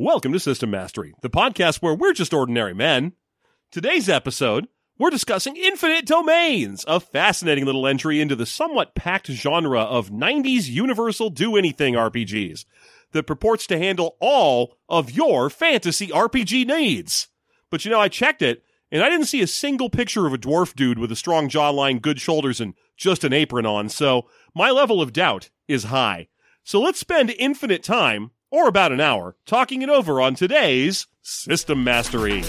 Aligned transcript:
Welcome 0.00 0.32
to 0.32 0.38
System 0.38 0.70
Mastery, 0.70 1.12
the 1.22 1.28
podcast 1.28 1.82
where 1.82 1.92
we're 1.92 2.12
just 2.12 2.32
ordinary 2.32 2.72
men. 2.72 3.14
Today's 3.72 4.08
episode, 4.08 4.68
we're 4.96 5.10
discussing 5.10 5.56
Infinite 5.56 6.06
Domains, 6.06 6.84
a 6.86 7.00
fascinating 7.00 7.64
little 7.64 7.84
entry 7.84 8.20
into 8.20 8.36
the 8.36 8.46
somewhat 8.46 8.94
packed 8.94 9.26
genre 9.26 9.80
of 9.80 10.10
90s 10.10 10.68
universal 10.68 11.30
do 11.30 11.56
anything 11.56 11.94
RPGs 11.94 12.64
that 13.10 13.26
purports 13.26 13.66
to 13.66 13.76
handle 13.76 14.16
all 14.20 14.76
of 14.88 15.10
your 15.10 15.50
fantasy 15.50 16.06
RPG 16.06 16.64
needs. 16.64 17.26
But 17.68 17.84
you 17.84 17.90
know, 17.90 17.98
I 17.98 18.06
checked 18.06 18.40
it, 18.40 18.62
and 18.92 19.02
I 19.02 19.10
didn't 19.10 19.26
see 19.26 19.42
a 19.42 19.48
single 19.48 19.90
picture 19.90 20.28
of 20.28 20.32
a 20.32 20.38
dwarf 20.38 20.76
dude 20.76 21.00
with 21.00 21.10
a 21.10 21.16
strong 21.16 21.48
jawline, 21.48 22.00
good 22.00 22.20
shoulders, 22.20 22.60
and 22.60 22.74
just 22.96 23.24
an 23.24 23.32
apron 23.32 23.66
on, 23.66 23.88
so 23.88 24.28
my 24.54 24.70
level 24.70 25.02
of 25.02 25.12
doubt 25.12 25.50
is 25.66 25.82
high. 25.82 26.28
So 26.62 26.80
let's 26.80 27.00
spend 27.00 27.30
infinite 27.30 27.82
time, 27.82 28.30
or 28.50 28.68
about 28.68 28.92
an 28.92 29.00
hour, 29.00 29.36
talking 29.46 29.82
it 29.82 29.88
over 29.88 30.20
on 30.20 30.34
today's 30.34 31.06
System 31.22 31.84
Mastery. 31.84 32.42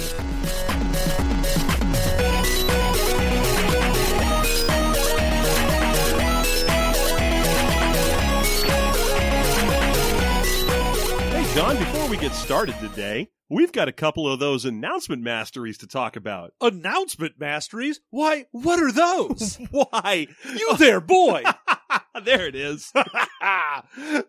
Hey, 11.32 11.56
John, 11.56 11.78
before 11.78 12.08
we 12.10 12.18
get 12.18 12.34
started 12.34 12.76
today, 12.80 13.30
we've 13.50 13.72
got 13.72 13.88
a 13.88 13.92
couple 13.94 14.32
of 14.32 14.40
those 14.40 14.66
announcement 14.66 15.22
masteries 15.22 15.78
to 15.80 15.88
talk 15.88 16.16
about. 16.16 16.54
Announcement 16.62 17.40
masteries? 17.40 18.00
Why, 18.10 18.46
what 18.52 18.80
are 18.80 18.92
those? 18.92 19.58
Why? 19.72 20.28
you 20.46 20.78
there, 20.78 21.02
boy! 21.02 21.44
there 22.24 22.48
it 22.48 22.56
is. 22.56 22.92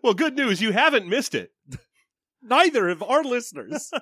well, 0.01 0.13
good 0.13 0.35
news, 0.35 0.61
you 0.61 0.71
haven't 0.71 1.07
missed 1.07 1.35
it. 1.35 1.51
Neither 2.43 2.89
of 2.89 3.03
our 3.03 3.23
listeners. 3.23 3.91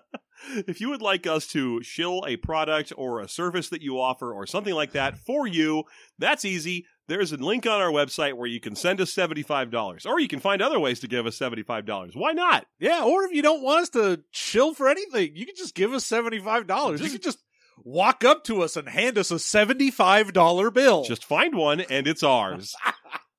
If 0.51 0.79
you 0.79 0.89
would 0.89 1.01
like 1.01 1.27
us 1.27 1.47
to 1.47 1.83
shill 1.83 2.23
a 2.25 2.37
product 2.37 2.93
or 2.95 3.19
a 3.19 3.27
service 3.27 3.67
that 3.69 3.81
you 3.81 3.99
offer 3.99 4.33
or 4.33 4.47
something 4.47 4.73
like 4.73 4.93
that 4.93 5.17
for 5.17 5.45
you, 5.45 5.83
that's 6.17 6.45
easy. 6.45 6.85
There's 7.09 7.33
a 7.33 7.37
link 7.37 7.65
on 7.65 7.81
our 7.81 7.91
website 7.91 8.35
where 8.35 8.47
you 8.47 8.61
can 8.61 8.75
send 8.75 9.01
us 9.01 9.13
$75 9.13 10.05
or 10.05 10.17
you 10.17 10.29
can 10.29 10.39
find 10.39 10.61
other 10.61 10.79
ways 10.79 11.01
to 11.01 11.09
give 11.09 11.25
us 11.25 11.37
$75. 11.37 12.15
Why 12.15 12.31
not? 12.31 12.65
yeah, 12.79 13.03
or 13.03 13.25
if 13.25 13.33
you 13.33 13.41
don't 13.41 13.61
want 13.61 13.81
us 13.81 13.89
to 13.89 14.21
chill 14.31 14.73
for 14.73 14.87
anything, 14.87 15.35
you 15.35 15.45
can 15.45 15.55
just 15.57 15.75
give 15.75 15.91
us 15.91 16.07
$75. 16.07 17.01
you 17.01 17.09
can 17.09 17.21
just 17.21 17.39
walk 17.83 18.23
up 18.23 18.43
to 18.45 18.61
us 18.61 18.75
and 18.77 18.87
hand 18.87 19.17
us 19.17 19.31
a 19.31 19.35
$75 19.35 20.73
bill. 20.73 21.03
Just 21.03 21.25
find 21.25 21.55
one 21.55 21.81
and 21.81 22.07
it's 22.07 22.23
ours. 22.23 22.75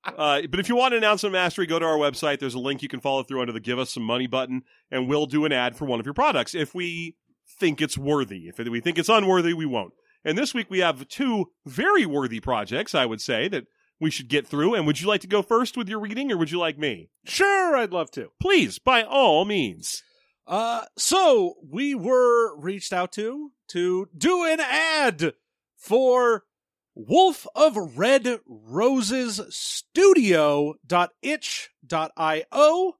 Uh, 0.04 0.42
but 0.48 0.60
if 0.60 0.68
you 0.68 0.76
want 0.76 0.94
an 0.94 0.98
announcement 0.98 1.32
mastery, 1.32 1.66
go 1.66 1.78
to 1.78 1.84
our 1.84 1.98
website. 1.98 2.38
There's 2.38 2.54
a 2.54 2.58
link 2.58 2.82
you 2.82 2.88
can 2.88 3.00
follow 3.00 3.22
through 3.22 3.40
under 3.40 3.52
the 3.52 3.60
give 3.60 3.78
us 3.78 3.92
some 3.92 4.02
money 4.02 4.26
button, 4.26 4.62
and 4.90 5.08
we'll 5.08 5.26
do 5.26 5.44
an 5.44 5.52
ad 5.52 5.76
for 5.76 5.84
one 5.84 6.00
of 6.00 6.06
your 6.06 6.14
products 6.14 6.54
if 6.54 6.74
we 6.74 7.16
think 7.58 7.82
it's 7.82 7.98
worthy. 7.98 8.48
If 8.48 8.58
we 8.58 8.80
think 8.80 8.98
it's 8.98 9.08
unworthy, 9.08 9.52
we 9.52 9.66
won't. 9.66 9.92
And 10.24 10.36
this 10.36 10.54
week 10.54 10.68
we 10.70 10.80
have 10.80 11.08
two 11.08 11.46
very 11.66 12.06
worthy 12.06 12.40
projects, 12.40 12.94
I 12.94 13.06
would 13.06 13.20
say, 13.20 13.48
that 13.48 13.64
we 13.98 14.10
should 14.10 14.28
get 14.28 14.46
through. 14.46 14.74
And 14.74 14.86
would 14.86 15.00
you 15.00 15.08
like 15.08 15.20
to 15.22 15.26
go 15.26 15.42
first 15.42 15.76
with 15.76 15.88
your 15.88 16.00
reading, 16.00 16.32
or 16.32 16.36
would 16.38 16.50
you 16.50 16.58
like 16.58 16.78
me? 16.78 17.10
sure, 17.24 17.76
I'd 17.76 17.92
love 17.92 18.10
to. 18.12 18.28
Please, 18.40 18.78
by 18.78 19.02
all 19.02 19.44
means. 19.44 20.02
Uh, 20.46 20.84
so 20.96 21.54
we 21.70 21.94
were 21.94 22.58
reached 22.58 22.92
out 22.92 23.12
to 23.12 23.52
to 23.68 24.08
do 24.16 24.44
an 24.44 24.58
ad 24.60 25.34
for 25.76 26.44
Wolf 27.08 27.46
of 27.54 27.96
Red 27.98 28.40
Roses 28.46 29.40
Studio.itch.io, 31.90 32.92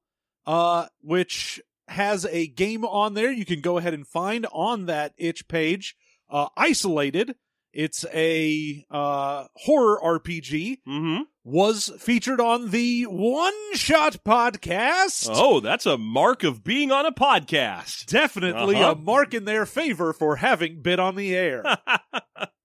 uh, 0.46 0.86
which 1.02 1.60
has 1.88 2.24
a 2.26 2.46
game 2.46 2.84
on 2.84 3.14
there 3.14 3.32
you 3.32 3.44
can 3.44 3.60
go 3.60 3.78
ahead 3.78 3.94
and 3.94 4.06
find 4.06 4.46
on 4.52 4.86
that 4.86 5.12
itch 5.18 5.48
page, 5.48 5.96
uh, 6.30 6.48
isolated. 6.56 7.34
It's 7.72 8.04
a, 8.12 8.84
uh, 8.90 9.46
horror 9.54 10.00
RPG, 10.02 10.78
Mm-hmm. 10.88 11.22
was 11.44 11.92
featured 12.00 12.40
on 12.40 12.70
the 12.70 13.04
One 13.04 13.52
Shot 13.74 14.24
podcast. 14.24 15.28
Oh, 15.32 15.60
that's 15.60 15.86
a 15.86 15.96
mark 15.96 16.42
of 16.42 16.64
being 16.64 16.90
on 16.90 17.06
a 17.06 17.12
podcast. 17.12 18.06
definitely 18.06 18.76
Uh-huh. 18.76 18.92
a 18.92 18.96
mark 18.96 19.34
in 19.34 19.44
their 19.44 19.66
favor 19.66 20.12
for 20.12 20.36
having 20.36 20.82
been 20.82 20.98
on 20.98 21.14
the 21.14 21.36
air. 21.36 21.62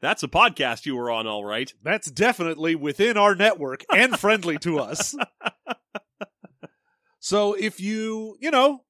that's 0.00 0.22
a 0.22 0.28
podcast 0.28 0.86
you 0.86 0.96
were 0.96 1.10
on, 1.10 1.26
all 1.26 1.44
right. 1.44 1.72
That's 1.82 2.10
definitely 2.10 2.74
within 2.74 3.16
our 3.16 3.34
network 3.34 3.84
and 3.94 4.18
friendly 4.18 4.58
to 4.58 4.78
us. 4.78 5.14
So 7.20 7.54
if 7.54 7.80
you, 7.80 8.36
you 8.40 8.50
know, 8.50 8.84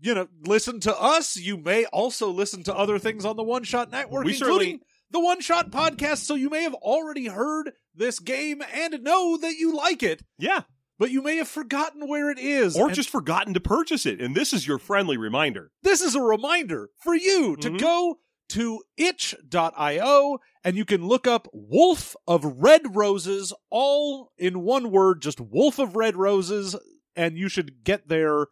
you 0.00 0.14
know, 0.14 0.28
listen 0.46 0.80
to 0.80 0.98
us, 0.98 1.36
you 1.36 1.56
may 1.58 1.84
also 1.86 2.30
listen 2.30 2.62
to 2.64 2.74
other 2.74 2.98
things 2.98 3.24
on 3.24 3.36
the 3.36 3.42
One 3.42 3.64
Shot 3.64 3.90
Network, 3.92 4.24
We 4.24 4.32
including 4.34 4.80
the 5.10 5.20
One 5.20 5.40
Shot 5.40 5.70
podcast. 5.70 6.18
So 6.18 6.34
you 6.34 6.48
may 6.48 6.62
have 6.62 6.74
already 6.74 7.26
heard 7.26 7.72
this 7.94 8.18
game 8.18 8.62
and 8.72 9.02
know 9.02 9.36
that 9.36 9.56
you 9.56 9.76
like 9.76 10.02
it, 10.02 10.22
Yeah. 10.38 10.62
but 10.98 11.10
you 11.10 11.22
may 11.22 11.36
have 11.36 11.48
forgotten 11.48 12.08
where 12.08 12.30
it 12.30 12.38
is. 12.38 12.76
Or 12.78 12.90
just 12.90 13.10
forgotten 13.10 13.52
to 13.54 13.60
purchase 13.60 14.06
it. 14.06 14.20
And 14.22 14.34
this 14.34 14.52
is 14.54 14.66
your 14.66 14.78
friendly 14.78 15.18
reminder. 15.18 15.70
this 15.82 16.00
is 16.00 16.14
a 16.14 16.22
reminder 16.22 16.88
for 17.04 17.14
you 17.14 17.56
to 17.58 17.70
Mhm. 17.70 17.78
go 17.78 18.18
to 18.50 18.82
itch.io 18.96 20.38
and 20.62 20.76
you 20.76 20.84
can 20.84 21.06
look 21.06 21.26
up 21.26 21.48
Wolf 21.52 22.14
of 22.26 22.44
Red 22.44 22.94
Roses, 22.94 23.52
all 23.70 24.32
in 24.36 24.62
one 24.62 24.90
word, 24.90 25.22
just 25.22 25.40
Wolf 25.40 25.78
of 25.78 25.96
Red 25.96 26.16
Roses, 26.16 26.76
and 27.16 27.36
you 27.36 27.48
should 27.48 27.82
get 27.84 28.08
their 28.08 28.48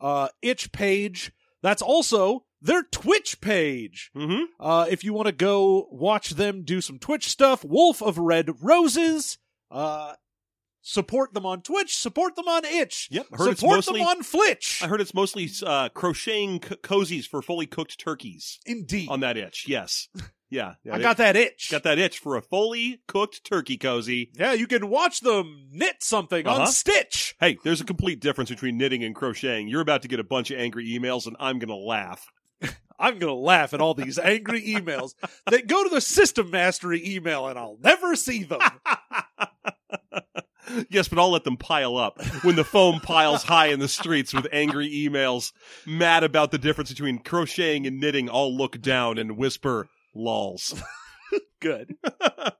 uh, 0.00 0.28
itch 0.40 0.72
page. 0.72 1.32
That's 1.62 1.82
also 1.82 2.44
their 2.60 2.82
Twitch 2.82 3.40
page. 3.40 4.10
Mm-hmm. 4.16 4.42
Uh, 4.58 4.86
if 4.90 5.04
you 5.04 5.12
want 5.12 5.26
to 5.26 5.32
go 5.32 5.88
watch 5.90 6.30
them 6.30 6.64
do 6.64 6.80
some 6.80 6.98
Twitch 6.98 7.28
stuff, 7.28 7.64
Wolf 7.64 8.02
of 8.02 8.18
Red 8.18 8.50
Roses, 8.62 9.38
uh, 9.70 10.14
support 10.82 11.32
them 11.32 11.46
on 11.46 11.62
Twitch, 11.62 11.96
support 11.96 12.36
them 12.36 12.48
on 12.48 12.64
Itch, 12.64 13.08
Yep. 13.10 13.26
I 13.32 13.36
heard 13.36 13.58
support 13.58 13.76
mostly. 13.78 14.00
them 14.00 14.08
on 14.08 14.22
Flitch. 14.22 14.80
I 14.82 14.88
heard 14.88 15.00
it's 15.00 15.14
mostly 15.14 15.48
uh, 15.64 15.88
crocheting 15.90 16.58
co- 16.60 16.74
cozies 16.76 17.26
for 17.26 17.40
fully 17.40 17.66
cooked 17.66 17.98
turkeys 17.98 18.58
Indeed. 18.66 19.08
on 19.08 19.20
that 19.20 19.36
itch. 19.36 19.66
Yes. 19.68 20.08
Yeah. 20.52 20.74
yeah 20.84 20.96
I 20.96 20.98
got 20.98 21.16
that 21.16 21.34
itch. 21.34 21.70
got 21.70 21.84
that 21.84 21.98
itch 21.98 22.18
for 22.18 22.36
a 22.36 22.42
fully 22.42 23.00
cooked 23.08 23.42
turkey 23.42 23.78
cozy. 23.78 24.30
Yeah, 24.34 24.52
you 24.52 24.66
can 24.66 24.90
watch 24.90 25.20
them 25.20 25.68
knit 25.70 26.02
something 26.02 26.46
Uh-huh. 26.46 26.60
on 26.60 26.66
Stitch. 26.66 27.34
Hey, 27.40 27.56
there's 27.64 27.80
a 27.80 27.86
complete 27.86 28.20
difference 28.20 28.50
between 28.50 28.76
knitting 28.76 29.02
and 29.02 29.14
crocheting. 29.14 29.66
You're 29.68 29.80
about 29.80 30.02
to 30.02 30.08
get 30.08 30.20
a 30.20 30.24
bunch 30.24 30.50
of 30.50 30.58
angry 30.60 30.86
emails, 30.90 31.26
and 31.26 31.36
I'm 31.40 31.58
going 31.58 31.70
to 31.70 31.74
laugh. 31.74 32.26
I'm 32.98 33.18
gonna 33.18 33.32
laugh 33.32 33.72
at 33.72 33.80
all 33.80 33.94
these 33.94 34.18
angry 34.18 34.60
emails 34.62 35.14
that 35.46 35.66
go 35.68 35.82
to 35.84 35.88
the 35.88 36.02
System 36.02 36.50
Mastery 36.50 37.00
email, 37.16 37.48
and 37.48 37.58
I'll 37.58 37.78
never 37.82 38.14
see 38.14 38.44
them. 38.44 38.60
yes, 40.90 41.08
but 41.08 41.18
I'll 41.18 41.30
let 41.30 41.44
them 41.44 41.56
pile 41.56 41.96
up 41.96 42.22
when 42.42 42.56
the 42.56 42.64
foam 42.64 43.00
piles 43.00 43.42
high 43.42 43.66
in 43.66 43.80
the 43.80 43.88
streets 43.88 44.32
with 44.32 44.46
angry 44.52 44.88
emails, 44.88 45.52
mad 45.86 46.24
about 46.24 46.50
the 46.50 46.58
difference 46.58 46.90
between 46.90 47.18
crocheting 47.18 47.86
and 47.86 48.00
knitting. 48.00 48.30
I'll 48.30 48.56
look 48.56 48.80
down 48.80 49.18
and 49.18 49.36
whisper, 49.36 49.88
lols. 50.14 50.80
Good. 51.60 51.96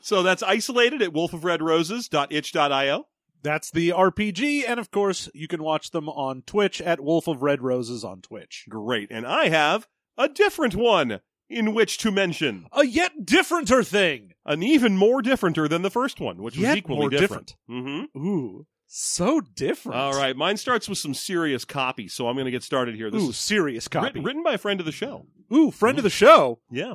So 0.00 0.22
that's 0.22 0.42
isolated 0.42 1.02
at 1.02 1.12
wolfofredroses.itch.io. 1.12 3.06
That's 3.42 3.70
the 3.70 3.90
RPG, 3.90 4.64
and 4.66 4.80
of 4.80 4.90
course, 4.90 5.28
you 5.34 5.46
can 5.48 5.62
watch 5.62 5.90
them 5.90 6.08
on 6.08 6.42
Twitch 6.42 6.80
at 6.80 7.00
Wolf 7.00 7.28
of 7.28 7.42
Red 7.42 7.62
Roses 7.62 8.04
on 8.04 8.20
Twitch. 8.20 8.66
Great. 8.68 9.08
And 9.10 9.26
I 9.26 9.48
have 9.48 9.86
a 10.18 10.28
different 10.28 10.74
one 10.74 11.20
in 11.48 11.74
which 11.74 11.98
to 11.98 12.10
mention. 12.10 12.66
A 12.72 12.84
yet 12.84 13.12
differenter 13.24 13.86
thing. 13.86 14.32
An 14.44 14.62
even 14.62 14.96
more 14.96 15.22
differenter 15.22 15.68
than 15.68 15.82
the 15.82 15.90
first 15.90 16.20
one, 16.20 16.42
which 16.42 16.56
was 16.56 16.76
equally 16.76 17.00
more 17.00 17.10
different. 17.10 17.56
Mm-hmm. 17.68 18.18
Ooh, 18.18 18.66
so 18.86 19.40
different. 19.40 19.98
All 19.98 20.12
right. 20.12 20.36
Mine 20.36 20.56
starts 20.56 20.88
with 20.88 20.98
some 20.98 21.14
serious 21.14 21.64
copy, 21.64 22.08
so 22.08 22.28
I'm 22.28 22.36
going 22.36 22.44
to 22.44 22.50
get 22.50 22.62
started 22.62 22.94
here. 22.94 23.10
This 23.10 23.22
Ooh, 23.22 23.32
serious 23.32 23.88
copy. 23.88 24.06
written, 24.06 24.24
written 24.24 24.42
by 24.42 24.54
a 24.54 24.58
friend 24.58 24.78
of 24.80 24.86
the 24.86 24.92
show. 24.92 25.26
Ooh, 25.52 25.70
friend 25.70 25.98
of 25.98 26.04
the 26.04 26.10
show. 26.10 26.60
Yeah. 26.70 26.94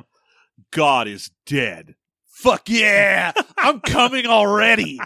God 0.70 1.08
is 1.08 1.30
dead. 1.46 1.96
Fuck 2.26 2.68
yeah! 2.70 3.32
I'm 3.58 3.80
coming 3.80 4.26
already. 4.26 4.98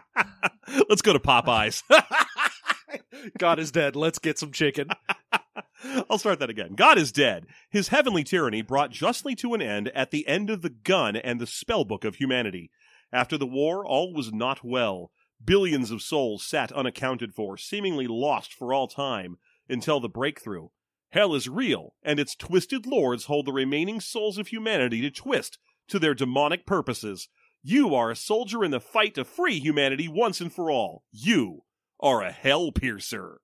Let's 0.88 1.02
go 1.02 1.12
to 1.12 1.18
Popeyes. 1.18 1.82
God 3.38 3.58
is 3.58 3.70
dead. 3.72 3.96
Let's 3.96 4.18
get 4.18 4.38
some 4.38 4.52
chicken. 4.52 4.88
I'll 6.10 6.18
start 6.18 6.38
that 6.40 6.50
again. 6.50 6.74
God 6.74 6.98
is 6.98 7.12
dead. 7.12 7.46
His 7.70 7.88
heavenly 7.88 8.24
tyranny 8.24 8.62
brought 8.62 8.90
justly 8.90 9.34
to 9.36 9.54
an 9.54 9.62
end 9.62 9.88
at 9.88 10.10
the 10.10 10.26
end 10.26 10.50
of 10.50 10.62
the 10.62 10.70
gun 10.70 11.16
and 11.16 11.40
the 11.40 11.46
spellbook 11.46 12.04
of 12.04 12.16
humanity. 12.16 12.70
After 13.12 13.38
the 13.38 13.46
war, 13.46 13.86
all 13.86 14.12
was 14.12 14.32
not 14.32 14.64
well. 14.64 15.10
Billions 15.44 15.90
of 15.90 16.02
souls 16.02 16.44
sat 16.44 16.72
unaccounted 16.72 17.34
for, 17.34 17.56
seemingly 17.56 18.06
lost 18.06 18.52
for 18.52 18.72
all 18.72 18.88
time, 18.88 19.36
until 19.68 20.00
the 20.00 20.08
breakthrough. 20.08 20.68
Hell 21.10 21.34
is 21.34 21.48
real, 21.48 21.94
and 22.02 22.18
its 22.18 22.34
twisted 22.34 22.86
lords 22.86 23.26
hold 23.26 23.46
the 23.46 23.52
remaining 23.52 24.00
souls 24.00 24.38
of 24.38 24.48
humanity 24.48 25.00
to 25.02 25.10
twist 25.10 25.58
to 25.88 25.98
their 25.98 26.14
demonic 26.14 26.66
purposes. 26.66 27.28
You 27.62 27.94
are 27.94 28.10
a 28.10 28.16
soldier 28.16 28.64
in 28.64 28.70
the 28.70 28.80
fight 28.80 29.14
to 29.14 29.24
free 29.24 29.58
humanity 29.60 30.08
once 30.08 30.40
and 30.40 30.52
for 30.52 30.70
all. 30.70 31.04
You 31.12 31.62
are 32.00 32.22
a 32.22 32.32
hell 32.32 32.72
piercer. 32.72 33.40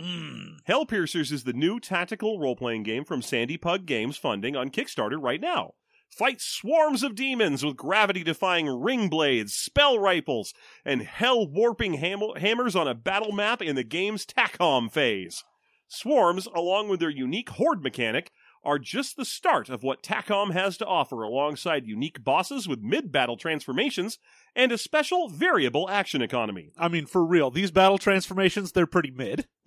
Mm. 0.00 0.62
Hellpiercers 0.66 1.30
is 1.30 1.44
the 1.44 1.52
new 1.52 1.78
tactical 1.78 2.38
role 2.38 2.56
playing 2.56 2.84
game 2.84 3.04
from 3.04 3.20
Sandy 3.20 3.58
Pug 3.58 3.84
Games 3.84 4.16
funding 4.16 4.56
on 4.56 4.70
Kickstarter 4.70 5.18
right 5.20 5.40
now. 5.40 5.74
Fight 6.08 6.40
swarms 6.40 7.02
of 7.02 7.14
demons 7.14 7.64
with 7.64 7.76
gravity 7.76 8.24
defying 8.24 8.66
ring 8.66 9.08
blades, 9.08 9.54
spell 9.54 9.98
rifles, 9.98 10.52
and 10.84 11.02
hell 11.02 11.46
warping 11.46 11.94
ham- 11.94 12.22
hammers 12.36 12.74
on 12.74 12.88
a 12.88 12.94
battle 12.94 13.32
map 13.32 13.62
in 13.62 13.76
the 13.76 13.84
game's 13.84 14.26
TACOM 14.26 14.90
phase. 14.90 15.44
Swarms, 15.86 16.48
along 16.54 16.88
with 16.88 17.00
their 17.00 17.10
unique 17.10 17.50
horde 17.50 17.82
mechanic, 17.82 18.30
are 18.62 18.78
just 18.78 19.16
the 19.16 19.24
start 19.24 19.68
of 19.68 19.82
what 19.82 20.02
TACOM 20.02 20.52
has 20.52 20.76
to 20.78 20.86
offer 20.86 21.22
alongside 21.22 21.86
unique 21.86 22.22
bosses 22.22 22.68
with 22.68 22.82
mid 22.82 23.10
battle 23.10 23.36
transformations 23.36 24.18
and 24.54 24.70
a 24.72 24.78
special 24.78 25.28
variable 25.28 25.88
action 25.88 26.22
economy. 26.22 26.72
I 26.76 26.88
mean, 26.88 27.06
for 27.06 27.24
real, 27.24 27.50
these 27.50 27.70
battle 27.70 27.98
transformations, 27.98 28.72
they're 28.72 28.86
pretty 28.86 29.10
mid. 29.10 29.46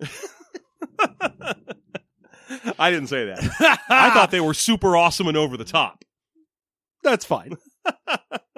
I 2.78 2.90
didn't 2.90 3.08
say 3.08 3.26
that. 3.26 3.40
I 3.88 4.10
thought 4.10 4.30
they 4.30 4.40
were 4.40 4.54
super 4.54 4.96
awesome 4.96 5.28
and 5.28 5.36
over 5.36 5.56
the 5.56 5.64
top. 5.64 6.04
That's 7.02 7.24
fine. 7.24 7.56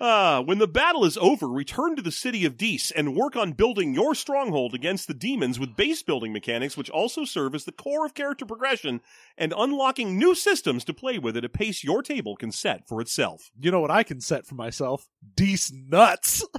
Ah, 0.00 0.40
when 0.40 0.58
the 0.58 0.66
battle 0.66 1.04
is 1.04 1.16
over, 1.18 1.46
return 1.46 1.94
to 1.94 2.02
the 2.02 2.10
city 2.10 2.44
of 2.44 2.56
Dees 2.56 2.90
and 2.90 3.14
work 3.14 3.36
on 3.36 3.52
building 3.52 3.94
your 3.94 4.14
stronghold 4.14 4.74
against 4.74 5.06
the 5.06 5.14
demons 5.14 5.58
with 5.58 5.76
base 5.76 6.02
building 6.02 6.32
mechanics, 6.32 6.76
which 6.76 6.90
also 6.90 7.24
serve 7.24 7.54
as 7.54 7.64
the 7.64 7.72
core 7.72 8.04
of 8.04 8.14
character 8.14 8.44
progression 8.44 9.00
and 9.38 9.54
unlocking 9.56 10.18
new 10.18 10.34
systems 10.34 10.84
to 10.84 10.92
play 10.92 11.18
with 11.18 11.36
at 11.36 11.44
a 11.44 11.48
pace 11.48 11.84
your 11.84 12.02
table 12.02 12.34
can 12.34 12.50
set 12.50 12.88
for 12.88 13.00
itself. 13.00 13.50
You 13.60 13.70
know 13.70 13.80
what 13.80 13.90
I 13.90 14.02
can 14.02 14.20
set 14.20 14.46
for 14.46 14.56
myself? 14.56 15.08
Dece 15.36 15.72
nuts. 15.72 16.44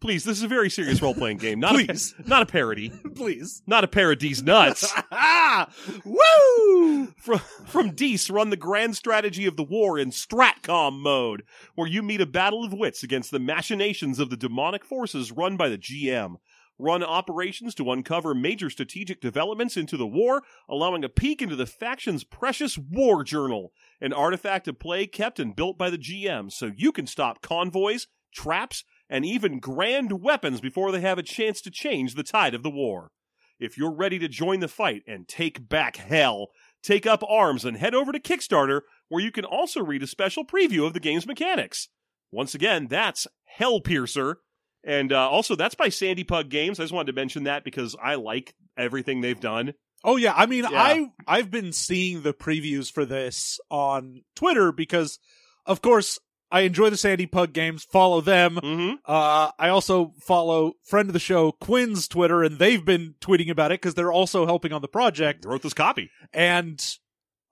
Please, 0.00 0.24
this 0.24 0.38
is 0.38 0.42
a 0.42 0.48
very 0.48 0.70
serious 0.70 1.02
role 1.02 1.14
playing 1.14 1.36
game, 1.38 1.60
not 1.60 1.74
Please. 1.74 2.14
a, 2.18 2.28
not 2.28 2.42
a 2.42 2.46
parody, 2.46 2.90
Please. 3.14 3.62
not 3.66 3.84
a 3.84 3.88
parody's 3.88 4.42
nuts. 4.42 4.92
Woo! 6.04 7.06
From, 7.18 7.38
from 7.66 7.90
Dees, 7.94 8.30
run 8.30 8.50
the 8.50 8.56
grand 8.56 8.96
strategy 8.96 9.46
of 9.46 9.56
the 9.56 9.62
war 9.64 9.98
in 9.98 10.10
Stratcom 10.10 10.98
mode, 11.00 11.42
where 11.74 11.88
you 11.88 12.02
meet 12.02 12.20
a 12.20 12.26
battle 12.26 12.64
of 12.64 12.72
wits 12.72 13.02
against 13.02 13.30
the 13.30 13.38
machinations 13.38 14.18
of 14.18 14.30
the 14.30 14.36
demonic 14.36 14.84
forces 14.84 15.32
run 15.32 15.56
by 15.56 15.68
the 15.68 15.78
GM. 15.78 16.36
Run 16.78 17.02
operations 17.02 17.74
to 17.76 17.90
uncover 17.90 18.34
major 18.34 18.68
strategic 18.68 19.20
developments 19.22 19.78
into 19.78 19.96
the 19.96 20.06
war, 20.06 20.42
allowing 20.68 21.04
a 21.04 21.08
peek 21.08 21.40
into 21.40 21.56
the 21.56 21.64
faction's 21.64 22.22
precious 22.22 22.76
war 22.76 23.24
journal, 23.24 23.72
an 24.00 24.12
artifact 24.12 24.68
of 24.68 24.78
play 24.78 25.06
kept 25.06 25.38
and 25.40 25.56
built 25.56 25.78
by 25.78 25.88
the 25.88 25.96
GM 25.96 26.52
so 26.52 26.70
you 26.76 26.92
can 26.92 27.06
stop 27.06 27.40
convoys, 27.40 28.08
traps, 28.34 28.84
and 29.08 29.24
even 29.24 29.60
grand 29.60 30.22
weapons 30.22 30.60
before 30.60 30.92
they 30.92 31.00
have 31.00 31.18
a 31.18 31.22
chance 31.22 31.60
to 31.62 31.70
change 31.70 32.14
the 32.14 32.22
tide 32.22 32.54
of 32.54 32.62
the 32.62 32.70
war. 32.70 33.10
If 33.58 33.78
you're 33.78 33.94
ready 33.94 34.18
to 34.18 34.28
join 34.28 34.60
the 34.60 34.68
fight 34.68 35.02
and 35.06 35.26
take 35.26 35.68
back 35.68 35.96
hell, 35.96 36.48
take 36.82 37.06
up 37.06 37.22
arms 37.28 37.64
and 37.64 37.76
head 37.76 37.94
over 37.94 38.12
to 38.12 38.20
Kickstarter, 38.20 38.82
where 39.08 39.22
you 39.22 39.32
can 39.32 39.44
also 39.44 39.82
read 39.82 40.02
a 40.02 40.06
special 40.06 40.44
preview 40.44 40.86
of 40.86 40.92
the 40.92 41.00
game's 41.00 41.26
mechanics. 41.26 41.88
Once 42.30 42.54
again, 42.54 42.86
that's 42.88 43.26
Hellpiercer. 43.58 44.36
And 44.84 45.12
uh, 45.12 45.28
also, 45.28 45.56
that's 45.56 45.74
by 45.74 45.88
Sandy 45.88 46.22
Pug 46.22 46.48
Games. 46.48 46.78
I 46.78 46.84
just 46.84 46.92
wanted 46.92 47.12
to 47.12 47.16
mention 47.20 47.44
that 47.44 47.64
because 47.64 47.96
I 48.00 48.16
like 48.16 48.54
everything 48.76 49.20
they've 49.20 49.40
done. 49.40 49.74
Oh 50.04 50.16
yeah, 50.16 50.34
I 50.36 50.46
mean, 50.46 50.64
Yeah. 50.70 50.80
I 50.80 51.06
I've 51.26 51.50
been 51.50 51.72
seeing 51.72 52.22
the 52.22 52.34
previews 52.34 52.92
for 52.92 53.04
this 53.04 53.58
on 53.70 54.22
Twitter 54.36 54.70
because, 54.70 55.18
of 55.64 55.82
course, 55.82 56.18
I 56.50 56.60
enjoy 56.60 56.90
the 56.90 56.96
Sandy 56.96 57.26
Pug 57.26 57.52
games. 57.52 57.84
Follow 57.84 58.20
them. 58.20 58.56
Mm-hmm. 58.56 58.94
Uh, 59.04 59.50
I 59.58 59.68
also 59.68 60.12
follow 60.20 60.74
friend 60.84 61.08
of 61.08 61.12
the 61.12 61.18
show 61.18 61.52
Quinn's 61.52 62.06
Twitter, 62.08 62.42
and 62.42 62.58
they've 62.58 62.84
been 62.84 63.14
tweeting 63.20 63.50
about 63.50 63.72
it 63.72 63.80
because 63.80 63.94
they're 63.94 64.12
also 64.12 64.46
helping 64.46 64.72
on 64.72 64.82
the 64.82 64.88
project. 64.88 65.44
Wrote 65.44 65.62
this 65.62 65.74
copy. 65.74 66.10
And 66.32 66.82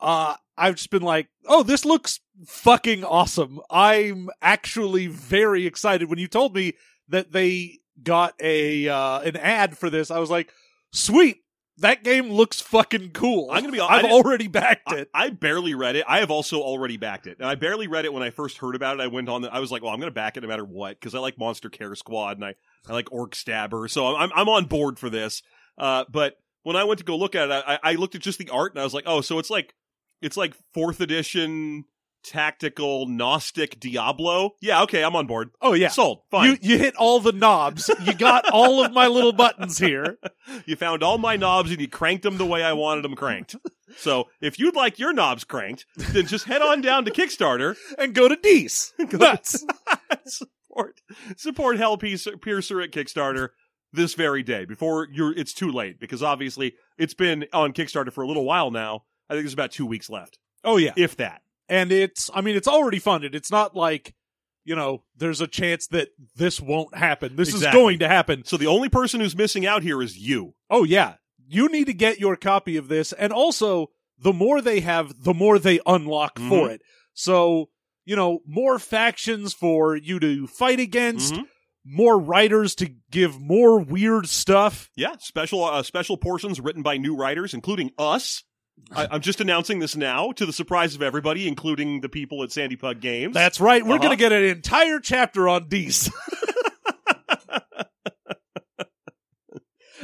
uh, 0.01 0.37
I've 0.57 0.77
just 0.77 0.91
been 0.91 1.03
like, 1.03 1.29
oh, 1.47 1.63
this 1.63 1.85
looks 1.85 2.21
fucking 2.47 3.05
awesome. 3.05 3.61
I'm 3.71 4.29
actually 4.41 5.07
very 5.09 5.67
excited. 5.67 6.09
When 6.09 6.19
you 6.19 6.29
told 6.29 6.55
me 6.55 6.75
that 7.09 7.33
they 7.33 7.79
got 8.03 8.35
a 8.41 8.89
uh, 8.89 9.21
an 9.21 9.37
ad 9.37 9.77
for 9.77 9.91
this, 9.91 10.11
I 10.11 10.19
was 10.19 10.31
like, 10.31 10.51
sweet. 10.93 11.39
That 11.79 12.05
game 12.05 12.31
looks 12.31 12.61
fucking 12.61 13.11
cool. 13.11 13.51
I'm 13.51 13.63
gonna 13.63 13.73
be- 13.73 13.81
I 13.81 13.99
I've 13.99 14.05
already 14.05 14.47
backed 14.47 14.93
I, 14.93 14.99
it. 14.99 15.11
I 15.13 15.31
barely 15.31 15.75
read 15.75 15.97
it. 15.97 16.05
I 16.07 16.21
have 16.21 16.31
also 16.31 16.61
already 16.61 16.97
backed 16.97 17.27
it, 17.27 17.39
and 17.41 17.49
I 17.49 17.57
barely 17.57 17.89
read 17.89 18.05
it 18.05 18.13
when 18.13 18.23
I 18.23 18.31
first 18.31 18.59
heard 18.59 18.77
about 18.77 19.01
it. 19.01 19.03
I 19.03 19.09
went 19.09 19.29
on. 19.29 19.43
The, 19.43 19.53
I 19.53 19.59
was 19.59 19.73
like, 19.73 19.83
"Well, 19.83 19.93
I'm 19.93 20.01
to 20.01 20.11
back 20.13 20.37
it 20.37 20.43
no 20.43 20.49
matter 20.49 20.65
what," 20.65 21.01
because 21.01 21.15
I 21.17 21.19
like 21.19 21.37
Monster 21.37 21.71
Care 21.71 21.95
Squad 21.97 22.37
and 22.37 22.45
I 22.45 22.55
I 22.89 22.93
like 22.93 23.11
Orc 23.11 23.35
Stabber, 23.35 23.89
so 23.89 24.15
I'm 24.15 24.31
I'm 24.35 24.49
on 24.49 24.67
board 24.67 24.99
for 25.01 25.11
this. 25.11 25.43
Uh, 25.77 26.05
but 26.09 26.37
when 26.63 26.77
I 26.77 26.85
went 26.85 26.99
to 26.99 27.05
go 27.05 27.17
look 27.17 27.35
at 27.35 27.51
it, 27.51 27.65
I, 27.67 27.79
I 27.83 27.95
looked 27.95 28.15
at 28.15 28.23
just 28.23 28.39
the 28.39 28.51
art 28.51 28.73
and 28.73 28.81
I 28.81 28.85
was 28.85 28.95
like, 28.95 29.05
"Oh, 29.07 29.21
so 29.21 29.41
it's 29.41 29.51
like 29.51 29.75
it's 30.23 30.37
like 30.37 30.55
fourth 30.73 31.01
edition 31.01 31.85
tactical 32.25 33.07
Gnostic 33.07 33.79
Diablo." 33.79 34.53
Yeah, 34.61 34.83
okay, 34.83 35.05
I'm 35.05 35.15
on 35.17 35.27
board. 35.27 35.51
oh 35.61 35.75
yeah. 35.75 35.89
Sold. 35.89 36.21
Fine. 36.31 36.51
You 36.51 36.59
you 36.61 36.79
hit 36.79 36.97
all 36.97 37.21
the 37.21 37.33
knobs. 37.33 37.91
You 38.03 38.15
got 38.15 38.51
all 38.51 38.85
of 38.85 38.93
my 38.93 39.07
little 39.07 39.33
buttons 39.33 39.79
here. 39.79 40.19
You 40.67 40.77
found 40.77 41.03
all 41.03 41.17
my 41.17 41.37
knobs 41.37 41.71
and 41.71 41.81
you 41.81 41.89
cranked 41.89 42.23
them 42.23 42.37
the 42.37 42.45
way 42.45 42.63
I 42.63 42.75
wanted 42.75 43.03
them 43.03 43.15
cranked. 43.17 43.57
So 43.97 44.29
if 44.43 44.59
you'd 44.59 44.77
like 44.77 44.99
your 44.99 45.15
knobs 45.15 45.43
cranked, 45.43 45.87
then 45.97 46.27
just 46.27 46.45
head 46.45 46.61
on 46.61 46.83
down 46.83 47.07
to 47.07 47.11
Kickstarter 47.11 47.77
And 47.99 48.15
go 48.15 48.29
to 48.29 48.37
Dees. 48.37 48.93
Nuts. 49.13 49.65
support 50.27 51.01
support 51.37 51.79
Hell 51.79 51.97
Piercer, 51.97 52.37
Piercer 52.37 52.81
at 52.83 52.91
Kickstarter 52.91 53.49
this 53.93 54.13
very 54.15 54.43
day 54.43 54.65
before 54.67 55.09
you're 55.11 55.33
it's 55.33 55.55
too 55.55 55.71
late 55.73 55.99
because 55.99 56.23
obviously 56.23 56.75
it's 56.99 57.15
been 57.15 57.47
on 57.55 57.73
Kickstarter 57.73 58.13
for 58.13 58.23
a 58.23 58.27
little 58.29 58.45
while 58.45 58.71
now. 58.71 59.05
I 59.31 59.35
think 59.35 59.45
there's 59.45 59.55
about 59.55 59.71
two 59.73 59.87
weeks 59.87 60.11
left, 60.11 60.39
Oh 60.63 60.77
yeah. 60.77 60.93
if 60.97 61.17
that. 61.17 61.41
And 61.69 61.91
it's 61.93 62.31
i 62.35 62.41
mean 62.41 62.57
it's 62.57 62.69
already 62.69 62.99
funded 62.99 63.35
it's 63.35 63.51
not 63.51 63.75
like 63.77 64.15
you 64.65 64.75
know 64.77 65.03
there's 65.17 65.41
a 65.41 65.47
chance 65.47 65.87
that 65.89 66.09
this 66.37 66.61
won't 66.61 66.95
happen 66.97 67.37
this 67.37 67.49
Exactly. 67.51 67.69
is 67.69 67.83
going 67.83 67.99
to 68.01 68.09
happen 68.09 68.45
So 68.45 68.57
the 68.57 68.67
only 68.67 68.89
person 68.89 69.21
who's 69.21 69.37
missing 69.37 69.67
out 69.67 69.83
here 69.83 70.01
is 70.03 70.17
you. 70.17 70.55
oh 70.71 70.85
yeah 70.85 71.15
you 71.47 71.69
need 71.69 71.87
to 71.87 71.93
get 71.95 72.19
your 72.21 72.37
copy 72.37 72.77
of 72.77 72.89
this 72.89 73.13
and 73.13 73.33
also 73.33 73.89
the 74.19 74.33
more 74.33 74.61
they 74.61 74.81
have 74.81 75.23
the 75.25 75.35
more 75.35 75.59
they 75.59 75.81
unlock 75.87 76.39
for 76.39 76.69
Mhm. 76.69 76.75
it 76.75 76.83
so 77.13 77.69
you 78.05 78.17
know 78.17 78.41
more 78.47 78.79
factions 78.79 79.53
for 79.55 79.97
you 79.97 80.19
to 80.21 80.47
fight 80.47 80.81
against 80.81 81.35
Mhm. 81.35 81.45
more 81.85 82.19
writers 82.19 82.75
to 82.77 82.91
give 83.11 83.39
more 83.41 83.79
weird 83.81 84.27
stuff 84.29 84.91
Yeah, 84.97 85.17
special 85.19 85.63
uh, 85.65 85.83
special 85.83 86.17
portions 86.17 86.59
written 86.61 86.83
by 86.83 86.97
new 86.97 87.15
writers, 87.15 87.53
including 87.53 87.91
us. 87.99 88.43
I, 88.95 89.09
I'm 89.11 89.21
just 89.21 89.41
announcing 89.41 89.79
this 89.79 89.97
now 89.97 90.33
to 90.33 90.45
the 90.47 90.53
surprise 90.53 90.95
of 90.95 91.03
everybody, 91.03 91.49
including 91.49 92.01
the 92.01 92.09
people 92.09 92.43
at 92.43 92.53
Sandy 92.53 92.77
Pug 92.77 93.01
Games. 93.01 93.33
that's 93.35 93.61
right 93.61 93.85
we're 93.85 93.95
Uh-huh. 93.95 94.03
gonna 94.05 94.17
get 94.17 94.33
an 94.33 94.45
entire 94.45 95.01
chapter 95.01 95.49
on 95.49 95.69
Dees. 95.69 96.11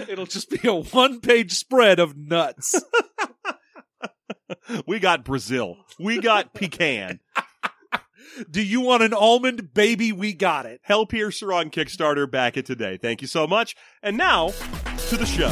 It'll 0.08 0.26
just 0.26 0.50
be 0.50 0.66
a 0.66 0.74
one 0.74 1.20
page 1.20 1.52
spread 1.52 1.98
of 2.00 2.16
nuts. 2.16 2.80
we 4.86 4.98
got 4.98 5.24
Brazil. 5.24 5.76
We 5.98 6.20
got 6.20 6.54
pecan. 6.54 7.20
Do 8.50 8.62
you 8.62 8.80
want 8.80 9.02
an 9.02 9.12
almond 9.12 9.74
baby? 9.74 10.12
We 10.12 10.32
got 10.32 10.64
it. 10.66 10.80
Hellpiercer 10.88 11.54
on 11.54 11.70
Kickstarter 11.70 12.28
back 12.30 12.56
it 12.56 12.64
today. 12.66 12.96
Thank 12.96 13.20
you 13.20 13.28
so 13.28 13.46
much. 13.46 13.76
And 14.02 14.16
now 14.16 14.48
to 15.08 15.16
the 15.16 15.26
show. 15.26 15.50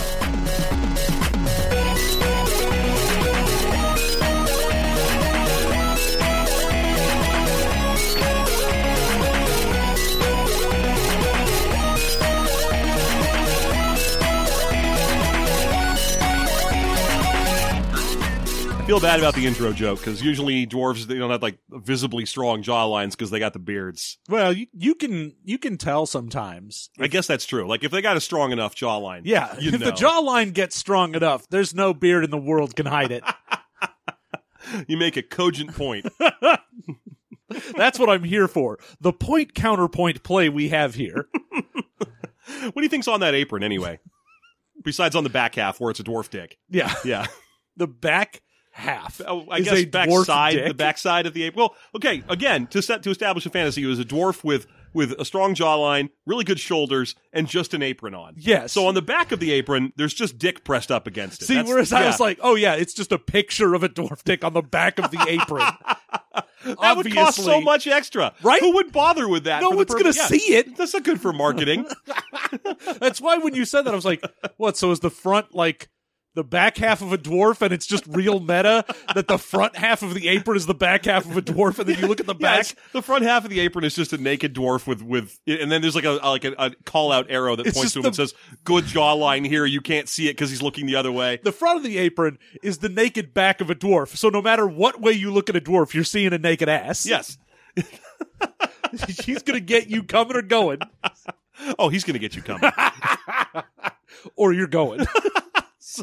Feel 18.88 19.00
bad 19.00 19.18
about 19.18 19.34
the 19.34 19.46
intro 19.46 19.70
joke 19.70 19.98
because 19.98 20.22
usually 20.22 20.66
dwarves 20.66 21.06
they 21.06 21.18
don't 21.18 21.28
have 21.30 21.42
like 21.42 21.58
visibly 21.68 22.24
strong 22.24 22.62
jaw 22.62 22.86
lines 22.86 23.14
because 23.14 23.28
they 23.30 23.38
got 23.38 23.52
the 23.52 23.58
beards. 23.58 24.16
Well, 24.30 24.50
you, 24.50 24.66
you 24.72 24.94
can 24.94 25.34
you 25.44 25.58
can 25.58 25.76
tell 25.76 26.06
sometimes. 26.06 26.88
I 26.98 27.06
guess 27.08 27.26
that's 27.26 27.44
true. 27.44 27.66
Like 27.68 27.84
if 27.84 27.90
they 27.90 28.00
got 28.00 28.16
a 28.16 28.20
strong 28.20 28.50
enough 28.50 28.74
jawline, 28.74 29.22
Yeah, 29.24 29.54
if 29.58 29.72
know. 29.72 29.78
the 29.78 29.92
jawline 29.92 30.54
gets 30.54 30.74
strong 30.74 31.14
enough, 31.14 31.46
there's 31.50 31.74
no 31.74 31.92
beard 31.92 32.24
in 32.24 32.30
the 32.30 32.38
world 32.38 32.74
can 32.76 32.86
hide 32.86 33.10
it. 33.12 33.22
you 34.88 34.96
make 34.96 35.18
a 35.18 35.22
cogent 35.22 35.74
point. 35.74 36.06
That's 37.76 37.98
what 37.98 38.08
I'm 38.08 38.24
here 38.24 38.48
for. 38.48 38.78
The 39.02 39.12
point 39.12 39.54
counterpoint 39.54 40.22
play 40.22 40.48
we 40.48 40.70
have 40.70 40.94
here. 40.94 41.28
what 41.52 42.74
do 42.74 42.82
you 42.82 42.88
think's 42.88 43.08
on 43.08 43.20
that 43.20 43.34
apron 43.34 43.62
anyway? 43.62 44.00
Besides 44.82 45.14
on 45.14 45.24
the 45.24 45.30
back 45.30 45.56
half 45.56 45.78
where 45.78 45.90
it's 45.90 46.00
a 46.00 46.04
dwarf 46.04 46.30
dick. 46.30 46.56
Yeah, 46.70 46.94
Yeah. 47.04 47.26
the 47.76 47.86
back 47.86 48.40
half. 48.78 49.20
Oh, 49.26 49.46
I 49.50 49.58
is 49.58 49.64
guess 49.66 49.78
a 49.78 49.84
back 49.86 50.08
dwarf 50.08 50.24
side, 50.24 50.54
dick. 50.54 50.68
the 50.68 50.74
back 50.74 50.98
side 50.98 51.26
of 51.26 51.34
the 51.34 51.42
ape. 51.44 51.56
Well, 51.56 51.74
okay, 51.94 52.22
again, 52.28 52.66
to 52.68 52.80
set 52.80 53.02
to 53.02 53.10
establish 53.10 53.44
a 53.46 53.50
fantasy, 53.50 53.82
it 53.82 53.86
was 53.86 53.98
a 53.98 54.04
dwarf 54.04 54.44
with 54.44 54.66
with 54.94 55.12
a 55.18 55.24
strong 55.24 55.54
jawline, 55.54 56.08
really 56.26 56.44
good 56.44 56.58
shoulders, 56.58 57.14
and 57.32 57.46
just 57.46 57.74
an 57.74 57.82
apron 57.82 58.14
on. 58.14 58.34
Yes. 58.36 58.72
So 58.72 58.86
on 58.86 58.94
the 58.94 59.02
back 59.02 59.32
of 59.32 59.40
the 59.40 59.52
apron, 59.52 59.92
there's 59.96 60.14
just 60.14 60.38
dick 60.38 60.64
pressed 60.64 60.90
up 60.90 61.06
against 61.06 61.42
it. 61.42 61.46
See, 61.46 61.54
That's- 61.54 61.68
whereas 61.68 61.92
I 61.92 62.06
was 62.06 62.20
like, 62.20 62.38
oh 62.42 62.54
yeah, 62.54 62.74
it's 62.74 62.94
just 62.94 63.12
a 63.12 63.18
picture 63.18 63.74
of 63.74 63.82
a 63.82 63.88
dwarf 63.88 64.22
dick 64.24 64.44
on 64.44 64.54
the 64.54 64.62
back 64.62 64.98
of 64.98 65.10
the 65.10 65.24
apron. 65.28 65.66
that 66.64 66.96
would 66.96 67.12
cost 67.12 67.42
so 67.44 67.60
much 67.60 67.86
extra, 67.86 68.32
Right? 68.42 68.60
Who 68.60 68.74
would 68.74 68.92
bother 68.92 69.28
with 69.28 69.44
that? 69.44 69.60
No 69.60 69.70
one's 69.70 69.92
gonna 69.92 70.12
yeah. 70.14 70.26
see 70.26 70.54
it. 70.54 70.76
That's 70.76 70.94
not 70.94 71.02
good 71.02 71.20
for 71.20 71.32
marketing. 71.32 71.86
That's 73.00 73.20
why 73.20 73.38
when 73.38 73.54
you 73.54 73.64
said 73.64 73.82
that, 73.82 73.92
I 73.92 73.96
was 73.96 74.04
like, 74.04 74.24
what? 74.56 74.76
So 74.76 74.90
is 74.90 75.00
the 75.00 75.10
front 75.10 75.54
like 75.54 75.88
the 76.34 76.44
back 76.44 76.76
half 76.76 77.02
of 77.02 77.12
a 77.12 77.18
dwarf 77.18 77.62
and 77.62 77.72
it's 77.72 77.86
just 77.86 78.06
real 78.06 78.38
meta 78.38 78.84
that 79.14 79.26
the 79.26 79.38
front 79.38 79.74
half 79.76 80.02
of 80.02 80.14
the 80.14 80.28
apron 80.28 80.56
is 80.56 80.66
the 80.66 80.74
back 80.74 81.06
half 81.06 81.24
of 81.24 81.36
a 81.36 81.42
dwarf 81.42 81.78
and 81.80 81.88
then 81.88 81.98
you 81.98 82.06
look 82.06 82.20
at 82.20 82.26
the 82.26 82.34
back? 82.34 82.60
it's- 82.60 82.74
the 82.92 83.02
front 83.02 83.24
half 83.24 83.44
of 83.44 83.50
the 83.50 83.58
apron 83.60 83.84
is 83.84 83.94
just 83.94 84.12
a 84.12 84.18
naked 84.18 84.54
dwarf 84.54 84.86
with 84.86 85.02
with, 85.02 85.38
and 85.48 85.72
then 85.72 85.82
there's 85.82 85.94
like 85.96 86.04
a 86.04 86.10
like 86.24 86.44
a, 86.44 86.54
a 86.58 86.70
call 86.84 87.10
out 87.10 87.26
arrow 87.28 87.56
that 87.56 87.66
It's 87.66 87.76
points 87.76 87.92
to 87.94 87.98
him 87.98 88.02
the- 88.02 88.08
and 88.08 88.16
says, 88.16 88.34
"Good 88.64 88.84
jawline 88.84 89.46
here. 89.46 89.64
You 89.66 89.80
can't 89.80 90.08
see 90.08 90.28
it 90.28 90.32
because 90.34 90.50
he's 90.50 90.62
looking 90.62 90.86
the 90.86 90.96
other 90.96 91.10
way." 91.10 91.40
the 91.42 91.50
front 91.52 91.78
of 91.78 91.82
the 91.82 91.98
apron 91.98 92.38
is 92.62 92.78
the 92.78 92.88
naked 92.88 93.34
back 93.34 93.60
of 93.60 93.68
a 93.70 93.74
dwarf. 93.74 94.16
So 94.16 94.28
no 94.28 94.40
matter 94.42 94.66
what 94.66 95.00
way 95.00 95.12
you 95.12 95.32
look 95.32 95.48
at 95.50 95.56
a 95.56 95.60
dwarf, 95.60 95.92
you're 95.94 96.04
seeing 96.04 96.32
a 96.32 96.38
naked 96.38 96.68
ass. 96.68 97.04
Yes. 97.06 97.36
He's 99.24 99.42
gonna 99.42 99.60
get 99.60 99.88
you 99.88 100.02
coming 100.02 100.36
or 100.36 100.42
going. 100.42 100.78
Oh, 101.76 101.88
he's 101.88 102.04
gonna 102.04 102.20
get 102.20 102.36
you 102.36 102.42
coming. 102.42 102.70
Or 104.36 104.52
you're 104.52 104.68
going. 104.68 105.04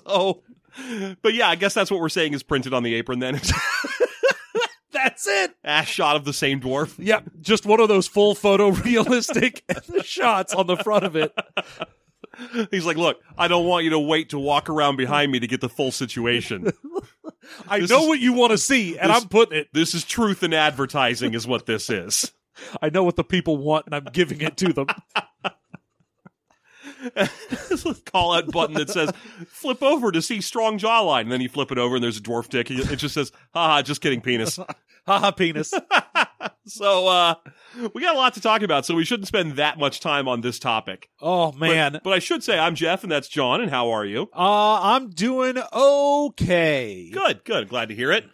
so, 0.07 0.43
but 1.21 1.33
yeah, 1.33 1.49
I 1.49 1.55
guess 1.55 1.73
that's 1.73 1.89
what 1.91 1.99
we're 1.99 2.09
saying 2.09 2.33
is 2.33 2.43
printed 2.43 2.73
on 2.73 2.83
the 2.83 2.93
apron. 2.95 3.19
Then 3.19 3.39
That's 4.91 5.27
it. 5.27 5.53
ass 5.63 5.87
shot 5.87 6.15
of 6.15 6.23
the 6.25 6.33
same 6.33 6.61
dwarf. 6.61 6.95
Yep. 6.97 7.29
Just 7.41 7.65
one 7.65 7.79
of 7.79 7.87
those 7.89 8.07
full 8.07 8.33
photo 8.33 8.69
realistic 8.69 9.63
shots 10.03 10.53
on 10.53 10.67
the 10.67 10.77
front 10.77 11.03
of 11.03 11.15
it. 11.15 11.33
He's 12.71 12.85
like, 12.85 12.97
"Look, 12.97 13.21
I 13.37 13.47
don't 13.47 13.65
want 13.65 13.83
you 13.83 13.91
to 13.91 13.99
wait 13.99 14.29
to 14.29 14.39
walk 14.39 14.69
around 14.69 14.95
behind 14.95 15.31
me 15.31 15.39
to 15.41 15.47
get 15.47 15.61
the 15.61 15.69
full 15.69 15.91
situation. 15.91 16.71
I 17.67 17.81
This 17.81 17.89
know 17.89 18.01
is- 18.03 18.07
what 18.07 18.19
you 18.19 18.33
want 18.33 18.51
to 18.51 18.57
see, 18.57 18.97
and 18.97 19.09
this- 19.11 19.21
I'm 19.23 19.29
putting 19.29 19.59
it. 19.59 19.67
This 19.73 19.93
is 19.93 20.03
truth 20.05 20.43
in 20.43 20.53
advertising, 20.53 21.33
is 21.33 21.45
what 21.45 21.65
this 21.65 21.89
is." 21.89 22.31
I 22.81 22.89
know 22.89 23.03
what 23.03 23.17
the 23.17 23.23
people 23.23 23.57
want, 23.57 23.85
and 23.85 23.93
I'm 23.95 24.05
giving 24.13 24.39
it 24.41 24.55
to 24.57 24.71
them. 24.73 24.87
Call 28.05 28.33
out 28.33 28.51
button 28.51 28.75
that 28.75 28.89
says 28.89 29.11
flip 29.47 29.81
over 29.83 30.11
to 30.11 30.21
see 30.21 30.41
strong 30.41 30.77
jawline 30.79 31.21
and 31.21 31.31
then 31.31 31.41
you 31.41 31.49
flip 31.49 31.71
it 31.71 31.77
over 31.77 31.95
and 31.95 32.03
there's 32.03 32.17
a 32.17 32.21
dwarf 32.21 32.49
dick 32.49 32.69
it 32.71 32.95
just 32.97 33.13
says 33.13 33.31
haha 33.53 33.81
just 33.81 34.01
kidding 34.01 34.21
penis 34.21 34.59
Haha, 35.07 35.29
penis. 35.31 35.71
so 36.65 37.07
uh 37.07 37.35
we 37.93 38.01
got 38.01 38.15
a 38.15 38.17
lot 38.17 38.33
to 38.35 38.41
talk 38.41 38.61
about 38.63 38.85
so 38.85 38.95
we 38.95 39.05
shouldn't 39.05 39.27
spend 39.27 39.53
that 39.57 39.77
much 39.77 39.99
time 39.99 40.27
on 40.27 40.41
this 40.41 40.57
topic 40.57 41.09
Oh 41.21 41.51
man. 41.51 41.99
but, 42.03 42.13
i 42.13 42.19
should 42.19 42.43
say 42.43 42.57
i'm 42.57 42.73
jeff 42.75 43.03
and 43.03 43.11
that's 43.11 43.27
john 43.27 43.61
and 43.61 43.69
how 43.69 43.91
are 43.91 44.05
you 44.05 44.23
Uh, 44.33 44.79
I'm 44.81 45.09
doing 45.11 45.57
okay. 45.73 47.09
good 47.13 47.43
good 47.43 47.69
glad 47.69 47.89
to 47.89 47.95
hear 47.95 48.11
it 48.11 48.25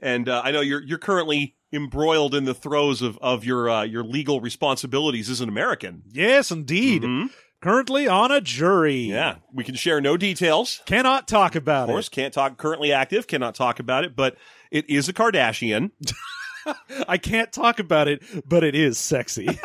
and 0.00 0.28
uh, 0.28 0.42
i 0.44 0.50
know 0.50 0.60
you're 0.60 0.82
you're 0.82 0.98
currently 0.98 1.56
embroiled 1.72 2.34
in 2.34 2.44
the 2.44 2.54
throes 2.54 3.00
of 3.02 3.18
of 3.18 3.44
your 3.44 3.68
uh, 3.70 3.82
your 3.82 4.04
legal 4.04 4.40
responsibilities 4.40 5.30
as 5.30 5.40
an 5.40 5.48
american 5.48 6.02
Yes, 6.10 6.50
indeed. 6.50 7.02
Mhm. 7.02 7.30
Currently 7.60 8.06
on 8.06 8.30
a 8.30 8.40
jury. 8.40 8.96
yeah 9.00 9.36
we 9.52 9.64
can 9.64 9.74
share 9.74 10.00
no 10.00 10.16
details 10.16 10.80
Cannot 10.86 11.26
talk 11.26 11.54
about 11.54 11.88
it. 11.88 11.92
Of 11.92 11.94
course, 11.94 12.08
can't 12.08 12.32
talk. 12.32 12.56
Currently 12.56 12.92
active, 12.92 13.26
cannot 13.26 13.54
talk 13.54 13.80
about 13.80 14.04
it, 14.04 14.14
but 14.14 14.36
it 14.70 14.88
is 14.88 15.08
a 15.08 15.12
Kardashian. 15.12 15.90
I 17.08 17.18
can't 17.18 17.52
talk 17.52 17.78
about 17.78 18.08
it, 18.08 18.22
but 18.46 18.62
it 18.62 18.74
is 18.74 18.98
sexy. 18.98 19.48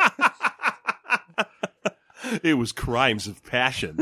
it 2.42 2.54
was 2.54 2.72
crimes 2.72 3.26
of 3.26 3.44
passion. 3.44 4.00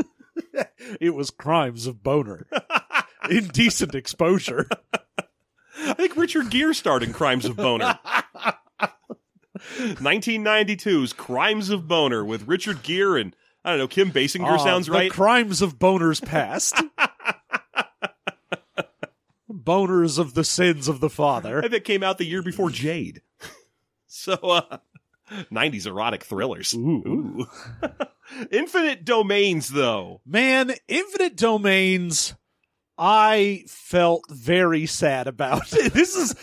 it 1.01 1.13
was 1.13 1.29
crimes 1.29 1.85
of 1.87 2.01
boner. 2.03 2.47
Indecent 3.29 3.95
exposure. 3.95 4.67
I 5.85 5.93
think 5.93 6.15
Richard 6.15 6.49
Gere 6.49 6.73
starred 6.73 7.03
in 7.03 7.13
Crimes 7.13 7.45
of 7.45 7.55
Boner. 7.57 7.99
1992's 9.69 11.13
Crimes 11.13 11.69
of 11.69 11.87
Boner 11.87 12.23
with 12.23 12.47
Richard 12.47 12.83
Gere 12.83 13.21
and 13.21 13.35
I 13.65 13.69
don't 13.71 13.79
know 13.79 13.87
Kim 13.87 14.11
Basinger 14.11 14.45
Ah, 14.45 14.57
sounds 14.57 14.87
the 14.87 14.93
right. 14.93 15.11
crimes 15.11 15.61
of 15.61 15.79
boners 15.79 16.23
past. 16.23 16.75
boners 19.51 20.19
of 20.19 20.33
the 20.33 20.43
sins 20.43 20.87
of 20.87 20.99
the 20.99 21.09
father. 21.09 21.61
Think 21.61 21.83
came 21.83 22.03
out 22.03 22.17
the 22.17 22.25
year 22.25 22.41
before 22.41 22.69
Jade. 22.69 23.21
so, 24.07 24.33
uh, 24.33 24.77
90s 25.51 25.87
erotic 25.87 26.23
thrillers. 26.23 26.73
Ooh. 26.73 27.47
Infinite 28.51 29.05
Domains, 29.05 29.69
though. 29.69 30.21
Man, 30.25 30.73
infinite 30.87 31.35
domains, 31.35 32.33
I 32.97 33.63
felt 33.67 34.23
very 34.29 34.85
sad 34.85 35.27
about. 35.27 35.67
this 35.69 36.15
is. 36.15 36.35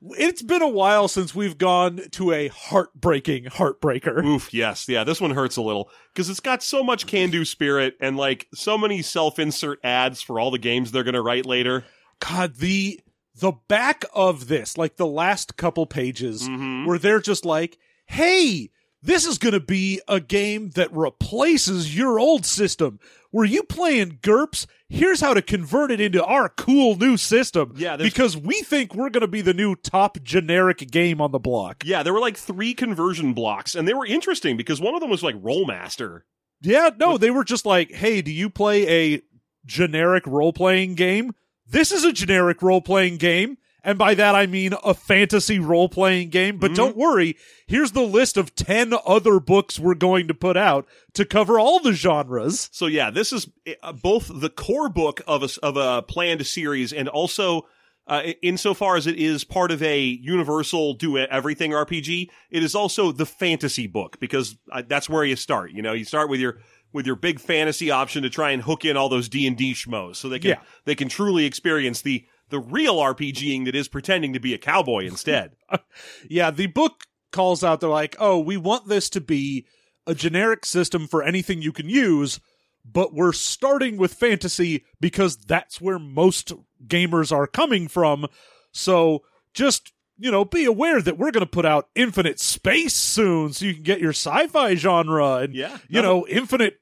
It's 0.00 0.42
been 0.42 0.62
a 0.62 0.68
while 0.68 1.08
since 1.08 1.34
we've 1.34 1.58
gone 1.58 2.00
to 2.12 2.30
a 2.32 2.48
heartbreaking 2.48 3.44
heartbreaker. 3.46 4.24
Oof, 4.24 4.54
yes. 4.54 4.88
Yeah, 4.88 5.02
this 5.02 5.20
one 5.20 5.32
hurts 5.32 5.56
a 5.56 5.62
little 5.62 5.90
because 6.14 6.30
it's 6.30 6.38
got 6.40 6.62
so 6.62 6.84
much 6.84 7.06
can 7.06 7.30
do 7.30 7.44
spirit 7.44 7.96
and 8.00 8.16
like 8.16 8.46
so 8.54 8.78
many 8.78 9.02
self 9.02 9.38
insert 9.40 9.80
ads 9.84 10.22
for 10.22 10.38
all 10.38 10.52
the 10.52 10.58
games 10.58 10.92
they're 10.92 11.02
going 11.02 11.14
to 11.14 11.22
write 11.22 11.46
later. 11.46 11.84
God, 12.20 12.56
the 12.56 13.00
the 13.40 13.52
back 13.68 14.04
of 14.14 14.46
this, 14.48 14.78
like 14.78 14.96
the 14.96 15.06
last 15.06 15.56
couple 15.56 15.86
pages, 15.86 16.48
Mhm. 16.48 16.86
where 16.86 16.98
they're 16.98 17.20
just 17.20 17.44
like, 17.44 17.78
"Hey, 18.06 18.70
this 19.02 19.26
is 19.26 19.38
going 19.38 19.52
to 19.52 19.60
be 19.60 20.00
a 20.08 20.18
game 20.20 20.70
that 20.70 20.92
replaces 20.92 21.96
your 21.96 22.18
old 22.18 22.44
system. 22.44 22.98
Were 23.32 23.44
you 23.44 23.62
playing 23.62 24.20
GURPS? 24.22 24.66
Here's 24.88 25.20
how 25.20 25.34
to 25.34 25.42
convert 25.42 25.90
it 25.90 26.00
into 26.00 26.24
our 26.24 26.48
cool 26.48 26.96
new 26.96 27.16
system. 27.18 27.74
Yeah, 27.76 27.96
there's- 27.96 28.10
because 28.12 28.36
we 28.36 28.62
think 28.62 28.94
we're 28.94 29.10
going 29.10 29.20
to 29.20 29.26
be 29.28 29.42
the 29.42 29.52
new 29.52 29.74
top 29.74 30.22
generic 30.22 30.90
game 30.90 31.20
on 31.20 31.30
the 31.32 31.38
block. 31.38 31.82
Yeah, 31.84 32.02
there 32.02 32.14
were 32.14 32.20
like 32.20 32.38
three 32.38 32.72
conversion 32.72 33.34
blocks 33.34 33.74
and 33.74 33.86
they 33.86 33.92
were 33.94 34.06
interesting 34.06 34.56
because 34.56 34.80
one 34.80 34.94
of 34.94 35.00
them 35.00 35.10
was 35.10 35.22
like 35.22 35.34
Rolemaster. 35.42 36.22
Yeah, 36.62 36.90
no, 36.98 37.18
they 37.18 37.30
were 37.30 37.44
just 37.44 37.66
like, 37.66 37.92
"Hey, 37.92 38.22
do 38.22 38.32
you 38.32 38.48
play 38.50 38.88
a 39.16 39.22
generic 39.66 40.26
role 40.26 40.52
playing 40.52 40.94
game? 40.94 41.32
This 41.66 41.92
is 41.92 42.04
a 42.04 42.12
generic 42.12 42.62
role 42.62 42.80
playing 42.80 43.18
game." 43.18 43.58
And 43.88 43.96
by 43.96 44.12
that 44.14 44.34
I 44.34 44.46
mean 44.46 44.74
a 44.84 44.92
fantasy 44.92 45.58
role 45.58 45.88
playing 45.88 46.28
game. 46.28 46.58
But 46.58 46.72
Mhm. 46.72 46.76
don't 46.76 46.96
worry, 46.96 47.36
here's 47.66 47.92
the 47.92 48.02
list 48.02 48.36
of 48.36 48.54
10 48.54 48.92
other 49.06 49.40
books 49.40 49.78
we're 49.78 49.94
going 49.94 50.28
to 50.28 50.34
put 50.34 50.58
out 50.58 50.86
to 51.14 51.24
cover 51.24 51.58
all 51.58 51.80
the 51.80 51.94
genres. 51.94 52.68
So 52.70 52.84
yeah, 52.84 53.10
this 53.10 53.32
is 53.32 53.48
uh, 53.82 53.92
both 53.94 54.30
the 54.32 54.50
core 54.50 54.90
book 54.90 55.22
of 55.26 55.42
a 55.42 55.48
of 55.64 55.78
a 55.78 56.02
planned 56.02 56.46
series 56.46 56.92
and 56.92 57.08
also 57.08 57.66
uh, 58.06 58.32
insofar 58.42 58.96
as 58.96 59.06
it 59.06 59.16
is 59.16 59.44
part 59.44 59.70
of 59.70 59.82
a 59.82 60.00
universal 60.02 60.92
do 60.94 61.16
everything 61.16 61.72
RPG, 61.72 62.30
it 62.50 62.62
is 62.62 62.74
also 62.74 63.10
the 63.12 63.26
fantasy 63.26 63.86
book 63.86 64.18
because 64.20 64.56
uh, 64.70 64.82
that's 64.86 65.08
where 65.08 65.24
you 65.24 65.36
start. 65.36 65.72
You 65.72 65.80
know, 65.82 65.92
you 65.94 66.04
start 66.04 66.28
with 66.28 66.40
your 66.40 66.58
with 66.92 67.06
your 67.06 67.16
big 67.16 67.38
fantasy 67.40 67.90
option 67.90 68.22
to 68.22 68.30
try 68.30 68.50
and 68.50 68.62
hook 68.62 68.84
in 68.84 68.96
all 68.98 69.08
those 69.08 69.28
D 69.30 69.46
and 69.46 69.56
D 69.56 69.72
schmoes, 69.72 70.16
so 70.16 70.28
they 70.28 70.38
can 70.38 70.50
Yeah. 70.50 70.60
they 70.84 70.94
can 70.94 71.08
truly 71.08 71.44
experience 71.46 72.02
the 72.02 72.24
the 72.50 72.60
real 72.60 72.96
RPGing 72.96 73.64
that 73.66 73.74
is 73.74 73.88
pretending 73.88 74.32
to 74.32 74.40
be 74.40 74.54
a 74.54 74.58
cowboy 74.58 75.06
instead. 75.06 75.52
Yeah, 76.28 76.50
the 76.50 76.66
book 76.66 77.04
calls 77.32 77.62
out, 77.62 77.80
they're 77.80 77.90
like, 77.90 78.16
oh, 78.18 78.38
we 78.38 78.56
want 78.56 78.88
this 78.88 79.10
to 79.10 79.20
be 79.20 79.66
a 80.06 80.14
generic 80.14 80.64
system 80.64 81.06
for 81.06 81.22
anything 81.22 81.60
you 81.60 81.72
can 81.72 81.88
use, 81.90 82.40
but 82.90 83.12
we're 83.12 83.32
starting 83.32 83.98
with 83.98 84.14
fantasy 84.14 84.84
because 85.00 85.36
that's 85.36 85.80
where 85.80 85.98
most 85.98 86.52
gamers 86.86 87.30
are 87.30 87.46
coming 87.46 87.86
from. 87.88 88.26
So 88.72 89.22
just, 89.52 89.92
you 90.18 90.30
know, 90.30 90.44
be 90.46 90.64
aware 90.64 91.02
that 91.02 91.18
we're 91.18 91.30
going 91.32 91.44
to 91.44 91.50
put 91.50 91.66
out 91.66 91.88
infinite 91.94 92.40
space 92.40 92.94
soon 92.94 93.52
so 93.52 93.66
you 93.66 93.74
can 93.74 93.82
get 93.82 94.00
your 94.00 94.12
sci 94.12 94.46
fi 94.46 94.74
genre 94.74 95.36
and, 95.36 95.54
Yeah. 95.54 95.76
you 95.88 96.00
know, 96.00 96.26
infinite. 96.26 96.80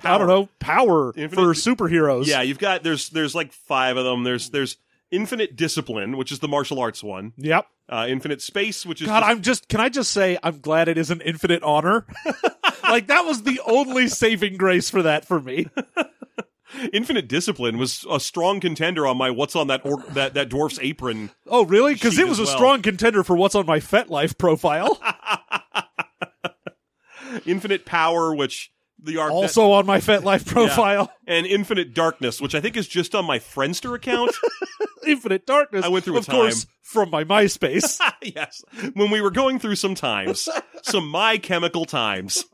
I 0.00 0.02
Power. 0.02 0.18
don't 0.18 0.28
know, 0.28 0.48
power 0.58 1.14
Infinite- 1.16 1.34
for 1.42 1.54
superheroes. 1.54 2.26
Yeah, 2.26 2.42
you've 2.42 2.58
got 2.58 2.82
there's 2.82 3.08
there's 3.08 3.34
like 3.34 3.52
five 3.54 3.96
of 3.96 4.04
them. 4.04 4.24
There's 4.24 4.50
there's 4.50 4.76
Infinite 5.10 5.56
Discipline, 5.56 6.16
which 6.16 6.32
is 6.32 6.40
the 6.40 6.48
martial 6.48 6.80
arts 6.80 7.02
one. 7.02 7.32
Yep. 7.36 7.66
Uh, 7.88 8.06
Infinite 8.08 8.42
Space, 8.42 8.84
which 8.84 9.00
is 9.00 9.06
God, 9.06 9.20
just- 9.20 9.30
I'm 9.30 9.42
just. 9.42 9.68
Can 9.68 9.80
I 9.80 9.88
just 9.88 10.10
say 10.10 10.38
I'm 10.42 10.60
glad 10.60 10.88
it 10.88 10.98
isn't 10.98 11.20
infinite 11.22 11.62
honor. 11.62 12.06
like 12.82 13.06
that 13.06 13.24
was 13.24 13.44
the 13.44 13.60
only 13.66 14.08
saving 14.08 14.56
grace 14.56 14.90
for 14.90 15.02
that 15.02 15.24
for 15.26 15.40
me. 15.40 15.68
Infinite 16.92 17.28
Discipline 17.28 17.78
was 17.78 18.04
a 18.10 18.18
strong 18.18 18.58
contender 18.58 19.06
on 19.06 19.16
my 19.16 19.30
what's 19.30 19.54
on 19.54 19.68
that 19.68 19.86
or- 19.86 20.02
that 20.10 20.34
that 20.34 20.48
dwarf's 20.48 20.80
apron. 20.82 21.30
Oh, 21.46 21.64
really? 21.64 21.94
Because 21.94 22.18
it 22.18 22.26
was 22.26 22.40
as 22.40 22.48
a 22.48 22.52
strong 22.52 22.82
contender 22.82 23.22
for 23.22 23.36
what's 23.36 23.54
on 23.54 23.66
my 23.66 23.78
FetLife 23.78 24.36
profile. 24.36 25.00
Infinite 27.46 27.86
Power, 27.86 28.34
which 28.34 28.72
the 28.98 29.18
art 29.18 29.32
also 29.32 29.72
on 29.72 29.86
my 29.86 29.98
FetLife 29.98 30.46
profile. 30.52 31.12
and 31.26 31.46
Infinite 31.46 31.94
Darkness, 31.94 32.40
which 32.40 32.54
I 32.54 32.60
think 32.60 32.76
is 32.76 32.88
just 32.88 33.14
on 33.14 33.24
my 33.24 33.38
Friendster 33.38 33.94
account. 33.94 34.32
Infinite 35.06 35.46
Darkness. 35.46 35.84
I 35.84 35.88
went 35.88 36.04
through 36.04 36.16
a 36.16 36.18
of 36.18 36.26
course, 36.26 36.66
from 36.82 37.10
my 37.10 37.24
MySpace. 37.24 38.00
yes. 38.22 38.62
When 38.94 39.10
we 39.10 39.20
were 39.20 39.30
going 39.30 39.58
through 39.58 39.76
some 39.76 39.94
times, 39.94 40.48
some 40.82 41.08
my 41.08 41.38
chemical 41.38 41.84
times. 41.84 42.44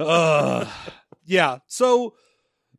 uh, 0.00 0.66
yeah. 1.24 1.58
So, 1.66 2.14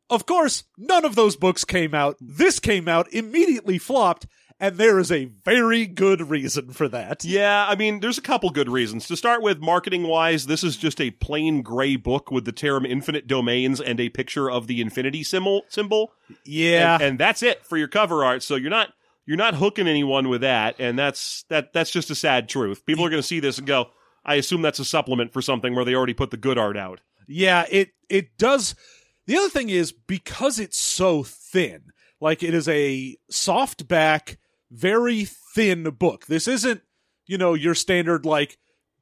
of 0.10 0.26
course, 0.26 0.64
none 0.78 1.06
of 1.06 1.16
those 1.16 1.36
books 1.36 1.64
came 1.64 1.94
out. 1.94 2.18
This 2.20 2.60
came 2.60 2.88
out, 2.88 3.12
immediately 3.14 3.78
flopped, 3.78 4.28
and 4.60 4.78
there 4.78 5.00
is 5.00 5.12
a 5.12 5.26
very 5.26 5.86
good 5.86 6.30
reason 6.30 6.72
for 6.72 6.88
that. 6.88 7.24
Yeah, 7.24 7.68
I 7.68 7.76
mean, 7.76 8.00
there's 8.00 8.18
a 8.18 8.22
couple 8.22 8.50
good 8.50 8.70
reasons. 8.70 9.08
To 9.08 9.16
start 9.16 9.42
with, 9.42 9.60
marketing 9.60 10.04
wise, 10.04 10.48
this 10.48 10.64
is 10.64 10.78
just 10.78 11.00
a 11.00 11.12
plain 11.12 11.62
gray 11.62 11.96
book 11.96 12.32
with 12.32 12.46
the 12.46 12.52
term 12.52 12.86
infinite 12.86 13.28
domains 13.28 13.80
and 13.80 14.00
a 14.00 14.10
picture 14.10 14.50
of 14.50 14.68
the 14.68 14.82
infinity 14.82 15.24
symbol 15.24 15.64
symbol. 15.70 16.12
Yeah. 16.46 16.96
And, 16.96 17.04
and 17.04 17.20
that's 17.20 17.44
it 17.44 17.66
for 17.66 17.78
your 17.78 17.88
cover 17.88 18.26
art. 18.26 18.44
So 18.44 18.56
you're 18.56 18.70
not 18.70 18.94
you're 19.28 19.38
not 19.38 19.56
hooking 19.56 19.88
anyone 19.88 20.30
with 20.30 20.42
that, 20.42 20.76
and 20.80 20.98
that's 20.98 21.44
that 21.50 21.74
that's 21.74 21.92
just 21.92 22.10
a 22.10 22.16
sad 22.16 22.50
truth. 22.50 22.86
People 22.86 23.06
are 23.06 23.10
gonna 23.10 23.22
see 23.22 23.42
this 23.42 23.58
and 23.58 23.68
go, 23.68 23.90
I 24.26 24.36
assume 24.36 24.62
that's 24.62 24.80
a 24.80 24.86
supplement 24.86 25.34
for 25.34 25.42
something 25.42 25.76
where 25.76 25.86
they 25.86 25.94
already 25.94 26.14
put 26.14 26.32
the 26.32 26.38
good 26.38 26.58
art 26.58 26.78
out. 26.78 27.02
Yeah, 27.28 27.66
it 27.70 27.92
it 28.10 28.38
does. 28.38 28.74
The 29.26 29.38
other 29.38 29.50
thing 29.50 29.70
is 29.70 29.92
because 29.92 30.60
it's 30.60 30.80
so 30.80 31.24
thin, 31.24 31.92
like 32.22 32.42
it 32.42 32.54
is 32.54 32.70
a 32.70 33.18
soft 33.30 33.88
back, 33.88 34.38
very 34.72 35.26
thin 35.26 35.84
book. 35.92 36.26
This 36.28 36.48
isn't, 36.48 36.82
you 37.26 37.38
know, 37.38 37.54
your 37.54 37.76
standard 37.76 38.26
like 38.26 38.58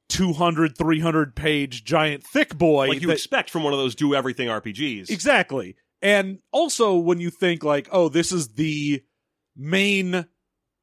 200 0.08 0.76
300 0.78 1.34
page 1.34 1.84
giant 1.84 2.22
thick 2.24 2.56
boy 2.56 2.88
Like 2.88 3.00
you 3.00 3.08
that- 3.08 3.14
expect 3.14 3.50
from 3.50 3.64
one 3.64 3.72
of 3.72 3.78
those 3.78 3.94
do 3.94 4.14
everything 4.14 4.48
RPGs. 4.48 5.10
Exactly. 5.10 5.76
And 6.02 6.38
also 6.52 6.94
when 6.96 7.18
you 7.20 7.30
think 7.30 7.64
like, 7.64 7.88
oh, 7.90 8.08
this 8.08 8.30
is 8.30 8.48
the 8.54 9.02
main 9.56 10.26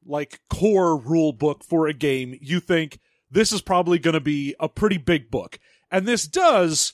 like 0.04 0.40
core 0.50 0.98
rule 0.98 1.32
book 1.32 1.64
for 1.64 1.86
a 1.86 1.94
game, 1.94 2.36
you 2.42 2.60
think 2.60 2.98
this 3.30 3.52
is 3.52 3.62
probably 3.62 3.98
going 3.98 4.14
to 4.14 4.20
be 4.20 4.54
a 4.60 4.68
pretty 4.68 4.98
big 4.98 5.30
book. 5.30 5.58
And 5.90 6.06
this 6.06 6.26
does 6.26 6.92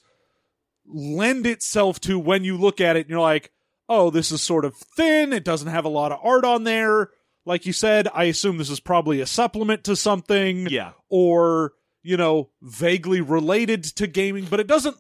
lend 0.87 1.47
itself 1.47 2.01
to 2.03 2.19
when 2.19 2.45
you 2.45 2.57
look 2.57 2.81
at 2.81 2.97
it 2.97 3.01
and 3.01 3.11
you're 3.11 3.21
like, 3.21 3.51
oh, 3.89 4.11
this 4.11 4.31
is 4.31 4.41
sort 4.41 4.65
of 4.65 4.77
thin, 4.97 5.33
it 5.33 5.45
doesn't 5.45 5.69
have 5.69 5.85
a 5.85 5.89
lot 5.89 6.13
of 6.13 6.21
art 6.23 6.45
on 6.45 6.63
there. 6.65 7.11
Like 7.47 7.67
you 7.67 7.73
said, 7.73 8.09
I 8.15 8.25
assume 8.25 8.59
this 8.59 8.71
is 8.71 8.81
probably 8.81 9.21
a 9.21 9.27
supplement 9.27 9.85
to 9.85 9.97
something 9.97 10.67
Yeah. 10.69 10.93
or 11.09 11.73
you 12.03 12.17
know 12.17 12.49
vaguely 12.63 13.21
related 13.21 13.85
to 13.85 14.07
gaming 14.07 14.47
but 14.49 14.59
it 14.59 14.67
doesn't 14.67 14.97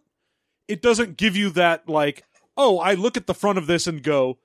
it 0.69 0.83
doesn't 0.83 1.17
give 1.17 1.35
you 1.35 1.49
that 1.49 1.89
like 1.89 2.25
oh 2.59 2.79
i 2.79 2.93
look 2.93 3.17
at 3.17 3.27
the 3.27 3.33
front 3.33 3.57
of 3.57 3.67
this 3.67 3.87
and 3.87 4.03
go 4.03 4.37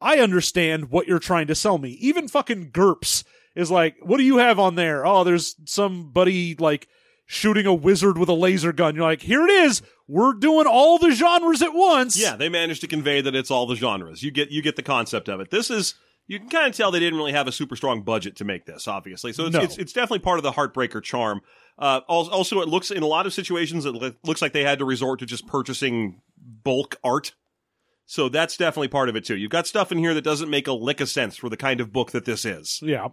i 0.00 0.16
understand 0.18 0.90
what 0.90 1.06
you're 1.06 1.18
trying 1.18 1.46
to 1.46 1.54
sell 1.54 1.76
me 1.76 1.90
even 2.00 2.26
fucking 2.26 2.70
GURPS 2.70 3.24
is 3.54 3.70
like 3.70 3.96
what 4.00 4.16
do 4.16 4.22
you 4.24 4.38
have 4.38 4.58
on 4.58 4.74
there 4.74 5.04
oh 5.04 5.22
there's 5.22 5.54
somebody 5.66 6.54
like 6.58 6.88
shooting 7.26 7.66
a 7.66 7.74
wizard 7.74 8.16
with 8.16 8.30
a 8.30 8.34
laser 8.34 8.72
gun 8.72 8.94
you're 8.94 9.04
like 9.04 9.20
here 9.20 9.44
it 9.44 9.50
is 9.50 9.82
we're 10.06 10.32
doing 10.32 10.66
all 10.66 10.96
the 10.96 11.10
genres 11.10 11.60
at 11.60 11.74
once 11.74 12.18
Yeah, 12.18 12.36
they 12.36 12.48
managed 12.48 12.80
to 12.80 12.86
convey 12.86 13.20
that 13.20 13.34
it's 13.34 13.50
all 13.50 13.66
the 13.66 13.76
genres. 13.76 14.22
You 14.22 14.30
get 14.30 14.50
you 14.50 14.62
get 14.62 14.76
the 14.76 14.82
concept 14.82 15.28
of 15.28 15.40
it. 15.40 15.50
This 15.50 15.68
is 15.70 15.94
you 16.28 16.38
can 16.38 16.48
kind 16.48 16.68
of 16.68 16.76
tell 16.76 16.90
they 16.92 17.00
didn't 17.00 17.18
really 17.18 17.32
have 17.32 17.48
a 17.48 17.52
super 17.52 17.74
strong 17.74 18.02
budget 18.02 18.36
to 18.36 18.44
make 18.44 18.66
this, 18.66 18.86
obviously. 18.86 19.32
So 19.32 19.46
it's 19.46 19.54
No. 19.54 19.60
it's, 19.62 19.78
it's 19.78 19.92
definitely 19.92 20.20
part 20.20 20.38
of 20.38 20.44
the 20.44 20.52
heartbreaker 20.52 21.02
charm. 21.02 21.40
Uh, 21.78 22.00
also, 22.06 22.60
it 22.60 22.68
looks 22.68 22.90
in 22.90 23.02
a 23.02 23.06
lot 23.06 23.26
of 23.26 23.32
situations 23.32 23.84
it 23.86 23.94
looks 24.24 24.42
like 24.42 24.52
they 24.52 24.64
had 24.64 24.78
to 24.78 24.84
resort 24.84 25.20
to 25.20 25.26
just 25.26 25.46
purchasing 25.46 26.20
bulk 26.36 26.96
art. 27.02 27.34
So 28.04 28.28
that's 28.28 28.56
definitely 28.56 28.88
part 28.88 29.08
of 29.08 29.16
it 29.16 29.24
too. 29.24 29.36
You've 29.36 29.50
got 29.50 29.66
stuff 29.66 29.92
in 29.92 29.98
here 29.98 30.14
that 30.14 30.22
doesn't 30.22 30.48
make 30.50 30.66
a 30.66 30.72
lick 30.72 31.00
of 31.00 31.08
sense 31.08 31.36
for 31.36 31.48
the 31.48 31.56
kind 31.56 31.80
of 31.80 31.92
book 31.92 32.10
that 32.12 32.24
this 32.24 32.44
is. 32.44 32.80
yeah 32.82 33.08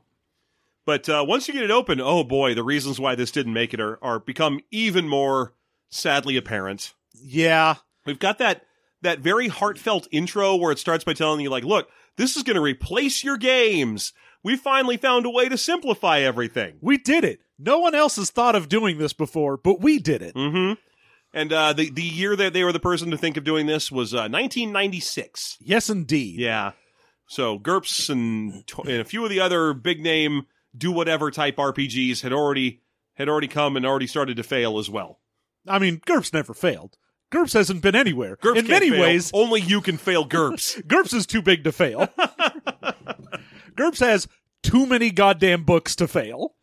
But 0.86 1.08
uh, 1.10 1.26
once 1.28 1.48
you 1.48 1.54
get 1.54 1.64
it 1.64 1.72
open, 1.72 2.00
oh 2.02 2.24
boy, 2.24 2.54
the 2.54 2.64
reasons 2.64 3.00
why 3.00 3.14
this 3.16 3.32
didn't 3.32 3.54
make 3.54 3.74
it 3.74 3.80
are, 3.82 3.98
are 4.04 4.20
become 4.20 4.60
even 4.72 5.08
more 5.08 5.54
sadly 5.90 6.38
apparent. 6.38 6.94
yeah 7.14 7.76
We've 8.06 8.20
got 8.20 8.38
that 8.40 8.66
that 9.02 9.20
very 9.20 9.48
heartfelt 9.50 10.08
intro 10.12 10.56
where 10.56 10.72
it 10.72 10.80
starts 10.80 11.04
by 11.04 11.14
telling 11.14 11.42
you 11.42 11.50
like, 11.50 11.64
look, 11.64 11.90
this 12.18 12.36
is 12.38 12.44
going 12.44 12.56
to 12.56 12.62
replace 12.62 13.24
your 13.24 13.38
games. 13.38 14.14
We 14.44 14.56
finally 14.56 14.98
found 14.98 15.26
a 15.26 15.30
way 15.30 15.50
to 15.50 15.58
simplify 15.58 16.20
everything. 16.20 16.78
we 16.82 16.98
did 16.98 17.24
it 17.24 17.40
no 17.58 17.80
one 17.80 17.96
else 17.96 18.18
has 18.18 18.30
thought 18.32 18.54
of 18.56 18.68
doing 18.70 18.98
this 18.98 19.14
before 19.14 19.56
but 19.58 19.80
we 19.82 19.98
did 20.00 20.22
it 20.22 20.36
Mm-hmm. 20.36 20.74
And 21.34 21.52
uh, 21.52 21.74
the 21.74 21.90
the 21.90 22.02
year 22.02 22.36
that 22.36 22.54
they 22.54 22.64
were 22.64 22.72
the 22.72 22.80
person 22.80 23.12
to 23.12 23.18
think 23.18 23.36
of 23.38 23.44
doing 23.44 23.66
this 23.66 23.92
was 23.92 24.14
uh, 24.14 24.30
1996. 24.30 25.58
yes 25.62 25.90
indeed 25.90 26.40
Yeah. 26.40 26.72
So 27.28 27.58
GURPS 27.58 28.10
and, 28.10 28.64
and 28.80 29.02
a 29.02 29.04
few 29.06 29.24
of 29.24 29.30
the 29.32 29.40
other 29.40 29.74
big 29.74 30.00
name 30.02 30.46
do 30.78 30.92
whatever 30.92 31.32
type 31.32 31.56
RPGs 31.58 32.22
had 32.22 32.32
already 32.32 32.82
had 33.16 33.28
already 33.30 33.48
come 33.48 33.76
and 33.76 33.86
already 33.86 34.08
started 34.08 34.38
to 34.38 34.44
fail 34.44 34.78
as 34.78 34.90
well. 34.90 35.20
I 35.68 35.80
mean, 35.80 36.00
GURPS 36.06 36.34
never 36.34 36.54
failed. 36.54 36.98
GURPS 37.36 37.54
hasn't 37.54 37.82
been 37.82 37.96
anywhere. 37.96 38.38
GURPS 38.38 38.60
In 38.60 38.68
many 38.68 38.90
fail. 38.92 39.02
ways, 39.02 39.30
only 39.34 39.60
you 39.60 39.82
can 39.82 39.98
fail 39.98 40.26
GURPS. 40.26 40.82
GURPS 40.88 41.14
is 41.20 41.26
too 41.26 41.42
big 41.42 41.66
to 41.66 41.72
fail. 41.74 42.08
GURPS 43.76 44.00
has 44.00 44.28
too 44.64 44.86
many 44.86 45.12
goddamn 45.12 45.64
books 45.64 45.98
to 45.98 46.08
fail. 46.08 46.56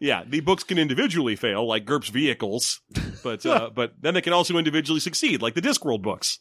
Yeah, 0.00 0.24
the 0.26 0.40
books 0.40 0.64
can 0.64 0.78
individually 0.78 1.36
fail, 1.36 1.68
like 1.68 1.84
GURPS 1.84 2.08
vehicles, 2.10 2.80
but 3.22 3.44
uh, 3.44 3.68
but 3.74 3.92
then 4.00 4.14
they 4.14 4.22
can 4.22 4.32
also 4.32 4.56
individually 4.56 5.00
succeed, 5.00 5.42
like 5.42 5.54
the 5.54 5.60
Discworld 5.60 6.00
books. 6.00 6.38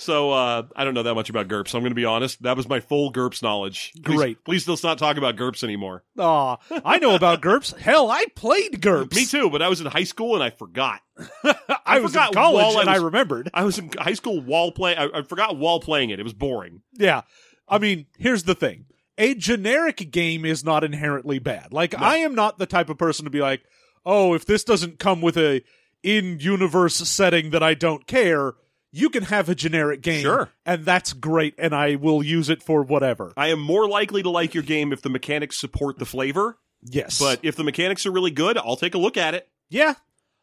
So 0.00 0.30
uh, 0.32 0.62
I 0.74 0.84
don't 0.84 0.94
know 0.94 1.02
that 1.02 1.14
much 1.14 1.28
about 1.28 1.46
GURPS. 1.48 1.74
I'm 1.74 1.82
going 1.82 1.90
to 1.90 1.94
be 1.94 2.06
honest. 2.06 2.42
That 2.42 2.56
was 2.56 2.66
my 2.68 2.80
full 2.80 3.12
GURPS 3.12 3.42
knowledge. 3.42 3.92
Please, 4.02 4.16
Great. 4.16 4.44
Please 4.44 4.66
let's 4.66 4.82
not 4.82 4.96
talk 4.98 5.18
about 5.18 5.36
GURPS 5.36 5.62
anymore. 5.62 6.04
Aw, 6.18 6.56
I 6.84 6.98
know 6.98 7.14
about 7.14 7.42
GURPS. 7.42 7.76
Hell, 7.78 8.10
I 8.10 8.24
played 8.34 8.80
GURPS. 8.80 9.14
Me 9.14 9.26
too, 9.26 9.50
but 9.50 9.60
I 9.60 9.68
was 9.68 9.80
in 9.80 9.86
high 9.86 10.04
school 10.04 10.34
and 10.34 10.42
I 10.42 10.50
forgot. 10.50 11.00
I, 11.84 12.00
was 12.00 12.14
in 12.14 12.20
forgot 12.20 12.32
college 12.32 12.64
while 12.64 12.78
I 12.78 12.80
and 12.80 12.90
I 12.90 12.94
was- 12.94 13.02
remembered. 13.04 13.50
I 13.52 13.64
was 13.64 13.78
in 13.78 13.90
high 13.98 14.14
school 14.14 14.40
while 14.40 14.72
playing. 14.72 14.98
I, 14.98 15.18
I 15.18 15.22
forgot 15.22 15.58
while 15.58 15.80
playing 15.80 16.10
it. 16.10 16.18
It 16.18 16.24
was 16.24 16.32
boring. 16.32 16.80
Yeah. 16.94 17.22
I 17.68 17.78
mean, 17.78 18.06
here's 18.18 18.44
the 18.44 18.54
thing. 18.54 18.86
A 19.18 19.34
generic 19.34 20.10
game 20.10 20.46
is 20.46 20.64
not 20.64 20.82
inherently 20.82 21.38
bad. 21.38 21.74
Like, 21.74 21.94
I 22.00 22.16
am 22.18 22.34
not 22.34 22.58
the 22.58 22.64
type 22.64 22.88
of 22.88 22.96
person 22.96 23.26
to 23.26 23.30
be 23.30 23.40
like, 23.40 23.60
oh, 24.06 24.32
if 24.32 24.46
this 24.46 24.64
doesn't 24.64 24.98
come 24.98 25.20
with 25.20 25.36
a 25.36 25.62
in-universe 26.02 26.96
setting 26.96 27.50
that 27.50 27.62
I 27.62 27.74
don't 27.74 28.06
care, 28.06 28.54
you 28.92 29.10
can 29.10 29.24
have 29.24 29.48
a 29.48 29.54
generic 29.54 30.02
game. 30.02 30.22
Sure. 30.22 30.50
And 30.66 30.84
that's 30.84 31.12
great, 31.12 31.54
and 31.58 31.74
I 31.74 31.96
will 31.96 32.22
use 32.22 32.48
it 32.48 32.62
for 32.62 32.82
whatever. 32.82 33.32
I 33.36 33.48
am 33.48 33.60
more 33.60 33.88
likely 33.88 34.22
to 34.22 34.30
like 34.30 34.54
your 34.54 34.62
game 34.62 34.92
if 34.92 35.02
the 35.02 35.10
mechanics 35.10 35.60
support 35.60 35.98
the 35.98 36.06
flavor. 36.06 36.58
Yes. 36.82 37.18
But 37.18 37.40
if 37.42 37.56
the 37.56 37.64
mechanics 37.64 38.06
are 38.06 38.10
really 38.10 38.30
good, 38.30 38.56
I'll 38.58 38.76
take 38.76 38.94
a 38.94 38.98
look 38.98 39.16
at 39.16 39.34
it. 39.34 39.48
Yeah. 39.68 39.94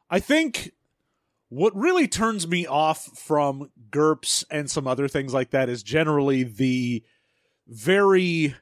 I 0.10 0.20
think 0.20 0.72
what 1.50 1.76
really 1.76 2.08
turns 2.08 2.48
me 2.48 2.66
off 2.66 3.06
from 3.18 3.72
GURPS 3.90 4.44
and 4.50 4.70
some 4.70 4.88
other 4.88 5.08
things 5.08 5.34
like 5.34 5.52
that 5.52 5.70
is 5.70 5.84
generally 5.84 6.44
the 6.44 7.04
very 7.68 8.56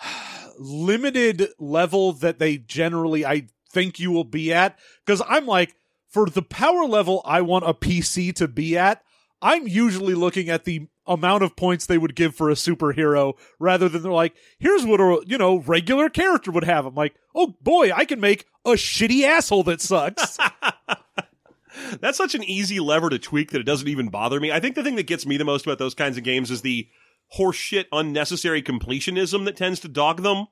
limited 0.58 1.48
level 1.58 2.12
that 2.14 2.38
they 2.38 2.56
generally 2.56 3.24
I 3.24 3.48
think 3.70 3.98
you 3.98 4.10
will 4.10 4.24
be 4.24 4.52
at 4.52 4.78
because 5.04 5.22
I'm 5.26 5.46
like 5.46 5.74
for 6.08 6.26
the 6.26 6.42
power 6.42 6.84
level 6.84 7.22
I 7.24 7.40
want 7.42 7.68
a 7.68 7.74
PC 7.74 8.34
to 8.36 8.48
be 8.48 8.76
at 8.76 9.02
I'm 9.40 9.68
usually 9.68 10.14
looking 10.14 10.48
at 10.48 10.64
the 10.64 10.88
amount 11.06 11.42
of 11.42 11.56
points 11.56 11.86
they 11.86 11.96
would 11.96 12.14
give 12.14 12.34
for 12.34 12.50
a 12.50 12.54
superhero 12.54 13.34
rather 13.58 13.88
than 13.88 14.02
they're 14.02 14.12
like 14.12 14.34
here's 14.58 14.84
what 14.84 15.00
a 15.00 15.22
you 15.26 15.38
know 15.38 15.58
regular 15.60 16.08
character 16.08 16.50
would 16.50 16.64
have 16.64 16.86
I'm 16.86 16.94
like 16.94 17.14
oh 17.34 17.54
boy 17.62 17.90
I 17.92 18.04
can 18.04 18.20
make 18.20 18.46
a 18.64 18.70
shitty 18.70 19.22
asshole 19.22 19.64
that 19.64 19.80
sucks 19.80 20.38
That's 22.00 22.18
such 22.18 22.34
an 22.34 22.44
easy 22.44 22.80
lever 22.80 23.10
to 23.10 23.18
tweak 23.18 23.50
that 23.52 23.60
it 23.60 23.64
doesn't 23.64 23.88
even 23.88 24.08
bother 24.08 24.40
me. 24.40 24.50
I 24.52 24.60
think 24.60 24.74
the 24.74 24.82
thing 24.82 24.96
that 24.96 25.06
gets 25.06 25.26
me 25.26 25.36
the 25.36 25.44
most 25.44 25.66
about 25.66 25.78
those 25.78 25.94
kinds 25.94 26.16
of 26.16 26.24
games 26.24 26.50
is 26.50 26.62
the 26.62 26.88
horseshit 27.36 27.86
unnecessary 27.92 28.62
completionism 28.62 29.44
that 29.44 29.56
tends 29.56 29.80
to 29.80 29.88
dog 29.88 30.22
them. 30.22 30.46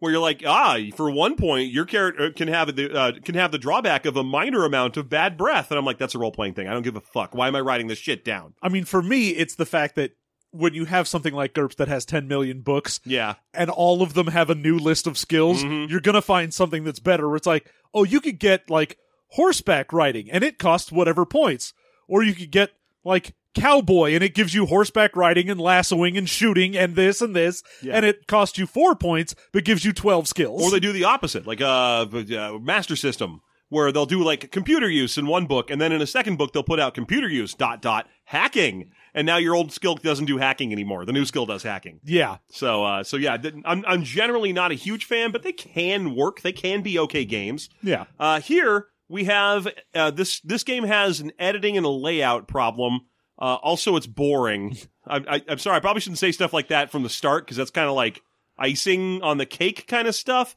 Where 0.00 0.10
you're 0.12 0.20
like, 0.20 0.42
ah, 0.46 0.78
for 0.96 1.10
one 1.10 1.36
point, 1.36 1.70
your 1.70 1.84
character 1.84 2.30
can 2.32 2.48
have 2.48 2.74
the 2.74 2.92
uh, 2.92 3.12
can 3.22 3.34
have 3.36 3.52
the 3.52 3.58
drawback 3.58 4.06
of 4.06 4.16
a 4.16 4.24
minor 4.24 4.64
amount 4.64 4.96
of 4.96 5.08
bad 5.08 5.36
breath, 5.36 5.70
and 5.70 5.78
I'm 5.78 5.84
like, 5.84 5.98
that's 5.98 6.14
a 6.14 6.18
role 6.18 6.32
playing 6.32 6.54
thing. 6.54 6.66
I 6.68 6.72
don't 6.72 6.82
give 6.82 6.96
a 6.96 7.00
fuck. 7.02 7.34
Why 7.34 7.48
am 7.48 7.54
I 7.56 7.60
writing 7.60 7.86
this 7.86 7.98
shit 7.98 8.24
down? 8.24 8.54
I 8.62 8.68
mean 8.70 8.84
for 8.84 9.02
me 9.02 9.28
it's 9.28 9.54
the 9.54 9.66
fact 9.66 9.94
that 9.96 10.12
when 10.52 10.74
you 10.74 10.86
have 10.86 11.06
something 11.06 11.32
like 11.32 11.54
GURPS 11.54 11.76
that 11.76 11.86
has 11.86 12.04
10 12.04 12.26
million 12.26 12.62
books 12.62 12.98
Yeah, 13.04 13.34
and 13.54 13.70
all 13.70 14.02
of 14.02 14.14
them 14.14 14.26
have 14.28 14.50
a 14.50 14.54
new 14.56 14.78
list 14.78 15.06
of 15.06 15.16
skills, 15.16 15.62
Mhm. 15.62 15.88
you're 15.88 16.00
gonna 16.00 16.20
find 16.22 16.52
something 16.52 16.82
that's 16.82 16.98
better. 16.98 17.28
Where 17.28 17.36
it's 17.36 17.46
like, 17.46 17.70
oh, 17.94 18.02
you 18.04 18.20
could 18.20 18.38
get 18.40 18.68
like 18.70 18.96
horseback 19.28 19.92
riding, 19.92 20.30
and 20.30 20.42
it 20.42 20.58
costs 20.58 20.90
whatever 20.90 21.24
points, 21.24 21.72
or 22.08 22.22
you 22.22 22.34
could 22.34 22.50
get 22.50 22.70
like 23.04 23.34
cowboy, 23.54 24.14
and 24.14 24.22
it 24.22 24.34
gives 24.34 24.54
you 24.54 24.66
horseback 24.66 25.16
riding 25.16 25.50
and 25.50 25.60
lassoing 25.60 26.16
and 26.16 26.28
shooting 26.28 26.76
and 26.76 26.94
this 26.96 27.20
and 27.20 27.34
this, 27.34 27.62
Yeah. 27.82 27.96
and 27.96 28.06
it 28.06 28.26
costs 28.26 28.58
you 28.58 28.66
four 28.66 28.94
points 28.94 29.34
but 29.52 29.64
gives 29.64 29.84
you 29.84 29.92
twelve 29.92 30.28
skills. 30.28 30.62
or 30.62 30.70
they 30.70 30.80
do 30.80 30.92
the 30.92 31.04
opposite, 31.04 31.46
like 31.46 31.60
uh, 31.60 32.06
uh 32.12 32.58
Master 32.60 32.96
System, 32.96 33.40
where 33.68 33.92
they'll 33.92 34.06
do 34.06 34.22
like 34.22 34.50
computer 34.50 34.88
use 34.88 35.18
in 35.18 35.26
one 35.26 35.46
book, 35.46 35.70
and 35.70 35.80
then 35.80 35.92
in 35.92 36.00
a 36.00 36.06
second 36.06 36.36
book 36.36 36.52
they'll 36.52 36.62
put 36.62 36.80
out 36.80 36.94
computer 36.94 37.28
use 37.28 37.54
dot 37.54 37.82
dot 37.82 38.06
hacking, 38.24 38.90
and 39.14 39.26
now 39.26 39.36
your 39.36 39.54
old 39.56 39.72
skill 39.72 39.96
doesn't 39.96 40.26
do 40.26 40.38
hacking 40.38 40.72
anymore. 40.72 41.04
The 41.04 41.12
new 41.12 41.24
skill 41.24 41.46
does 41.46 41.62
hacking. 41.64 42.00
Yeah. 42.04 42.36
So, 42.50 42.84
uh, 42.84 43.02
so 43.02 43.16
yeah, 43.16 43.36
I'm 43.64 43.84
I'm 43.86 44.04
generally 44.04 44.52
not 44.52 44.70
a 44.70 44.74
huge 44.74 45.04
fan, 45.04 45.32
but 45.32 45.42
they 45.42 45.52
can 45.52 46.14
work. 46.14 46.42
They 46.42 46.52
can 46.52 46.82
be 46.82 46.98
okay 47.00 47.24
games. 47.24 47.68
Yeah. 47.82 48.04
Uh, 48.18 48.40
here 48.40 48.86
we 49.08 49.24
have 49.24 49.66
uh, 49.94 50.12
this. 50.12 50.40
This 50.40 50.62
game 50.62 50.84
has 50.84 51.18
an 51.18 51.32
editing 51.38 51.76
and 51.76 51.84
a 51.84 51.90
layout 51.90 52.46
problem. 52.46 53.00
Uh, 53.40 53.54
also, 53.54 53.96
it's 53.96 54.06
boring. 54.06 54.76
I, 55.06 55.16
I, 55.16 55.42
I'm 55.48 55.58
sorry. 55.58 55.76
I 55.76 55.80
probably 55.80 56.00
shouldn't 56.00 56.18
say 56.18 56.32
stuff 56.32 56.52
like 56.52 56.68
that 56.68 56.90
from 56.90 57.02
the 57.02 57.08
start 57.08 57.44
because 57.44 57.56
that's 57.56 57.70
kind 57.70 57.88
of 57.88 57.94
like 57.94 58.22
icing 58.58 59.22
on 59.22 59.38
the 59.38 59.46
cake 59.46 59.86
kind 59.86 60.06
of 60.06 60.14
stuff. 60.14 60.54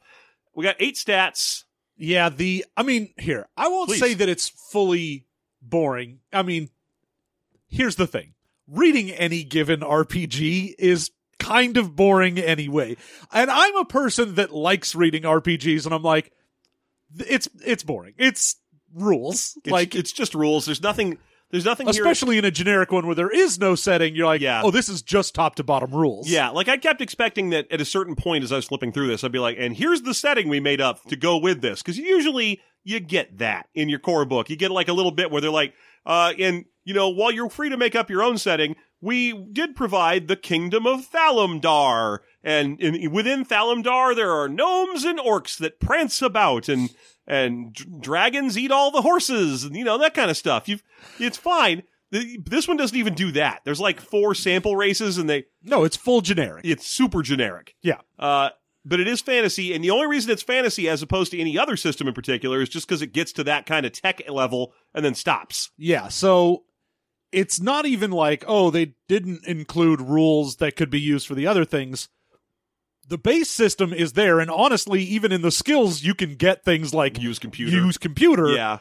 We 0.54 0.64
got 0.64 0.76
eight 0.78 0.96
stats. 0.96 1.64
Yeah, 1.96 2.28
the 2.28 2.64
I 2.76 2.82
mean, 2.82 3.14
here, 3.18 3.48
I 3.56 3.68
won't 3.68 3.88
Please. 3.88 4.00
say 4.00 4.14
that 4.14 4.28
it's 4.28 4.48
fully 4.48 5.26
boring. 5.62 6.20
I 6.32 6.42
mean, 6.42 6.70
here's 7.68 7.96
the 7.96 8.06
thing. 8.06 8.34
Reading 8.66 9.10
any 9.10 9.44
given 9.44 9.80
RPG 9.80 10.74
is 10.78 11.10
kind 11.38 11.76
of 11.76 11.94
boring 11.94 12.38
anyway. 12.38 12.96
And 13.32 13.50
I'm 13.50 13.76
a 13.76 13.84
person 13.84 14.36
that 14.36 14.52
likes 14.52 14.94
reading 14.94 15.22
RPGs 15.22 15.84
and 15.84 15.94
I'm 15.94 16.02
like 16.02 16.32
it's 17.18 17.48
it's 17.64 17.82
boring. 17.82 18.14
It's 18.18 18.56
rules. 18.92 19.56
It's, 19.64 19.70
like 19.70 19.94
it's 19.94 20.12
just 20.12 20.34
rules. 20.34 20.66
There's 20.66 20.82
nothing. 20.82 21.18
There's 21.54 21.64
nothing 21.64 21.86
here. 21.86 22.02
especially 22.02 22.36
in 22.36 22.44
a 22.44 22.50
generic 22.50 22.90
one 22.90 23.06
where 23.06 23.14
there 23.14 23.30
is 23.30 23.60
no 23.60 23.76
setting, 23.76 24.16
you're 24.16 24.26
like, 24.26 24.40
Yeah. 24.40 24.62
oh, 24.64 24.72
this 24.72 24.88
is 24.88 25.02
just 25.02 25.36
top 25.36 25.54
to 25.54 25.62
bottom 25.62 25.92
rules. 25.92 26.28
Yeah, 26.28 26.48
like 26.48 26.68
I 26.68 26.76
kept 26.76 27.00
expecting 27.00 27.50
that 27.50 27.70
at 27.70 27.80
a 27.80 27.84
certain 27.84 28.16
point 28.16 28.42
as 28.42 28.50
I 28.50 28.56
was 28.56 28.64
flipping 28.64 28.90
through 28.90 29.06
this, 29.06 29.22
I'd 29.22 29.30
be 29.30 29.38
like, 29.38 29.56
and 29.56 29.76
here's 29.76 30.02
the 30.02 30.14
setting 30.14 30.48
we 30.48 30.58
made 30.58 30.80
up 30.80 31.04
to 31.04 31.14
go 31.14 31.38
with 31.38 31.60
this. 31.60 31.80
Because 31.80 31.96
usually 31.96 32.60
you 32.82 32.98
get 32.98 33.38
that 33.38 33.68
in 33.72 33.88
your 33.88 34.00
core 34.00 34.24
book. 34.24 34.50
You 34.50 34.56
get 34.56 34.72
like 34.72 34.88
a 34.88 34.92
little 34.92 35.12
bit 35.12 35.30
where 35.30 35.40
they're 35.40 35.48
like, 35.52 35.74
uh, 36.04 36.32
and, 36.40 36.64
you 36.82 36.92
know, 36.92 37.08
while 37.08 37.30
you're 37.30 37.48
free 37.48 37.68
to 37.68 37.76
make 37.76 37.94
up 37.94 38.10
your 38.10 38.24
own 38.24 38.36
setting, 38.36 38.74
we 39.00 39.32
did 39.32 39.76
provide 39.76 40.26
the 40.26 40.36
kingdom 40.36 40.88
of 40.88 41.08
Thalamdar. 41.08 42.18
And 42.42 42.80
in, 42.80 43.12
within 43.12 43.44
Thalamdar, 43.44 44.16
there 44.16 44.32
are 44.32 44.48
gnomes 44.48 45.04
and 45.04 45.20
orcs 45.20 45.56
that 45.58 45.78
prance 45.78 46.20
about 46.20 46.68
and, 46.68 46.90
and 47.26 47.72
d- 47.72 47.84
dragons 48.00 48.56
eat 48.58 48.70
all 48.70 48.90
the 48.90 49.02
horses 49.02 49.64
and, 49.64 49.74
you 49.76 49.84
know, 49.84 49.98
that 49.98 50.14
kind 50.14 50.30
of 50.30 50.36
stuff. 50.36 50.68
You've, 50.68 50.82
it's 51.18 51.36
fine. 51.38 51.82
The- 52.10 52.38
This 52.44 52.68
one 52.68 52.76
doesn't 52.76 52.96
even 52.98 53.14
do 53.14 53.32
that. 53.32 53.60
There's 53.64 53.80
like 53.80 54.00
four 54.00 54.34
sample 54.34 54.76
races 54.76 55.18
and 55.18 55.28
they, 55.28 55.44
No, 55.62 55.84
it's 55.84 55.96
full 55.96 56.20
generic. 56.20 56.64
it's 56.64 56.86
super 56.86 57.22
generic. 57.22 57.74
Yeah. 57.82 57.98
Uh, 58.18 58.50
but 58.86 59.00
it 59.00 59.08
is 59.08 59.22
fantasy, 59.22 59.72
and 59.72 59.82
the 59.82 59.90
only 59.90 60.06
reason 60.06 60.30
it's 60.30 60.42
fantasy 60.42 60.90
as 60.90 61.00
opposed 61.00 61.30
to 61.32 61.40
any 61.40 61.56
other 61.58 61.74
system 61.74 62.06
in 62.06 62.12
particular 62.12 62.60
is 62.60 62.68
just 62.68 62.86
because 62.86 63.00
it 63.00 63.14
gets 63.14 63.32
to 63.32 63.44
that 63.44 63.64
kind 63.64 63.86
of 63.86 63.92
tech 63.92 64.20
level 64.28 64.74
and 64.94 65.02
then 65.02 65.14
stops. 65.14 65.70
Yeah, 65.78 66.08
so 66.08 66.64
it's 67.32 67.58
not 67.62 67.86
even 67.86 68.10
like, 68.10 68.44
oh, 68.46 68.70
they 68.70 68.94
didn't 69.08 69.46
include 69.46 70.02
rules 70.02 70.56
that 70.56 70.76
could 70.76 70.90
be 70.90 71.00
used 71.00 71.26
for 71.26 71.34
the 71.34 71.46
other 71.46 71.64
things. 71.64 72.08
The 73.08 73.18
base 73.18 73.50
system 73.50 73.92
is 73.92 74.14
there, 74.14 74.40
and 74.40 74.50
honestly, 74.50 75.02
even 75.02 75.30
in 75.32 75.42
the 75.42 75.50
skills, 75.50 76.02
you 76.02 76.14
can 76.14 76.36
get 76.36 76.64
things 76.64 76.94
like 76.94 77.20
Use 77.20 77.38
computer. 77.38 77.76
use 77.76 77.98
computer. 77.98 78.48
Yeah. 78.48 78.78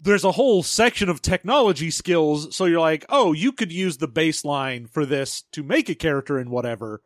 There's 0.00 0.24
a 0.24 0.32
whole 0.32 0.62
section 0.62 1.08
of 1.08 1.22
technology 1.22 1.90
skills, 1.90 2.54
so 2.56 2.64
you're 2.64 2.80
like, 2.80 3.04
oh, 3.08 3.32
you 3.32 3.52
could 3.52 3.70
use 3.70 3.98
the 3.98 4.08
baseline 4.08 4.88
for 4.88 5.06
this 5.06 5.42
to 5.52 5.62
make 5.62 5.88
a 5.88 5.94
character 5.94 6.38
and 6.38 6.50
whatever. 6.50 7.02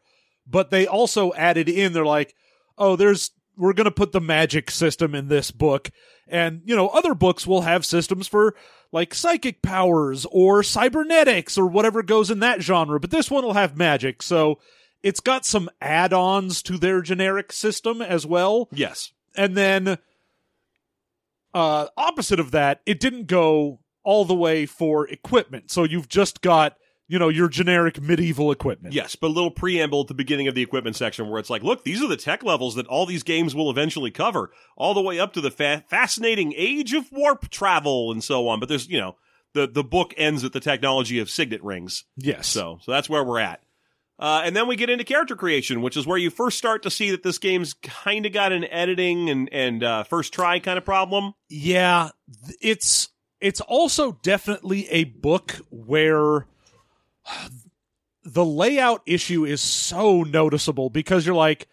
But 0.46 0.70
they 0.70 0.86
also 0.86 1.32
added 1.34 1.68
in, 1.68 1.92
they're 1.92 2.06
like, 2.06 2.34
oh, 2.78 2.96
there's 2.96 3.32
we're 3.56 3.72
going 3.72 3.86
to 3.86 3.90
put 3.90 4.12
the 4.12 4.20
magic 4.20 4.70
system 4.70 5.14
in 5.14 5.28
this 5.28 5.50
book. 5.50 5.90
And, 6.28 6.60
you 6.64 6.76
know, 6.76 6.88
other 6.88 7.14
books 7.14 7.46
will 7.46 7.62
have 7.62 7.86
systems 7.86 8.28
for 8.28 8.54
like 8.92 9.14
psychic 9.14 9.62
powers 9.62 10.26
or 10.30 10.62
cybernetics 10.62 11.56
or 11.56 11.66
whatever 11.66 12.02
goes 12.02 12.30
in 12.30 12.40
that 12.40 12.62
genre. 12.62 13.00
But 13.00 13.10
this 13.10 13.30
one 13.30 13.44
will 13.44 13.54
have 13.54 13.76
magic. 13.76 14.22
So 14.22 14.58
it's 15.06 15.20
got 15.20 15.46
some 15.46 15.70
add 15.80 16.12
ons 16.12 16.60
to 16.62 16.76
their 16.76 17.00
generic 17.00 17.52
system 17.52 18.02
as 18.02 18.26
well. 18.26 18.68
Yes. 18.72 19.12
And 19.36 19.56
then, 19.56 19.98
uh, 21.54 21.86
opposite 21.96 22.40
of 22.40 22.50
that, 22.50 22.80
it 22.86 22.98
didn't 22.98 23.28
go 23.28 23.78
all 24.02 24.24
the 24.24 24.34
way 24.34 24.66
for 24.66 25.06
equipment. 25.06 25.70
So 25.70 25.84
you've 25.84 26.08
just 26.08 26.40
got, 26.40 26.76
you 27.06 27.20
know, 27.20 27.28
your 27.28 27.48
generic 27.48 28.02
medieval 28.02 28.50
equipment. 28.50 28.94
Yes, 28.94 29.14
but 29.14 29.28
a 29.28 29.28
little 29.28 29.52
preamble 29.52 30.00
at 30.00 30.08
the 30.08 30.14
beginning 30.14 30.48
of 30.48 30.56
the 30.56 30.62
equipment 30.62 30.96
section 30.96 31.28
where 31.28 31.38
it's 31.38 31.50
like, 31.50 31.62
look, 31.62 31.84
these 31.84 32.02
are 32.02 32.08
the 32.08 32.16
tech 32.16 32.42
levels 32.42 32.74
that 32.74 32.88
all 32.88 33.06
these 33.06 33.22
games 33.22 33.54
will 33.54 33.70
eventually 33.70 34.10
cover, 34.10 34.50
all 34.76 34.92
the 34.92 35.00
way 35.00 35.20
up 35.20 35.32
to 35.34 35.40
the 35.40 35.52
fa- 35.52 35.84
fascinating 35.88 36.52
age 36.56 36.92
of 36.92 37.12
warp 37.12 37.48
travel 37.48 38.10
and 38.10 38.24
so 38.24 38.48
on. 38.48 38.58
But 38.58 38.68
there's, 38.68 38.88
you 38.88 38.98
know, 38.98 39.14
the 39.52 39.68
the 39.68 39.84
book 39.84 40.14
ends 40.16 40.42
at 40.42 40.52
the 40.52 40.58
technology 40.58 41.20
of 41.20 41.30
signet 41.30 41.62
rings. 41.62 42.02
Yes. 42.16 42.48
So, 42.48 42.80
so 42.82 42.90
that's 42.90 43.08
where 43.08 43.22
we're 43.22 43.38
at. 43.38 43.60
Uh, 44.18 44.42
and 44.44 44.56
then 44.56 44.66
we 44.66 44.76
get 44.76 44.88
into 44.88 45.04
character 45.04 45.36
creation, 45.36 45.82
which 45.82 45.96
is 45.96 46.06
where 46.06 46.16
you 46.16 46.30
first 46.30 46.56
start 46.56 46.82
to 46.82 46.90
see 46.90 47.10
that 47.10 47.22
this 47.22 47.38
game's 47.38 47.74
kind 47.74 48.24
of 48.24 48.32
got 48.32 48.50
an 48.50 48.64
editing 48.64 49.28
and 49.28 49.48
and 49.52 49.82
uh, 49.84 50.04
first 50.04 50.32
try 50.32 50.58
kind 50.58 50.78
of 50.78 50.84
problem. 50.84 51.34
Yeah, 51.48 52.10
it's 52.60 53.10
it's 53.40 53.60
also 53.60 54.18
definitely 54.22 54.88
a 54.88 55.04
book 55.04 55.56
where 55.70 56.46
the 58.24 58.44
layout 58.44 59.02
issue 59.06 59.44
is 59.44 59.60
so 59.60 60.22
noticeable 60.22 60.90
because 60.90 61.26
you're 61.26 61.34
like 61.34 61.68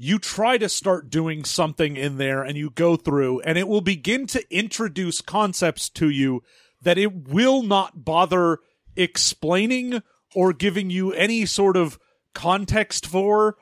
you 0.00 0.18
try 0.18 0.56
to 0.56 0.68
start 0.68 1.10
doing 1.10 1.44
something 1.44 1.96
in 1.96 2.18
there 2.18 2.42
and 2.42 2.56
you 2.56 2.70
go 2.70 2.96
through 2.96 3.40
and 3.40 3.58
it 3.58 3.66
will 3.66 3.80
begin 3.80 4.26
to 4.28 4.42
introduce 4.56 5.20
concepts 5.20 5.88
to 5.88 6.08
you 6.08 6.42
that 6.80 6.98
it 6.98 7.28
will 7.28 7.62
not 7.62 8.04
bother 8.04 8.58
explaining 8.96 10.00
or 10.38 10.52
giving 10.52 10.88
you 10.88 11.12
any 11.14 11.44
sort 11.44 11.76
of 11.76 11.98
context 12.32 13.04
for 13.04 13.56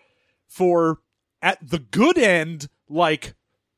for 0.47 0.99
at 1.41 1.59
the 1.67 1.79
good 1.79 2.19
end 2.19 2.69
like 2.87 3.33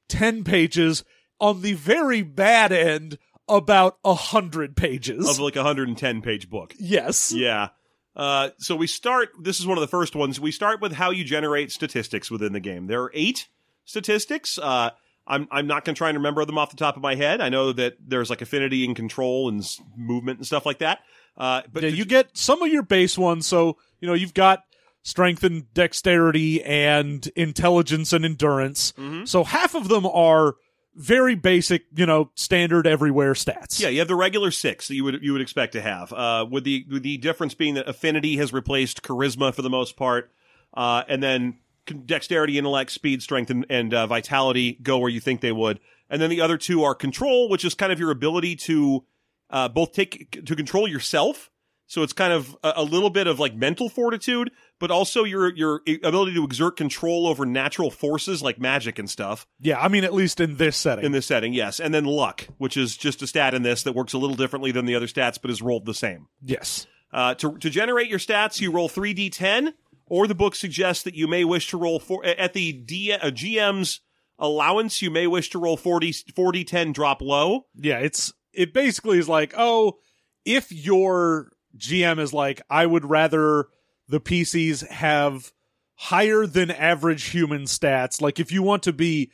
10 0.09 0.43
pages 0.43 1.05
on 1.39 1.63
the 1.63 1.75
very 1.75 2.23
bad 2.23 2.73
end 2.73 3.17
about 3.47 3.99
a 4.05 4.15
hundred 4.15 4.75
pages 4.75 5.29
of 5.29 5.39
like 5.39 5.55
a 5.55 5.61
110 5.61 6.23
page 6.23 6.51
book. 6.51 6.75
yes 6.81 7.31
Yeah. 7.31 7.69
Uh, 8.17 8.51
so 8.59 8.75
we 8.75 8.89
start. 8.89 9.29
This 9.41 9.61
is 9.61 9.67
one 9.67 9.79
of 9.79 9.81
the 9.83 9.87
first 9.87 10.17
ones. 10.17 10.41
We 10.41 10.51
start 10.51 10.81
with 10.81 10.91
how 10.91 11.11
you 11.13 11.23
generate 11.23 11.71
statistics 11.71 12.33
within 12.33 12.53
the 12.53 12.59
game. 12.59 12.89
There 12.89 13.05
are 13.05 13.13
eight 13.15 13.47
statistics. 13.85 14.59
Uh, 14.59 14.91
I'm 15.25 15.47
I'm 15.53 15.69
not 15.69 15.85
going 15.85 15.95
to 15.95 15.99
try 15.99 16.09
and 16.09 16.19
remember 16.19 16.45
them 16.45 16.59
off 16.59 16.71
the 16.71 16.77
top 16.77 16.97
of 16.97 17.03
my 17.03 17.15
head. 17.15 17.41
I 17.41 17.49
know 17.49 17.71
that 17.71 17.95
there's 18.05 18.29
like 18.29 18.43
affinity 18.43 18.85
and 18.85 18.97
control 18.97 19.49
and 19.49 19.65
movement 19.97 20.41
and 20.41 20.47
stuff 20.47 20.67
like 20.67 20.79
that. 20.79 20.99
Uh, 21.39 21.63
but 21.73 21.83
yeah, 21.85 21.91
to- 21.91 21.97
you 21.97 22.05
get 22.05 22.37
some 22.37 22.61
of 22.63 22.69
your 22.69 22.83
base 22.83 23.17
ones 23.17 23.47
so 23.47 23.77
you 24.01 24.09
know 24.09 24.15
you've 24.15 24.35
got 24.35 24.65
strength 25.03 25.45
and 25.45 25.73
dexterity 25.73 26.63
and 26.65 27.29
intelligence 27.37 28.13
and 28.13 28.25
endurance 28.25 28.93
Mhm. 28.99 29.27
so 29.27 29.45
half 29.45 29.75
of 29.75 29.89
them 29.89 30.05
are 30.07 30.57
very 30.95 31.37
basic 31.37 31.85
you 31.95 32.05
know 32.05 32.31
standard 32.35 32.87
everywhere 32.87 33.33
stats 33.35 33.79
Yeah, 33.81 33.89
you 33.89 34.01
have 34.01 34.09
the 34.09 34.17
regular 34.17 34.51
six 34.51 34.89
that 34.89 34.97
you 34.97 35.05
would 35.05 35.23
you 35.23 35.33
would 35.33 35.41
expect 35.41 35.73
to 35.75 35.81
have. 35.81 36.13
Uh, 36.13 36.45
with 36.51 36.65
the 36.65 36.85
with 36.91 37.05
the 37.05 37.17
difference 37.19 37.55
being 37.55 37.75
that 37.75 37.89
affinity 37.89 38.37
has 38.39 38.53
replaced 38.53 39.03
charisma 39.03 39.55
for 39.55 39.63
the 39.63 39.71
most 39.71 39.97
part, 39.97 40.33
uh, 40.75 41.05
and 41.09 41.23
then 41.23 41.59
dexterity, 42.05 42.59
intellect, 42.59 42.91
speed, 42.91 43.23
strength, 43.23 43.49
and, 43.51 43.65
and 43.71 43.95
uh, 43.95 44.07
vitality 44.09 44.73
go 44.83 44.99
where 44.99 45.09
you 45.09 45.21
think 45.21 45.41
they 45.41 45.53
would. 45.53 45.79
And 46.11 46.21
then 46.21 46.31
the 46.31 46.41
other 46.41 46.59
two 46.59 46.83
are 46.85 46.95
control, 46.95 47.49
which 47.49 47.65
is 47.65 47.75
kind 47.75 47.93
of 47.93 47.99
your 48.01 48.11
ability 48.11 48.57
to 48.57 49.05
uh, 49.51 49.69
both 49.69 49.93
take 49.93 50.45
to 50.45 50.57
control 50.57 50.89
yourself. 50.89 51.51
So 51.87 52.03
it's 52.03 52.13
kind 52.13 52.35
of 52.35 52.55
a, 52.63 52.75
a 52.77 52.85
little 52.85 53.09
bit 53.09 53.27
of 53.27 53.41
like 53.41 53.55
mental 53.55 53.89
fortitude, 53.89 54.51
but 54.79 54.91
also 54.91 55.25
your 55.25 55.55
your 55.55 55.81
ability 56.05 56.35
to 56.35 56.45
exert 56.45 56.77
control 56.77 57.27
over 57.27 57.47
natural 57.47 57.91
forces 57.91 58.43
like 58.43 58.61
magic 58.61 58.99
and 58.99 59.09
stuff 59.09 59.47
yeah 59.59 59.81
i 59.81 59.89
mean 59.89 60.05
at 60.05 60.13
least 60.15 60.39
in 60.39 60.57
this 60.57 60.77
setting 60.77 61.05
in 61.05 61.13
this 61.13 61.27
setting, 61.27 61.53
yes. 61.53 61.81
And 61.81 61.95
then 61.95 62.05
luck, 62.05 62.47
which 62.59 62.77
is 62.77 62.97
just 62.97 63.23
a 63.23 63.27
stat 63.27 63.55
in 63.55 63.63
this 63.63 63.83
that 63.85 63.95
works 63.95 64.13
a 64.13 64.19
little 64.19 64.37
differently 64.37 64.71
than 64.71 64.85
the 64.85 64.95
other 64.95 65.07
stats, 65.07 65.39
but 65.41 65.51
is 65.51 65.63
rolled 65.63 65.87
the 65.87 65.95
same. 65.95 66.29
yes 66.43 66.87
Uh, 67.11 67.35
to, 67.35 67.57
to 67.59 67.71
generate 67.71 68.09
your 68.09 68.19
stats, 68.19 68.61
you 68.61 68.71
roll 68.71 68.89
3d10, 68.89 69.73
or 70.07 70.27
the 70.27 70.35
book 70.35 70.55
suggests 70.55 71.05
that 71.05 71.15
you 71.15 71.27
may 71.27 71.43
wish 71.43 71.69
to 71.69 71.79
roll 71.79 71.99
four, 71.99 72.25
at 72.25 72.53
the 72.53 72.73
D, 72.73 73.13
uh, 73.13 73.31
GM's 73.31 74.01
allowance, 74.39 75.01
you 75.01 75.11
may 75.11 75.27
wish 75.27 75.49
to 75.51 75.59
roll 75.59 75.77
40, 75.79 76.13
4d10 76.13 76.93
drop 76.93 77.23
low. 77.23 77.67
yeah 77.75 77.99
it's 77.99 78.33
it 78.59 78.75
basically 78.75 79.19
is 79.19 79.29
like 79.29 79.55
oh 79.57 79.97
if 80.45 80.71
your 80.73 81.51
gm 81.77 82.19
is 82.19 82.33
like 82.33 82.61
i 82.69 82.85
would 82.85 83.05
rather 83.05 83.67
the 84.09 84.21
pcs 84.21 84.87
have 84.89 85.53
higher 85.95 86.47
than 86.47 86.71
average 86.71 87.25
human 87.31 87.63
stats 87.63 88.21
like 88.21 88.39
if 88.41 88.51
you 88.53 88.63
want 88.63 88.83
to 88.83 88.93
be 88.93 89.31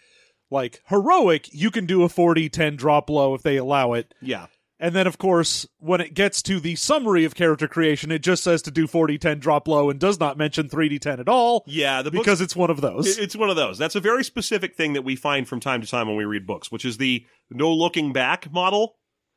like 0.51 0.81
heroic 0.87 1.49
you 1.53 1.71
can 1.71 1.87
do 1.87 2.03
a 2.03 2.09
40 2.09 2.49
10 2.49 2.77
drop 2.77 3.09
low 3.11 3.35
if 3.35 3.43
they 3.43 3.57
allow 3.57 3.95
it 3.95 4.15
Yeah. 4.21 4.47
And 4.81 4.95
then, 4.95 5.07
of 5.07 5.19
course, 5.19 5.67
when 5.79 6.01
it 6.01 6.15
gets 6.15 6.43
to 6.43 6.59
the 6.59 6.75
summary 6.75 7.25
of 7.25 7.35
character 7.37 7.69
creation, 7.69 8.11
it 8.11 8.19
just 8.19 8.43
says 8.43 8.61
to 8.63 8.73
do 8.73 8.89
4d10 8.89 9.39
drop 9.39 9.69
low 9.69 9.89
and 9.89 10.01
does 10.01 10.19
not 10.19 10.37
mention 10.37 10.69
3d10 10.69 11.21
at 11.21 11.29
all 11.29 11.63
Yeah, 11.67 12.03
the 12.03 12.11
because 12.11 12.41
it's 12.41 12.57
one 12.57 12.71
of 12.71 12.81
those. 12.81 13.17
It's 13.17 13.37
one 13.37 13.49
of 13.49 13.57
those. 13.57 13.79
That's 13.79 13.95
a 13.95 14.01
very 14.01 14.25
specific 14.25 14.75
thing 14.75 14.93
that 14.95 15.03
we 15.03 15.15
find 15.17 15.49
from 15.49 15.61
time 15.61 15.81
to 15.81 15.87
time 15.87 16.09
when 16.09 16.17
we 16.17 16.25
read 16.25 16.45
books, 16.45 16.73
which 16.73 16.85
is 16.85 16.99
the 16.99 17.25
no 17.51 17.73
looking 17.73 18.13
back 18.13 18.53
model, 18.53 18.97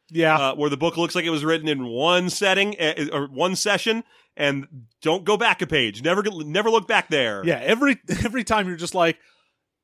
yeah. 0.09 0.37
uh, 0.37 0.55
where 0.55 0.69
the 0.69 0.77
book 0.77 0.97
looks 0.97 1.15
like 1.15 1.25
it 1.25 1.29
was 1.31 1.43
written 1.45 1.67
in 1.67 1.85
one 1.85 2.29
setting 2.29 2.75
uh, 2.79 3.07
or 3.11 3.27
one 3.27 3.55
session, 3.55 4.03
and 4.35 4.67
don't 5.01 5.23
go 5.25 5.37
back 5.37 5.61
a 5.61 5.67
page. 5.67 6.01
Never, 6.03 6.23
never 6.23 6.69
look 6.69 6.87
back 6.87 7.09
there. 7.09 7.43
Yeah, 7.45 7.59
every 7.63 7.97
every 8.23 8.43
time 8.43 8.67
you're 8.67 8.77
just 8.77 8.95
like 8.95 9.17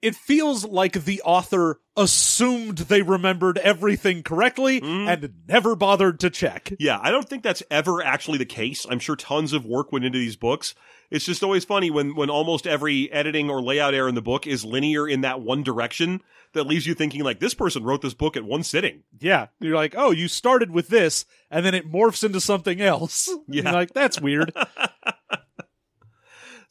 it 0.01 0.15
feels 0.15 0.65
like 0.65 1.05
the 1.05 1.21
author 1.21 1.79
assumed 1.95 2.77
they 2.77 3.01
remembered 3.01 3.57
everything 3.59 4.21
correctly 4.21 4.81
Mhm. 4.81 5.07
and 5.07 5.33
never 5.47 5.77
bothered 5.77 6.19
to 6.19 6.29
check. 6.29 6.73
Yeah, 6.77 6.99
I 7.01 7.09
don't 7.09 7.29
think 7.29 7.41
that's 7.41 7.63
ever 7.71 8.03
actually 8.03 8.37
the 8.37 8.45
case. 8.45 8.85
I'm 8.89 8.99
sure 8.99 9.15
tons 9.15 9.53
of 9.53 9.65
work 9.65 9.93
went 9.93 10.03
into 10.03 10.17
these 10.19 10.35
books. 10.35 10.75
It's 11.13 11.25
just 11.25 11.43
always 11.43 11.63
funny 11.63 11.91
when 11.91 12.15
when 12.15 12.31
almost 12.31 12.65
every 12.65 13.11
editing 13.11 13.51
or 13.51 13.61
layout 13.61 13.93
error 13.93 14.09
in 14.09 14.15
the 14.15 14.21
book 14.21 14.47
is 14.47 14.65
linear 14.65 15.07
in 15.07 15.21
that 15.21 15.41
one 15.41 15.61
direction 15.61 16.21
that 16.53 16.65
leaves 16.65 16.87
you 16.87 16.95
thinking 16.95 17.23
like 17.23 17.39
this 17.39 17.53
person 17.53 17.83
wrote 17.83 18.01
this 18.01 18.15
book 18.15 18.35
at 18.35 18.43
one 18.43 18.63
sitting. 18.63 19.03
Yeah, 19.19 19.47
you're 19.59 19.75
like, 19.75 19.93
"Oh, 19.95 20.09
you 20.09 20.27
started 20.27 20.71
with 20.71 20.87
this 20.87 21.25
and 21.51 21.63
then 21.63 21.75
it 21.75 21.91
morphs 21.91 22.23
into 22.23 22.41
something 22.41 22.81
else." 22.81 23.29
Yeah. 23.47 23.63
You're 23.63 23.73
like, 23.73 23.93
"That's 23.93 24.19
weird." 24.19 24.51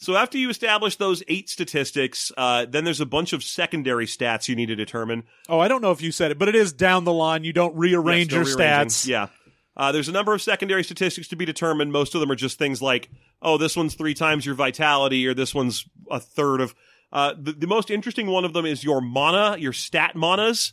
So 0.02 0.16
after 0.16 0.36
you 0.36 0.50
establish 0.50 0.96
those 0.96 1.22
eight 1.28 1.48
statistics, 1.48 2.32
uh, 2.36 2.66
then 2.68 2.82
there's 2.82 3.00
a 3.00 3.06
bunch 3.06 3.32
of 3.32 3.44
secondary 3.44 4.06
stats 4.06 4.48
you 4.48 4.56
need 4.56 4.66
to 4.66 4.74
determine. 4.74 5.22
oh, 5.48 5.60
I 5.60 5.68
don't 5.68 5.80
know 5.80 5.92
if 5.92 6.02
you 6.02 6.10
said 6.10 6.32
it, 6.32 6.40
but 6.40 6.48
it 6.48 6.56
is 6.56 6.72
down 6.72 7.04
the 7.04 7.12
line. 7.12 7.44
You 7.44 7.52
don't 7.52 7.76
rearrange 7.76 8.32
Yes, 8.32 8.44
no 8.44 8.48
your 8.48 8.58
stats. 8.58 9.06
Yeah. 9.06 9.28
Uh, 9.76 9.90
there's 9.92 10.08
a 10.08 10.12
number 10.12 10.34
of 10.34 10.42
secondary 10.42 10.84
statistics 10.84 11.28
to 11.28 11.36
be 11.36 11.44
determined. 11.44 11.92
Most 11.92 12.14
of 12.14 12.20
them 12.20 12.30
are 12.30 12.36
just 12.36 12.58
things 12.58 12.82
like, 12.82 13.10
oh, 13.40 13.56
this 13.56 13.76
one's 13.76 13.94
three 13.94 14.14
times 14.14 14.44
your 14.44 14.54
vitality, 14.54 15.26
or 15.26 15.34
this 15.34 15.54
one's 15.54 15.86
a 16.10 16.20
third 16.20 16.60
of. 16.60 16.74
Uh, 17.10 17.34
the, 17.38 17.52
the 17.52 17.66
most 17.66 17.90
interesting 17.90 18.26
one 18.26 18.44
of 18.44 18.52
them 18.54 18.64
is 18.64 18.82
your 18.82 19.00
mana, 19.00 19.56
your 19.58 19.72
stat 19.72 20.16
manas, 20.16 20.72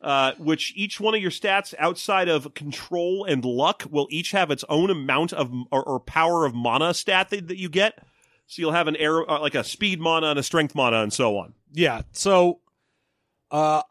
uh, 0.00 0.32
which 0.38 0.72
each 0.76 1.00
one 1.00 1.14
of 1.14 1.20
your 1.20 1.30
stats 1.30 1.74
outside 1.78 2.28
of 2.28 2.54
control 2.54 3.24
and 3.24 3.44
luck 3.44 3.84
will 3.90 4.06
each 4.10 4.32
have 4.32 4.50
its 4.50 4.64
own 4.68 4.90
amount 4.90 5.32
of 5.32 5.52
or, 5.70 5.82
or 5.82 6.00
power 6.00 6.44
of 6.44 6.54
mana 6.54 6.92
stat 6.92 7.30
that, 7.30 7.48
that 7.48 7.56
you 7.56 7.68
get. 7.68 8.04
So 8.46 8.62
you'll 8.62 8.72
have 8.72 8.88
an 8.88 8.96
arrow, 8.96 9.26
uh, 9.26 9.40
like 9.40 9.54
a 9.54 9.64
speed 9.64 10.00
mana 10.00 10.28
and 10.28 10.38
a 10.38 10.42
strength 10.42 10.74
mana, 10.74 11.02
and 11.02 11.12
so 11.12 11.38
on. 11.38 11.54
Yeah. 11.72 12.02
So 12.12 12.60
uh 13.50 13.82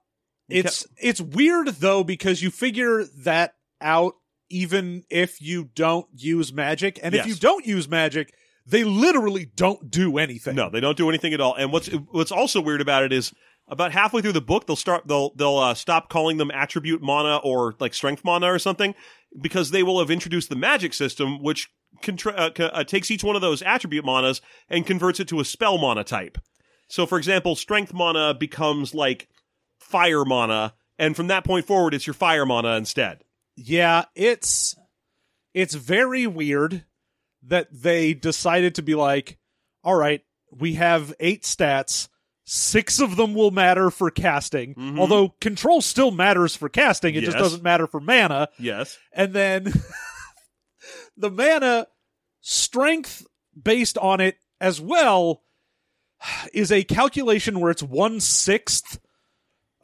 it's 0.47 0.85
it's 0.97 1.19
weird 1.19 1.67
though 1.67 2.03
because 2.03 2.41
you 2.41 2.51
figure 2.51 3.03
that 3.19 3.55
out 3.81 4.15
even 4.49 5.03
if 5.09 5.41
you 5.41 5.69
don't 5.75 6.07
use 6.13 6.53
magic 6.53 6.99
and 7.01 7.13
if 7.15 7.25
you 7.27 7.35
don't 7.35 7.65
use 7.65 7.87
magic 7.89 8.33
they 8.67 8.83
literally 8.83 9.45
don't 9.55 9.91
do 9.91 10.17
anything. 10.17 10.55
No, 10.55 10.69
they 10.71 10.79
don't 10.79 10.97
do 10.97 11.07
anything 11.07 11.33
at 11.33 11.41
all. 11.41 11.53
And 11.55 11.71
what's 11.71 11.87
what's 11.87 12.31
also 12.31 12.59
weird 12.59 12.81
about 12.81 13.03
it 13.03 13.13
is 13.13 13.31
about 13.67 13.91
halfway 13.91 14.21
through 14.21 14.31
the 14.33 14.41
book 14.41 14.65
they'll 14.65 14.75
start 14.75 15.07
they'll 15.07 15.33
they'll 15.35 15.57
uh, 15.57 15.73
stop 15.73 16.09
calling 16.09 16.37
them 16.37 16.51
attribute 16.51 17.01
mana 17.01 17.37
or 17.37 17.75
like 17.79 17.93
strength 17.93 18.23
mana 18.23 18.51
or 18.51 18.59
something 18.59 18.95
because 19.39 19.71
they 19.71 19.83
will 19.83 19.99
have 19.99 20.09
introduced 20.09 20.49
the 20.49 20.55
magic 20.55 20.93
system 20.93 21.41
which 21.43 21.69
contra- 22.01 22.33
uh, 22.33 22.49
c- 22.57 22.63
uh, 22.63 22.83
takes 22.83 23.11
each 23.11 23.23
one 23.23 23.35
of 23.35 23.41
those 23.41 23.61
attribute 23.61 24.05
manas 24.05 24.41
and 24.69 24.87
converts 24.87 25.19
it 25.19 25.27
to 25.27 25.39
a 25.39 25.45
spell 25.45 25.77
mana 25.77 26.03
type. 26.03 26.37
So 26.87 27.05
for 27.05 27.17
example, 27.17 27.55
strength 27.55 27.93
mana 27.93 28.33
becomes 28.33 28.95
like 28.95 29.27
fire 29.79 30.25
mana 30.25 30.73
and 30.97 31.15
from 31.15 31.27
that 31.27 31.43
point 31.43 31.65
forward 31.67 31.93
it's 31.93 32.07
your 32.07 32.13
fire 32.15 32.45
mana 32.47 32.75
instead. 32.77 33.23
Yeah, 33.55 34.05
it's 34.15 34.75
it's 35.53 35.73
very 35.73 36.27
weird 36.27 36.83
that 37.43 37.67
they 37.71 38.13
decided 38.13 38.75
to 38.75 38.81
be 38.81 38.95
like, 38.95 39.37
all 39.83 39.95
right, 39.95 40.21
we 40.51 40.73
have 40.75 41.13
eight 41.19 41.43
stats. 41.43 42.09
Six 42.47 42.99
of 42.99 43.15
them 43.15 43.33
will 43.33 43.51
matter 43.51 43.89
for 43.89 44.11
casting, 44.11 44.75
Mhm. 44.75 44.99
although 44.99 45.29
control 45.41 45.81
still 45.81 46.11
matters 46.11 46.55
for 46.55 46.69
casting. 46.69 47.15
It 47.15 47.23
just 47.23 47.37
doesn't 47.37 47.63
matter 47.63 47.87
for 47.87 47.99
mana. 47.99 48.49
Yes. 48.59 48.97
and 49.13 49.33
then 49.33 49.73
the 51.17 51.31
mana 51.31 51.87
strength 52.41 53.25
based 53.59 53.97
on 53.97 54.19
it 54.21 54.37
as 54.61 54.79
well 54.81 55.43
is 56.53 56.71
a 56.71 56.83
calculation 56.83 57.59
where 57.59 57.71
it's 57.71 57.83
one 57.83 58.19
sixth 58.19 58.99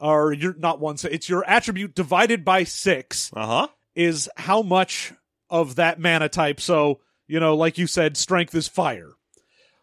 or 0.02 0.32
you're 0.32 0.54
not 0.58 0.80
one 0.80 0.96
si- 0.98 1.08
it's 1.08 1.28
your 1.28 1.44
attribute 1.48 1.94
divided 1.94 2.44
by 2.44 2.64
six 2.64 3.30
Uh-huh. 3.34 3.68
is 3.94 4.28
how 4.36 4.60
much 4.62 5.12
of 5.48 5.76
that 5.76 5.98
mana 6.00 6.28
type 6.28 6.60
so 6.60 7.00
you 7.26 7.38
know 7.40 7.54
like 7.54 7.78
you 7.78 7.86
said 7.86 8.16
strength 8.16 8.54
is 8.54 8.68
fire 8.68 9.12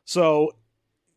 so 0.05 0.51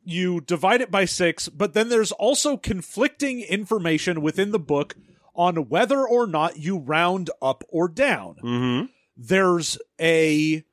you 0.05 0.41
divide 0.41 0.81
it 0.81 0.91
by 0.91 1.05
six 1.05 1.49
but 1.49 1.75
then 1.75 1.89
there's 1.89 2.13
also 2.13 2.57
conflicting 2.57 3.41
information 3.41 4.21
within 4.21 4.51
the 4.53 4.59
book 4.59 4.95
on 5.35 5.69
whether 5.69 6.07
or 6.07 6.27
not 6.27 6.59
you 6.59 6.77
round 6.79 7.31
up 7.41 7.65
or 7.69 7.89
down 7.89 8.37
Mhm. 8.43 8.89
there's 9.17 9.79
a 10.01 10.65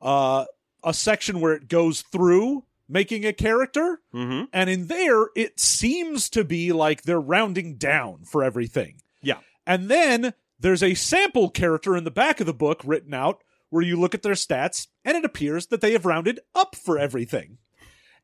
uh 0.00 0.44
a 0.84 0.92
section 0.92 1.40
where 1.40 1.52
it 1.54 1.68
goes 1.68 2.02
through 2.02 2.64
making 2.92 3.24
a 3.24 3.32
character 3.32 4.00
Mhm. 4.14 4.48
and 4.52 4.68
in 4.70 4.86
there 4.88 5.28
it 5.34 5.58
seems 5.58 6.28
to 6.30 6.44
be 6.44 6.70
like 6.72 7.02
they're 7.02 7.18
rounding 7.20 7.76
down 7.76 8.24
for 8.24 8.44
everything 8.44 9.00
Yeah. 9.22 9.38
and 9.66 9.88
then 9.88 10.34
there's 10.60 10.82
a 10.82 10.94
sample 10.94 11.48
character 11.50 11.96
in 11.96 12.04
the 12.04 12.10
back 12.10 12.38
of 12.40 12.46
the 12.46 12.52
book 12.54 12.82
written 12.84 13.14
out 13.14 13.42
where 13.70 13.82
you 13.82 13.98
look 13.98 14.14
at 14.14 14.22
their 14.22 14.34
stats 14.34 14.88
and 15.04 15.16
it 15.16 15.24
appears 15.24 15.66
that 15.68 15.80
they 15.80 15.92
have 15.92 16.04
rounded 16.04 16.38
up 16.54 16.76
for 16.76 16.98
everything 16.98 17.58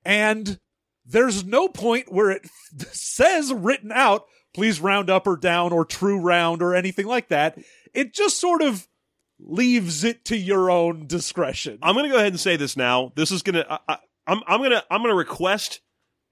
and 0.04 0.60
there's 1.06 1.44
no 1.44 1.68
point 1.68 2.12
where 2.12 2.30
it 2.30 2.46
says 2.92 3.52
written 3.52 3.90
out 3.92 4.26
please 4.54 4.80
round 4.80 5.08
up 5.10 5.26
or 5.26 5.36
down 5.36 5.72
or 5.72 5.84
true 5.84 6.18
round 6.20 6.62
or 6.62 6.74
anything 6.74 7.06
like 7.06 7.28
that 7.28 7.58
it 7.94 8.12
just 8.12 8.38
sort 8.38 8.60
of 8.62 8.86
leaves 9.40 10.02
it 10.04 10.24
to 10.24 10.36
your 10.36 10.70
own 10.70 11.06
discretion 11.06 11.78
I'm 11.82 11.94
going 11.94 12.04
to 12.06 12.10
go 12.12 12.16
ahead 12.18 12.32
and 12.32 12.40
say 12.40 12.56
this 12.56 12.76
now. 12.76 13.12
This 13.14 13.30
is 13.30 13.42
going 13.42 13.54
to 13.54 13.80
I'm 14.28 14.42
I'm 14.46 14.60
going 14.60 14.70
to 14.70 14.84
I'm 14.90 15.02
to 15.02 15.14
request 15.14 15.80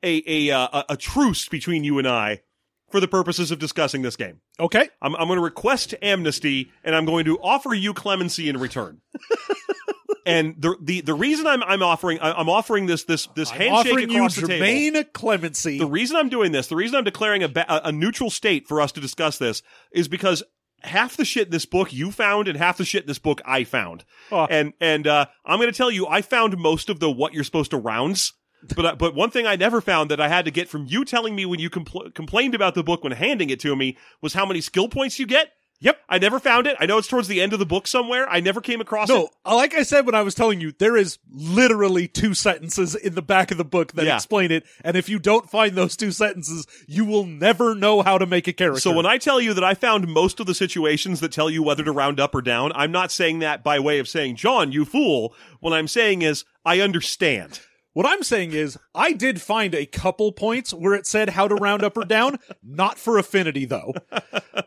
a 0.03 0.51
a, 0.51 0.55
uh, 0.55 0.83
a 0.91 0.97
truce 0.97 1.49
between 1.49 1.83
you 1.83 1.99
and 1.99 2.07
I 2.07 2.43
for 2.91 3.01
the 3.01 3.09
purposes 3.09 3.51
of 3.51 3.59
discussing 3.59 4.03
this 4.03 4.17
game. 4.17 4.41
okay 4.61 4.89
I'm 5.03 5.17
I'm 5.17 5.27
going 5.27 5.39
to 5.39 5.43
request 5.43 5.95
amnesty 6.03 6.71
and 6.85 6.95
I'm 6.95 7.07
going 7.07 7.25
to 7.25 7.39
offer 7.41 7.75
you 7.75 7.95
clemency 7.95 8.49
in 8.49 8.59
return. 8.59 9.01
and 10.27 10.55
the 10.59 10.77
the 10.83 11.01
the 11.01 11.15
reason 11.15 11.47
I'm 11.47 11.63
I'm 11.63 11.83
offering 11.83 12.19
I'm 12.21 12.49
offering 12.49 12.87
this 12.87 13.05
this 13.05 13.29
this 13.35 13.51
I'm 13.51 13.59
handshake 13.59 13.93
offering 13.93 14.11
you 14.11 14.19
across 14.19 14.37
the 14.37 14.47
table. 14.47 14.65
Clemency 15.13 15.79
The 15.79 15.87
reason 15.87 16.17
I'm 16.17 16.29
doing 16.29 16.53
this, 16.53 16.67
the 16.67 16.77
reason 16.77 16.97
I'm 16.97 17.05
declaring 17.05 17.43
a, 17.45 17.49
ba- 17.49 17.87
a 17.87 17.93
neutral 17.93 18.29
state 18.29 18.69
for 18.69 18.81
us 18.81 18.93
to 18.93 19.01
discuss 19.01 19.39
this 19.39 19.63
is 19.93 20.09
because 20.09 20.43
half 20.87 21.17
the 21.17 21.25
shit 21.25 21.47
in 21.47 21.53
this 21.53 21.67
book 21.67 21.93
you 21.93 22.11
found 22.11 22.49
and 22.49 22.59
half 22.59 22.79
the 22.79 22.85
shit 22.85 23.03
in 23.03 23.09
this 23.09 23.19
book 23.19 23.41
I 23.45 23.65
found. 23.65 24.05
Oh. 24.31 24.47
And 24.49 24.73
and 24.81 25.07
uh, 25.07 25.27
I'm 25.45 25.59
going 25.59 25.71
to 25.71 25.77
tell 25.77 25.91
you 25.91 26.07
I 26.07 26.23
found 26.23 26.57
most 26.59 26.89
of 26.89 27.01
the 27.01 27.11
what 27.11 27.35
you're 27.35 27.45
supposed 27.45 27.71
to 27.73 27.79
rounds. 27.79 28.33
But 28.75 28.99
but 28.99 29.15
one 29.15 29.31
thing 29.31 29.47
I 29.47 29.57
never 29.57 29.81
found 29.81 30.11
that 30.11 30.21
I 30.21 30.29
had 30.29 30.45
to 30.47 30.51
get 30.51 30.69
from 30.69 30.87
you 30.87 31.05
telling 31.05 31.37
me 31.37 31.47
when 31.47 31.61
you 31.61 31.71
compl- 31.71 32.15
complained 32.15 32.55
about 32.55 32.75
the 32.75 32.83
book 32.83 33.05
when 33.05 33.13
handing 33.13 33.51
it 33.51 33.61
to 33.61 33.77
me 33.77 33.97
was 34.23 34.35
how 34.35 34.47
many 34.47 34.61
skill 34.61 34.89
points 34.89 35.19
you 35.19 35.27
get. 35.27 35.51
Yep. 35.81 35.99
I 36.09 36.19
never 36.19 36.41
found 36.41 36.67
it. 36.67 36.77
I 36.81 36.87
know 36.87 36.97
it's 36.97 37.07
towards 37.09 37.29
the 37.29 37.41
end 37.43 37.53
of 37.53 37.59
the 37.59 37.67
book 37.67 37.87
somewhere. 37.87 38.27
I 38.31 38.41
never 38.41 38.61
came 38.63 38.81
across 38.81 39.11
it. 39.11 39.13
No, 39.13 39.29
like 39.45 39.75
I 39.75 39.83
said 39.83 40.07
when 40.07 40.15
I 40.15 40.23
was 40.23 40.35
telling 40.35 40.61
you, 40.61 40.73
there 40.73 40.97
is 40.97 41.19
literally 41.31 42.09
two 42.09 42.33
sentences 42.33 42.95
in 42.95 43.15
the 43.15 43.23
back 43.23 43.51
of 43.51 43.59
the 43.59 43.65
book 43.65 43.93
that 43.93 44.07
Yeah. 44.07 44.17
explain 44.17 44.51
it, 44.53 44.65
and 44.83 44.97
if 44.97 45.09
you 45.09 45.19
don't 45.19 45.51
find 45.51 45.75
those 45.77 45.97
two 45.97 46.13
sentences, 46.13 46.67
you 46.87 47.05
will 47.05 47.25
never 47.25 47.75
know 47.75 48.01
how 48.03 48.17
to 48.17 48.25
make 48.27 48.49
a 48.49 48.53
character. 48.53 48.81
So 48.81 48.93
when 48.93 49.07
I 49.07 49.19
tell 49.19 49.41
you 49.41 49.53
that 49.55 49.65
I 49.65 49.75
found 49.75 50.09
most 50.09 50.41
of 50.41 50.47
the 50.47 50.55
situations 50.55 51.21
that 51.21 51.33
tell 51.33 51.51
you 51.51 51.63
whether 51.63 51.85
to 51.85 51.93
round 51.93 52.21
up 52.21 52.35
or 52.35 52.41
down, 52.43 52.73
I'm 52.75 52.93
not 52.93 53.13
saying 53.13 53.41
that 53.41 53.63
by 53.63 53.79
way 53.79 53.99
of 53.99 54.09
saying, 54.09 54.37
John, 54.37 54.73
you 54.73 54.85
fool. 54.87 55.35
What 55.61 55.73
I'm 55.75 55.89
saying 55.89 56.23
is, 56.23 56.45
I 56.65 56.81
understand. 56.81 57.61
What 57.97 58.05
I'm 58.05 58.23
saying 58.23 58.53
is, 58.53 58.77
I 58.95 59.15
did 59.15 59.41
find 59.41 59.75
a 59.75 59.87
couple 59.87 60.31
points 60.31 60.75
where 60.75 60.93
it 60.93 61.07
said 61.07 61.31
how 61.31 61.49
to 61.49 61.55
round 61.55 61.83
up 61.83 61.97
or 61.97 62.05
down, 62.05 62.39
not 62.63 62.99
for 62.99 63.17
affinity 63.17 63.65
though. 63.65 63.95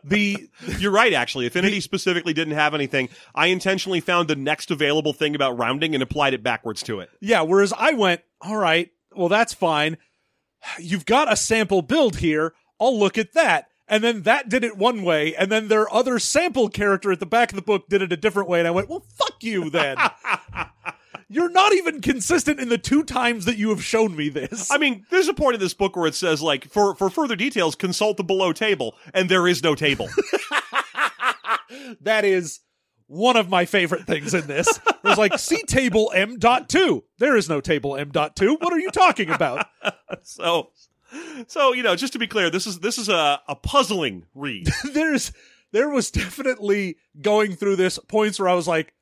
The 0.02 0.48
You're 0.78 0.90
right, 0.90 1.12
actually. 1.12 1.46
Affinity 1.46 1.80
specifically 1.80 2.32
didn't 2.32 2.54
have 2.54 2.74
anything. 2.74 3.08
I 3.32 3.46
intentionally 3.46 4.00
found 4.00 4.26
the 4.26 4.34
next 4.34 4.72
available 4.72 5.12
thing 5.12 5.36
about 5.36 5.56
rounding 5.56 5.94
and 5.94 6.02
applied 6.02 6.34
it 6.34 6.42
backwards 6.42 6.82
to 6.82 6.98
it. 6.98 7.08
yeah, 7.20 7.42
whereas 7.42 7.72
I 7.72 7.92
went, 7.92 8.22
all 8.40 8.56
right, 8.56 8.90
well 9.14 9.28
that's 9.28 9.54
fine. 9.54 9.96
You've 10.80 11.06
got 11.06 11.32
a 11.32 11.36
sample 11.36 11.82
build 11.82 12.16
here. 12.16 12.52
I'll 12.80 12.98
look 12.98 13.16
at 13.16 13.34
that. 13.34 13.68
And 13.86 14.02
then 14.02 14.22
that 14.22 14.48
did 14.48 14.64
it 14.64 14.76
one 14.76 15.04
way, 15.04 15.36
and 15.36 15.52
then 15.52 15.68
their 15.68 15.92
other 15.92 16.18
sample 16.18 16.68
character 16.68 17.12
at 17.12 17.20
the 17.20 17.26
back 17.26 17.50
of 17.50 17.56
the 17.56 17.62
book 17.62 17.88
did 17.88 18.02
it 18.02 18.12
a 18.12 18.16
different 18.16 18.48
way, 18.48 18.58
and 18.58 18.66
I 18.66 18.72
went, 18.72 18.88
well, 18.88 19.04
fuck 19.16 19.42
you 19.42 19.70
then. 19.70 19.96
You're 21.32 21.50
not 21.50 21.72
even 21.74 22.00
consistent 22.00 22.58
in 22.58 22.68
the 22.68 22.76
two 22.76 23.04
times 23.04 23.44
that 23.44 23.56
you 23.56 23.68
have 23.70 23.84
shown 23.84 24.16
me 24.16 24.28
this. 24.28 24.68
I 24.70 24.78
mean, 24.78 25.06
there's 25.10 25.28
a 25.28 25.34
point 25.34 25.54
in 25.54 25.60
this 25.60 25.74
book 25.74 25.94
where 25.94 26.06
it 26.06 26.16
says, 26.16 26.42
like, 26.42 26.64
for, 26.64 26.96
for 26.96 27.08
further 27.08 27.36
details, 27.36 27.76
consult 27.76 28.16
the 28.16 28.24
below 28.24 28.52
table, 28.52 28.96
and 29.14 29.28
there 29.28 29.46
is 29.46 29.62
no 29.62 29.76
table. 29.76 30.08
that 32.00 32.24
is 32.24 32.60
one 33.06 33.36
of 33.36 33.48
my 33.48 33.64
favorite 33.64 34.06
things 34.06 34.34
in 34.34 34.46
this. 34.46 34.68
It 34.86 35.04
was 35.04 35.18
like, 35.18 35.38
see 35.38 35.62
table 35.62 36.12
M 36.14 36.38
dot 36.38 36.68
two. 36.68 37.04
There 37.18 37.36
is 37.36 37.48
no 37.48 37.60
table 37.60 37.96
M 37.96 38.10
dot 38.10 38.36
two. 38.36 38.56
What 38.60 38.72
are 38.72 38.78
you 38.78 38.90
talking 38.90 39.30
about? 39.30 39.66
so, 40.22 40.70
so 41.46 41.72
you 41.72 41.82
know, 41.82 41.96
just 41.96 42.12
to 42.12 42.18
be 42.18 42.26
clear, 42.26 42.50
this 42.50 42.66
is 42.66 42.80
this 42.80 42.98
is 42.98 43.08
a, 43.08 43.40
a 43.48 43.56
puzzling 43.56 44.26
read. 44.34 44.68
There's 44.92 45.32
there 45.72 45.88
was 45.88 46.10
definitely 46.10 46.96
going 47.20 47.56
through 47.56 47.76
this 47.76 47.98
points 47.98 48.38
where 48.38 48.48
I 48.48 48.54
was 48.54 48.68
like 48.68 48.92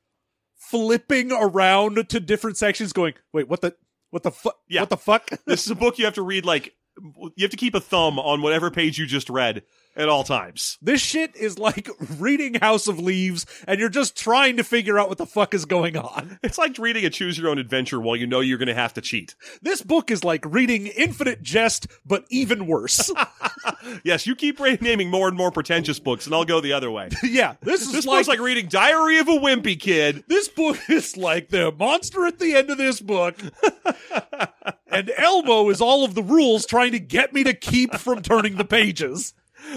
flipping 0.69 1.31
around 1.31 2.09
to 2.09 2.19
different 2.19 2.57
sections, 2.57 2.93
going, 2.93 3.13
wait, 3.33 3.47
what 3.47 3.61
the 3.61 3.75
what 4.11 4.23
the 4.23 4.31
fuck? 4.31 4.57
Yeah. 4.67 4.81
What 4.81 4.89
the 4.89 4.97
fuck? 4.97 5.29
this 5.45 5.65
is 5.65 5.71
a 5.71 5.75
book 5.75 5.97
you 5.97 6.05
have 6.05 6.15
to 6.15 6.21
read 6.21 6.45
like 6.45 6.75
you 7.01 7.41
have 7.41 7.51
to 7.51 7.57
keep 7.57 7.75
a 7.75 7.79
thumb 7.79 8.19
on 8.19 8.41
whatever 8.41 8.69
page 8.69 8.97
you 8.97 9.05
just 9.05 9.29
read 9.29 9.63
at 9.99 10.09
all 10.09 10.23
times. 10.23 10.77
This 10.81 11.01
shit 11.01 11.35
is 11.35 11.59
like 11.59 11.89
reading 12.17 12.55
House 12.55 12.87
of 12.87 12.99
Leaves, 12.99 13.45
and 13.67 13.79
you're 13.79 13.89
just 13.89 14.17
trying 14.17 14.57
to 14.57 14.63
figure 14.63 14.97
out 14.97 15.09
what 15.09 15.17
the 15.17 15.25
fuck 15.25 15.53
is 15.53 15.65
going 15.65 15.97
on. 15.97 16.37
It's 16.49 16.57
like 16.57 16.77
reading 16.79 17.05
a 17.05 17.09
choose 17.09 17.37
your 17.37 17.49
own 17.49 17.59
adventure 17.59 17.99
while 17.99 18.15
you 18.15 18.25
know 18.25 18.39
you're 18.39 18.57
going 18.57 18.67
to 18.69 18.73
have 18.73 18.93
to 18.93 19.01
cheat. 19.01 19.35
This 19.61 19.81
book 19.81 20.09
is 20.09 20.23
like 20.23 20.43
reading 20.45 20.87
Infinite 20.87 21.43
Jest, 21.43 21.87
but 22.05 22.25
even 22.29 22.65
worse. 22.65 23.11
Yes, 24.03 24.25
you 24.27 24.35
keep 24.35 24.59
naming 24.81 25.09
more 25.09 25.27
and 25.27 25.35
more 25.35 25.51
pretentious 25.51 25.99
books, 25.99 26.25
and 26.25 26.33
I'll 26.35 26.45
go 26.45 26.61
the 26.61 26.73
other 26.73 26.91
way. 26.91 27.09
yeah, 27.23 27.55
this 27.61 27.81
is 27.81 27.91
This 27.91 28.05
like, 28.05 28.27
like 28.27 28.39
reading 28.39 28.67
Diary 28.67 29.19
of 29.19 29.27
a 29.27 29.31
Wimpy 29.33 29.79
Kid. 29.79 30.23
this 30.27 30.47
book 30.47 30.77
is 30.89 31.17
like 31.17 31.49
the 31.49 31.71
monster 31.71 32.25
at 32.25 32.39
the 32.39 32.55
end 32.55 32.69
of 32.69 32.77
this 32.77 32.99
book. 32.99 33.35
and 34.87 35.11
Elmo 35.17 35.69
is 35.69 35.81
all 35.81 36.03
of 36.05 36.15
the 36.15 36.23
rules 36.23 36.65
trying 36.65 36.91
to 36.91 36.99
get 36.99 37.33
me 37.33 37.43
to 37.43 37.53
keep 37.53 37.95
from 37.95 38.21
turning 38.21 38.55
the 38.57 38.65
pages. 38.65 39.33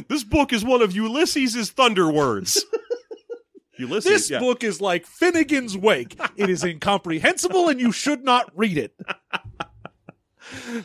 This 0.09 0.25
book 0.25 0.53
is 0.53 0.65
one 0.65 0.83
of 0.83 0.95
Ulysses' 0.95 1.71
thunder 1.71 2.11
words. 2.11 2.65
Ulysses. 3.79 4.11
This 4.11 4.31
yeah. 4.31 4.39
book 4.39 4.63
is 4.63 4.81
like 4.81 5.07
Finnegan's 5.07 5.77
Wake. 5.77 6.19
It 6.37 6.49
is 6.49 6.63
incomprehensible 6.63 7.69
and 7.69 7.81
you 7.81 7.93
should 7.93 8.25
not 8.25 8.51
read 8.57 8.79
it. 8.79 8.95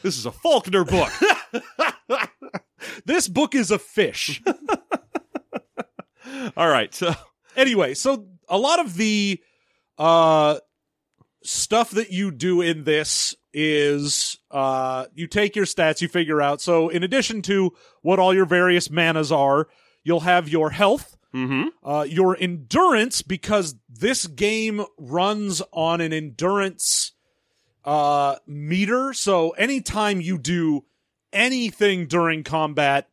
This 0.01 0.17
is 0.17 0.25
a 0.25 0.31
Faulkner 0.31 0.85
book. 0.85 1.11
This 3.05 3.27
book 3.27 3.55
is 3.55 3.71
a 3.71 3.79
fish. 3.79 4.41
All 6.55 6.69
right. 6.69 6.93
So 6.93 7.13
anyway, 7.55 7.95
so 7.95 8.27
a 8.47 8.57
lot 8.57 8.79
of 8.79 8.95
the 8.95 9.41
uh 9.97 10.59
stuff 11.43 11.91
that 11.91 12.11
you 12.11 12.31
do 12.31 12.61
in 12.61 12.83
this 12.83 13.35
is 13.53 14.37
uh 14.51 15.05
you 15.15 15.27
take 15.27 15.55
your 15.55 15.65
stats, 15.65 16.01
you 16.01 16.07
figure 16.07 16.41
out. 16.41 16.61
So 16.61 16.89
in 16.89 17.03
addition 17.03 17.41
to 17.43 17.73
what 18.01 18.19
all 18.19 18.33
your 18.33 18.45
various 18.45 18.89
manas 18.89 19.31
are, 19.31 19.67
you'll 20.03 20.21
have 20.21 20.47
your 20.49 20.69
health, 20.71 21.17
Mhm. 21.33 21.69
uh 21.83 22.05
your 22.07 22.37
endurance 22.39 23.21
because 23.21 23.75
this 23.89 24.27
game 24.27 24.85
runs 24.97 25.61
on 25.73 26.01
an 26.01 26.13
endurance 26.13 27.13
uh 27.85 28.35
meter. 28.45 29.13
So 29.13 29.51
anytime 29.51 30.21
you 30.21 30.37
do 30.37 30.83
anything 31.33 32.07
during 32.07 32.43
combat 32.43 33.09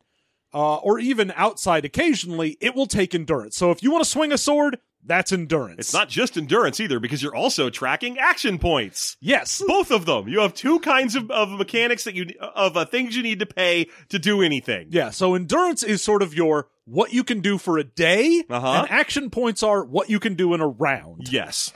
uh, 0.52 0.76
or 0.76 1.00
even 1.00 1.32
outside 1.34 1.84
occasionally, 1.84 2.56
it 2.60 2.76
will 2.76 2.86
take 2.86 3.12
endurance. 3.14 3.56
So 3.56 3.72
if 3.72 3.82
you 3.82 3.90
want 3.90 4.04
to 4.04 4.10
swing 4.10 4.30
a 4.30 4.38
sword, 4.38 4.78
that's 5.06 5.32
endurance. 5.32 5.78
it's 5.80 5.92
not 5.92 6.08
just 6.08 6.36
endurance 6.36 6.80
either, 6.80 6.98
because 6.98 7.22
you're 7.22 7.34
also 7.34 7.70
tracking 7.70 8.18
action 8.18 8.58
points. 8.58 9.16
Yes. 9.20 9.62
Both 9.66 9.90
of 9.90 10.06
them. 10.06 10.28
You 10.28 10.40
have 10.40 10.54
two 10.54 10.78
kinds 10.80 11.14
of, 11.16 11.30
of 11.30 11.50
mechanics 11.50 12.04
that 12.04 12.14
you 12.14 12.26
of 12.40 12.76
uh, 12.76 12.84
things 12.86 13.14
you 13.16 13.22
need 13.22 13.38
to 13.40 13.46
pay 13.46 13.88
to 14.08 14.18
do 14.18 14.40
anything. 14.42 14.88
Yeah. 14.90 15.10
So 15.10 15.34
endurance 15.34 15.82
is 15.82 16.02
sort 16.02 16.22
of 16.22 16.34
your 16.34 16.68
what 16.86 17.12
you 17.12 17.24
can 17.24 17.40
do 17.40 17.58
for 17.58 17.78
a 17.78 17.84
day, 17.84 18.44
Uh-huh. 18.50 18.66
and 18.82 18.90
action 18.90 19.30
points 19.30 19.62
are 19.62 19.84
what 19.84 20.10
you 20.10 20.18
can 20.20 20.34
do 20.34 20.52
in 20.54 20.60
a 20.60 20.66
round. 20.66 21.30
Yes. 21.32 21.72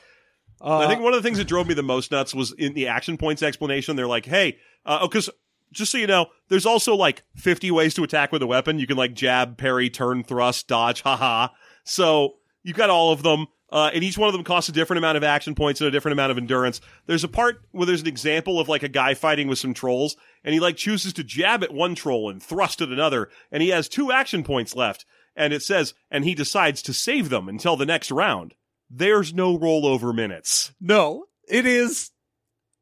Uh, 0.61 0.79
I 0.79 0.89
think 0.89 1.01
one 1.01 1.15
of 1.15 1.23
the 1.23 1.27
things 1.27 1.39
that 1.39 1.47
drove 1.47 1.69
me 1.69 1.75
the 1.75 1.83
most 1.83 2.11
nuts 2.11 2.35
was 2.35 2.53
in 2.53 2.75
the 2.75 2.89
action 2.89 3.17
points 3.17 3.43
explanation. 3.43 3.95
They're 3.97 4.07
like, 4.09 4.27
hey, 4.27 4.59
uh, 4.85 4.99
oh, 5.03 5.09
because 5.09 5.31
just 5.71 5.93
so 5.93 5.99
you 5.99 6.07
know, 6.07 6.27
there's 6.49 6.67
also 6.67 6.95
like 6.97 7.23
50 7.37 7.71
ways 7.71 7.95
to 7.95 8.03
attack 8.03 8.33
with 8.33 8.43
a 8.43 8.47
weapon. 8.47 8.79
You 8.79 8.87
can 8.87 8.97
like 8.97 9.15
jab, 9.15 9.57
parry, 9.57 9.89
turn, 9.89 10.25
thrust, 10.25 10.67
dodge, 10.67 11.03
haha. 11.03 11.49
So 11.85 12.38
you've 12.69 12.77
got 12.77 12.91
all 12.91 13.13
of 13.13 13.23
them. 13.23 13.47
Uh, 13.71 13.91
and 13.93 14.03
each 14.03 14.17
one 14.17 14.29
of 14.29 14.33
them 14.33 14.45
costs 14.45 14.71
a 14.71 14.73
different 14.73 14.99
amount 14.99 15.19
of 15.19 15.25
action 15.25 15.55
points 15.55 15.81
and 15.81 15.89
a 15.89 15.91
different 15.91 16.15
amount 16.15 16.31
of 16.31 16.39
endurance. 16.39 16.81
There's 17.07 17.25
a 17.25 17.29
part 17.29 17.61
where 17.73 17.85
there's 17.85 18.01
an 18.01 18.07
example 18.07 18.59
of 18.59 18.69
like 18.69 18.83
a 18.83 18.89
guy 18.89 19.13
fighting 19.13 19.47
with 19.47 19.59
some 19.59 19.75
trolls, 19.75 20.17
and 20.43 20.55
he 20.55 20.61
like 20.61 20.77
chooses 20.77 21.13
to 21.15 21.25
jab 21.25 21.63
at 21.63 21.75
one 21.75 21.95
troll 21.95 22.31
and 22.31 22.43
thrust 22.43 22.81
at 22.81 22.89
another, 22.89 23.29
and 23.53 23.63
he 23.63 23.69
has 23.69 23.89
two 23.89 24.11
action 24.11 24.43
points 24.43 24.75
left. 24.75 25.05
And 25.37 25.53
it 25.53 25.63
says, 25.63 25.93
and 26.11 26.25
he 26.25 26.35
decides 26.35 26.81
to 26.83 26.95
save 26.95 27.29
them 27.29 27.49
until 27.49 27.77
the 27.77 27.87
next 27.87 28.11
round. 28.11 28.55
There's 28.91 29.35
no 29.35 29.59
rollover 29.59 30.15
minutes. 30.15 30.73
no, 30.81 31.25
it 31.47 31.67
is 31.67 32.11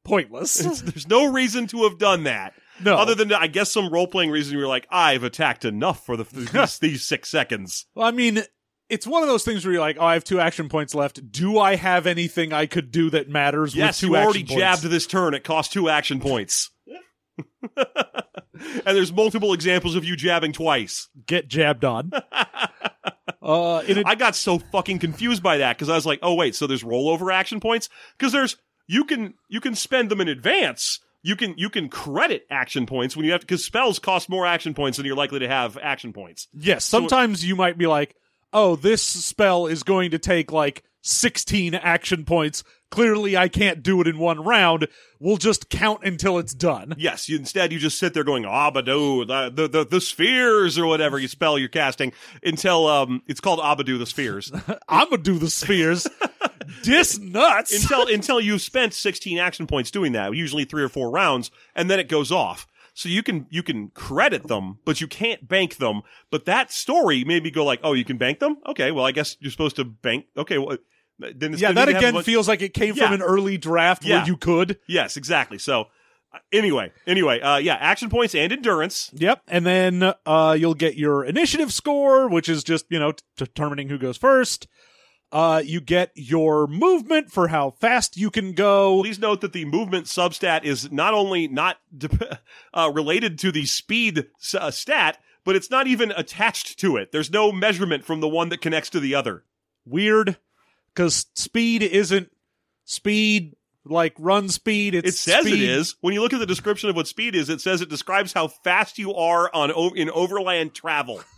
pointless. 0.04 0.54
There's 0.82 1.08
no 1.08 1.32
reason 1.32 1.66
to 1.68 1.82
have 1.88 1.98
done 1.98 2.24
that. 2.24 2.54
no. 2.80 2.94
Other 2.96 3.14
than, 3.16 3.32
I 3.32 3.48
guess, 3.48 3.72
some 3.72 3.92
role 3.92 4.06
playing 4.06 4.30
reason 4.30 4.56
you're 4.56 4.68
like, 4.68 4.86
I've 4.88 5.24
attacked 5.24 5.64
enough 5.64 6.06
for 6.06 6.16
the 6.16 6.24
these, 6.32 6.78
these 6.78 7.02
six 7.02 7.28
seconds. 7.28 7.86
Well, 7.94 8.06
I 8.06 8.12
mean, 8.12 8.42
it's 8.88 9.06
one 9.06 9.22
of 9.22 9.28
those 9.28 9.44
things 9.44 9.64
where 9.64 9.72
you're 9.72 9.80
like, 9.80 9.96
oh, 9.98 10.04
I 10.04 10.14
have 10.14 10.24
two 10.24 10.40
action 10.40 10.68
points 10.68 10.94
left. 10.94 11.30
Do 11.30 11.58
I 11.58 11.76
have 11.76 12.06
anything 12.06 12.52
I 12.52 12.66
could 12.66 12.90
do 12.90 13.10
that 13.10 13.28
matters 13.28 13.74
Yes, 13.74 14.00
with 14.02 14.08
two 14.10 14.14
you 14.14 14.16
already 14.16 14.44
points? 14.44 14.54
jabbed 14.54 14.82
this 14.82 15.06
turn. 15.06 15.34
It 15.34 15.44
cost 15.44 15.72
two 15.72 15.88
action 15.88 16.20
points. 16.20 16.70
and 17.76 17.86
there's 18.84 19.12
multiple 19.12 19.52
examples 19.52 19.96
of 19.96 20.04
you 20.04 20.16
jabbing 20.16 20.52
twice. 20.52 21.08
Get 21.26 21.48
jabbed 21.48 21.84
on. 21.84 22.10
uh, 23.42 23.82
a, 23.86 24.02
I 24.06 24.14
got 24.14 24.36
so 24.36 24.58
fucking 24.58 24.98
confused 25.00 25.42
by 25.42 25.58
that 25.58 25.76
because 25.76 25.88
I 25.88 25.94
was 25.94 26.06
like, 26.06 26.20
oh 26.22 26.34
wait, 26.34 26.54
so 26.54 26.66
there's 26.66 26.82
rollover 26.84 27.32
action 27.32 27.60
points 27.60 27.88
because 28.16 28.32
there's 28.32 28.56
you 28.86 29.04
can 29.04 29.34
you 29.48 29.60
can 29.60 29.74
spend 29.74 30.10
them 30.10 30.20
in 30.20 30.28
advance. 30.28 31.00
You 31.22 31.36
can 31.36 31.54
you 31.56 31.70
can 31.70 31.88
credit 31.88 32.46
action 32.50 32.86
points 32.86 33.16
when 33.16 33.26
you 33.26 33.32
have 33.32 33.40
because 33.40 33.64
spells 33.64 33.98
cost 33.98 34.28
more 34.28 34.46
action 34.46 34.74
points 34.74 34.96
than 34.96 35.06
you're 35.06 35.16
likely 35.16 35.40
to 35.40 35.48
have 35.48 35.76
action 35.76 36.12
points. 36.12 36.48
yes, 36.54 36.84
sometimes 36.84 37.44
you 37.44 37.56
might 37.56 37.76
be 37.76 37.86
like, 37.86 38.14
oh, 38.52 38.76
this 38.76 39.02
spell 39.02 39.66
is 39.66 39.82
going 39.82 40.10
to 40.12 40.18
take 40.18 40.52
like 40.52 40.84
16 41.02 41.74
action 41.74 42.24
points. 42.24 42.64
Clearly, 42.90 43.36
I 43.36 43.48
can't 43.48 43.82
do 43.82 44.00
it 44.00 44.06
in 44.06 44.18
one 44.18 44.42
round. 44.44 44.86
We'll 45.18 45.38
just 45.38 45.68
count 45.68 46.04
until 46.04 46.38
it's 46.38 46.54
done. 46.54 46.94
Yes, 46.96 47.28
you, 47.28 47.36
instead 47.36 47.72
you 47.72 47.78
just 47.78 47.98
sit 47.98 48.14
there 48.14 48.22
going 48.24 48.44
Abadu, 48.44 49.26
the, 49.26 49.50
the 49.50 49.68
the 49.68 49.84
the 49.84 50.00
spheres 50.00 50.78
or 50.78 50.86
whatever 50.86 51.18
you 51.18 51.26
spell 51.26 51.58
you're 51.58 51.68
casting 51.68 52.12
until 52.44 52.86
um 52.86 53.22
it's 53.26 53.40
called 53.40 53.58
Abadu 53.58 53.98
the 53.98 54.06
spheres 54.06 54.52
I'm 54.88 55.10
gonna 55.10 55.22
do 55.22 55.38
the 55.38 55.50
spheres. 55.50 56.06
Dis 56.82 57.18
nuts. 57.18 57.74
until 57.74 58.06
until 58.06 58.40
you've 58.40 58.62
spent 58.62 58.94
16 58.94 59.38
action 59.38 59.66
points 59.66 59.90
doing 59.90 60.12
that, 60.12 60.34
usually 60.34 60.64
three 60.64 60.82
or 60.82 60.88
four 60.88 61.10
rounds, 61.10 61.50
and 61.74 61.90
then 61.90 61.98
it 61.98 62.08
goes 62.08 62.30
off. 62.30 62.66
So 62.98 63.10
you 63.10 63.22
can 63.22 63.44
you 63.50 63.62
can 63.62 63.88
credit 63.90 64.48
them, 64.48 64.78
but 64.86 65.02
you 65.02 65.06
can't 65.06 65.46
bank 65.46 65.76
them. 65.76 66.00
But 66.30 66.46
that 66.46 66.72
story 66.72 67.24
made 67.24 67.42
me 67.44 67.50
go 67.50 67.62
like, 67.62 67.80
oh, 67.82 67.92
you 67.92 68.06
can 68.06 68.16
bank 68.16 68.38
them? 68.38 68.56
Okay, 68.66 68.90
well 68.90 69.04
I 69.04 69.12
guess 69.12 69.36
you're 69.38 69.50
supposed 69.50 69.76
to 69.76 69.84
bank. 69.84 70.24
Okay, 70.34 70.56
well 70.56 70.78
then 71.18 71.52
it's 71.52 71.60
yeah, 71.60 71.72
that 71.72 71.88
you 71.88 71.94
have 71.94 72.02
a 72.02 72.06
again 72.06 72.14
bunch- 72.14 72.24
feels 72.24 72.48
like 72.48 72.62
it 72.62 72.72
came 72.72 72.94
Yeah. 72.94 73.04
from 73.04 73.12
an 73.16 73.22
early 73.22 73.58
draft 73.58 74.02
Yeah. 74.02 74.16
where 74.18 74.26
you 74.26 74.38
could. 74.38 74.78
yes, 74.88 75.18
exactly. 75.18 75.58
So 75.58 75.88
uh, 76.32 76.38
anyway, 76.52 76.90
anyway, 77.06 77.38
uh, 77.40 77.58
yeah, 77.58 77.74
action 77.74 78.08
points 78.08 78.34
and 78.34 78.50
endurance. 78.50 79.10
Yep, 79.12 79.42
and 79.46 79.66
then 79.66 80.14
uh, 80.24 80.56
you'll 80.58 80.72
get 80.74 80.96
your 80.96 81.22
initiative 81.22 81.74
score, 81.74 82.28
which 82.28 82.48
is 82.48 82.64
just 82.64 82.86
you 82.88 82.98
know 82.98 83.12
t- 83.12 83.22
determining 83.36 83.90
who 83.90 83.98
goes 83.98 84.16
first. 84.16 84.68
Uh, 85.32 85.60
you 85.64 85.80
get 85.80 86.12
your 86.14 86.66
movement 86.68 87.30
for 87.32 87.48
how 87.48 87.70
fast 87.72 88.16
you 88.16 88.30
can 88.30 88.52
go. 88.52 89.02
Please 89.02 89.18
note 89.18 89.40
that 89.40 89.52
the 89.52 89.64
movement 89.64 90.06
substat 90.06 90.64
is 90.64 90.90
not 90.92 91.14
only 91.14 91.48
not 91.48 91.78
dep- 91.96 92.40
uh, 92.74 92.90
related 92.94 93.38
to 93.40 93.50
the 93.50 93.66
speed 93.66 94.26
uh, 94.58 94.70
stat, 94.70 95.18
but 95.44 95.56
it's 95.56 95.70
not 95.70 95.86
even 95.88 96.12
attached 96.12 96.78
to 96.78 96.96
it. 96.96 97.10
There's 97.12 97.30
no 97.30 97.50
measurement 97.52 98.04
from 98.04 98.20
the 98.20 98.28
one 98.28 98.48
that 98.50 98.60
connects 98.60 98.90
to 98.90 99.00
the 99.00 99.14
other. 99.16 99.42
Weird, 99.84 100.36
because 100.94 101.26
speed 101.34 101.82
isn't 101.82 102.30
speed 102.84 103.56
like 103.84 104.14
run 104.18 104.48
speed. 104.48 104.94
It's 104.94 105.08
It 105.10 105.14
says 105.18 105.44
speed. 105.44 105.62
it 105.62 105.68
is. 105.68 105.96
When 106.00 106.14
you 106.14 106.20
look 106.22 106.32
at 106.32 106.40
the 106.40 106.46
description 106.46 106.88
of 106.88 106.96
what 106.96 107.08
speed 107.08 107.34
is, 107.34 107.48
it 107.48 107.60
says 107.60 107.80
it 107.80 107.88
describes 107.88 108.32
how 108.32 108.48
fast 108.48 108.96
you 108.98 109.12
are 109.14 109.50
on 109.54 109.70
o- 109.74 109.90
in 109.94 110.08
overland 110.10 110.72
travel. 110.74 111.20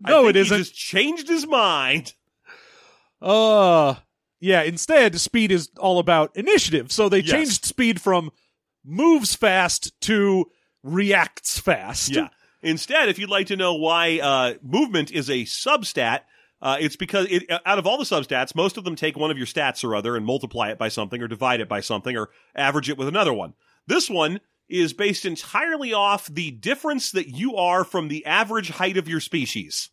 No, 0.00 0.28
it 0.28 0.34
he 0.36 0.42
isn't. 0.42 0.58
just 0.58 0.74
changed 0.74 1.28
his 1.28 1.46
mind. 1.46 2.14
Uh 3.22 3.94
yeah, 4.40 4.62
instead 4.62 5.20
speed 5.20 5.52
is 5.52 5.70
all 5.78 5.98
about 6.00 6.36
initiative. 6.36 6.90
So 6.90 7.08
they 7.08 7.20
Yes. 7.20 7.30
changed 7.30 7.64
speed 7.64 8.00
from 8.00 8.30
moves 8.84 9.34
fast 9.36 9.98
to 10.02 10.50
reacts 10.82 11.60
fast. 11.60 12.10
Yeah. 12.10 12.28
Instead, 12.60 13.08
if 13.08 13.18
you'd 13.18 13.30
like 13.30 13.46
to 13.48 13.56
know 13.56 13.74
why 13.74 14.18
uh, 14.20 14.54
movement 14.62 15.12
is 15.12 15.30
a 15.30 15.42
substat, 15.44 16.20
uh, 16.60 16.76
it's 16.80 16.96
because 16.96 17.26
it, 17.30 17.44
out 17.64 17.78
of 17.78 17.86
all 17.86 17.98
the 17.98 18.04
substats, 18.04 18.54
most 18.54 18.76
of 18.76 18.84
them 18.84 18.96
take 18.96 19.16
one 19.16 19.30
of 19.30 19.36
your 19.36 19.46
stats 19.46 19.84
or 19.84 19.94
other 19.94 20.16
and 20.16 20.26
multiply 20.26 20.70
it 20.70 20.78
by 20.78 20.88
something 20.88 21.20
or 21.22 21.28
divide 21.28 21.60
it 21.60 21.68
by 21.68 21.80
something 21.80 22.16
or 22.16 22.30
average 22.56 22.88
it 22.88 22.98
with 22.98 23.08
another 23.08 23.32
one. 23.32 23.54
This 23.86 24.10
one 24.10 24.40
is 24.68 24.92
based 24.92 25.24
entirely 25.24 25.92
off 25.92 26.26
the 26.26 26.50
difference 26.52 27.10
that 27.12 27.28
you 27.28 27.54
are 27.56 27.84
from 27.84 28.08
the 28.08 28.24
average 28.26 28.70
height 28.70 28.96
of 28.96 29.08
your 29.08 29.20
species. 29.20 29.90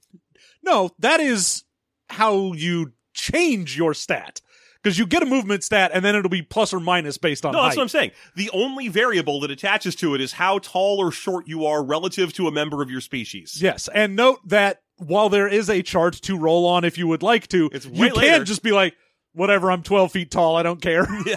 No, 0.64 0.92
that 1.00 1.20
is 1.20 1.64
how 2.10 2.54
you 2.54 2.94
change 3.20 3.78
your 3.78 3.94
stat. 3.94 4.42
Because 4.82 4.98
you 4.98 5.06
get 5.06 5.22
a 5.22 5.26
movement 5.26 5.62
stat 5.66 5.92
and 5.94 6.06
then 6.06 6.16
it'll 6.16 6.30
be 6.30 6.42
plus 6.42 6.74
or 6.74 6.80
minus 6.80 7.18
based 7.18 7.46
on 7.46 7.52
No, 7.52 7.62
that's 7.64 7.76
height. 7.76 7.80
what 7.80 7.84
I'm 7.84 7.90
saying. 7.90 8.12
The 8.38 8.50
only 8.52 8.88
variable 8.88 9.42
that 9.42 9.52
attaches 9.52 9.94
to 9.96 10.16
it 10.16 10.22
is 10.22 10.32
how 10.34 10.60
tall 10.60 11.00
or 11.00 11.12
short 11.12 11.50
you 11.50 11.66
are 11.66 11.84
relative 11.84 12.32
to 12.34 12.48
a 12.48 12.52
member 12.52 12.82
of 12.82 12.90
your 12.90 13.02
species. 13.02 13.62
Yes, 13.62 13.90
and 13.94 14.16
note 14.16 14.40
that 14.48 14.82
while 14.96 15.28
there 15.28 15.50
is 15.50 15.70
a 15.70 15.82
chart 15.82 16.14
to 16.14 16.38
roll 16.38 16.66
on 16.66 16.86
if 16.86 16.98
you 16.98 17.08
would 17.08 17.22
like 17.24 17.50
to, 17.50 17.70
It's 17.74 17.86
you 17.88 18.10
can't 18.12 18.48
just 18.48 18.64
be 18.64 18.72
like, 18.72 18.96
whatever, 19.34 19.70
I'm 19.70 19.84
12 19.84 20.14
feet 20.14 20.32
tall, 20.32 20.56
I 20.56 20.64
don't 20.64 20.82
care. 20.82 21.06
Yeah. 21.26 21.36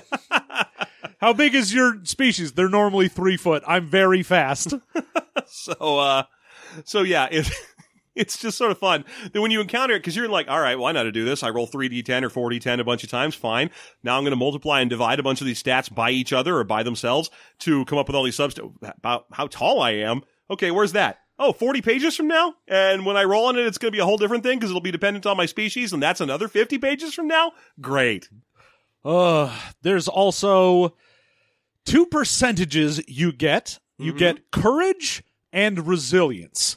How 1.21 1.33
big 1.33 1.55
is 1.55 1.73
your 1.75 2.05
species? 2.05 2.53
They're 2.53 2.69
normally 2.69 3.09
three 3.09 3.37
foot. 3.37 3.63
I'm 3.67 3.87
very 3.89 4.23
fast. 4.23 4.75
So, 5.47 5.99
uh, 5.99 6.23
so 6.85 7.03
yeah, 7.03 7.29
it, 7.31 7.51
it's 8.15 8.39
just 8.39 8.59
sort 8.59 8.71
of 8.71 8.79
fun 8.79 9.05
that 9.33 9.41
when 9.41 9.51
you 9.51 9.61
encounter 9.61 9.95
it, 9.95 10.01
because 10.01 10.15
you're 10.17 10.29
like, 10.29 10.49
all 10.49 10.61
right, 10.61 10.77
well, 10.77 10.87
I 10.87 10.93
know 10.93 11.01
how 11.01 11.05
to 11.05 11.13
do 11.13 11.25
this. 11.25 11.43
I 11.43 11.51
roll 11.51 11.67
3d10 11.69 12.23
or 12.23 12.31
4d10 12.51 12.81
a 12.81 12.85
bunch 12.85 13.05
of 13.05 13.11
times. 13.11 13.35
Fine. 13.35 13.71
Now 14.03 14.17
I'm 14.17 14.23
going 14.25 14.33
to 14.33 14.37
multiply 14.37 14.81
and 14.81 14.91
divide 14.91 15.19
a 15.19 15.23
bunch 15.23 15.41
of 15.41 15.47
these 15.47 15.63
stats 15.63 15.93
by 15.93 16.11
each 16.11 16.33
other 16.33 16.57
or 16.57 16.65
by 16.65 16.83
themselves 16.83 17.31
to 17.61 17.85
come 17.87 17.99
up 17.99 18.09
with 18.09 18.17
all 18.17 18.25
these 18.25 18.37
subs 18.37 18.59
about 18.83 19.27
how 19.33 19.47
tall 19.47 19.81
I 19.81 19.93
am. 19.93 20.23
Okay, 20.51 20.71
where's 20.71 20.93
that? 20.93 21.19
Oh, 21.39 21.53
40 21.53 21.81
pages 21.83 22.15
from 22.17 22.29
now? 22.29 22.55
And 22.69 23.05
when 23.07 23.17
I 23.17 23.25
roll 23.25 23.47
on 23.47 23.59
it, 23.59 23.67
it's 23.67 23.79
going 23.79 23.91
to 23.91 23.97
be 23.97 24.01
a 24.01 24.05
whole 24.05 24.19
different 24.19 24.45
thing 24.45 24.59
because 24.59 24.71
it'll 24.71 24.81
be 24.83 24.91
dependent 24.93 25.27
on 25.27 25.37
my 25.37 25.47
species, 25.47 25.93
and 25.93 26.03
that's 26.03 26.21
another 26.21 26.47
50 26.47 26.79
pages 26.79 27.15
from 27.15 27.27
now? 27.27 27.53
Great. 27.81 28.29
Uh, 29.05 29.57
there's 29.83 30.07
also 30.07 30.95
two 31.85 32.07
percentages 32.07 33.01
you 33.09 33.33
get. 33.33 33.79
You 33.99 34.13
Mhm. 34.13 34.19
get 34.19 34.51
courage 34.51 35.25
and 35.53 35.87
resilience. 35.87 36.77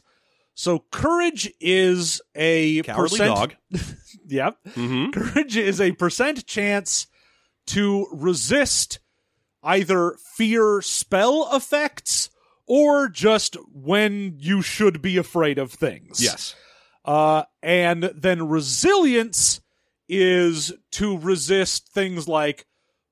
So 0.55 0.79
courage 0.91 1.51
is 1.59 2.21
a 2.33 2.81
Cowardly 2.81 3.19
percent- 3.19 3.35
dog. 3.35 3.55
Yep. 4.27 4.57
Mm-hmm. 4.69 5.11
Courage 5.11 5.55
is 5.55 5.79
a 5.79 5.91
percent 5.91 6.47
chance 6.47 7.05
to 7.67 8.07
resist 8.11 8.97
either 9.61 10.17
fear 10.35 10.81
spell 10.81 11.47
effects 11.53 12.31
or 12.65 13.07
just 13.07 13.55
when 13.71 14.35
you 14.39 14.63
should 14.63 14.99
be 15.03 15.17
afraid 15.17 15.59
of 15.59 15.71
things. 15.71 16.23
Yes. 16.23 16.55
Uh, 17.03 17.43
and 17.61 18.05
then 18.15 18.47
resilience 18.47 19.61
is 20.09 20.73
to 20.93 21.19
resist 21.19 21.89
things 21.89 22.27
like 22.27 22.65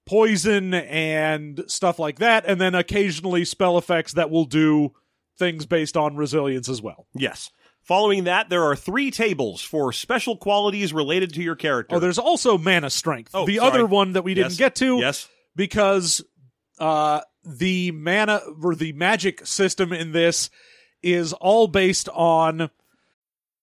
poison 0.07 0.73
and 0.73 1.63
stuff 1.67 1.99
like 1.99 2.17
that, 2.17 2.43
and 2.47 2.59
then 2.59 2.73
occasionally 2.73 3.45
spell 3.45 3.77
effects 3.77 4.13
that 4.13 4.31
will 4.31 4.45
do 4.45 4.93
things 5.37 5.65
based 5.65 5.97
on 5.97 6.15
resilience 6.15 6.69
as 6.69 6.81
well. 6.81 7.07
Yes. 7.13 7.49
Following 7.81 8.23
that, 8.25 8.49
there 8.49 8.63
are 8.63 8.75
three 8.77 9.11
tables 9.11 9.61
for 9.61 9.91
special 9.91 10.37
qualities 10.37 10.93
related 10.93 11.33
to 11.33 11.43
your 11.43 11.55
character. 11.55 11.95
Oh, 11.97 11.99
there's 11.99 12.17
also 12.19 12.57
mana 12.57 12.89
strength. 12.89 13.31
Oh, 13.33 13.45
the 13.45 13.57
sorry. 13.57 13.69
other 13.69 13.85
one 13.85 14.13
that 14.13 14.23
we 14.23 14.33
didn't 14.33 14.51
Yes. 14.51 14.57
get 14.57 14.75
to 14.75 14.99
yes. 14.99 15.27
because 15.55 16.23
uh 16.79 17.21
the 17.45 17.91
mana 17.91 18.39
or 18.63 18.73
the 18.73 18.93
magic 18.93 19.45
system 19.45 19.91
in 19.91 20.13
this 20.13 20.49
is 21.01 21.33
all 21.33 21.67
based 21.67 22.07
on 22.13 22.69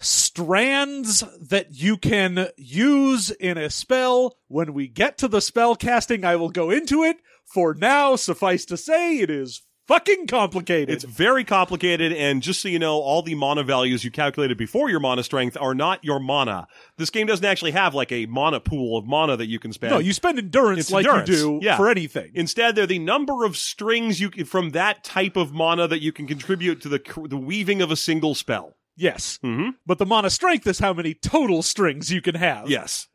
Strands 0.00 1.22
that 1.48 1.68
you 1.74 1.96
can 1.96 2.48
use 2.56 3.30
in 3.30 3.56
a 3.58 3.70
spell. 3.70 4.36
When 4.48 4.74
we 4.74 4.88
get 4.88 5.18
to 5.18 5.28
the 5.28 5.40
spell 5.40 5.76
casting, 5.76 6.24
I 6.24 6.36
will 6.36 6.50
go 6.50 6.70
into 6.70 7.02
it. 7.02 7.18
For 7.44 7.74
now, 7.74 8.16
suffice 8.16 8.64
to 8.66 8.76
say, 8.76 9.18
it 9.18 9.30
is 9.30 9.62
fucking 9.86 10.26
complicated. 10.26 10.88
It's 10.94 11.04
very 11.04 11.44
complicated, 11.44 12.12
and 12.12 12.42
just 12.42 12.62
so 12.62 12.68
you 12.68 12.78
know, 12.78 12.94
all 12.94 13.22
the 13.22 13.34
mana 13.34 13.62
values 13.62 14.02
you 14.02 14.10
calculated 14.10 14.56
before 14.56 14.88
your 14.88 14.98
mana 14.98 15.22
strength 15.22 15.56
are 15.60 15.74
not 15.74 16.02
your 16.02 16.18
mana. 16.18 16.66
This 16.96 17.10
game 17.10 17.26
doesn't 17.26 17.44
actually 17.44 17.72
have 17.72 17.94
like 17.94 18.10
a 18.10 18.24
mana 18.26 18.60
pool 18.60 18.96
of 18.96 19.06
mana 19.06 19.36
that 19.36 19.46
you 19.46 19.58
can 19.58 19.72
spend. 19.72 19.92
no, 19.92 19.98
you 19.98 20.12
spend 20.14 20.38
endurance 20.38 20.80
It's 20.80 20.90
like 20.90 21.04
endurance. 21.06 21.28
you 21.28 21.36
do 21.36 21.58
Yeah. 21.62 21.76
for 21.76 21.88
anything. 21.90 22.32
Instead, 22.34 22.74
they're 22.74 22.86
the 22.86 22.98
number 22.98 23.44
of 23.44 23.56
strings 23.58 24.20
you 24.20 24.30
can, 24.30 24.46
from 24.46 24.70
that 24.70 25.04
type 25.04 25.36
of 25.36 25.52
mana 25.52 25.86
that 25.86 26.00
you 26.00 26.12
can 26.12 26.26
contribute 26.26 26.80
to 26.80 26.88
the 26.88 27.00
the 27.28 27.36
weaving 27.36 27.82
of 27.82 27.90
a 27.90 27.96
single 27.96 28.34
spell. 28.34 28.74
Yes. 28.96 29.38
Mm-hmm. 29.44 29.70
But 29.86 29.98
the 29.98 30.06
mana 30.06 30.30
strength 30.30 30.66
is 30.66 30.78
how 30.78 30.92
many 30.92 31.14
total 31.14 31.62
strings 31.62 32.10
you 32.12 32.20
can 32.20 32.34
have. 32.34 32.68
Yes. 32.68 33.08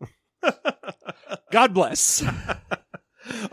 God 1.52 1.74
bless. 1.74 2.24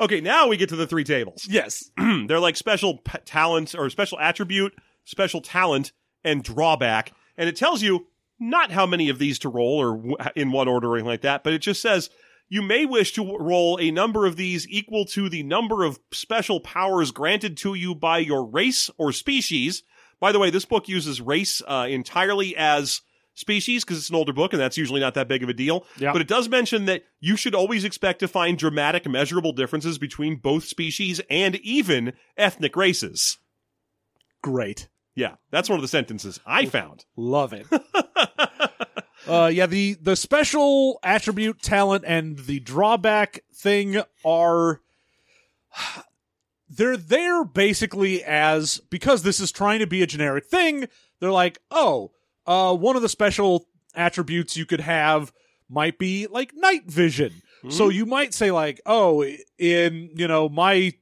Okay, 0.01 0.23
now 0.23 0.49
we 0.49 0.57
get 0.57 0.71
to 0.71 0.77
the 0.77 0.87
three 0.87 1.05
tables. 1.05 1.47
yes. 1.51 1.91
they're 1.99 2.41
like 2.41 2.57
special 2.57 2.99
p- 2.99 3.19
talent 3.27 3.75
or 3.75 3.91
special 3.91 4.19
attribute, 4.19 4.73
special 5.05 5.43
talent, 5.43 5.93
and 6.25 6.43
drawback. 6.43 7.13
And 7.37 7.47
it 7.47 7.57
tells 7.57 7.83
you 7.83 8.07
not 8.41 8.71
how 8.71 8.87
many 8.87 9.11
of 9.11 9.19
these 9.19 9.39
to 9.41 9.51
roll 9.51 9.79
or 9.79 9.97
w- 9.97 10.17
in 10.35 10.51
what 10.51 10.67
order 10.69 10.89
or 10.89 10.97
anything 10.97 11.09
like 11.09 11.23
that, 11.23 11.45
but 11.45 11.53
it 11.53 11.59
just 11.59 11.83
says 11.83 12.09
you 12.49 12.63
may 12.63 12.87
wish 12.87 13.13
to 13.15 13.23
w- 13.25 13.39
roll 13.43 13.77
a 13.79 13.91
number 13.91 14.25
of 14.25 14.37
these 14.37 14.67
equal 14.69 15.05
to 15.07 15.29
the 15.29 15.43
number 15.43 15.85
of 15.85 15.99
special 16.11 16.61
powers 16.61 17.11
granted 17.11 17.59
to 17.59 17.75
you 17.75 17.95
by 17.95 18.17
your 18.19 18.47
race 18.47 18.89
or 18.97 19.13
species. 19.13 19.83
By 20.21 20.33
the 20.33 20.39
way, 20.39 20.51
this 20.51 20.65
book 20.65 20.89
uses 20.89 21.21
race 21.21 21.63
uh, 21.67 21.87
entirely 21.89 22.57
as 22.57 23.03
species 23.37 23.85
because 23.85 23.99
it's 23.99 24.09
an 24.09 24.17
older 24.17 24.33
book 24.33 24.53
and 24.53 24.61
that's 24.61 24.79
usually 24.79 25.01
not 25.01 25.15
that 25.15 25.29
big 25.29 25.43
of 25.43 25.49
a 25.49 25.55
deal. 25.55 25.85
Yeah. 25.99 26.13
But 26.13 26.23
it 26.23 26.29
does 26.29 26.49
mention 26.49 26.87
that 26.87 27.05
you 27.21 27.37
should 27.37 27.55
always 27.55 27.85
expect 27.85 28.21
to 28.21 28.29
find 28.29 28.59
dramatic, 28.59 29.07
measurable 29.07 29.53
differences 29.53 29.99
between 29.99 30.37
both 30.37 30.65
species 30.65 31.21
and 31.31 31.57
even 31.57 32.15
ethnic 32.37 32.75
races. 32.77 33.39
Great. 34.43 34.89
Yeah, 35.15 35.37
that's 35.51 35.69
one 35.69 35.79
of 35.79 35.83
the 35.83 35.89
sentences 35.89 36.41
I 36.47 36.67
found. 36.67 37.05
Love 37.17 37.53
it. 37.53 37.67
uh 39.27 39.51
yeah, 39.53 39.67
the 39.67 39.97
the 40.01 40.17
special 40.17 40.99
attribute 41.03 41.63
talent 41.63 42.05
and 42.07 42.39
the 42.39 42.61
drawback 42.61 43.41
thing 43.55 44.03
are 44.25 44.81
they're 46.69 46.97
there 46.97 47.45
basically 47.45 48.23
as 48.25 48.81
because 48.91 49.23
this 49.23 49.41
is 49.41 49.53
trying 49.53 49.79
to 49.81 49.87
be 49.87 50.03
a 50.03 50.07
generic 50.07 50.47
thing, 50.47 50.87
they're 51.21 51.31
like, 51.33 51.59
"Oh, 51.71 52.13
uh 52.47 52.75
one 52.75 52.97
of 52.97 53.03
the 53.03 53.09
special 53.09 53.67
attributes 53.95 54.57
you 54.57 54.67
could 54.67 54.81
have 54.81 55.33
might 55.69 55.99
be 55.99 56.27
like 56.27 56.53
night 56.55 56.85
vision." 56.91 57.43
So 57.69 57.89
you 57.89 58.07
might 58.07 58.33
say 58.35 58.51
like, 58.53 58.81
"Oh, 58.87 59.25
in, 59.59 60.11
you 60.15 60.29
know, 60.29 60.49
my 60.49 60.93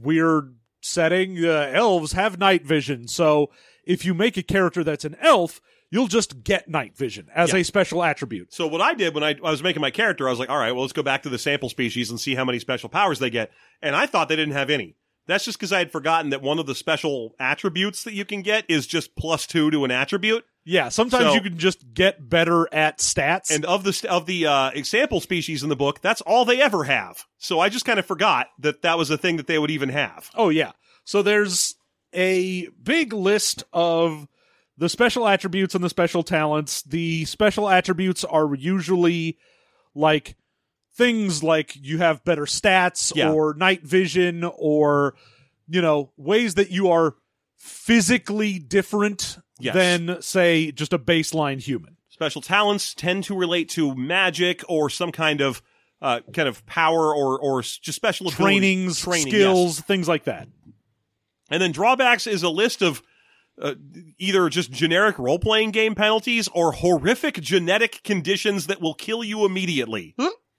weird 0.00 0.56
setting, 0.80 1.44
uh, 1.44 1.70
elves 1.72 2.12
have 2.12 2.38
night 2.38 2.64
vision. 2.64 3.08
So 3.08 3.50
if 3.84 4.04
you 4.04 4.14
make 4.14 4.36
a 4.36 4.42
character 4.42 4.84
that's 4.84 5.04
an 5.04 5.16
elf, 5.20 5.60
you'll 5.90 6.08
just 6.08 6.44
get 6.44 6.68
night 6.68 6.96
vision 6.96 7.28
as 7.34 7.52
Yeah. 7.52 7.58
a 7.60 7.64
special 7.64 8.02
attribute. 8.02 8.52
So 8.52 8.66
what 8.66 8.80
I 8.80 8.94
did 8.94 9.14
when 9.14 9.24
I, 9.24 9.30
I 9.42 9.50
was 9.50 9.62
making 9.62 9.80
my 9.80 9.90
character, 9.90 10.26
I 10.28 10.30
was 10.30 10.38
like, 10.38 10.50
all 10.50 10.58
right, 10.58 10.72
well, 10.72 10.82
let's 10.82 10.92
go 10.92 11.02
back 11.02 11.22
to 11.22 11.28
the 11.28 11.38
sample 11.38 11.68
species 11.68 12.10
and 12.10 12.20
see 12.20 12.34
how 12.34 12.44
many 12.44 12.58
special 12.58 12.88
powers 12.88 13.18
they 13.18 13.30
get. 13.30 13.50
And 13.80 13.96
I 13.96 14.06
thought 14.06 14.28
they 14.28 14.36
didn't 14.36 14.54
have 14.54 14.70
any. 14.70 14.94
That's 15.26 15.44
just 15.44 15.58
because 15.58 15.72
I 15.72 15.78
had 15.78 15.90
forgotten 15.90 16.30
that 16.30 16.42
one 16.42 16.58
of 16.58 16.66
the 16.66 16.74
special 16.74 17.34
attributes 17.40 18.04
that 18.04 18.12
you 18.14 18.24
can 18.24 18.42
get 18.42 18.64
is 18.68 18.86
just 18.86 19.16
plus 19.16 19.46
two 19.46 19.70
to 19.70 19.84
an 19.84 19.90
attribute. 19.90 20.44
Yeah, 20.66 20.88
sometimes 20.88 21.24
So- 21.24 21.34
you 21.34 21.40
can 21.40 21.58
just 21.58 21.92
get 21.94 22.28
better 22.28 22.72
at 22.72 22.98
stats. 22.98 23.50
And 23.50 23.64
of 23.64 23.84
the 23.84 23.92
st- 23.92 24.10
of 24.10 24.26
the 24.26 24.46
uh, 24.46 24.70
example 24.70 25.20
species 25.20 25.62
in 25.62 25.68
the 25.68 25.76
book, 25.76 26.00
that's 26.00 26.20
all 26.22 26.44
they 26.44 26.60
ever 26.60 26.84
have. 26.84 27.24
So 27.38 27.60
I 27.60 27.68
just 27.68 27.84
kind 27.84 27.98
of 27.98 28.06
forgot 28.06 28.48
that 28.60 28.82
that 28.82 28.96
was 28.98 29.10
a 29.10 29.18
thing 29.18 29.36
that 29.36 29.46
they 29.46 29.58
would 29.58 29.70
even 29.70 29.90
have. 29.90 30.30
oh 30.34 30.48
yeah. 30.48 30.72
So 31.04 31.20
there's 31.22 31.74
a 32.14 32.68
big 32.82 33.12
list 33.12 33.64
of 33.72 34.26
the 34.78 34.88
special 34.88 35.28
attributes 35.28 35.74
and 35.74 35.84
the 35.84 35.88
special 35.90 36.22
talents. 36.22 36.82
The 36.82 37.24
special 37.26 37.68
attributes 37.68 38.24
are 38.24 38.54
usually 38.54 39.36
like 39.94 40.34
things 40.96 41.42
like 41.42 41.74
you 41.76 41.98
have 41.98 42.24
better 42.24 42.44
stats 42.44 43.14
Yeah. 43.14 43.30
or 43.32 43.54
night 43.54 43.82
vision 43.82 44.44
or 44.44 45.14
you 45.68 45.80
know 45.82 46.12
ways 46.16 46.54
that 46.54 46.70
you 46.70 46.88
are 46.90 47.14
physically 47.56 48.58
different 48.58 49.38
Yes. 49.60 49.74
than 49.74 50.20
say 50.20 50.72
just 50.72 50.92
a 50.92 50.98
baseline 50.98 51.60
human. 51.60 51.96
Special 52.08 52.42
talents 52.42 52.92
tend 52.92 53.24
to 53.24 53.36
relate 53.36 53.68
to 53.70 53.94
magic 53.94 54.62
or 54.68 54.90
some 54.90 55.12
kind 55.12 55.40
of 55.40 55.62
uh, 56.02 56.20
kind 56.32 56.48
of 56.48 56.64
power 56.66 57.14
or 57.14 57.38
or 57.38 57.62
just 57.62 57.92
special 57.94 58.30
Trainings, 58.30 59.00
training, 59.00 59.28
skills, 59.28 59.76
yes. 59.78 59.86
things 59.86 60.08
like 60.08 60.24
that. 60.24 60.48
And 61.50 61.62
then 61.62 61.72
drawbacks 61.72 62.26
is 62.26 62.42
a 62.42 62.48
list 62.50 62.82
of 62.82 63.02
uh, 63.62 63.74
either 64.18 64.48
just 64.48 64.72
generic 64.72 65.18
role 65.18 65.38
playing 65.38 65.70
game 65.70 65.94
penalties 65.94 66.48
or 66.48 66.72
horrific 66.72 67.40
genetic 67.40 68.02
conditions 68.02 68.66
that 68.66 68.80
will 68.80 68.94
kill 68.94 69.22
you 69.22 69.44
immediately. 69.46 70.14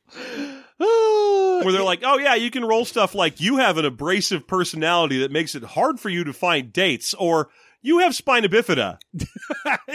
Where 0.78 1.72
they're 1.72 1.84
like, 1.84 2.02
oh 2.04 2.18
yeah, 2.18 2.36
you 2.36 2.52
can 2.52 2.66
roll 2.66 2.86
stuff 2.86 3.16
like 3.16 3.40
you 3.40 3.58
have 3.58 3.78
an 3.78 3.86
abrasive 3.86 4.48
personality 4.48 5.20
that 5.20 5.32
makes 5.32 5.56
it 5.56 5.64
hard 5.64 6.00
for 6.00 6.10
you 6.10 6.24
to 6.26 6.34
find 6.34 6.74
dates, 6.74 7.14
or 7.14 7.50
you 7.82 8.00
have 8.00 8.16
spina 8.16 8.50
bifida. 8.50 8.98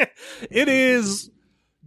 it 0.50 0.68
is 0.68 1.30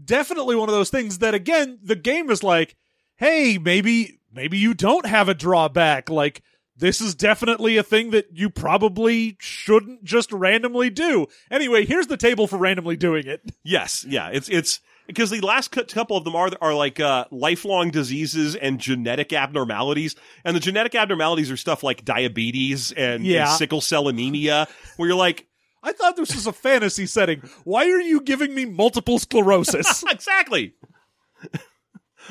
definitely 0.03 0.55
one 0.55 0.69
of 0.69 0.75
those 0.75 0.89
things 0.89 1.19
that 1.19 1.33
again 1.33 1.79
the 1.81 1.95
game 1.95 2.29
is 2.29 2.43
like 2.43 2.75
hey 3.17 3.57
maybe 3.57 4.19
maybe 4.33 4.57
you 4.57 4.73
don't 4.73 5.05
have 5.05 5.29
a 5.29 5.33
drawback. 5.33 6.09
Like 6.09 6.43
this 6.75 7.01
is 7.01 7.15
definitely 7.15 7.77
a 7.77 7.83
thing 7.83 8.11
that 8.11 8.27
you 8.33 8.49
probably 8.49 9.37
shouldn't 9.39 10.03
just 10.03 10.31
randomly 10.31 10.89
do. 10.89 11.27
Anyway 11.49 11.85
here's 11.85 12.07
the 12.07 12.17
table 12.17 12.47
for 12.47 12.57
randomly 12.57 12.97
doing 12.97 13.25
it. 13.25 13.41
Yes, 13.63 14.05
yeah, 14.07 14.29
it's 14.31 14.49
it's 14.49 14.81
because 15.07 15.29
the 15.29 15.41
last 15.41 15.71
couple 15.71 16.17
of 16.17 16.23
them 16.23 16.35
are 16.35 16.49
are 16.61 16.73
like 16.73 16.99
uh, 16.99 17.25
lifelong 17.31 17.91
diseases 17.91 18.55
and 18.55 18.79
genetic 18.79 19.33
abnormalities, 19.33 20.15
and 20.43 20.55
the 20.55 20.59
genetic 20.59 20.95
abnormalities 20.95 21.51
are 21.51 21.57
stuff 21.57 21.83
like 21.83 22.05
diabetes 22.05 22.91
and, 22.91 23.25
and 23.25 23.49
sickle 23.51 23.81
cell 23.81 24.07
anemia, 24.07 24.67
where 24.97 25.09
you're 25.09 25.17
like, 25.17 25.47
i 25.83 25.91
thought 25.91 26.15
this 26.15 26.33
was 26.33 26.47
a 26.47 26.53
fantasy 26.53 27.05
setting 27.05 27.41
why 27.65 27.83
are 27.89 27.99
you 28.01 28.21
giving 28.21 28.55
me 28.55 28.65
multiple 28.65 29.19
sclerosis 29.19 30.03
exactly. 30.09 30.73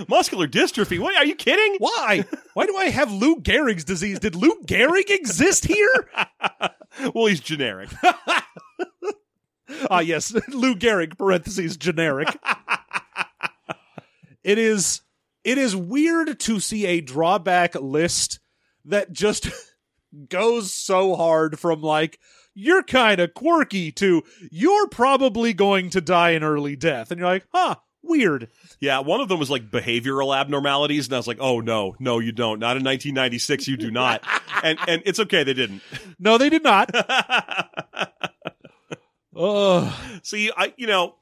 Muscular 0.08 0.48
dystrophy. 0.48 0.98
What 0.98 1.14
are 1.16 1.26
you 1.26 1.34
kidding? 1.34 1.76
why 1.78 2.24
why 2.54 2.64
do 2.64 2.74
i 2.76 2.86
have 2.86 3.12
lou 3.12 3.42
gehrig's 3.42 3.84
disease 3.84 4.18
did 4.18 4.34
lou 4.34 4.54
gehrig 4.64 5.10
exist 5.10 5.66
here 5.66 6.08
Well, 7.14 7.26
he's 7.26 7.40
generic. 7.40 7.90
Ah, 9.90 10.00
yes, 10.00 10.34
Lou 10.48 10.74
Gehrig 10.74 11.18
parentheses 11.18 11.76
generic. 11.76 12.28
it 14.44 14.58
is 14.58 15.02
it 15.44 15.58
is 15.58 15.74
weird 15.74 16.38
to 16.40 16.60
see 16.60 16.86
a 16.86 17.00
drawback 17.00 17.74
list 17.74 18.40
that 18.84 19.12
just 19.12 19.48
goes 20.28 20.72
so 20.72 21.16
hard 21.16 21.58
from 21.58 21.82
like 21.82 22.18
you're 22.54 22.82
kind 22.82 23.20
of 23.20 23.34
quirky 23.34 23.90
to 23.92 24.22
you're 24.50 24.88
probably 24.88 25.52
going 25.52 25.90
to 25.90 26.00
die 26.00 26.30
an 26.30 26.42
early 26.42 26.76
death 26.76 27.10
and 27.10 27.18
you're 27.18 27.28
like 27.28 27.46
huh 27.52 27.74
weird 28.02 28.48
Yeah, 28.80 28.98
one 28.98 29.20
of 29.20 29.28
them 29.28 29.38
was 29.38 29.50
like 29.50 29.70
behavioral 29.70 30.36
abnormalities, 30.36 31.06
and 31.06 31.14
I 31.14 31.18
was 31.18 31.28
like, 31.28 31.38
oh 31.40 31.60
no, 31.60 31.94
no, 32.00 32.18
you 32.18 32.32
don't. 32.32 32.58
Not 32.58 32.76
in 32.76 32.82
1996, 32.82 33.68
you 33.68 33.76
do 33.76 33.92
not. 33.92 34.24
and 34.64 34.76
and 34.88 35.02
it's 35.06 35.20
okay, 35.20 35.44
they 35.44 35.54
didn't. 35.54 35.82
no 36.18 36.36
they 36.36 36.50
did 36.50 36.64
not 36.64 36.90
Ugh. 39.43 39.93
See, 40.22 40.51
I 40.57 40.72
you 40.76 40.86
know, 40.86 41.14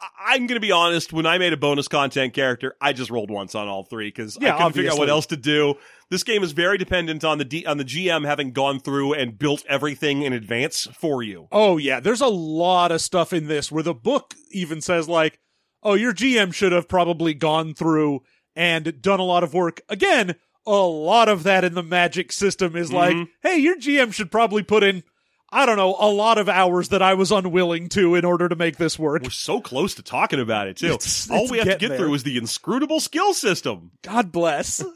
I- 0.00 0.34
I'm 0.34 0.46
gonna 0.46 0.60
be 0.60 0.72
honest. 0.72 1.12
When 1.12 1.26
I 1.26 1.38
made 1.38 1.52
a 1.52 1.56
bonus 1.56 1.88
content 1.88 2.34
character, 2.34 2.76
I 2.80 2.92
just 2.92 3.10
rolled 3.10 3.30
once 3.30 3.54
on 3.54 3.68
all 3.68 3.84
three 3.84 4.08
because 4.08 4.36
Yeah, 4.40 4.54
I 4.54 4.58
couldn't 4.58 4.72
figure 4.74 4.90
out 4.92 4.98
what 4.98 5.08
else 5.08 5.26
to 5.26 5.36
do. 5.36 5.74
This 6.10 6.22
game 6.22 6.42
is 6.42 6.52
very 6.52 6.78
dependent 6.78 7.24
on 7.24 7.38
the 7.38 7.44
D- 7.44 7.66
on 7.66 7.78
the 7.78 7.84
GM 7.84 8.24
having 8.24 8.52
gone 8.52 8.80
through 8.80 9.14
and 9.14 9.38
built 9.38 9.64
everything 9.68 10.22
in 10.22 10.32
advance 10.32 10.86
for 10.98 11.22
you. 11.22 11.48
Oh 11.52 11.76
yeah, 11.78 12.00
there's 12.00 12.20
a 12.20 12.28
lot 12.28 12.92
of 12.92 13.00
stuff 13.00 13.32
in 13.32 13.46
this 13.46 13.72
where 13.72 13.82
the 13.82 13.94
book 13.94 14.34
even 14.50 14.80
says 14.80 15.08
like, 15.08 15.38
"Oh, 15.82 15.94
your 15.94 16.12
GM 16.12 16.52
should 16.52 16.72
have 16.72 16.88
probably 16.88 17.34
gone 17.34 17.74
through 17.74 18.20
and 18.56 19.00
done 19.02 19.20
a 19.20 19.24
lot 19.24 19.42
of 19.44 19.54
work." 19.54 19.80
Again, 19.88 20.36
a 20.66 20.70
lot 20.72 21.28
of 21.28 21.42
that 21.44 21.64
in 21.64 21.74
the 21.74 21.82
magic 21.82 22.30
system 22.32 22.76
is 22.76 22.92
like, 22.92 23.16
Mhm. 23.16 23.28
"Hey, 23.42 23.56
your 23.58 23.76
GM 23.76 24.12
should 24.12 24.30
probably 24.30 24.62
put 24.62 24.82
in 24.82 25.02
I 25.50 25.64
don't 25.66 25.76
know, 25.76 25.96
a 25.98 26.10
lot 26.10 26.36
of 26.38 26.48
hours 26.48 26.88
that 26.90 27.00
I 27.02 27.14
was 27.14 27.32
unwilling 27.32 27.88
to 27.90 28.14
in 28.14 28.24
order 28.24 28.48
to 28.48 28.56
make 28.56 28.76
this 28.76 28.98
work." 28.98 29.22
We're 29.22 29.30
so 29.30 29.60
close 29.60 29.94
to 29.94 30.02
talking 30.02 30.40
about 30.40 30.68
it 30.68 30.76
too. 30.76 30.86
It's- 30.94 31.28
all 31.30 31.48
we 31.48 31.58
have 31.58 31.66
to 31.68 31.76
get 31.76 31.88
there. 31.88 31.98
through 31.98 32.14
is 32.14 32.22
the 32.22 32.36
inscrutable 32.38 33.00
skill 33.00 33.32
system. 33.34 33.92
God 34.02 34.30
bless. 34.32 34.84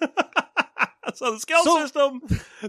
So 1.15 1.33
the 1.33 1.41
skill 1.41 1.63
So- 1.65 1.81
system, 1.81 2.21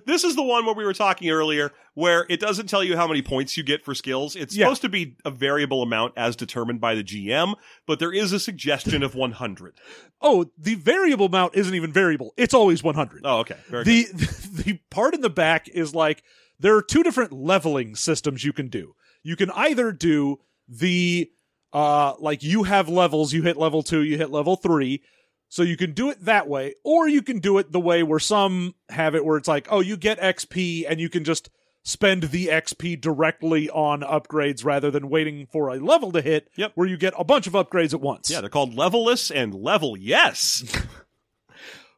this 0.06 0.24
is 0.24 0.36
the 0.36 0.42
one 0.44 0.66
where 0.66 0.74
we 0.74 0.84
were 0.84 0.94
talking 0.94 1.30
earlier, 1.30 1.72
where 1.94 2.26
it 2.30 2.40
doesn't 2.40 2.68
tell 2.68 2.84
you 2.84 2.98
how 2.98 3.08
many 3.08 3.22
points 3.22 3.56
you 3.56 3.64
get 3.64 3.86
for 3.86 3.94
skills. 3.94 4.36
It's 4.36 4.56
Yeah. 4.56 4.66
supposed 4.66 4.82
to 4.82 4.90
be 4.90 5.16
a 5.24 5.30
variable 5.32 5.82
amount 5.84 6.14
as 6.18 6.36
determined 6.36 6.82
by 6.82 6.96
the 6.96 7.04
GM, 7.04 7.54
but 7.86 8.00
there 8.00 8.12
is 8.12 8.34
a 8.34 8.40
suggestion 8.40 9.02
of 9.04 9.14
100. 9.16 9.76
oh, 10.20 10.46
the 10.58 10.76
variable 10.76 11.28
amount 11.28 11.56
isn't 11.56 11.76
even 11.76 11.94
variable. 11.94 12.34
It's 12.36 12.54
always 12.56 12.82
100. 12.84 13.22
Oh, 13.24 13.40
okay. 13.40 13.56
Very 13.70 13.84
the 13.84 14.04
the 14.66 14.80
part 14.90 15.14
in 15.14 15.22
the 15.22 15.30
back 15.30 15.68
is 15.70 15.94
like 15.94 16.24
there 16.64 16.76
are 16.76 16.82
two 16.82 17.04
different 17.04 17.32
leveling 17.34 17.94
systems 17.96 18.44
you 18.44 18.54
can 18.54 18.70
do. 18.70 18.96
You 19.22 19.36
can 19.36 19.52
either 19.52 19.92
do 19.92 20.40
the 20.68 21.30
uh 21.74 22.14
like 22.20 22.42
you 22.42 22.64
have 22.64 22.88
levels, 22.90 23.34
you 23.34 23.44
hit 23.44 23.58
level 23.58 23.84
2, 23.84 24.02
you 24.02 24.18
hit 24.18 24.32
level 24.32 24.56
3. 24.56 25.04
So 25.50 25.62
you 25.62 25.78
can 25.78 25.92
do 25.92 26.10
it 26.10 26.24
that 26.26 26.48
way 26.48 26.74
or 26.84 27.08
you 27.08 27.22
can 27.22 27.40
do 27.40 27.58
it 27.60 27.72
the 27.72 27.80
way 27.80 28.02
where 28.02 28.20
some 28.20 28.74
have 28.90 29.14
it 29.14 29.24
where 29.26 29.38
it's 29.38 29.48
like, 29.48 29.68
"Oh, 29.70 29.82
you 29.82 29.98
get 29.98 30.20
XP 30.20 30.86
and 30.90 31.00
you 31.00 31.10
can 31.10 31.24
just 31.24 31.50
spend 31.84 32.24
the 32.24 32.48
XP 32.48 33.00
directly 33.02 33.70
on 33.70 34.02
upgrades 34.02 34.64
rather 34.66 34.90
than 34.90 35.10
waiting 35.10 35.46
for 35.52 35.68
a 35.70 35.76
level 35.80 36.12
to 36.14 36.22
hit 36.22 36.50
Yep. 36.56 36.72
where 36.76 36.88
you 36.88 36.96
get 36.98 37.14
a 37.18 37.24
bunch 37.26 37.46
of 37.46 37.54
upgrades 37.54 37.94
at 37.94 38.02
once." 38.02 38.32
Yeah, 38.32 38.40
they're 38.42 38.50
called 38.50 38.74
levelless 38.74 39.30
and 39.36 39.54
level 39.54 39.96
yes. 39.98 40.64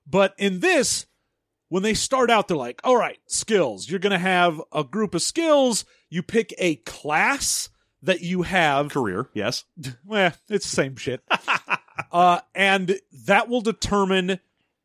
But 0.08 0.34
in 0.38 0.60
this, 0.60 1.06
when 1.70 1.84
they 1.84 1.94
start 1.94 2.30
out, 2.30 2.48
they're 2.48 2.58
like, 2.58 2.82
all 2.84 2.98
right, 2.98 3.18
skills. 3.28 3.90
You're 3.90 4.00
going 4.00 4.12
to 4.12 4.18
have 4.20 4.62
a 4.72 4.84
group 4.84 5.16
of 5.16 5.22
skills. 5.22 5.86
You 6.10 6.22
pick 6.24 6.54
a 6.58 6.76
class 6.78 7.70
that 8.04 8.22
you 8.22 8.44
have. 8.44 8.90
Career, 8.92 9.30
yes. 9.34 9.64
Well, 10.06 10.32
it's 10.50 10.70
the 10.70 10.76
same 10.76 10.96
shit. 10.96 11.22
uh, 12.12 12.40
and 12.54 13.00
that 13.26 13.50
will 13.50 13.62
determine 13.62 14.40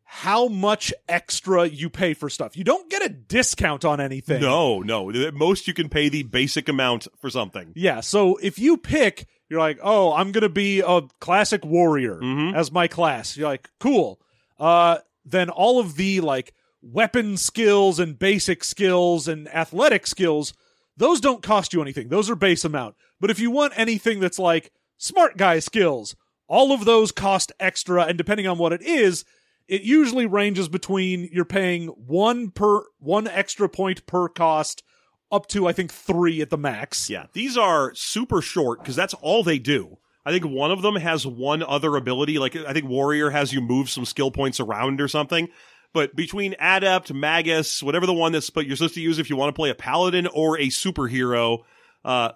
how 0.04 0.48
much 0.48 0.92
extra 1.08 1.66
you 1.66 1.88
pay 1.88 2.14
for 2.14 2.28
stuff. 2.28 2.56
You 2.56 2.64
don't 2.64 2.90
get 2.90 3.04
a 3.04 3.08
discount 3.08 3.84
on 3.84 4.00
anything. 4.00 4.40
No, 4.40 4.80
no. 4.80 5.10
At 5.10 5.34
most 5.34 5.68
you 5.68 5.74
can 5.74 5.88
pay 5.88 6.08
the 6.08 6.24
basic 6.24 6.68
amount 6.68 7.06
for 7.20 7.30
something. 7.30 7.72
Yeah, 7.76 8.00
so 8.00 8.36
if 8.42 8.58
you 8.58 8.76
pick, 8.76 9.26
you're 9.48 9.60
like, 9.60 9.78
oh, 9.82 10.12
I'm 10.12 10.32
gonna 10.32 10.48
be 10.48 10.80
a 10.80 11.02
classic 11.20 11.64
warrior 11.64 12.16
Mhm. 12.16 12.56
as 12.56 12.72
my 12.72 12.88
class. 12.88 13.36
You're 13.36 13.48
like, 13.48 13.70
cool. 13.78 14.20
Uh, 14.58 14.98
then 15.24 15.48
all 15.48 15.78
of 15.78 15.94
the 15.94 16.20
like 16.22 16.54
weapon 16.82 17.36
skills 17.36 17.98
and 17.98 18.18
basic 18.18 18.64
skills 18.64 19.28
and 19.28 19.48
athletic 19.54 20.06
skills, 20.06 20.54
those 20.96 21.20
don't 21.20 21.42
cost 21.42 21.72
you 21.72 21.82
anything. 21.82 22.08
Those 22.08 22.30
are 22.30 22.36
base 22.36 22.64
amount. 22.64 22.94
But 23.20 23.30
if 23.30 23.38
you 23.38 23.50
want 23.50 23.74
anything 23.76 24.20
that's 24.20 24.38
like 24.38 24.72
smart 24.96 25.36
guy 25.36 25.58
skills, 25.58 26.16
all 26.48 26.72
of 26.72 26.84
those 26.84 27.12
cost 27.12 27.52
extra, 27.60 28.04
and 28.04 28.18
depending 28.18 28.46
on 28.46 28.58
what 28.58 28.72
it 28.72 28.82
is, 28.82 29.24
it 29.68 29.82
usually 29.82 30.26
ranges 30.26 30.68
between 30.68 31.28
you're 31.32 31.44
paying 31.44 31.88
one 31.88 32.50
per 32.50 32.82
one 32.98 33.28
extra 33.28 33.68
point 33.68 34.04
per 34.06 34.28
cost 34.28 34.82
up 35.30 35.46
to 35.46 35.68
I 35.68 35.72
think 35.72 35.92
three 35.92 36.40
at 36.40 36.50
the 36.50 36.58
max. 36.58 37.08
Yeah, 37.08 37.26
these 37.32 37.56
are 37.56 37.94
super 37.94 38.42
short 38.42 38.80
because 38.80 38.96
that's 38.96 39.14
all 39.14 39.44
they 39.44 39.58
do. 39.58 39.98
I 40.26 40.32
think 40.32 40.44
one 40.44 40.70
of 40.70 40.82
them 40.82 40.96
has 40.96 41.26
one 41.26 41.62
other 41.62 41.96
ability. 41.96 42.38
Like 42.38 42.56
I 42.56 42.72
think 42.72 42.88
Warrior 42.88 43.30
has 43.30 43.52
you 43.52 43.60
move 43.60 43.88
some 43.88 44.04
skill 44.04 44.30
points 44.30 44.60
around 44.60 45.00
or 45.00 45.08
something. 45.08 45.48
But 45.92 46.14
between 46.14 46.54
Adept, 46.60 47.12
Magus, 47.12 47.82
whatever 47.82 48.06
the 48.06 48.14
one 48.14 48.32
that's 48.32 48.50
but 48.50 48.66
you're 48.66 48.76
supposed 48.76 48.94
to 48.94 49.00
use 49.00 49.18
if 49.18 49.28
you 49.28 49.36
want 49.36 49.48
to 49.48 49.58
play 49.58 49.70
a 49.70 49.74
Paladin 49.74 50.26
or 50.28 50.58
a 50.58 50.68
superhero, 50.68 51.64
uh, 52.04 52.32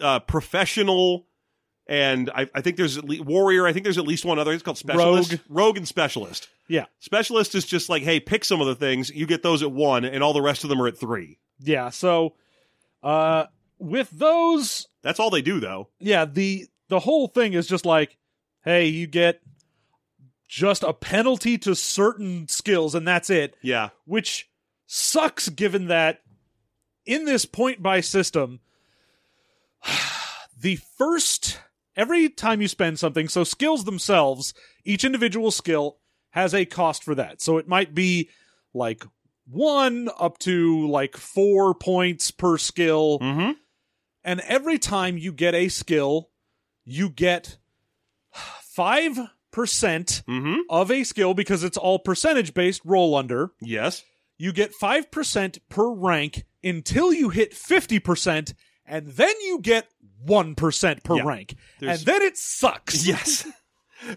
uh 0.00 0.20
professional, 0.20 1.26
and 1.86 2.30
I, 2.32 2.48
I 2.54 2.60
think 2.60 2.76
there's 2.76 2.96
at 2.96 3.04
least 3.04 3.24
Warrior. 3.24 3.66
I 3.66 3.72
think 3.72 3.82
there's 3.84 3.98
at 3.98 4.06
least 4.06 4.24
one 4.24 4.38
other. 4.38 4.52
It's 4.52 4.62
called 4.62 4.78
Specialist, 4.78 5.32
Rogue. 5.32 5.40
Rogue 5.48 5.76
and 5.78 5.88
Specialist. 5.88 6.48
Yeah. 6.68 6.84
Specialist 7.00 7.56
is 7.56 7.66
just 7.66 7.88
like, 7.88 8.04
hey, 8.04 8.20
pick 8.20 8.44
some 8.44 8.60
of 8.60 8.68
the 8.68 8.76
things. 8.76 9.10
You 9.10 9.26
get 9.26 9.42
those 9.42 9.62
at 9.64 9.72
one, 9.72 10.04
and 10.04 10.22
all 10.22 10.32
the 10.32 10.42
rest 10.42 10.62
of 10.62 10.70
them 10.70 10.80
are 10.80 10.86
at 10.86 10.98
three. 10.98 11.38
Yeah, 11.58 11.90
so 11.90 12.34
uh 13.02 13.46
with 13.78 14.10
those 14.10 14.86
That's 15.02 15.18
all 15.18 15.30
they 15.30 15.42
do, 15.42 15.58
though. 15.58 15.88
yeah, 15.98 16.24
the 16.24 16.66
the 16.88 17.00
whole 17.00 17.26
thing 17.26 17.54
is 17.54 17.66
just 17.66 17.84
like 17.84 18.16
hey, 18.64 18.86
you 18.86 19.06
get 19.06 19.40
just 20.50 20.82
a 20.82 20.92
penalty 20.92 21.56
to 21.56 21.76
certain 21.76 22.48
skills 22.48 22.92
and 22.96 23.06
that's 23.06 23.30
it, 23.30 23.54
Yeah. 23.62 23.90
which 24.04 24.50
sucks 24.86 25.48
given 25.48 25.86
that 25.86 26.22
in 27.06 27.24
this 27.24 27.44
point 27.44 27.80
by 27.80 28.00
system 28.00 28.58
the 30.60 30.76
first 30.98 31.60
every 31.96 32.28
time 32.28 32.60
you 32.60 32.66
spend 32.68 32.98
something 32.98 33.28
so 33.28 33.44
skills 33.44 33.84
themselves 33.84 34.52
each 34.84 35.04
individual 35.04 35.50
skill 35.52 35.98
has 36.30 36.52
a 36.54 36.64
cost 36.64 37.04
for 37.04 37.14
that 37.14 37.40
so 37.40 37.56
it 37.58 37.68
might 37.68 37.94
be 37.94 38.28
like 38.74 39.04
one 39.48 40.08
up 40.18 40.38
to 40.38 40.86
like 40.88 41.16
four 41.16 41.74
points 41.74 42.30
per 42.32 42.58
skill 42.58 43.18
Mm-hmm. 43.20 43.52
and 44.24 44.40
every 44.40 44.78
time 44.78 45.16
you 45.16 45.32
get 45.32 45.54
a 45.54 45.68
skill 45.68 46.30
you 46.84 47.08
get 47.08 47.56
5% 49.52 50.22
Mm-hmm. 50.24 50.54
of 50.68 50.90
a 50.90 51.04
skill 51.04 51.34
because 51.34 51.64
it's 51.64 51.76
all 51.76 51.98
percentage 51.98 52.54
based 52.54 52.80
roll 52.84 53.14
under 53.14 53.50
Yes. 53.60 54.04
you 54.38 54.52
get 54.52 54.72
5% 54.80 55.58
per 55.68 55.90
rank 55.92 56.44
until 56.62 57.12
you 57.12 57.28
hit 57.30 57.52
50% 57.52 58.54
and 58.86 59.06
then 59.08 59.34
you 59.40 59.58
get 59.60 59.88
1% 60.26 61.04
per 61.04 61.16
Yeah. 61.16 61.22
rank. 61.24 61.54
There's- 61.78 61.98
And 61.98 62.06
then 62.06 62.22
it 62.22 62.36
sucks. 62.36 63.06
Yes. 63.06 63.46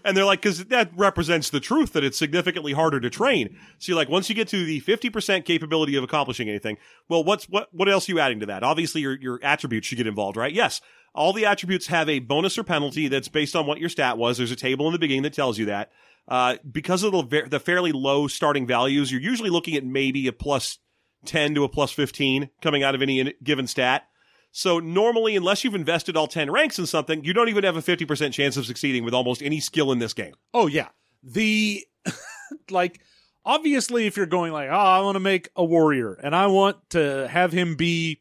And 0.02 0.16
they're 0.16 0.24
like, 0.24 0.40
because 0.40 0.64
that 0.64 0.90
represents 0.96 1.50
the 1.50 1.60
truth 1.60 1.92
that 1.92 2.02
it's 2.02 2.18
significantly 2.18 2.72
harder 2.72 3.00
to 3.00 3.10
train. 3.10 3.58
So 3.78 3.92
you're 3.92 3.96
like, 3.98 4.08
once 4.08 4.30
you 4.30 4.34
get 4.34 4.48
to 4.48 4.64
the 4.64 4.80
50% 4.80 5.44
capability 5.44 5.94
of 5.96 6.02
accomplishing 6.02 6.48
anything, 6.48 6.78
well, 7.10 7.22
what's, 7.22 7.44
what, 7.50 7.68
what 7.70 7.86
else 7.90 8.08
are 8.08 8.12
you 8.12 8.18
adding 8.18 8.40
to 8.40 8.46
that? 8.46 8.62
Obviously, 8.62 9.02
your, 9.02 9.12
your 9.20 9.40
attributes 9.42 9.86
should 9.86 9.98
get 9.98 10.06
involved, 10.06 10.38
right? 10.38 10.54
Yes. 10.54 10.80
All 11.14 11.32
the 11.32 11.46
attributes 11.46 11.86
have 11.86 12.08
a 12.08 12.18
bonus 12.18 12.58
or 12.58 12.64
penalty 12.64 13.08
that's 13.08 13.28
based 13.28 13.54
on 13.54 13.66
what 13.66 13.78
your 13.78 13.88
stat 13.88 14.18
was. 14.18 14.36
There's 14.36 14.50
a 14.50 14.56
table 14.56 14.86
in 14.86 14.92
the 14.92 14.98
beginning 14.98 15.22
that 15.22 15.32
tells 15.32 15.58
you 15.58 15.66
that. 15.66 15.92
Uh, 16.26 16.56
because 16.70 17.02
of 17.02 17.12
the, 17.12 17.46
the 17.48 17.60
fairly 17.60 17.92
low 17.92 18.26
starting 18.26 18.66
values, 18.66 19.12
you're 19.12 19.20
usually 19.20 19.50
looking 19.50 19.76
at 19.76 19.84
maybe 19.84 20.26
a 20.26 20.32
plus 20.32 20.78
10 21.26 21.54
to 21.54 21.64
a 21.64 21.68
plus 21.68 21.92
15 21.92 22.50
coming 22.60 22.82
out 22.82 22.94
of 22.94 23.02
any 23.02 23.34
given 23.42 23.66
stat. 23.66 24.08
So 24.56 24.78
normally, 24.78 25.34
unless 25.36 25.64
you've 25.64 25.74
invested 25.74 26.16
all 26.16 26.28
10 26.28 26.50
ranks 26.50 26.78
in 26.78 26.86
something, 26.86 27.24
you 27.24 27.32
don't 27.32 27.48
even 27.48 27.64
have 27.64 27.76
a 27.76 27.82
50% 27.82 28.32
chance 28.32 28.56
of 28.56 28.66
succeeding 28.66 29.04
with 29.04 29.12
almost 29.12 29.42
any 29.42 29.60
skill 29.60 29.90
in 29.92 29.98
this 29.98 30.12
game. 30.12 30.34
Oh 30.52 30.66
yeah. 30.66 30.88
The 31.22 31.84
like 32.70 33.00
obviously 33.44 34.06
if 34.06 34.16
you're 34.16 34.26
going 34.26 34.52
like, 34.52 34.68
"Oh, 34.68 34.74
I 34.74 35.00
want 35.00 35.16
to 35.16 35.20
make 35.20 35.48
a 35.56 35.64
warrior 35.64 36.14
and 36.14 36.36
I 36.36 36.46
want 36.46 36.76
to 36.90 37.26
have 37.28 37.52
him 37.52 37.74
be 37.74 38.20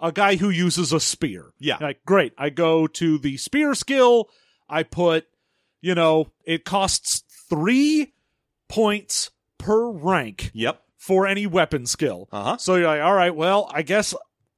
a 0.00 0.12
guy 0.12 0.36
who 0.36 0.50
uses 0.50 0.92
a 0.92 1.00
spear." 1.00 1.52
Yeah. 1.58 1.78
Like, 1.80 2.04
great. 2.04 2.32
I 2.38 2.50
go 2.50 2.86
to 2.86 3.18
the 3.18 3.36
spear 3.36 3.74
skill, 3.74 4.28
I 4.68 4.82
put, 4.82 5.26
you 5.80 5.94
know, 5.94 6.32
it 6.44 6.64
costs 6.64 7.22
3 7.48 8.12
points 8.68 9.30
per 9.58 9.90
rank 9.90 10.50
Yep. 10.54 10.82
for 10.96 11.26
any 11.26 11.46
weapon 11.46 11.86
skill. 11.86 12.28
Uh-huh. 12.32 12.56
So 12.56 12.76
you're 12.76 12.86
like, 12.86 13.02
all 13.02 13.14
right, 13.14 13.34
well, 13.34 13.70
I 13.72 13.82
guess 13.82 14.14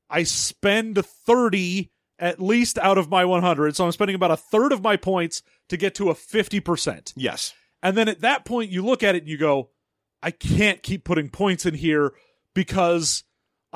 I 0.09 0.23
spend 0.23 1.05
30 1.05 1.91
at 2.19 2.41
least 2.41 2.79
out 2.79 2.97
of 2.97 3.11
my 3.11 3.25
100. 3.25 3.77
So 3.77 3.85
I'm 3.85 3.93
spending 3.93 4.15
about 4.15 4.31
a 4.31 4.37
third 4.37 4.73
of 4.73 4.83
my 4.83 4.97
points 4.97 5.43
to 5.69 5.77
get 5.77 5.95
to 5.97 6.09
a 6.11 6.15
50%. 6.15 7.13
Yes. 7.17 7.53
And 7.83 7.97
then 7.97 8.09
at 8.09 8.21
that 8.21 8.45
point, 8.45 8.71
you 8.71 8.85
look 8.85 9.03
at 9.03 9.15
it 9.15 9.25
and 9.25 9.29
you 9.29 9.37
go, 9.37 9.71
I 10.23 10.31
can't 10.31 10.83
keep 10.83 11.05
putting 11.05 11.29
points 11.29 11.67
in 11.67 11.75
here 11.75 12.15
because 12.55 13.25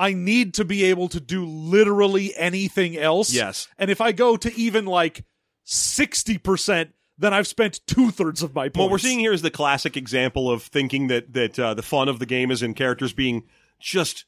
I 0.01 0.13
need 0.13 0.55
to 0.55 0.65
be 0.65 0.85
able 0.85 1.09
to 1.09 1.19
do 1.19 1.45
literally 1.45 2.35
anything 2.35 2.97
else. 2.97 3.31
Yes. 3.31 3.67
And 3.77 3.91
if 3.91 4.01
I 4.01 4.13
go 4.13 4.35
to 4.35 4.51
even 4.55 4.87
like 4.87 5.23
60%, 5.67 6.89
then 7.19 7.33
I've 7.35 7.45
spent 7.45 7.81
two 7.85 8.09
thirds 8.09 8.41
of 8.41 8.55
my 8.55 8.63
points. 8.63 8.77
What 8.79 8.89
we're 8.89 8.97
seeing 8.97 9.19
here 9.19 9.31
is 9.31 9.43
the 9.43 9.51
classic 9.51 9.95
example 9.95 10.49
of 10.49 10.63
thinking 10.63 11.05
that 11.09 11.33
that 11.33 11.59
uh, 11.59 11.75
the 11.75 11.83
fun 11.83 12.09
of 12.09 12.17
the 12.17 12.25
game 12.25 12.49
is 12.49 12.63
in 12.63 12.73
characters 12.73 13.13
being 13.13 13.43
just 13.79 14.25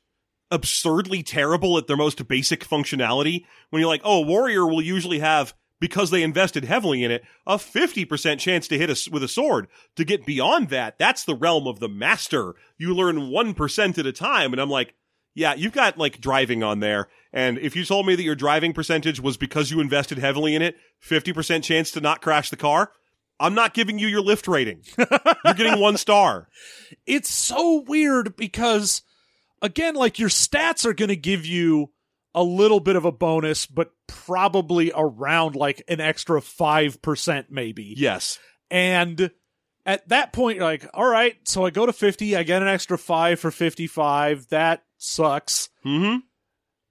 absurdly 0.51 1.23
terrible 1.23 1.75
at 1.79 1.87
their 1.87 1.97
most 1.97 2.27
basic 2.27 2.63
functionality. 2.63 3.43
When 3.71 3.79
you're 3.79 3.89
like, 3.89 4.01
oh, 4.03 4.21
warrior 4.21 4.67
will 4.67 4.81
usually 4.81 5.19
have 5.19 5.55
because 5.79 6.11
they 6.11 6.21
invested 6.21 6.65
heavily 6.65 7.03
in 7.03 7.09
it 7.09 7.23
a 7.47 7.55
50% 7.55 8.37
chance 8.37 8.67
to 8.67 8.77
hit 8.77 8.91
us 8.91 9.09
with 9.09 9.23
a 9.23 9.27
sword. 9.27 9.67
To 9.95 10.05
get 10.05 10.23
beyond 10.23 10.69
that, 10.69 10.99
that's 10.99 11.25
the 11.25 11.35
realm 11.35 11.65
of 11.65 11.79
the 11.79 11.89
master. 11.89 12.53
You 12.77 12.93
learn 12.93 13.31
1% 13.31 13.97
at 13.97 14.05
a 14.05 14.11
time 14.11 14.53
and 14.53 14.61
I'm 14.61 14.69
like, 14.69 14.93
yeah, 15.35 15.53
you've 15.55 15.73
got 15.73 15.97
like 15.97 16.21
driving 16.21 16.63
on 16.63 16.79
there. 16.79 17.07
And 17.31 17.57
if 17.57 17.75
you 17.75 17.83
told 17.85 18.05
me 18.05 18.15
that 18.15 18.23
your 18.23 18.35
driving 18.35 18.73
percentage 18.73 19.19
was 19.19 19.37
because 19.37 19.71
you 19.71 19.79
invested 19.79 20.19
heavily 20.19 20.53
in 20.55 20.61
it, 20.61 20.75
50% 21.07 21.63
chance 21.63 21.89
to 21.91 22.01
not 22.01 22.21
crash 22.21 22.49
the 22.51 22.55
car, 22.57 22.91
I'm 23.39 23.55
not 23.55 23.73
giving 23.73 23.97
you 23.97 24.07
your 24.07 24.21
Lyft 24.23 24.47
rating. 24.47 24.83
You're 25.43 25.53
getting 25.55 25.79
one 25.79 25.97
star. 25.97 26.47
it's 27.07 27.33
so 27.33 27.83
weird 27.87 28.35
because 28.35 29.01
again 29.61 29.95
like 29.95 30.19
your 30.19 30.29
stats 30.29 30.85
are 30.85 30.93
going 30.93 31.09
to 31.09 31.15
give 31.15 31.45
you 31.45 31.89
a 32.35 32.43
little 32.43 32.79
bit 32.79 32.95
of 32.95 33.05
a 33.05 33.11
bonus 33.11 33.65
but 33.65 33.91
probably 34.07 34.91
around 34.95 35.55
like 35.55 35.83
an 35.87 35.99
extra 35.99 36.39
5% 36.41 37.45
maybe 37.49 37.93
Yes. 37.97 38.39
and 38.69 39.31
at 39.85 40.07
that 40.09 40.31
point 40.33 40.57
you're 40.57 40.65
like 40.65 40.87
all 40.93 41.05
right 41.07 41.35
so 41.45 41.65
i 41.65 41.69
go 41.69 41.85
to 41.85 41.93
50 41.93 42.35
i 42.37 42.43
get 42.43 42.61
an 42.61 42.67
extra 42.67 42.97
5 42.97 43.39
for 43.39 43.51
55 43.51 44.47
that 44.49 44.83
sucks 45.03 45.69
hmm 45.83 46.17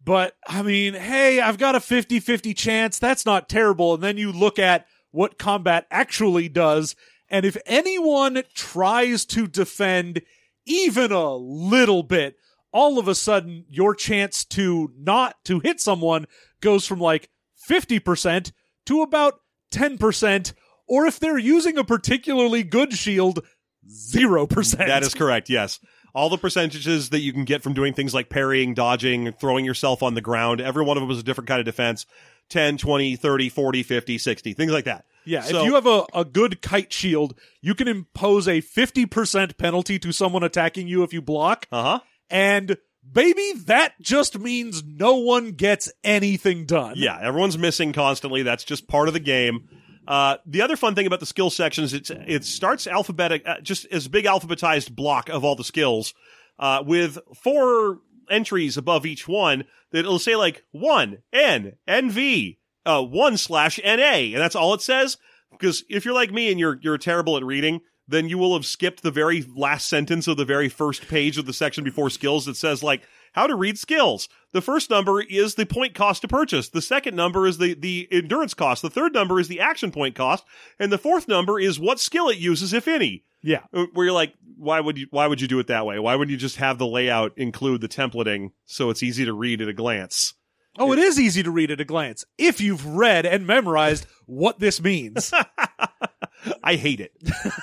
but 0.04 0.34
I 0.46 0.62
mean, 0.62 0.94
hey, 0.94 1.40
I've 1.40 1.58
got 1.58 1.74
a 1.74 1.80
50 1.80 2.20
50 2.20 2.54
chance. 2.54 2.98
That's 2.98 3.24
not 3.24 3.48
terrible. 3.48 3.94
And 3.94 4.02
then 4.02 4.16
you 4.16 4.32
look 4.32 4.58
at 4.58 4.86
what 5.10 5.38
combat 5.38 5.86
actually 5.90 6.48
does. 6.48 6.96
And 7.28 7.46
if 7.46 7.56
anyone 7.66 8.42
tries 8.54 9.24
to 9.26 9.46
defend 9.46 10.22
even 10.66 11.12
a 11.12 11.34
little 11.34 12.02
bit, 12.02 12.36
all 12.72 12.98
of 12.98 13.06
a 13.06 13.14
sudden 13.14 13.64
your 13.68 13.94
chance 13.94 14.44
to 14.46 14.92
not 14.98 15.36
to 15.44 15.60
hit 15.60 15.80
someone 15.80 16.26
goes 16.60 16.86
from 16.86 16.98
like 16.98 17.30
50% 17.68 18.52
to 18.86 19.02
about 19.02 19.34
10%. 19.72 20.52
Or 20.88 21.06
if 21.06 21.20
they're 21.20 21.38
using 21.38 21.78
a 21.78 21.84
particularly 21.84 22.64
good 22.64 22.92
shield, 22.92 23.44
0%. 23.88 24.76
That 24.78 25.02
is 25.02 25.14
correct. 25.14 25.48
Yes. 25.48 25.78
All 26.14 26.28
the 26.28 26.36
percentages 26.38 27.10
that 27.10 27.20
you 27.20 27.32
can 27.32 27.44
get 27.44 27.62
from 27.62 27.72
doing 27.72 27.94
things 27.94 28.12
like 28.12 28.28
parrying, 28.28 28.74
dodging, 28.74 29.32
throwing 29.32 29.64
yourself 29.64 30.02
on 30.02 30.14
the 30.14 30.20
ground, 30.20 30.60
every 30.60 30.84
one 30.84 30.96
of 30.96 31.00
them 31.02 31.10
is 31.10 31.18
a 31.18 31.22
different 31.22 31.48
kind 31.48 31.58
of 31.60 31.64
defense 31.64 32.04
10, 32.50 32.76
20, 32.76 33.16
30, 33.16 33.48
40, 33.48 33.82
50, 33.82 34.18
60, 34.18 34.52
things 34.52 34.72
like 34.72 34.84
that. 34.84 35.06
Yeah, 35.24 35.40
So- 35.42 35.60
if 35.60 35.66
you 35.66 35.74
have 35.74 35.86
a, 35.86 36.04
a 36.12 36.24
good 36.24 36.60
kite 36.60 36.92
shield, 36.92 37.34
you 37.60 37.74
can 37.74 37.88
impose 37.88 38.46
a 38.48 38.60
50% 38.60 39.56
penalty 39.56 39.98
to 40.00 40.12
someone 40.12 40.42
attacking 40.42 40.86
you 40.88 41.02
if 41.02 41.12
you 41.12 41.22
block. 41.22 41.66
Uh 41.72 41.82
huh. 41.82 42.00
And 42.28 42.76
baby, 43.10 43.52
that 43.66 43.94
just 44.00 44.38
means 44.38 44.82
no 44.84 45.16
one 45.16 45.52
gets 45.52 45.92
anything 46.04 46.66
done. 46.66 46.94
Yeah, 46.96 47.18
everyone's 47.20 47.56
missing 47.58 47.92
constantly. 47.92 48.42
That's 48.42 48.64
just 48.64 48.88
part 48.88 49.08
of 49.08 49.14
the 49.14 49.20
game. 49.20 49.68
Uh, 50.06 50.36
the 50.46 50.62
other 50.62 50.76
fun 50.76 50.94
thing 50.94 51.06
about 51.06 51.20
the 51.20 51.26
skill 51.26 51.50
sections, 51.50 51.94
it's 51.94 52.10
it 52.10 52.44
starts 52.44 52.86
alphabetic, 52.86 53.42
uh, 53.46 53.60
just 53.60 53.86
as 53.92 54.08
big 54.08 54.24
alphabetized 54.24 54.94
block 54.94 55.28
of 55.28 55.44
all 55.44 55.54
the 55.54 55.64
skills, 55.64 56.14
uh, 56.58 56.82
with 56.84 57.18
four 57.34 58.00
entries 58.30 58.76
above 58.76 59.06
each 59.06 59.28
one 59.28 59.64
that 59.92 60.00
it'll 60.00 60.18
say 60.18 60.34
like 60.34 60.64
one 60.72 61.18
N 61.32 61.74
NV, 61.88 62.56
uh, 62.84 63.02
one 63.02 63.36
slash 63.36 63.78
NA, 63.84 64.32
and 64.32 64.38
that's 64.38 64.56
all 64.56 64.74
it 64.74 64.82
says. 64.82 65.18
Because 65.50 65.84
if 65.88 66.04
you're 66.04 66.14
like 66.14 66.32
me 66.32 66.50
and 66.50 66.58
you're 66.58 66.78
you're 66.82 66.98
terrible 66.98 67.36
at 67.36 67.44
reading, 67.44 67.80
then 68.08 68.28
you 68.28 68.38
will 68.38 68.54
have 68.54 68.66
skipped 68.66 69.02
the 69.02 69.10
very 69.10 69.44
last 69.54 69.88
sentence 69.88 70.26
of 70.26 70.36
the 70.36 70.44
very 70.44 70.68
first 70.68 71.08
page 71.08 71.38
of 71.38 71.46
the 71.46 71.52
section 71.52 71.84
before 71.84 72.10
skills 72.10 72.46
that 72.46 72.56
says 72.56 72.82
like 72.82 73.02
how 73.32 73.46
to 73.46 73.54
read 73.54 73.78
skills. 73.78 74.28
The 74.52 74.60
first 74.60 74.90
number 74.90 75.20
is 75.20 75.54
the 75.54 75.66
point 75.66 75.94
cost 75.94 76.22
to 76.22 76.28
purchase. 76.28 76.68
The 76.68 76.82
second 76.82 77.16
number 77.16 77.46
is 77.46 77.58
the, 77.58 77.74
the 77.74 78.06
endurance 78.10 78.54
cost. 78.54 78.82
The 78.82 78.90
third 78.90 79.14
number 79.14 79.40
is 79.40 79.48
the 79.48 79.60
action 79.60 79.90
point 79.90 80.14
cost. 80.14 80.44
And 80.78 80.92
the 80.92 80.98
fourth 80.98 81.26
number 81.28 81.58
is 81.58 81.80
what 81.80 81.98
skill 82.00 82.28
it 82.28 82.38
uses, 82.38 82.72
if 82.72 82.86
any. 82.86 83.24
Yeah. 83.42 83.62
Uh, 83.72 83.86
Where 83.94 84.06
you're 84.06 84.14
like, 84.14 84.34
why 84.56 84.80
would 84.80 84.98
you, 84.98 85.06
why 85.10 85.26
would 85.26 85.40
you 85.40 85.48
do 85.48 85.58
it 85.58 85.66
that 85.68 85.86
way? 85.86 85.98
Why 85.98 86.14
wouldn't 86.14 86.30
you 86.30 86.36
just 86.36 86.56
have 86.56 86.78
the 86.78 86.86
layout 86.86 87.32
include 87.36 87.80
the 87.80 87.88
templating 87.88 88.52
so 88.66 88.90
it's 88.90 89.02
easy 89.02 89.24
to 89.24 89.32
read 89.32 89.60
at 89.60 89.68
a 89.68 89.72
glance? 89.72 90.34
Oh, 90.78 90.92
it 90.92 90.98
is 90.98 91.20
easy 91.20 91.42
to 91.42 91.50
read 91.50 91.70
at 91.70 91.80
a 91.80 91.84
glance 91.84 92.24
if 92.38 92.60
you've 92.60 92.86
read 92.86 93.26
and 93.26 93.46
memorized 93.46 94.06
what 94.24 94.58
this 94.58 94.80
means. 94.80 95.30
I 96.64 96.76
hate 96.76 97.00
it. 97.00 97.12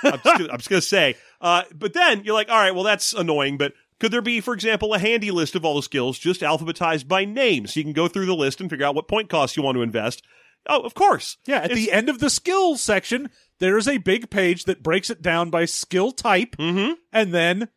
I'm 0.03 0.19
just 0.19 0.23
gonna, 0.23 0.49
I'm 0.51 0.57
just 0.57 0.69
gonna 0.69 0.81
say. 0.81 1.15
Uh, 1.41 1.63
but 1.73 1.93
then 1.93 2.23
you're 2.23 2.35
like, 2.35 2.49
all 2.49 2.57
right, 2.57 2.75
well 2.75 2.83
that's 2.83 3.13
annoying. 3.13 3.57
But 3.57 3.73
could 3.99 4.11
there 4.11 4.21
be, 4.21 4.39
for 4.41 4.53
example, 4.53 4.93
a 4.93 4.99
handy 4.99 5.31
list 5.31 5.55
of 5.55 5.65
all 5.65 5.75
the 5.75 5.83
skills 5.83 6.17
just 6.19 6.41
alphabetized 6.41 7.07
by 7.07 7.25
name, 7.25 7.67
so 7.67 7.79
you 7.79 7.83
can 7.83 7.93
go 7.93 8.07
through 8.07 8.25
the 8.25 8.35
list 8.35 8.61
and 8.61 8.69
figure 8.69 8.85
out 8.85 8.95
what 8.95 9.07
point 9.07 9.29
costs 9.29 9.57
you 9.57 9.63
want 9.63 9.75
to 9.75 9.81
invest? 9.81 10.23
Oh, 10.67 10.81
of 10.81 10.93
course. 10.93 11.37
yeah, 11.45 11.57
at 11.57 11.71
It's- 11.71 11.77
the 11.77 11.91
end 11.91 12.09
of 12.09 12.19
the 12.19 12.29
skills 12.29 12.81
section, 12.81 13.29
there 13.59 13.77
is 13.77 13.87
a 13.87 13.97
big 13.97 14.29
page 14.29 14.65
that 14.65 14.83
breaks 14.83 15.09
it 15.09 15.21
down 15.21 15.49
by 15.49 15.65
skill 15.65 16.11
type, 16.11 16.55
Mhm. 16.57 16.95
and 17.13 17.33
then 17.33 17.69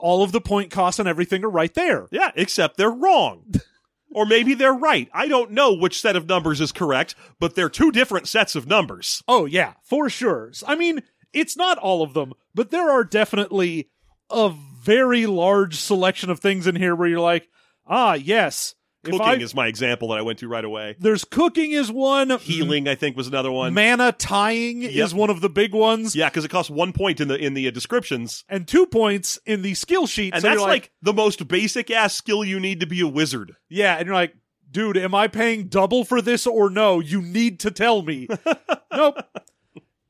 all 0.00 0.22
of 0.22 0.32
the 0.32 0.40
point 0.40 0.70
costs 0.70 0.98
and 0.98 1.08
everything 1.08 1.44
are 1.44 1.50
right 1.50 1.72
there. 1.74 2.08
Yeah, 2.10 2.32
except 2.34 2.76
they're 2.76 2.90
wrong. 2.90 3.44
or 4.12 4.26
maybe 4.26 4.54
they're 4.54 4.72
right. 4.74 5.08
I 5.12 5.26
don't 5.28 5.50
know 5.52 5.72
which 5.72 6.00
set 6.00 6.14
of 6.16 6.28
numbers 6.28 6.60
is 6.60 6.70
correct, 6.72 7.14
but 7.40 7.54
they're 7.54 7.68
two 7.68 7.90
different 7.90 8.28
sets 8.28 8.54
of 8.54 8.66
numbers. 8.66 9.22
Oh 9.26 9.44
yeah, 9.44 9.74
for 9.82 10.08
sure. 10.10 10.52
I 10.66 10.74
mean, 10.76 11.02
it's 11.32 11.56
not 11.56 11.78
all 11.78 12.02
of 12.02 12.14
them, 12.14 12.32
but 12.54 12.70
there 12.70 12.90
are 12.90 13.02
definitely 13.04 13.88
a 14.30 14.52
very 14.84 15.26
large 15.26 15.76
selection 15.80 16.30
of 16.30 16.40
things 16.40 16.66
in 16.66 16.76
here 16.76 16.94
where 16.94 17.08
you're 17.08 17.20
like, 17.20 17.48
ah, 17.86 18.14
yes. 18.14 18.74
Cooking 19.04 19.20
I, 19.20 19.34
is 19.34 19.54
my 19.54 19.66
example 19.66 20.08
that 20.08 20.18
I 20.18 20.22
went 20.22 20.38
to 20.38 20.48
right 20.48 20.64
away. 20.64 20.96
there's 20.98 21.24
cooking 21.24 21.72
is 21.72 21.92
one. 21.92 22.30
Healing, 22.38 22.88
I 22.88 22.94
think, 22.94 23.18
was 23.18 23.26
another 23.28 23.52
one. 23.52 23.74
Mana 23.74 24.12
tying 24.12 24.80
Yep. 24.80 24.92
is 24.92 25.12
one 25.14 25.28
of 25.28 25.42
the 25.42 25.50
big 25.50 25.74
ones. 25.74 26.16
Yeah, 26.16 26.30
because 26.30 26.46
it 26.46 26.50
costs 26.50 26.70
one 26.70 26.94
point 26.94 27.20
in 27.20 27.28
the 27.28 27.36
in 27.36 27.52
the 27.52 27.68
uh, 27.68 27.70
descriptions, 27.70 28.44
And 28.48 28.66
two 28.66 28.86
points 28.86 29.38
in 29.44 29.60
the 29.60 29.74
skill 29.74 30.06
sheet. 30.06 30.32
and 30.32 30.40
so 30.40 30.48
that's 30.48 30.58
you're 30.60 30.66
like, 30.68 30.90
the 31.02 31.12
most 31.12 31.46
basic 31.46 31.90
ass 31.90 32.14
skill 32.14 32.42
you 32.44 32.58
need 32.58 32.80
to 32.80 32.86
be 32.86 33.00
a 33.02 33.06
wizard. 33.06 33.56
yeah, 33.68 33.96
and 33.98 34.06
you're 34.06 34.14
like, 34.14 34.34
dude, 34.70 34.96
am 34.96 35.14
I 35.14 35.28
paying 35.28 35.68
double 35.68 36.06
for 36.06 36.22
this 36.22 36.46
or 36.46 36.70
no? 36.70 37.00
You 37.00 37.20
need 37.20 37.60
to 37.60 37.70
tell 37.70 38.00
me. 38.00 38.26
nope. 38.90 39.18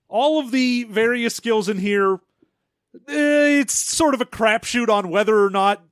All 0.08 0.38
of 0.38 0.52
the 0.52 0.84
various 0.84 1.34
skills 1.34 1.68
in 1.68 1.78
here, 1.78 2.20
it's 3.08 3.74
sort 3.74 4.14
of 4.14 4.20
a 4.20 4.26
crapshoot 4.26 4.88
on 4.88 5.10
whether 5.10 5.44
or 5.44 5.50
not 5.50 5.84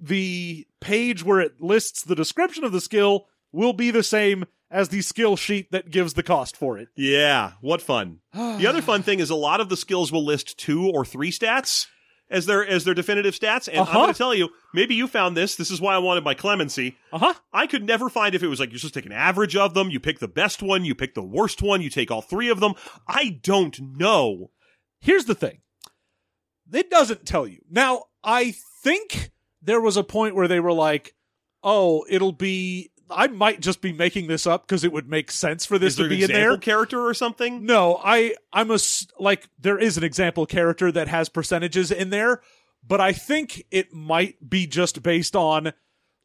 the 0.00 0.66
page 0.80 1.24
where 1.24 1.40
it 1.40 1.60
lists 1.60 2.02
the 2.04 2.14
description 2.14 2.64
of 2.64 2.72
the 2.72 2.80
skill 2.80 3.26
will 3.52 3.72
be 3.72 3.90
the 3.90 4.02
same 4.02 4.44
as 4.70 4.90
the 4.90 5.00
skill 5.00 5.34
sheet 5.36 5.70
that 5.72 5.90
gives 5.90 6.14
the 6.14 6.22
cost 6.22 6.56
for 6.56 6.78
it. 6.78 6.88
Yeah, 6.94 7.52
what 7.60 7.80
fun. 7.80 8.20
the 8.34 8.66
other 8.66 8.82
fun 8.82 9.02
thing 9.02 9.18
is 9.20 9.30
a 9.30 9.34
lot 9.34 9.60
of 9.60 9.68
the 9.68 9.76
skills 9.76 10.12
will 10.12 10.24
list 10.24 10.58
two 10.58 10.86
or 10.88 11.04
three 11.04 11.30
stats 11.30 11.86
as 12.30 12.44
their 12.44 12.64
as 12.66 12.84
their 12.84 12.92
definitive 12.92 13.34
stats. 13.34 13.68
And 13.68 13.78
I'm 13.78 13.82
Uh-huh. 13.84 13.98
going 14.00 14.12
to 14.12 14.18
tell 14.18 14.34
you, 14.34 14.50
maybe 14.74 14.94
you 14.94 15.06
found 15.08 15.34
this. 15.36 15.56
This 15.56 15.70
is 15.70 15.80
why 15.80 15.94
I 15.94 15.98
wanted 15.98 16.22
my 16.24 16.34
clemency. 16.34 16.96
Uh 17.10 17.18
huh. 17.18 17.34
I 17.52 17.66
could 17.66 17.82
never 17.84 18.10
find 18.10 18.34
if 18.34 18.42
it 18.42 18.48
was 18.48 18.60
like 18.60 18.70
you're 18.70 18.78
just 18.78 18.92
take 18.92 19.06
an 19.06 19.12
average 19.12 19.56
of 19.56 19.72
them, 19.72 19.88
you 19.90 19.98
pick 19.98 20.18
the 20.18 20.28
best 20.28 20.62
one, 20.62 20.84
you 20.84 20.94
pick 20.94 21.14
the 21.14 21.22
worst 21.22 21.62
one, 21.62 21.80
you 21.80 21.88
take 21.88 22.10
all 22.10 22.20
three 22.20 22.50
of 22.50 22.60
them. 22.60 22.74
I 23.08 23.38
don't 23.42 23.80
know. 23.96 24.50
Here's 25.00 25.24
the 25.24 25.34
thing 25.34 25.60
it 26.72 26.90
doesn't 26.90 27.26
tell 27.26 27.46
you. 27.46 27.60
Now, 27.70 28.04
I 28.22 28.54
think 28.82 29.30
there 29.62 29.80
was 29.80 29.96
a 29.96 30.04
point 30.04 30.34
where 30.34 30.48
they 30.48 30.60
were 30.60 30.72
like, 30.72 31.14
oh, 31.62 32.04
it'll 32.08 32.32
be. 32.32 32.90
I 33.10 33.26
might 33.28 33.60
just 33.60 33.80
be 33.80 33.92
making 33.94 34.26
this 34.26 34.46
up 34.46 34.66
because 34.68 34.84
it 34.84 34.92
would 34.92 35.08
make 35.08 35.30
sense 35.30 35.64
for 35.64 35.78
this 35.78 35.96
to 35.96 36.02
an 36.02 36.08
be 36.10 36.16
in 36.16 36.24
example 36.24 36.42
there. 36.50 36.58
character 36.58 37.06
or 37.06 37.14
something? 37.14 37.64
No, 37.64 37.98
I 38.04 38.34
I'm 38.52 38.70
a 38.70 38.78
like 39.18 39.48
there 39.58 39.78
is 39.78 39.96
an 39.96 40.04
example 40.04 40.44
character 40.44 40.92
that 40.92 41.08
has 41.08 41.30
percentages 41.30 41.90
in 41.90 42.10
there, 42.10 42.42
but 42.86 43.00
I 43.00 43.12
think 43.12 43.64
it 43.70 43.94
might 43.94 44.50
be 44.50 44.66
just 44.66 45.02
based 45.02 45.34
on 45.34 45.72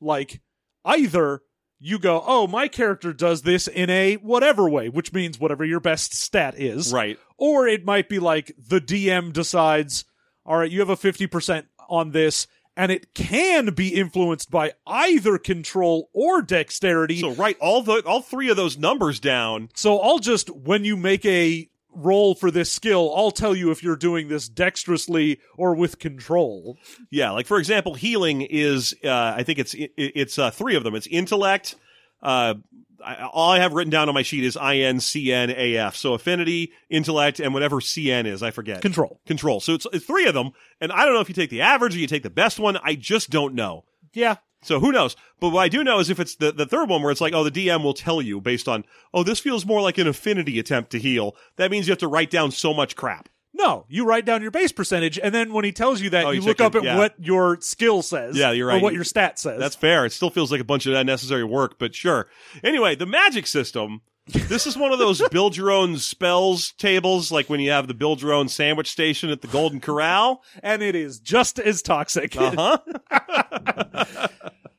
like 0.01 0.41
either 0.83 1.41
you 1.79 1.99
go, 1.99 2.21
"Oh, 2.27 2.47
my 2.47 2.67
character 2.67 3.13
does 3.13 3.43
this 3.43 3.69
in 3.69 3.89
a 3.89 4.15
whatever 4.15 4.67
way," 4.69 4.89
which 4.89 5.13
means 5.13 5.39
whatever 5.39 5.63
your 5.63 5.79
best 5.79 6.13
stat 6.13 6.59
is. 6.59 6.91
Right. 6.91 7.17
Or 7.37 7.65
it 7.65 7.85
might 7.85 8.09
be 8.09 8.19
like 8.19 8.51
the 8.57 8.81
DM 8.81 9.31
decides, 9.31 10.03
"All 10.45 10.57
right, 10.57 10.71
you 10.71 10.79
have 10.79 10.89
a 10.89 10.97
50% 10.97 11.65
on 11.89 12.11
this." 12.11 12.47
And 12.75 12.91
it 12.91 13.13
can 13.13 13.67
be 13.75 13.89
influenced 13.89 14.49
by 14.49 14.73
either 14.87 15.37
control 15.37 16.09
or 16.11 16.41
dexterity. 16.41 17.19
So 17.19 17.31
write 17.33 17.57
all 17.59 17.83
the 17.83 18.01
all 18.03 18.21
three 18.21 18.49
of 18.49 18.57
those 18.57 18.79
numbers 18.79 19.19
down. 19.19 19.69
So 19.75 19.99
I'll 19.99 20.17
just 20.17 20.49
when 20.49 20.83
you 20.83 20.97
make 20.97 21.23
a 21.23 21.69
roll 21.95 22.35
for 22.35 22.51
this 22.51 22.71
skill, 22.71 23.13
I'll 23.15 23.31
tell 23.31 23.55
you 23.55 23.71
if 23.71 23.83
you're 23.83 23.95
doing 23.95 24.27
this 24.27 24.49
dexterously 24.49 25.39
or 25.55 25.75
with 25.75 25.99
control. 25.99 26.77
Yeah, 27.11 27.31
like 27.31 27.45
for 27.45 27.59
example, 27.59 27.93
healing 27.93 28.41
is 28.41 28.95
uh, 29.03 29.33
I 29.37 29.43
think 29.43 29.59
it's 29.59 29.73
it, 29.73 29.91
it's 29.97 30.39
uh, 30.39 30.51
three 30.51 30.75
of 30.75 30.83
them. 30.83 30.95
It's 30.95 31.07
intellect. 31.07 31.75
Uh, 32.21 32.55
I, 33.03 33.27
all 33.31 33.51
I 33.51 33.59
have 33.59 33.73
written 33.73 33.91
down 33.91 34.09
on 34.09 34.15
my 34.15 34.21
sheet 34.21 34.43
is 34.43 34.57
I 34.57 34.77
N 34.77 34.99
C 34.99 35.31
N 35.31 35.49
A 35.49 35.77
F. 35.77 35.95
So 35.95 36.13
affinity, 36.13 36.71
intellect, 36.89 37.39
and 37.39 37.53
whatever 37.53 37.81
C 37.81 38.11
N 38.11 38.25
is, 38.25 38.41
I 38.41 38.51
forget. 38.51 38.81
Control. 38.81 39.19
Control. 39.25 39.59
So 39.59 39.73
it's, 39.73 39.87
it's 39.93 40.05
three 40.05 40.25
of 40.25 40.33
them, 40.33 40.51
and 40.79 40.91
I 40.91 41.05
don't 41.05 41.13
know 41.13 41.21
if 41.21 41.29
you 41.29 41.35
take 41.35 41.49
the 41.49 41.61
average 41.61 41.95
or 41.95 41.99
you 41.99 42.07
take 42.07 42.23
the 42.23 42.29
best 42.29 42.59
one. 42.59 42.77
I 42.83 42.95
just 42.95 43.29
don't 43.29 43.53
know. 43.53 43.85
Yeah. 44.13 44.37
So 44.63 44.79
who 44.79 44.91
knows? 44.91 45.15
But 45.39 45.49
what 45.49 45.61
I 45.61 45.67
do 45.67 45.83
know 45.83 45.99
is 45.99 46.09
if 46.09 46.19
it's 46.19 46.35
the, 46.35 46.51
the 46.51 46.65
third 46.65 46.89
one 46.89 47.01
where 47.01 47.11
it's 47.11 47.19
like, 47.19 47.33
oh, 47.33 47.43
the 47.43 47.51
DM 47.51 47.83
will 47.83 47.93
tell 47.93 48.21
you 48.21 48.39
based 48.39 48.69
on, 48.69 48.85
oh, 49.13 49.23
this 49.23 49.39
feels 49.39 49.65
more 49.65 49.81
like 49.81 49.97
an 49.97 50.07
affinity 50.07 50.57
attempt 50.57 50.91
to 50.91 50.99
heal. 50.99 51.35
That 51.57 51.69
means 51.69 51.87
you 51.87 51.91
have 51.91 51.99
to 51.99 52.07
write 52.07 52.31
down 52.31 52.51
so 52.51 52.73
much 52.73 52.95
crap. 52.95 53.27
No, 53.53 53.85
you 53.87 54.05
write 54.05 54.25
down 54.25 54.41
your 54.41 54.49
base 54.51 54.71
percentage, 54.71 55.19
and 55.19 55.33
then 55.33 55.53
when 55.53 55.63
he 55.63 55.71
tells 55.71 56.01
you 56.01 56.09
that, 56.09 56.25
Oh, 56.25 56.31
you, 56.31 56.41
you 56.41 56.47
look 56.47 56.59
up 56.59 56.73
at 56.75 56.83
yeah. 56.83 56.97
what 56.97 57.13
your 57.19 57.61
skill 57.61 58.01
says. 58.01 58.35
Yeah, 58.35 58.51
you're 58.51 58.67
Or 58.67 58.73
right. 58.73 58.81
what 58.81 58.93
your 58.93 59.03
stat 59.03 59.37
says. 59.37 59.59
That's 59.59 59.75
fair. 59.75 60.05
It 60.05 60.11
still 60.11 60.31
feels 60.31 60.51
like 60.51 60.59
a 60.61 60.63
bunch 60.65 60.85
of 60.87 60.93
unnecessary 60.95 61.43
work, 61.43 61.77
but 61.77 61.93
sure. 61.93 62.27
Anyway, 62.63 62.95
the 62.95 63.05
magic 63.05 63.45
system. 63.47 64.01
This 64.25 64.65
is 64.65 64.77
one 64.77 64.91
of 64.93 64.99
those 64.99 65.21
build 65.31 65.55
your 65.57 65.69
own 65.69 65.97
spells 65.97 66.71
tables, 66.77 67.31
like 67.31 67.49
when 67.49 67.59
you 67.59 67.71
have 67.71 67.87
the 67.87 67.93
build 67.93 68.21
your 68.21 68.31
own 68.33 68.47
sandwich 68.47 68.89
station 68.89 69.29
at 69.29 69.41
the 69.41 69.47
Golden 69.49 69.79
Corral. 69.81 70.41
and 70.63 70.81
it 70.81 70.95
is 70.95 71.19
just 71.19 71.59
as 71.59 71.81
toxic. 71.81 72.35
Uh 72.37 72.77
huh. 73.11 74.27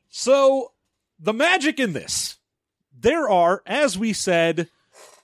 So, 0.09 0.71
the 1.19 1.33
magic 1.33 1.77
in 1.79 1.91
this, 1.93 2.37
there 2.97 3.29
are, 3.29 3.61
as 3.65 3.97
we 3.97 4.13
said, 4.13 4.69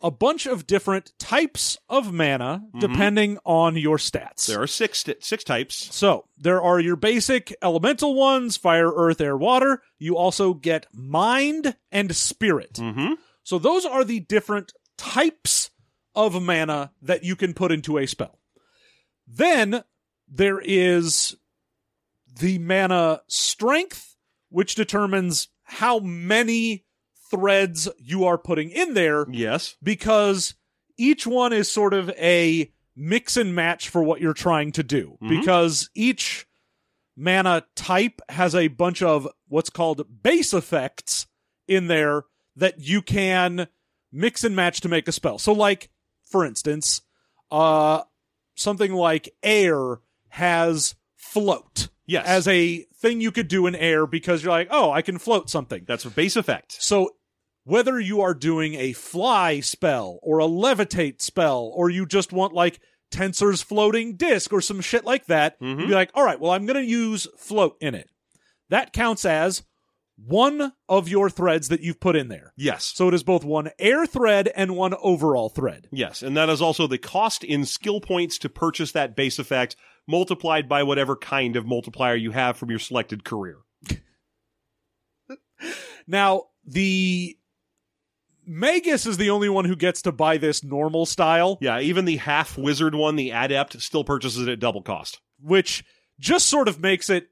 a 0.02 0.12
bunch 0.12 0.45
of 0.45 0.68
different 0.68 1.12
types 1.20 1.78
of 1.89 2.12
mana 2.12 2.64
depending 2.78 3.38
on 3.45 3.78
your 3.78 3.97
stats. 3.97 4.47
There 4.47 4.62
are 4.62 4.68
six 4.68 5.06
six 5.22 5.43
types. 5.43 5.93
So, 5.95 6.26
there 6.38 6.62
are 6.62 6.80
your 6.80 6.95
basic 6.95 7.56
elemental 7.62 8.16
ones 8.16 8.58
fire, 8.58 8.91
earth, 8.91 9.22
air, 9.22 9.38
water. 9.38 9.82
You 9.99 10.18
also 10.18 10.54
get 10.54 10.88
mind 10.93 11.76
and 11.91 12.16
spirit. 12.16 12.74
Mm-hmm. 12.74 13.14
So, 13.43 13.60
those 13.60 13.86
are 13.86 14.04
the 14.04 14.20
different 14.20 14.74
types 14.97 15.70
of 16.16 16.41
mana 16.41 16.91
that 17.02 17.24
you 17.24 17.36
can 17.36 17.54
put 17.54 17.72
into 17.72 17.97
a 17.97 18.06
spell. 18.06 18.39
Then 19.28 19.84
there 20.28 20.60
is 20.60 21.36
the 22.39 22.60
mana 22.60 23.22
strength, 23.28 24.16
which 24.49 24.76
determines 24.76 25.49
how 25.64 25.99
many 25.99 26.86
threads 27.32 27.88
you 27.98 28.26
are 28.26 28.38
putting 28.38 28.70
in 28.70 28.94
there 28.94 29.26
Yes. 29.32 29.76
because 29.82 30.54
each 30.98 31.26
one 31.26 31.54
is 31.54 31.72
sort 31.72 31.94
of 31.94 32.10
a 32.12 32.72
mix 32.96 33.38
and 33.38 33.56
match 33.56 33.90
for 33.90 34.04
what 34.04 34.22
you're 34.22 34.34
trying 34.34 34.72
to 34.74 34.84
do 34.84 35.18
Mhm. 35.24 35.30
because 35.30 35.90
each 35.96 36.46
mana 37.16 37.66
type 37.76 38.22
has 38.30 38.54
a 38.54 38.68
bunch 38.68 39.02
of 39.02 39.28
what's 39.48 39.70
called 39.70 40.06
base 40.24 40.54
effects 40.54 41.28
in 41.68 41.88
there 41.88 42.24
that 42.56 42.80
you 42.82 43.02
can 43.02 43.68
mix 44.12 44.44
and 44.44 44.56
match 44.56 44.82
to 44.82 44.90
make 44.90 45.08
a 45.08 45.12
spell. 45.12 45.38
So 45.40 45.54
like 45.54 45.90
for 46.30 46.46
instance, 46.46 47.02
uh 47.50 48.04
something 48.56 48.94
like 48.94 49.34
air 49.42 50.00
has 50.30 50.96
float 51.16 51.90
Yes. 52.06 52.26
as 52.28 52.48
a 52.48 52.86
thing 52.96 53.22
you 53.22 53.32
could 53.32 53.48
do 53.48 53.68
in 53.68 53.76
air 53.76 54.06
because 54.06 54.44
you're 54.44 54.52
like, 54.52 54.68
"Oh, 54.70 54.92
I 54.92 55.02
can 55.02 55.18
float 55.18 55.50
something." 55.50 55.84
That's 55.86 56.06
a 56.06 56.10
base 56.10 56.36
effect. 56.36 56.76
So 56.82 57.16
whether 57.64 57.99
you 57.99 58.22
are 58.22 58.34
doing 58.34 58.74
a 58.76 58.93
fly 58.93 59.59
spell 59.59 60.20
or 60.24 60.39
a 60.39 60.45
levitate 60.47 61.22
spell, 61.22 61.72
or 61.76 61.89
you 61.89 62.05
just 62.05 62.32
want 62.34 62.53
like 62.53 62.80
Tenser's 63.12 63.62
floating 63.62 64.16
disc 64.16 64.53
or 64.53 64.62
some 64.62 64.82
shit 64.82 65.03
like 65.05 65.26
that, 65.26 65.59
Mhm. 65.59 65.80
you'd 65.82 65.88
be 65.89 65.93
like, 65.93 66.12
all 66.14 66.24
right, 66.24 66.39
well, 66.39 66.51
I'm 66.51 66.66
going 66.66 66.82
to 66.82 66.89
use 66.89 67.28
float 67.38 67.76
in 67.82 67.93
it. 67.93 68.09
That 68.70 68.93
counts 68.93 69.26
as 69.26 69.64
one 70.24 70.72
of 70.88 71.09
your 71.09 71.30
threads 71.30 71.68
that 71.70 71.82
you've 71.82 71.99
put 71.99 72.16
in 72.16 72.28
there. 72.30 72.53
Yes. 72.55 72.86
So 72.95 73.07
it 73.07 73.14
is 73.14 73.24
both 73.24 73.43
one 73.43 73.72
air 73.80 74.05
thread 74.05 74.49
and 74.55 74.76
one 74.78 74.93
overall 75.01 75.49
thread. 75.49 75.88
Yes, 75.91 76.22
and 76.22 76.38
that 76.38 76.47
is 76.47 76.62
also 76.62 76.88
the 76.88 76.97
cost 76.99 77.43
in 77.43 77.66
skill 77.66 77.99
points 77.99 78.38
to 78.39 78.49
purchase 78.49 78.91
that 78.93 79.16
base 79.16 79.39
effect 79.39 79.76
multiplied 80.07 80.70
by 80.70 80.84
whatever 80.84 81.16
kind 81.16 81.55
of 81.55 81.66
multiplier 81.66 82.16
you 82.16 82.32
have 82.32 82.55
from 82.55 82.70
your 82.70 82.80
selected 82.80 83.24
career. 83.24 83.57
Now, 86.07 86.45
the 86.66 87.38
Magus 88.46 89.06
is 89.06 89.18
the 89.18 89.30
only 89.30 89.50
one 89.50 89.66
who 89.66 89.76
gets 89.76 90.02
to 90.04 90.12
buy 90.12 90.38
this 90.38 90.64
normal 90.64 91.06
style. 91.06 91.58
Yeah, 91.62 91.80
even 91.80 92.06
the 92.06 92.18
half 92.18 92.58
wizard 92.58 92.96
one, 92.96 93.16
the 93.16 93.32
adept, 93.32 93.80
still 93.82 94.04
purchases 94.04 94.48
it 94.48 94.52
at 94.52 94.60
double 94.60 94.82
cost. 94.82 95.20
which 95.39 95.84
just 96.20 96.48
sort 96.48 96.68
of 96.68 96.80
makes 96.80 97.10
it 97.10 97.30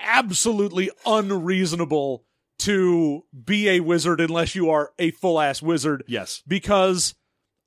absolutely 0.00 0.90
unreasonable 1.06 2.24
to 2.58 3.24
be 3.44 3.68
a 3.68 3.80
wizard 3.80 4.20
unless 4.20 4.54
you 4.54 4.70
are 4.70 4.92
a 4.98 5.10
full 5.12 5.40
ass 5.40 5.62
wizard. 5.62 6.04
Yes. 6.06 6.42
Because 6.46 7.14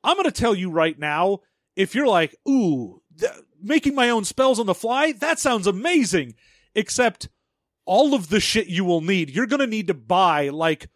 I'm 0.04 0.16
going 0.16 0.26
to 0.26 0.32
tell 0.32 0.56
you 0.56 0.70
right 0.70 0.98
now 0.98 1.40
if 1.76 1.96
you're 1.96 2.08
like, 2.08 2.36
ooh, 2.48 3.02
th- 3.18 3.32
making 3.62 3.96
my 3.96 4.10
own 4.10 4.26
spells 4.26 4.60
on 4.60 4.66
the 4.66 4.74
fly, 4.74 5.12
that 5.14 5.40
sounds 5.40 5.68
amazing. 5.68 6.36
Except 6.76 7.30
all 7.86 8.14
of 8.14 8.30
the 8.30 8.40
shit 8.40 8.68
you 8.68 8.84
will 8.84 9.02
need, 9.02 9.30
you're 9.30 9.48
going 9.48 9.60
to 9.60 9.68
need 9.68 9.88
to 9.88 9.94
buy 9.94 10.50
like 10.50 10.90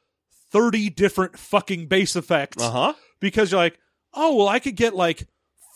30 0.52 0.90
different 0.92 1.38
fucking 1.40 1.88
base 1.88 2.16
effects 2.16 2.62
Uh 2.62 2.72
huh. 2.72 2.94
because 3.20 3.52
you're 3.52 3.60
like, 3.62 3.80
oh, 4.14 4.36
well, 4.36 4.48
I 4.50 4.60
could 4.60 4.76
get 4.76 4.96
like 4.96 5.28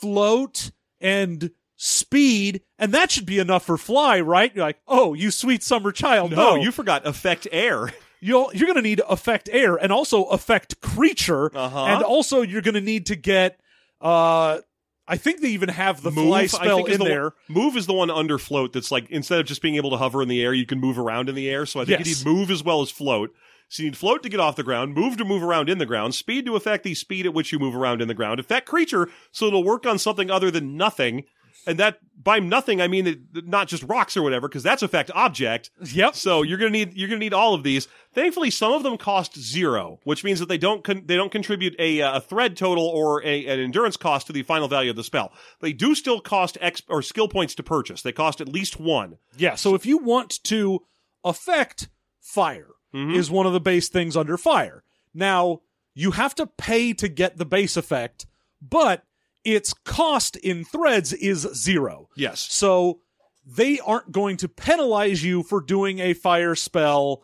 float 0.01 0.71
and 0.99 1.51
speed, 1.77 2.61
and 2.79 2.93
that 2.93 3.11
should 3.11 3.25
be 3.25 3.39
enough 3.39 3.65
for 3.65 3.77
fly, 3.77 4.19
right? 4.21 4.53
You're 4.55 4.65
like, 4.65 4.79
oh, 4.87 5.13
you 5.13 5.31
sweet 5.31 5.63
summer 5.63 5.91
child. 5.91 6.31
No, 6.31 6.55
No, 6.55 6.55
you 6.55 6.71
forgot 6.71 7.05
affect 7.05 7.47
air. 7.51 7.91
you'll, 8.21 8.49
you're 8.53 8.65
going 8.67 8.75
to 8.77 8.81
need 8.81 9.01
affect 9.07 9.49
air 9.51 9.75
and 9.75 9.91
also 9.91 10.23
affect 10.25 10.79
creature. 10.81 11.55
Uh-huh. 11.55 11.85
And 11.85 12.03
also, 12.03 12.41
you're 12.41 12.61
going 12.61 12.75
to 12.75 12.81
need 12.81 13.07
to 13.07 13.15
get, 13.15 13.59
uh, 14.01 14.59
I 15.07 15.17
think 15.17 15.41
they 15.41 15.49
even 15.49 15.69
have 15.69 16.01
the 16.01 16.11
move, 16.11 16.27
fly 16.27 16.47
spell 16.47 16.85
in 16.85 16.99
the 16.99 17.05
there. 17.05 17.23
One, 17.23 17.31
move 17.49 17.77
is 17.77 17.85
the 17.87 17.93
one 17.93 18.09
under 18.09 18.37
float 18.39 18.73
that's 18.73 18.89
like 18.91 19.09
instead 19.09 19.39
of 19.39 19.45
just 19.45 19.61
being 19.61 19.75
able 19.75 19.91
to 19.91 19.97
hover 19.97 20.21
in 20.23 20.29
the 20.29 20.41
air, 20.41 20.53
you 20.53 20.65
can 20.65 20.79
move 20.79 20.97
around 20.97 21.29
in 21.29 21.35
the 21.35 21.49
air. 21.49 21.65
So 21.65 21.79
I 21.81 21.85
think 21.85 21.99
Yes. 21.99 22.07
you 22.25 22.25
need 22.31 22.37
move 22.39 22.49
as 22.51 22.63
well 22.63 22.81
as 22.81 22.89
float. 22.89 23.31
So 23.67 23.83
you 23.83 23.89
need 23.89 23.97
float 23.97 24.23
to 24.23 24.29
get 24.29 24.39
off 24.39 24.55
the 24.55 24.63
ground, 24.63 24.93
move 24.93 25.17
to 25.17 25.25
move 25.25 25.43
around 25.43 25.69
in 25.69 25.77
the 25.77 25.85
ground, 25.85 26.15
speed 26.15 26.45
to 26.45 26.55
affect 26.55 26.83
the 26.83 26.93
speed 26.93 27.25
at 27.25 27.33
which 27.33 27.51
you 27.51 27.59
move 27.59 27.75
around 27.75 28.01
in 28.01 28.07
the 28.07 28.13
ground, 28.13 28.39
affect 28.39 28.67
creature 28.67 29.09
so 29.31 29.47
it'll 29.47 29.63
work 29.63 29.85
on 29.85 29.99
something 29.99 30.29
other 30.29 30.51
than 30.51 30.77
nothing. 30.77 31.23
And 31.67 31.79
that 31.79 31.97
by 32.21 32.39
nothing 32.39 32.79
I 32.79 32.87
mean 32.87 33.07
it, 33.07 33.19
not 33.33 33.67
just 33.67 33.81
rocks 33.83 34.15
or 34.15 34.21
whatever, 34.21 34.47
because 34.47 34.61
that's 34.61 34.83
affect 34.83 35.09
object. 35.15 35.71
Yep. 35.83 36.15
So 36.15 36.43
you're 36.43 36.59
gonna 36.59 36.69
need 36.69 36.93
you're 36.93 37.07
gonna 37.07 37.19
need 37.19 37.33
all 37.33 37.55
of 37.55 37.63
these. 37.63 37.87
Thankfully, 38.13 38.51
some 38.51 38.71
of 38.73 38.83
them 38.83 38.97
cost 38.97 39.35
zero, 39.39 39.99
which 40.03 40.23
means 40.23 40.39
that 40.39 40.47
they 40.47 40.59
don't 40.59 40.83
con- 40.83 41.03
they 41.05 41.15
don't 41.15 41.31
contribute 41.31 41.75
a, 41.79 42.03
uh, 42.03 42.17
a 42.17 42.21
thread 42.21 42.55
total 42.55 42.85
or 42.85 43.23
a, 43.25 43.47
an 43.47 43.59
endurance 43.59 43.97
cost 43.97 44.27
to 44.27 44.33
the 44.33 44.43
final 44.43 44.67
value 44.67 44.91
of 44.91 44.95
the 44.95 45.03
spell. 45.03 45.33
They 45.59 45.73
do 45.73 45.95
still 45.95 46.19
cost 46.19 46.57
X 46.61 46.83
or 46.87 47.01
skill 47.01 47.27
points 47.27 47.55
to 47.55 47.63
purchase. 47.63 48.03
They 48.03 48.11
cost 48.11 48.41
at 48.41 48.47
least 48.47 48.79
one. 48.79 49.17
Yeah. 49.35 49.55
So 49.55 49.73
if 49.73 49.87
you 49.87 49.97
want 49.97 50.43
to 50.43 50.81
affect 51.23 51.89
fire, 52.21 52.74
Mhm. 52.95 53.15
is 53.15 53.29
one 53.29 53.45
of 53.45 53.53
the 53.53 53.59
base 53.59 53.89
things 53.89 54.15
under 54.17 54.37
fire. 54.37 54.83
Now, 55.13 55.61
you 55.93 56.11
have 56.11 56.33
to 56.35 56.47
pay 56.47 56.93
to 56.93 57.07
get 57.07 57.37
the 57.37 57.45
base 57.45 57.77
effect, 57.77 58.25
but 58.61 59.03
its 59.43 59.73
cost 59.73 60.35
in 60.37 60.63
threads 60.65 61.13
is 61.13 61.41
zero. 61.53 62.09
Yes. 62.15 62.39
So 62.51 63.01
they 63.45 63.79
aren't 63.79 64.11
going 64.11 64.37
to 64.37 64.47
penalize 64.49 65.23
you 65.23 65.43
for 65.43 65.61
doing 65.61 65.99
a 65.99 66.13
fire 66.13 66.55
spell 66.55 67.23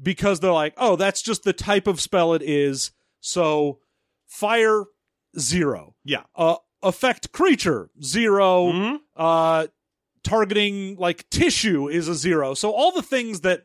because 0.00 0.40
they're 0.40 0.52
like, 0.52 0.74
oh, 0.76 0.96
that's 0.96 1.22
just 1.22 1.42
the 1.42 1.52
type 1.52 1.86
of 1.86 2.00
spell 2.00 2.34
it 2.34 2.42
is. 2.42 2.92
So 3.20 3.80
fire, 4.26 4.84
zero. 5.38 5.94
Yeah. 6.04 6.22
Uh, 6.36 6.56
affect 6.82 7.32
creature, 7.32 7.90
0 8.02 8.72
Mhm. 8.72 9.00
Uh, 9.16 9.66
targeting 10.22 10.96
like 10.96 11.28
tissue 11.30 11.88
is 11.88 12.08
a 12.08 12.14
zero. 12.14 12.54
So 12.54 12.70
all 12.72 12.92
the 12.92 13.02
things 13.02 13.40
that 13.40 13.64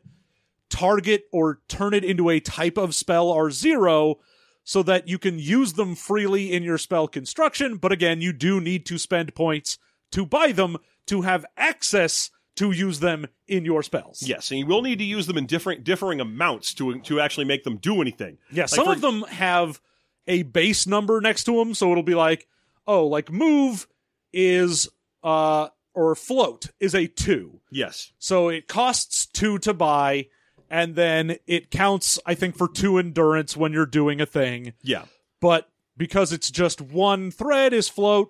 target 0.75 1.23
or 1.31 1.61
turn 1.67 1.93
it 1.93 2.03
into 2.03 2.29
a 2.29 2.39
type 2.39 2.77
of 2.77 2.93
spell 2.93 3.29
are 3.31 3.49
zero 3.51 4.17
so 4.63 4.83
that 4.83 5.07
you 5.07 5.17
can 5.17 5.39
use 5.39 5.73
them 5.73 5.95
freely 5.95 6.51
in 6.51 6.63
your 6.63 6.77
spell 6.77 7.07
construction. 7.07 7.77
But 7.77 7.91
again, 7.91 8.19
you 8.21 8.33
do 8.33 8.59
need 8.59 8.85
to 8.87 8.97
spend 8.97 9.35
points 9.35 9.77
to 10.11 10.25
buy 10.25 10.51
them 10.51 10.77
to 11.07 11.21
have 11.21 11.45
access 11.55 12.31
to 12.55 12.71
use 12.71 12.99
them 12.99 13.27
in 13.47 13.63
your 13.65 13.83
spells. 13.83 14.23
Yes, 14.23 14.49
and 14.51 14.59
you 14.59 14.65
will 14.65 14.81
need 14.81 14.97
to 14.99 15.03
use 15.05 15.27
them 15.27 15.37
in 15.37 15.45
different 15.45 15.83
differing 15.83 16.19
amounts 16.21 16.73
to 16.75 16.99
to 17.01 17.19
actually 17.19 17.45
make 17.45 17.63
them 17.63 17.77
do 17.77 18.01
anything. 18.01 18.37
Yeah, 18.51 18.63
Like, 18.63 18.69
some 18.69 18.85
for- 18.85 18.93
of 18.93 19.01
them 19.01 19.21
have 19.23 19.79
a 20.27 20.43
base 20.43 20.87
number 20.87 21.21
next 21.21 21.43
to 21.45 21.57
them, 21.57 21.73
so 21.73 21.91
it'll 21.91 22.01
be 22.03 22.15
like, 22.15 22.47
oh, 22.87 23.07
like 23.07 23.31
move 23.31 23.87
is 24.33 24.89
uh 25.23 25.67
or 25.93 26.15
float 26.15 26.71
is 26.79 26.93
a 26.95 27.07
2. 27.07 27.61
Yes. 27.71 28.11
So 28.19 28.49
it 28.49 28.67
costs 28.67 29.27
2 29.27 29.59
to 29.59 29.73
buy 29.73 30.27
and 30.69 30.95
then 30.95 31.37
it 31.47 31.71
counts 31.71 32.19
I 32.25 32.35
think 32.35 32.57
for 32.57 32.67
2 32.67 32.97
endurance 32.97 33.55
when 33.57 33.73
you're 33.73 33.85
doing 33.85 34.21
a 34.21 34.25
thing. 34.25 34.73
Yeah. 34.83 35.05
But 35.41 35.69
because 35.97 36.33
it's 36.33 36.51
just 36.51 36.81
one 36.81 37.31
thread 37.31 37.73
is 37.73 37.89
float, 37.89 38.29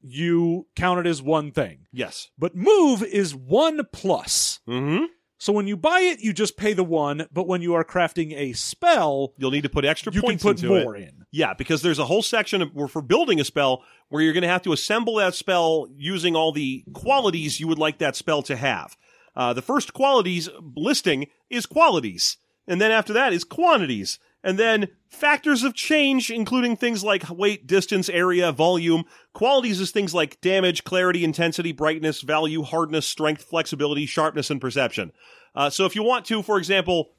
you 0.00 0.66
count 0.76 1.00
it 1.00 1.06
as 1.08 1.22
one 1.22 1.50
thing. 1.50 1.86
Yes. 1.92 2.30
But 2.38 2.54
move 2.54 3.02
is 3.02 3.34
1 3.34 3.80
plus. 3.92 4.60
Mm-hmm. 4.68 5.04
So 5.38 5.52
when 5.52 5.66
you 5.66 5.76
buy 5.76 6.00
it, 6.00 6.20
you 6.20 6.32
just 6.32 6.56
pay 6.56 6.72
the 6.72 6.84
1, 6.84 7.26
but 7.32 7.46
when 7.46 7.60
you 7.60 7.74
are 7.74 7.84
crafting 7.84 8.32
a 8.34 8.52
spell, 8.52 9.34
You'll 9.36 9.50
need 9.50 9.64
to 9.64 9.68
put 9.68 9.84
extra 9.84 10.12
you 10.12 10.22
can 10.22 10.38
put 10.38 10.62
into 10.62 10.74
it. 10.74 10.84
more 10.84 10.96
in. 10.96 11.24
Yeah, 11.32 11.52
because 11.52 11.82
there's 11.82 11.98
a 11.98 12.06
whole 12.06 12.22
section 12.22 12.62
of, 12.62 12.70
for 12.90 13.02
building 13.02 13.40
a 13.40 13.44
spell 13.44 13.82
where 14.08 14.22
you're 14.22 14.32
going 14.32 14.42
to 14.42 14.48
have 14.48 14.62
to 14.62 14.72
assemble 14.72 15.16
that 15.16 15.34
spell 15.34 15.86
using 15.94 16.34
all 16.36 16.52
the 16.52 16.84
qualities 16.94 17.60
you 17.60 17.68
would 17.68 17.78
like 17.78 17.98
that 17.98 18.16
spell 18.16 18.42
to 18.42 18.56
have. 18.56 18.96
Uh, 19.36 19.52
the 19.52 19.62
first 19.62 19.92
qualities 19.92 20.48
listing 20.76 21.26
is 21.50 21.66
qualities, 21.66 22.36
and 22.66 22.80
then 22.80 22.90
after 22.90 23.12
that 23.12 23.32
is 23.32 23.44
quantities, 23.44 24.18
and 24.42 24.58
then 24.58 24.88
factors 25.08 25.64
of 25.64 25.74
change, 25.74 26.30
including 26.30 26.76
things 26.76 27.02
like 27.02 27.28
weight, 27.30 27.66
distance, 27.66 28.08
area, 28.08 28.52
volume. 28.52 29.04
Qualities 29.32 29.80
is 29.80 29.90
things 29.90 30.14
like 30.14 30.40
damage, 30.40 30.84
clarity, 30.84 31.24
intensity, 31.24 31.72
brightness, 31.72 32.20
value, 32.20 32.62
hardness, 32.62 33.06
strength, 33.06 33.42
flexibility, 33.42 34.06
sharpness, 34.06 34.50
and 34.50 34.60
perception. 34.60 35.12
Uh, 35.54 35.70
so 35.70 35.86
if 35.86 35.96
you 35.96 36.02
want 36.02 36.26
to, 36.26 36.42
for 36.42 36.58
example, 36.58 37.12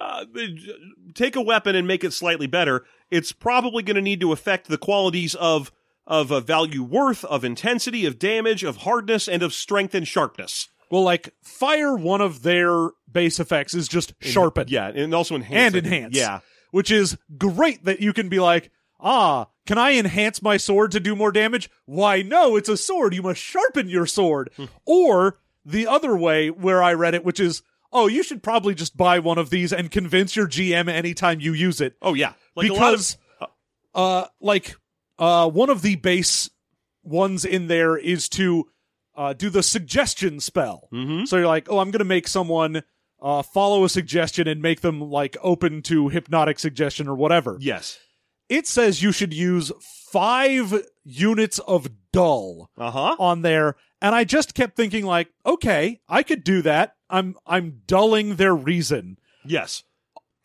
uh, 0.00 0.26
take 1.14 1.34
a 1.34 1.40
weapon 1.40 1.74
and 1.74 1.88
make 1.88 2.04
it 2.04 2.12
slightly 2.12 2.46
better, 2.46 2.84
it's 3.10 3.32
probably 3.32 3.82
going 3.82 3.94
to 3.94 4.02
need 4.02 4.20
to 4.20 4.32
affect 4.32 4.68
the 4.68 4.78
qualities 4.78 5.34
of 5.34 5.72
of 6.06 6.30
uh, 6.30 6.38
value 6.38 6.84
worth, 6.84 7.24
of 7.24 7.44
intensity, 7.44 8.06
of 8.06 8.16
damage, 8.16 8.62
of 8.62 8.78
hardness, 8.78 9.26
and 9.26 9.42
of 9.42 9.52
strength 9.52 9.92
and 9.92 10.06
sharpness. 10.06 10.68
Well, 10.90 11.02
like 11.02 11.34
fire, 11.42 11.94
one 11.96 12.20
of 12.20 12.42
their 12.42 12.90
base 13.10 13.40
effects 13.40 13.74
is 13.74 13.88
just 13.88 14.14
sharpen 14.20 14.66
Yeah, 14.68 14.88
and 14.88 15.14
also 15.14 15.34
enhance. 15.34 15.54
and 15.56 15.76
it. 15.76 15.84
enhance. 15.86 16.16
Yeah, 16.16 16.40
which 16.70 16.90
is 16.90 17.16
great 17.38 17.84
that 17.84 18.00
you 18.00 18.12
can 18.12 18.28
be 18.28 18.38
like, 18.40 18.70
ah, 19.00 19.46
can 19.66 19.78
I 19.78 19.92
enhance 19.94 20.40
my 20.42 20.56
sword 20.56 20.92
to 20.92 21.00
do 21.00 21.16
more 21.16 21.32
damage? 21.32 21.68
Why, 21.86 22.22
no, 22.22 22.56
it's 22.56 22.68
a 22.68 22.76
sword. 22.76 23.14
You 23.14 23.22
must 23.22 23.40
sharpen 23.40 23.88
your 23.88 24.06
sword. 24.06 24.50
Hmm. 24.56 24.64
or 24.84 25.38
the 25.64 25.88
other 25.88 26.16
way 26.16 26.48
where 26.50 26.80
I 26.82 26.92
read 26.94 27.14
it, 27.14 27.24
which 27.24 27.40
is, 27.40 27.62
oh, 27.92 28.06
you 28.06 28.22
should 28.22 28.40
probably 28.42 28.72
just 28.74 28.96
buy 28.96 29.18
one 29.18 29.38
of 29.38 29.50
these 29.50 29.72
and 29.72 29.90
convince 29.90 30.36
your 30.36 30.46
GM 30.46 30.88
anytime 30.88 31.40
you 31.40 31.52
use 31.52 31.80
it. 31.80 31.96
Oh 32.00 32.14
yeah, 32.14 32.34
like 32.54 32.70
lot 32.70 32.76
of- 32.94 33.00
because, 33.00 33.16
uh, 33.94 34.26
like, 34.40 34.76
uh, 35.18 35.48
one 35.50 35.70
of 35.70 35.82
the 35.82 35.96
base 35.96 36.48
ones 37.02 37.44
in 37.44 37.66
there 37.68 37.96
is 37.96 38.28
to 38.28 38.68
uh, 39.16 39.32
do 39.32 39.50
the 39.50 39.62
suggestion 39.62 40.40
spell. 40.40 40.88
Mhm. 40.92 41.26
So 41.26 41.36
you're 41.36 41.46
like, 41.46 41.68
oh, 41.70 41.78
I'm 41.78 41.90
going 41.90 42.00
to 42.00 42.04
make 42.04 42.28
someone 42.28 42.82
uh, 43.20 43.42
follow 43.42 43.84
a 43.84 43.88
suggestion 43.88 44.46
and 44.46 44.60
make 44.60 44.82
them 44.82 45.00
like 45.00 45.36
open 45.42 45.82
to 45.82 46.08
hypnotic 46.08 46.58
suggestion 46.58 47.08
or 47.08 47.14
whatever. 47.14 47.56
yes, 47.60 47.98
It 48.48 48.66
says 48.66 49.02
you 49.02 49.10
should 49.12 49.32
use 49.34 49.72
five 49.80 50.72
units 51.04 51.58
of 51.60 51.88
dull 52.12 52.70
uh 52.78 52.90
huh. 52.90 53.16
on 53.18 53.42
there, 53.42 53.76
and 54.00 54.14
I 54.14 54.24
just 54.24 54.54
kept 54.54 54.76
thinking 54.76 55.04
like, 55.04 55.28
okay, 55.44 56.00
I 56.08 56.22
could 56.22 56.44
do 56.44 56.62
that. 56.62 56.94
I'm 57.10 57.36
I'm 57.46 57.82
dulling 57.86 58.36
their 58.36 58.54
reason. 58.54 59.16
Yes, 59.44 59.82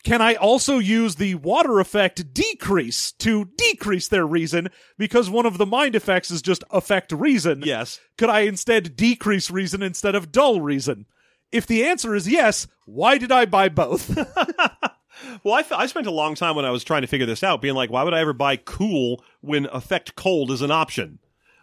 Can 0.04 0.20
I 0.20 0.34
also 0.34 0.78
use 0.78 1.14
the 1.14 1.36
water 1.36 1.78
effect 1.78 2.34
decrease 2.34 3.12
to 3.12 3.44
decrease 3.56 4.08
their 4.08 4.26
reason 4.26 4.68
because 4.98 5.30
one 5.30 5.46
of 5.46 5.58
the 5.58 5.66
mind 5.66 5.94
effects 5.94 6.30
is 6.30 6.42
just 6.42 6.64
affect 6.70 7.12
reason? 7.12 7.62
yes. 7.64 8.00
Could 8.18 8.28
I 8.30 8.40
instead 8.40 8.96
decrease 8.96 9.50
reason 9.50 9.82
instead 9.82 10.14
of 10.14 10.32
dull 10.32 10.60
reason? 10.60 11.06
If 11.52 11.66
the 11.66 11.84
answer 11.84 12.14
is 12.14 12.28
yes, 12.28 12.66
why 12.86 13.18
did 13.18 13.30
I 13.30 13.44
buy 13.44 13.68
both? 13.68 14.16
Well, 15.44 15.54
I, 15.54 15.60
f- 15.60 15.72
I 15.72 15.86
spent 15.86 16.06
a 16.06 16.10
long 16.12 16.34
time 16.34 16.56
when 16.56 16.64
I 16.64 16.70
was 16.70 16.82
trying 16.82 17.02
to 17.02 17.06
figure 17.06 17.26
this 17.26 17.42
out, 17.44 17.60
being 17.60 17.74
like, 17.74 17.90
why 17.90 18.02
would 18.02 18.14
I 18.14 18.20
ever 18.20 18.32
buy 18.32 18.56
cool 18.56 19.22
when 19.40 19.66
affect 19.66 20.16
cold 20.16 20.50
is 20.50 20.62
an 20.62 20.70
option? 20.70 21.18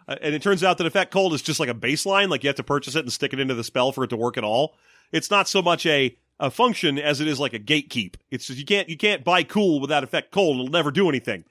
Uh, 0.08 0.16
and 0.22 0.34
it 0.34 0.42
turns 0.42 0.64
out 0.64 0.78
that 0.78 0.86
affect 0.86 1.10
cold 1.12 1.34
is 1.34 1.42
just 1.42 1.60
like 1.60 1.68
a 1.68 1.74
baseline, 1.74 2.28
like 2.28 2.42
you 2.42 2.48
have 2.48 2.56
to 2.56 2.62
purchase 2.62 2.94
it 2.94 3.00
and 3.00 3.12
stick 3.12 3.32
it 3.32 3.40
into 3.40 3.54
the 3.54 3.64
spell 3.64 3.92
for 3.92 4.04
it 4.04 4.08
to 4.10 4.16
work 4.16 4.38
at 4.38 4.44
all. 4.44 4.76
It's 5.12 5.30
not 5.30 5.48
so 5.48 5.60
much 5.60 5.84
a 5.84 6.16
a 6.40 6.50
function 6.50 6.98
as 6.98 7.20
it 7.20 7.28
is 7.28 7.38
like 7.38 7.54
a 7.54 7.60
gatekeep. 7.60 8.16
It's 8.30 8.46
just, 8.46 8.58
you 8.58 8.64
can't 8.64 8.88
you 8.88 8.96
can't 8.96 9.22
buy 9.22 9.44
cool 9.44 9.80
without 9.80 10.02
affect 10.02 10.32
cold; 10.32 10.56
it'll 10.56 10.72
never 10.72 10.90
do 10.90 11.08
anything. 11.08 11.44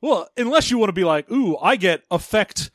well, 0.00 0.28
unless 0.36 0.70
you 0.70 0.78
want 0.78 0.90
to 0.90 0.94
be 0.94 1.04
like, 1.04 1.30
ooh, 1.32 1.56
I 1.56 1.76
get 1.76 2.04
effect 2.10 2.70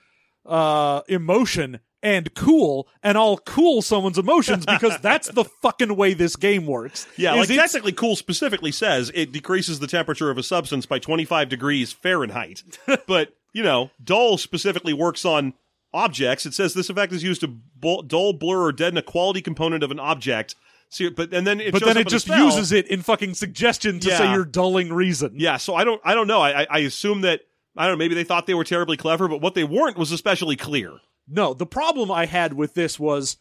uh 0.45 1.01
emotion 1.07 1.79
and 2.03 2.33
cool 2.33 2.87
and 3.03 3.17
I'll 3.17 3.37
cool 3.37 3.81
someone's 3.81 4.17
emotions 4.17 4.65
because 4.65 4.97
that's 5.01 5.29
the 5.29 5.43
fucking 5.43 5.95
way 5.95 6.13
this 6.13 6.35
game 6.35 6.65
works. 6.65 7.07
Yeah, 7.17 7.33
like 7.33 7.47
technically, 7.47 7.91
cool 7.91 8.15
specifically 8.15 8.71
says 8.71 9.11
it 9.13 9.31
decreases 9.31 9.79
the 9.79 9.87
temperature 9.87 10.29
of 10.29 10.37
a 10.37 10.43
substance 10.43 10.85
by 10.85 10.99
25 10.99 11.49
degrees 11.49 11.91
Fahrenheit. 11.91 12.63
but, 13.07 13.35
you 13.53 13.63
know, 13.63 13.91
dull 14.03 14.37
specifically 14.37 14.93
works 14.93 15.25
on 15.25 15.53
objects. 15.93 16.45
It 16.45 16.53
says 16.53 16.73
this 16.73 16.89
effect 16.89 17.13
is 17.13 17.23
used 17.23 17.41
to 17.41 17.59
dull, 18.07 18.33
blur, 18.33 18.65
or 18.65 18.71
deaden 18.71 18.97
a 18.97 19.03
quality 19.03 19.41
component 19.41 19.83
of 19.83 19.91
an 19.91 19.99
object. 19.99 20.55
So, 20.93 21.09
but 21.09 21.33
and 21.33 21.47
then 21.47 21.61
it 21.61 21.71
but 21.71 21.83
then 21.85 21.95
it 21.95 22.07
just 22.09 22.27
uses 22.27 22.71
it 22.73 22.87
in 22.87 23.01
fucking 23.01 23.33
suggestion 23.33 23.99
to 24.01 24.09
say 24.11 24.25
Yeah. 24.25 24.33
you're 24.35 24.43
dulling 24.45 24.91
reason. 24.91 25.33
Yeah, 25.37 25.55
so 25.57 25.73
I 25.73 25.85
don't, 25.85 26.01
I 26.03 26.13
don't 26.13 26.27
know. 26.27 26.41
I, 26.41 26.63
I- 26.63 26.67
I 26.69 26.79
assume 26.79 27.21
that 27.21 27.41
I 27.77 27.85
don't 27.87 27.93
know. 27.93 27.97
Maybe 28.03 28.13
they 28.15 28.25
thought 28.25 28.45
they 28.45 28.53
were 28.53 28.65
terribly 28.65 28.97
clever, 28.97 29.29
but 29.29 29.39
what 29.41 29.55
they 29.55 29.63
weren't 29.63 29.97
was 29.97 30.11
especially 30.11 30.57
clear. 30.57 30.97
No, 31.29 31.53
the 31.53 31.65
problem 31.65 32.11
I 32.11 32.25
had 32.25 32.51
with 32.53 32.73
this 32.73 32.99
was 32.99 33.37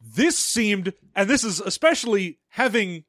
this 0.00 0.38
seemed, 0.38 0.92
and 1.16 1.30
this 1.30 1.44
is 1.44 1.60
especially 1.60 2.38
having 2.50 3.04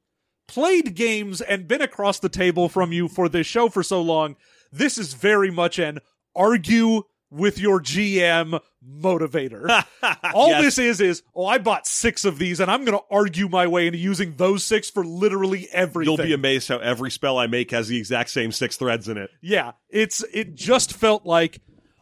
played 0.48 0.96
games 0.96 1.42
and 1.42 1.68
been 1.68 1.82
across 1.82 2.20
the 2.20 2.30
table 2.30 2.70
from 2.70 2.94
you 2.94 3.10
for 3.10 3.28
this 3.28 3.48
show 3.48 3.68
for 3.68 3.84
so 3.84 4.02
long, 4.02 4.38
this 4.72 4.98
is 4.98 5.14
very 5.14 5.52
much 5.52 5.78
an 5.78 6.00
argue 6.34 7.04
with 7.30 7.60
your 7.60 7.82
GM 7.82 8.60
motivator. 8.88 9.86
All 10.34 10.50
Yes. 10.50 10.62
this 10.64 10.80
is 10.80 11.02
is, 11.02 11.24
oh, 11.36 11.46
I 11.46 11.58
bought 11.58 11.88
six 11.88 12.26
of 12.26 12.38
these 12.38 12.60
and 12.60 12.70
I'm 12.70 12.86
going 12.86 12.98
to 12.98 13.04
argue 13.10 13.48
my 13.50 13.68
way 13.68 13.88
into 13.88 14.00
using 14.00 14.36
those 14.36 14.64
six 14.64 14.90
for 14.90 15.06
literally 15.06 15.68
everything. 15.72 16.16
You'll 16.18 16.26
be 16.26 16.34
amazed 16.34 16.68
how 16.70 16.78
every 16.80 17.12
spell 17.12 17.38
I 17.38 17.48
make 17.48 17.72
has 17.72 17.88
the 17.88 17.98
exact 17.98 18.30
same 18.30 18.52
six 18.52 18.78
threads 18.78 19.08
in 19.08 19.18
it. 19.18 19.30
Yeah, 19.42 19.72
it's 19.90 20.24
it 20.34 20.56
just 20.56 20.94
felt 20.94 21.26
like, 21.26 21.62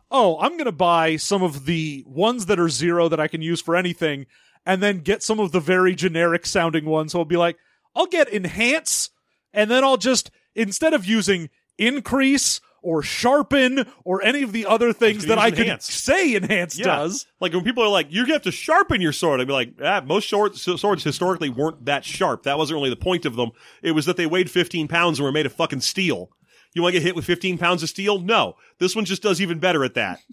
oh, 0.09 0.37
I'm 0.39 0.57
gonna 0.57 0.71
buy 0.71 1.15
some 1.17 1.43
of 1.43 1.65
the 1.65 2.03
ones 2.07 2.47
that 2.47 2.59
are 2.59 2.69
zero 2.69 3.07
that 3.09 3.19
I 3.19 3.27
can 3.27 3.41
use 3.41 3.61
for 3.61 3.75
anything, 3.75 4.25
and 4.65 4.81
then 4.83 4.99
get 4.99 5.23
some 5.23 5.39
of 5.39 5.51
the 5.51 5.59
very 5.59 5.95
generic 5.95 6.45
sounding 6.45 6.85
ones. 6.85 7.11
So 7.13 7.19
I'll 7.19 7.25
be 7.25 7.37
like, 7.37 7.57
I'll 7.95 8.07
get 8.07 8.31
enhance, 8.33 9.09
and 9.53 9.69
then 9.71 9.83
I'll 9.83 9.97
just 9.97 10.31
instead 10.55 10.93
of 10.93 11.05
using 11.05 11.49
increase 11.77 12.61
or 12.81 13.03
sharpen 13.03 13.85
or 14.03 14.23
any 14.23 14.41
of 14.43 14.51
the 14.51 14.65
other 14.65 14.91
things 14.93 15.25
that 15.27 15.37
I 15.37 15.47
use 15.47 15.57
could 15.57 15.81
say 15.83 16.35
enhance 16.35 16.77
Yeah. 16.77 16.85
does. 16.85 17.25
Like 17.39 17.53
when 17.53 17.63
people 17.63 17.83
are 17.83 17.89
like, 17.89 18.07
"You 18.09 18.25
have 18.25 18.41
to 18.43 18.51
sharpen 18.51 19.01
your 19.01 19.13
sword," 19.13 19.39
I'd 19.39 19.47
be 19.47 19.53
like, 19.53 19.73
"Ah, 19.83 20.01
most 20.05 20.27
short, 20.27 20.55
swords 20.57 21.03
historically 21.03 21.49
weren't 21.49 21.85
that 21.85 22.03
sharp. 22.05 22.43
That 22.43 22.57
wasn't 22.57 22.75
really 22.77 22.89
the 22.89 22.95
point 22.95 23.25
of 23.25 23.35
them. 23.35 23.51
It 23.83 23.91
was 23.91 24.05
that 24.05 24.17
they 24.17 24.25
weighed 24.25 24.49
15 24.49 24.87
pounds 24.87 25.19
and 25.19 25.25
were 25.25 25.31
made 25.31 25.45
of 25.45 25.53
fucking 25.53 25.81
steel. 25.81 26.29
You 26.73 26.81
want 26.81 26.93
to 26.93 26.99
get 26.99 27.05
hit 27.05 27.15
with 27.15 27.25
15 27.25 27.57
pounds 27.57 27.83
of 27.83 27.89
steel? 27.89 28.19
No, 28.19 28.55
this 28.79 28.95
one 28.95 29.05
just 29.05 29.21
does 29.21 29.41
even 29.41 29.59
better 29.59 29.83
at 29.83 29.93
that. 29.95 30.19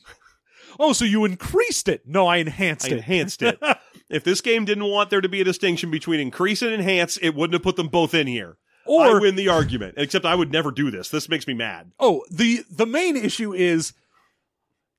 Oh, 0.80 0.92
so 0.92 1.04
you 1.04 1.24
increased 1.24 1.88
it? 1.88 2.02
No, 2.06 2.28
I 2.28 2.36
enhanced 2.36 2.86
I 2.86 2.90
it. 2.90 2.92
enhanced 2.98 3.42
it. 3.42 3.58
If 4.10 4.22
this 4.24 4.40
game 4.40 4.64
didn't 4.64 4.84
want 4.84 5.10
there 5.10 5.20
to 5.20 5.28
be 5.28 5.40
a 5.40 5.44
distinction 5.44 5.90
between 5.90 6.20
increase 6.20 6.62
and 6.62 6.72
enhance, 6.72 7.16
it 7.18 7.30
wouldn't 7.34 7.52
have 7.54 7.62
put 7.64 7.74
them 7.76 7.88
both 7.88 8.14
in 8.14 8.26
here. 8.28 8.56
Or 8.88 9.16
I 9.16 9.20
win 9.20 9.36
the 9.36 9.48
argument. 9.48 9.94
Except 9.96 10.24
I 10.24 10.34
would 10.34 10.50
never 10.50 10.70
do 10.70 10.90
this. 10.90 11.08
This 11.10 11.28
makes 11.28 11.46
me 11.46 11.54
mad. 11.54 11.92
Oh, 12.00 12.24
the 12.30 12.64
the 12.70 12.86
main 12.86 13.16
issue 13.16 13.52
is 13.52 13.92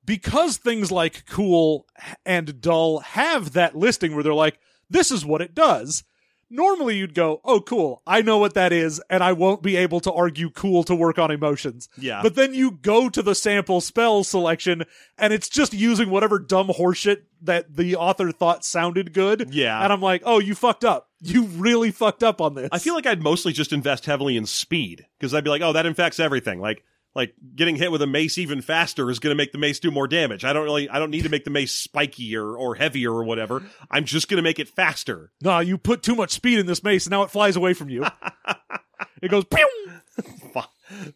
because 0.05 0.57
things 0.57 0.91
like 0.91 1.25
cool 1.27 1.85
and 2.25 2.61
dull 2.61 2.99
have 2.99 3.53
that 3.53 3.75
listing 3.75 4.13
where 4.13 4.23
they're 4.23 4.33
like, 4.33 4.59
this 4.89 5.11
is 5.11 5.25
what 5.25 5.41
it 5.41 5.53
does. 5.53 6.03
Normally 6.49 6.97
you'd 6.97 7.13
go, 7.13 7.41
oh, 7.45 7.61
cool. 7.61 8.01
I 8.07 8.21
know 8.21 8.39
what 8.39 8.55
that 8.55 8.73
is, 8.73 8.99
and 9.09 9.23
I 9.23 9.33
won't 9.33 9.61
be 9.61 9.75
able 9.75 9.99
to 10.01 10.11
argue 10.11 10.49
cool 10.49 10.83
to 10.85 10.95
work 10.95 11.19
on 11.19 11.29
emotions. 11.29 11.89
Yeah. 11.97 12.21
But 12.23 12.35
then 12.35 12.53
you 12.53 12.71
go 12.71 13.07
to 13.09 13.21
the 13.21 13.35
sample 13.35 13.81
spell 13.81 14.23
selection, 14.23 14.83
and 15.17 15.31
it's 15.31 15.47
just 15.47 15.73
using 15.73 16.09
whatever 16.09 16.39
dumb 16.39 16.69
horseshit 16.69 17.23
that 17.41 17.75
the 17.75 17.95
author 17.95 18.31
thought 18.31 18.65
sounded 18.65 19.13
good. 19.13 19.53
Yeah. 19.53 19.81
And 19.83 19.93
I'm 19.93 20.01
like, 20.01 20.23
oh, 20.25 20.39
you 20.39 20.55
fucked 20.55 20.83
up. 20.83 21.09
You 21.21 21.43
really 21.43 21.91
fucked 21.91 22.23
up 22.23 22.41
on 22.41 22.55
this. 22.55 22.69
I 22.71 22.79
feel 22.79 22.95
like 22.95 23.05
I'd 23.05 23.21
mostly 23.21 23.53
just 23.53 23.73
invest 23.73 24.05
heavily 24.05 24.35
in 24.35 24.45
speed 24.45 25.05
because 25.19 25.33
I'd 25.33 25.43
be 25.43 25.49
like, 25.49 25.61
oh, 25.61 25.73
that 25.73 25.85
infects 25.85 26.19
everything. 26.19 26.59
Like, 26.59 26.83
like 27.15 27.33
getting 27.55 27.75
hit 27.75 27.91
with 27.91 28.01
a 28.01 28.07
mace 28.07 28.37
even 28.37 28.61
faster 28.61 29.09
is 29.09 29.19
going 29.19 29.31
to 29.31 29.37
make 29.37 29.51
the 29.51 29.57
mace 29.57 29.79
do 29.79 29.91
more 29.91 30.07
damage. 30.07 30.45
I 30.45 30.53
don't 30.53 30.63
really, 30.63 30.89
I 30.89 30.99
don't 30.99 31.09
need 31.09 31.23
to 31.23 31.29
make 31.29 31.43
the 31.43 31.49
mace 31.49 31.73
spiky 31.73 32.35
or, 32.35 32.55
or 32.55 32.75
heavier 32.75 33.11
or 33.11 33.23
whatever. 33.23 33.63
I'm 33.89 34.05
just 34.05 34.29
going 34.29 34.37
to 34.37 34.43
make 34.43 34.59
it 34.59 34.69
faster. 34.69 35.31
no, 35.41 35.59
you 35.59 35.77
put 35.77 36.03
too 36.03 36.15
much 36.15 36.31
speed 36.31 36.59
in 36.59 36.65
this 36.65 36.83
mace, 36.83 37.05
and 37.05 37.11
now 37.11 37.23
it 37.23 37.31
flies 37.31 37.55
away 37.55 37.73
from 37.73 37.89
you. 37.89 38.05
it 39.21 39.29
goes, 39.29 39.45
pew! 39.45 39.67
Fi- 40.53 40.67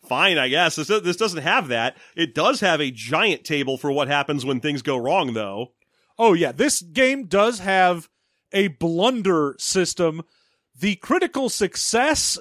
Fine, 0.07 0.37
I 0.37 0.49
guess. 0.49 0.75
This, 0.75 0.87
this 0.87 1.17
doesn't 1.17 1.41
have 1.41 1.69
that. 1.69 1.97
It 2.15 2.35
does 2.35 2.59
have 2.59 2.79
a 2.79 2.91
giant 2.91 3.43
table 3.43 3.77
for 3.77 3.91
what 3.91 4.07
happens 4.07 4.45
when 4.45 4.59
things 4.59 4.81
go 4.81 4.97
wrong, 4.97 5.33
though. 5.33 5.71
Oh 6.19 6.33
yeah, 6.33 6.51
this 6.51 6.81
game 6.81 7.25
does 7.25 7.59
have 7.59 8.07
a 8.51 8.67
blunder 8.67 9.55
system. 9.57 10.21
The 10.79 10.95
critical 10.97 11.49
success 11.49 12.37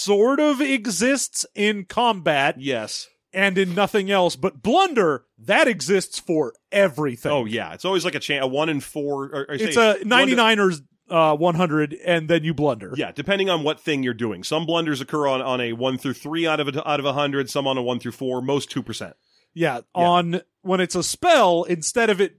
sort 0.00 0.40
of 0.40 0.60
exists 0.60 1.44
in 1.54 1.84
combat 1.84 2.56
Yes. 2.58 3.08
and 3.32 3.56
in 3.58 3.74
nothing 3.74 4.10
else, 4.10 4.36
but 4.36 4.62
blunder 4.62 5.24
that 5.38 5.68
exists 5.68 6.18
for 6.18 6.54
everything. 6.72 7.32
Oh 7.32 7.44
yeah. 7.44 7.72
It's 7.74 7.84
always 7.84 8.04
like 8.04 8.14
a 8.14 8.20
chance, 8.20 8.44
a 8.44 8.46
one 8.48 8.68
in 8.68 8.80
four. 8.80 9.24
Or, 9.26 9.40
or 9.48 9.54
it's 9.54 9.76
a 9.76 9.98
one 10.04 10.28
to- 10.28 10.34
99ers 10.36 10.82
uh 11.08 11.36
100 11.36 11.94
and 12.06 12.28
then 12.28 12.44
you 12.44 12.54
blunder. 12.54 12.92
Yeah, 12.96 13.10
depending 13.10 13.50
on 13.50 13.64
what 13.64 13.80
thing 13.80 14.02
you're 14.04 14.14
doing. 14.14 14.44
Some 14.44 14.64
blunders 14.66 15.00
occur 15.00 15.26
on, 15.26 15.42
on 15.42 15.60
a 15.60 15.72
one 15.72 15.98
through 15.98 16.12
three 16.14 16.46
out 16.46 16.60
of 16.60 16.68
a, 16.68 16.88
out 16.88 17.00
of 17.00 17.06
a 17.06 17.12
hundred. 17.12 17.50
Some 17.50 17.66
on 17.66 17.76
a 17.76 17.82
one 17.82 17.98
through 17.98 18.12
four. 18.12 18.40
Most 18.40 18.70
two 18.70 18.82
percent. 18.82 19.16
Yeah, 19.52 19.80
on 19.94 20.42
when 20.62 20.78
it's 20.80 20.94
a 20.94 21.02
spell 21.02 21.64
instead 21.64 22.10
of 22.10 22.20
it 22.20 22.36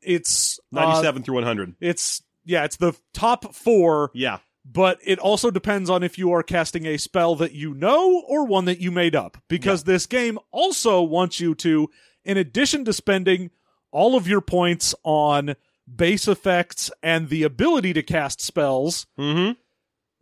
it's 0.00 0.58
uh, 0.74 0.80
Ninety-seven 0.80 1.22
through 1.22 1.36
one 1.36 1.44
hundred. 1.44 1.74
it's 1.80 2.22
yeah, 2.44 2.64
it's 2.64 2.74
the 2.76 2.92
top 3.14 3.54
4 3.54 4.10
Yeah. 4.14 4.38
But 4.64 4.98
it 5.04 5.18
also 5.18 5.50
depends 5.50 5.90
on 5.90 6.02
if 6.02 6.16
you 6.18 6.32
are 6.32 6.42
casting 6.42 6.86
a 6.86 6.96
spell 6.96 7.34
that 7.36 7.52
you 7.52 7.74
know 7.74 8.22
or 8.28 8.44
one 8.46 8.64
that 8.66 8.80
you 8.80 8.90
made 8.90 9.14
up 9.16 9.36
because 9.48 9.84
this 9.84 10.06
game 10.06 10.38
also 10.50 11.02
wants 11.02 11.40
you 11.40 11.54
to 11.54 11.88
in 12.24 12.36
addition 12.36 12.84
to 12.84 12.92
spending 12.92 13.50
all 13.90 14.14
of 14.16 14.28
your 14.28 14.40
points 14.40 14.94
on 15.02 15.54
base 15.92 16.28
effects 16.28 16.90
and 17.02 17.28
the 17.28 17.42
ability 17.42 17.92
to 17.92 18.02
cast 18.02 18.40
spells 18.40 19.06
Mm-hmm. 19.18 19.52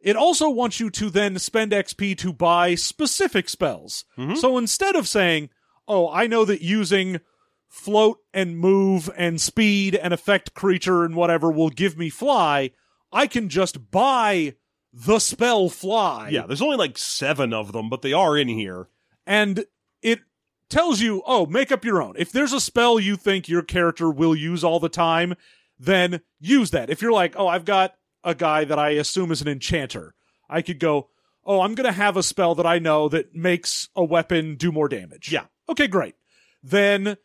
it 0.03 0.17
also 0.17 0.49
wants 0.49 0.81
you 0.81 0.89
to 0.91 1.11
then 1.11 1.39
spend 1.39 1.73
XP 1.73 2.17
to 2.19 2.33
buy 2.33 2.75
specific 2.75 3.49
spells. 3.51 4.07
Mhm. 4.17 4.37
So 4.39 4.57
instead 4.57 4.97
of 4.97 5.07
saying, 5.07 5.51
"Oh, 5.87 6.09
I 6.09 6.27
know 6.27 6.47
that 6.47 6.63
using 6.63 7.21
float 7.69 8.19
and 8.33 8.59
move 8.59 9.11
and 9.17 9.39
speed 9.41 9.95
and 9.95 10.15
affect 10.15 10.55
creature 10.55 11.05
and 11.05 11.15
whatever 11.15 11.51
will 11.53 11.69
give 11.69 11.99
me 11.99 12.09
fly," 12.09 12.71
I 13.13 13.27
can 13.27 13.49
just 13.49 13.91
buy 13.91 14.55
the 14.93 15.19
spell 15.19 15.69
fly. 15.69 16.31
Yeah. 16.31 16.47
There's 16.47 16.63
only 16.63 16.77
like 16.77 16.99
seven 16.99 17.53
of 17.53 17.73
them, 17.73 17.89
but 17.89 18.03
they 18.03 18.13
are 18.13 18.37
in 18.37 18.49
here. 18.49 18.89
And 19.27 19.65
it 20.03 20.21
tells 20.69 21.01
you, 21.01 21.23
"Oh, 21.27 21.47
make 21.47 21.71
up 21.71 21.85
your 21.85 22.03
own. 22.03 22.15
If 22.19 22.33
there's 22.33 22.53
a 22.53 22.61
spell 22.61 22.99
you 22.99 23.17
think 23.17 23.49
your 23.49 23.63
character 23.63 24.11
will 24.11 24.35
use 24.35 24.65
all 24.65 24.81
the 24.81 24.89
time, 24.89 25.35
then 25.79 26.21
use 26.41 26.71
that. 26.71 26.91
If 26.91 27.03
you're 27.03 27.13
like, 27.13 27.35
"Oh, 27.37 27.47
I've 27.49 27.65
got 27.65 27.95
a 28.25 28.35
guy 28.35 28.65
that 28.65 28.79
I 28.79 28.91
assume 28.91 29.33
is 29.33 29.43
an 29.43 29.49
enchanter." 29.49 30.15
I 30.49 30.63
could 30.63 30.79
go, 30.81 31.11
"Oh, 31.45 31.61
I'm 31.61 31.75
going 31.75 31.87
to 31.87 31.93
have 31.93 32.17
a 32.17 32.23
spell 32.23 32.55
that 32.57 32.67
I 32.67 32.79
know 32.79 33.09
that 33.09 33.35
makes 33.35 33.89
a 33.95 34.05
weapon 34.05 34.57
do 34.57 34.73
more 34.73 34.89
damage." 34.89 35.31
Yeah. 35.31 35.47
Okay, 35.69 35.87
great. 35.87 36.17
Then 36.63 37.17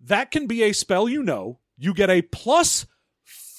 that 0.00 0.30
can 0.30 0.46
be 0.46 0.62
a 0.62 0.72
spell 0.72 1.08
you 1.08 1.22
know. 1.22 1.60
You 1.76 1.94
get 1.94 2.10
a 2.10 2.22
plus 2.22 2.86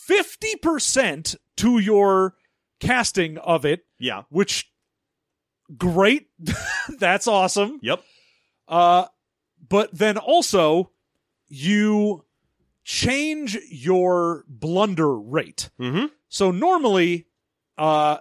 50% 0.09 1.35
to 1.57 1.79
your 1.79 2.35
casting 2.79 3.37
of 3.37 3.65
it, 3.65 3.85
Yeah. 3.99 4.23
which 4.29 4.71
great. 5.77 6.27
That's 6.99 7.27
awesome. 7.27 7.79
Yep. 7.81 8.03
Uh, 8.67 9.05
but 9.67 9.93
then 9.93 10.17
also 10.17 10.91
you 11.47 12.23
change 12.83 13.57
your 13.69 14.43
blunder 14.47 15.17
rate. 15.17 15.69
Mm-hmm. 15.79 16.05
So 16.29 16.51
normally, 16.51 17.27
uh, 17.77 18.17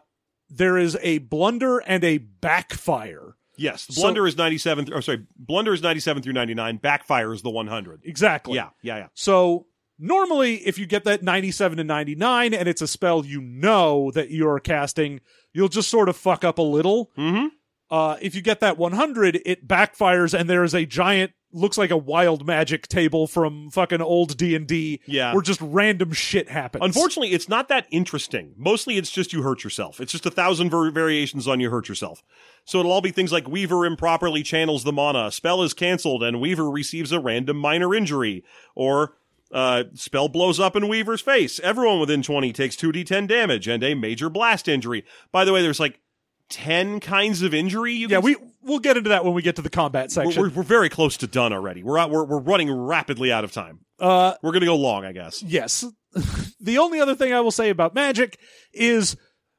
there 0.51 0.79
is 0.79 0.97
a 1.03 1.19
blunder 1.19 1.79
and 1.79 2.05
a 2.05 2.19
backfire. 2.19 3.37
Yes. 3.57 3.87
So- 3.91 4.03
Blunder 4.03 4.27
is 4.27 4.37
ninety-seven. 4.37 4.87
Th- 4.87 4.97
oh, 4.97 5.01
sorry. 5.01 5.27
Blunder 5.37 5.73
is 5.73 5.83
ninety-seven 5.83 6.23
through 6.23 6.33
ninety-nine. 6.33 6.79
Backfire 6.79 7.33
is 7.33 7.43
the 7.43 7.51
one 7.51 7.67
hundred. 7.67 8.03
Exactly. 8.05 8.55
Yeah. 8.57 8.71
Yeah. 8.83 8.97
Yeah. 8.99 9.07
So 9.15 9.67
normally, 9.99 10.57
if 10.67 10.79
you 10.79 10.87
get 10.87 11.05
that 11.05 11.23
97 11.23 11.79
to 11.79 11.85
99 11.85 12.55
and 12.55 12.69
it's 12.69 12.83
a 12.83 12.89
spell 12.89 13.25
you 13.25 13.41
know 13.41 14.11
that 14.13 14.31
you're 14.31 14.61
casting, 14.61 15.21
you'll 15.53 15.69
just 15.69 15.89
sort 15.91 16.09
of 16.09 16.17
fuck 16.17 16.45
up 16.45 16.59
a 16.59 16.63
little. 16.63 17.11
Mm-hmm. 17.19 17.47
Uh, 17.91 18.17
if 18.21 18.35
you 18.35 18.43
get 18.43 18.61
that 18.61 18.79
100, 18.79 19.41
it 19.45 19.69
backfires 19.69 20.37
and 20.39 20.49
there 20.51 20.65
is 20.65 20.75
a 20.75 20.85
giant, 20.87 21.33
looks 21.53 21.79
like 21.79 21.91
a 21.93 21.97
wild 21.97 22.45
magic 22.45 22.89
table 22.89 23.29
from 23.29 23.71
fucking 23.71 24.01
old 24.01 24.37
D&D 24.37 25.01
Yeah. 25.07 25.33
where 25.33 25.43
just 25.43 25.61
random 25.61 26.11
shit 26.13 26.49
happens. 26.49 26.83
Unfortunately, 26.85 27.33
it's 27.33 27.49
not 27.49 27.69
that 27.69 27.87
interesting. 27.93 28.55
Mostly, 28.57 28.97
it's 28.97 29.11
just 29.11 29.33
you 29.33 29.43
hurt 29.43 29.63
yourself. 29.63 30.01
It's 30.01 30.11
just 30.11 30.27
a 30.27 30.31
thousand 30.33 30.71
ver- 30.71 30.91
variations 30.91 31.47
on 31.47 31.61
you 31.61 31.71
hurt 31.71 31.89
yourself. 31.89 32.25
So 32.65 32.81
it'll 32.81 32.91
all 32.91 33.03
be 33.03 33.13
things 33.13 33.31
like 33.31 33.47
Weaver 33.47 33.87
improperly 33.87 34.43
channels 34.43 34.83
the 34.83 34.91
mana, 34.91 35.31
spell 35.31 35.63
is 35.63 35.75
canceled, 35.75 36.25
and 36.25 36.41
Weaver 36.41 36.69
receives 36.69 37.13
a 37.13 37.21
random 37.21 37.59
minor 37.59 37.95
injury, 37.95 38.43
or 38.75 39.13
uh, 39.53 39.85
spell 39.95 40.29
blows 40.29 40.59
up 40.59 40.77
in 40.77 40.89
Weaver's 40.89 41.21
face. 41.21 41.61
Everyone 41.61 42.01
within 42.01 42.23
twenty 42.23 42.53
takes 42.53 42.77
two 42.77 42.93
d10 42.93 43.29
damage 43.29 43.69
and 43.69 43.83
a 43.83 43.95
major 43.95 44.29
blast 44.29 44.69
injury. 44.69 45.05
By 45.33 45.45
the 45.45 45.53
way, 45.53 45.63
there's 45.63 45.81
like 45.81 46.01
ten 46.49 47.01
kinds 47.01 47.43
of 47.43 47.55
injury. 47.55 47.95
You 47.95 48.09
Yeah, 48.09 48.19
we, 48.19 48.37
we'll 48.63 48.79
get 48.79 48.97
into 48.97 49.11
that 49.11 49.25
when 49.25 49.35
we 49.35 49.43
get 49.43 49.57
to 49.57 49.63
the 49.63 49.71
combat 49.71 50.07
we're, 50.07 50.25
section. 50.25 50.43
we're, 50.43 50.51
we're 50.51 50.63
very 50.63 50.89
close 50.89 51.17
to 51.19 51.27
done 51.27 51.53
already. 51.53 51.83
We're 51.83 51.99
out, 51.99 52.11
we're 52.11 52.25
we're 52.25 52.41
running 52.41 52.71
rapidly 52.73 53.33
out 53.33 53.45
of 53.45 53.53
time. 53.53 53.81
uh, 54.01 54.35
We're 54.43 54.53
gonna 54.53 54.67
go 54.67 54.77
long, 54.77 55.05
I 55.05 55.13
guess. 55.13 55.43
Yes. 55.43 55.85
the 56.61 56.79
only 56.79 57.01
other 57.01 57.15
thing 57.15 57.33
I 57.33 57.41
will 57.41 57.51
say 57.51 57.71
about 57.71 57.95
magic 57.95 58.39
is 58.73 59.17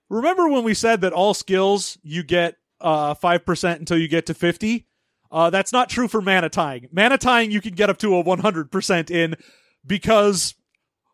remember 0.10 0.48
when 0.48 0.64
we 0.64 0.74
said 0.74 1.02
that 1.02 1.14
all 1.14 1.34
skills 1.34 1.98
you 2.04 2.24
get 2.24 2.56
uh 2.82 3.16
5% 3.16 3.76
until 3.76 3.98
you 3.98 4.08
get 4.08 4.26
to 4.28 4.34
50? 4.34 4.88
Uh 5.32 5.50
that's 5.50 5.74
not 5.74 5.90
true 5.90 6.08
for 6.08 6.22
mana 6.22 6.50
tying. 6.50 6.88
Mana 6.92 7.18
tying 7.18 7.52
you 7.52 7.62
can 7.62 7.74
get 7.74 7.90
up 7.90 7.98
to 8.00 8.16
a 8.16 8.24
100% 8.24 9.12
in 9.12 9.36
because 9.86 10.56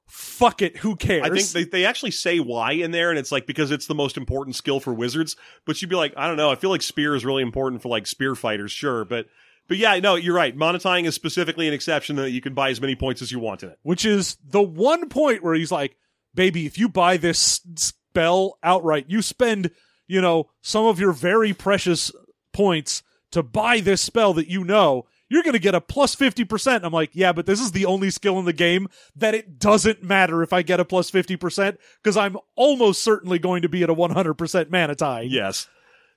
fuck 0.07 0.61
it, 0.61 0.77
who 0.77 0.95
cares? 0.95 1.23
I 1.23 1.29
think 1.29 1.47
they, 1.47 1.63
they 1.63 1.85
actually 1.85 2.11
say 2.11 2.39
why 2.39 2.73
in 2.73 2.91
there, 2.91 3.09
and 3.09 3.17
it's 3.17 3.31
like 3.31 3.47
because 3.47 3.71
it's 3.71 3.87
the 3.87 3.95
most 3.95 4.17
important 4.17 4.55
skill 4.55 4.79
for 4.79 4.93
wizards. 4.93 5.35
But 5.65 5.81
you'd 5.81 5.89
be 5.89 5.95
like, 5.95 6.13
I 6.17 6.27
don't 6.27 6.37
know. 6.37 6.51
I 6.51 6.55
feel 6.55 6.69
like 6.69 6.81
spear 6.81 7.15
is 7.15 7.25
really 7.25 7.43
important 7.43 7.81
for 7.81 7.89
like 7.89 8.07
spear 8.07 8.35
fighters, 8.35 8.71
sure, 8.71 9.05
but 9.05 9.27
but 9.67 9.77
yeah, 9.77 9.97
no, 9.99 10.15
you're 10.15 10.35
right. 10.35 10.55
Mana 10.55 10.79
tying 10.79 11.05
is 11.05 11.15
specifically 11.15 11.67
an 11.67 11.73
exception 11.73 12.17
that 12.17 12.31
you 12.31 12.41
can 12.41 12.53
buy 12.53 12.69
as 12.69 12.81
many 12.81 12.95
points 12.95 13.21
as 13.21 13.31
you 13.31 13.39
want 13.39 13.63
in 13.63 13.69
it. 13.69 13.79
which 13.83 14.05
is 14.05 14.37
the 14.43 14.61
one 14.61 15.07
point 15.07 15.43
where 15.43 15.53
he's 15.53 15.71
like, 15.71 15.95
baby, 16.35 16.65
if 16.65 16.77
you 16.77 16.89
buy 16.89 17.17
this 17.17 17.61
spell 17.75 18.57
outright, 18.63 19.05
you 19.07 19.21
spend, 19.21 19.71
you 20.07 20.19
know, 20.19 20.49
some 20.61 20.85
of 20.85 20.99
your 20.99 21.13
very 21.13 21.53
precious 21.53 22.11
points 22.51 23.01
to 23.31 23.41
buy 23.41 23.79
this 23.79 24.01
spell 24.01 24.33
that 24.33 24.49
you 24.49 24.63
know, 24.65 25.05
you're 25.31 25.43
going 25.43 25.53
to 25.53 25.59
get 25.59 25.73
a 25.73 25.79
plus 25.81 26.15
50%. 26.15 26.81
I'm 26.83 26.91
like, 26.91 27.11
yeah, 27.13 27.31
but 27.31 27.45
this 27.45 27.61
is 27.61 27.71
the 27.71 27.85
only 27.85 28.09
skill 28.09 28.37
in 28.37 28.45
the 28.45 28.51
game 28.53 28.87
that 29.15 29.33
it 29.33 29.57
doesn't 29.57 30.03
matter 30.03 30.43
if 30.43 30.51
I 30.51 30.61
get 30.61 30.79
a 30.81 30.85
plus 30.85 31.09
50% 31.09 31.77
because 32.03 32.17
I'm 32.17 32.37
almost 32.55 33.01
certainly 33.01 33.39
going 33.39 33.61
to 33.61 33.69
be 33.69 33.81
at 33.83 33.89
a 33.89 33.95
100% 33.95 34.69
mana 34.69 34.93
tie. 34.95 35.21
Yes. 35.21 35.69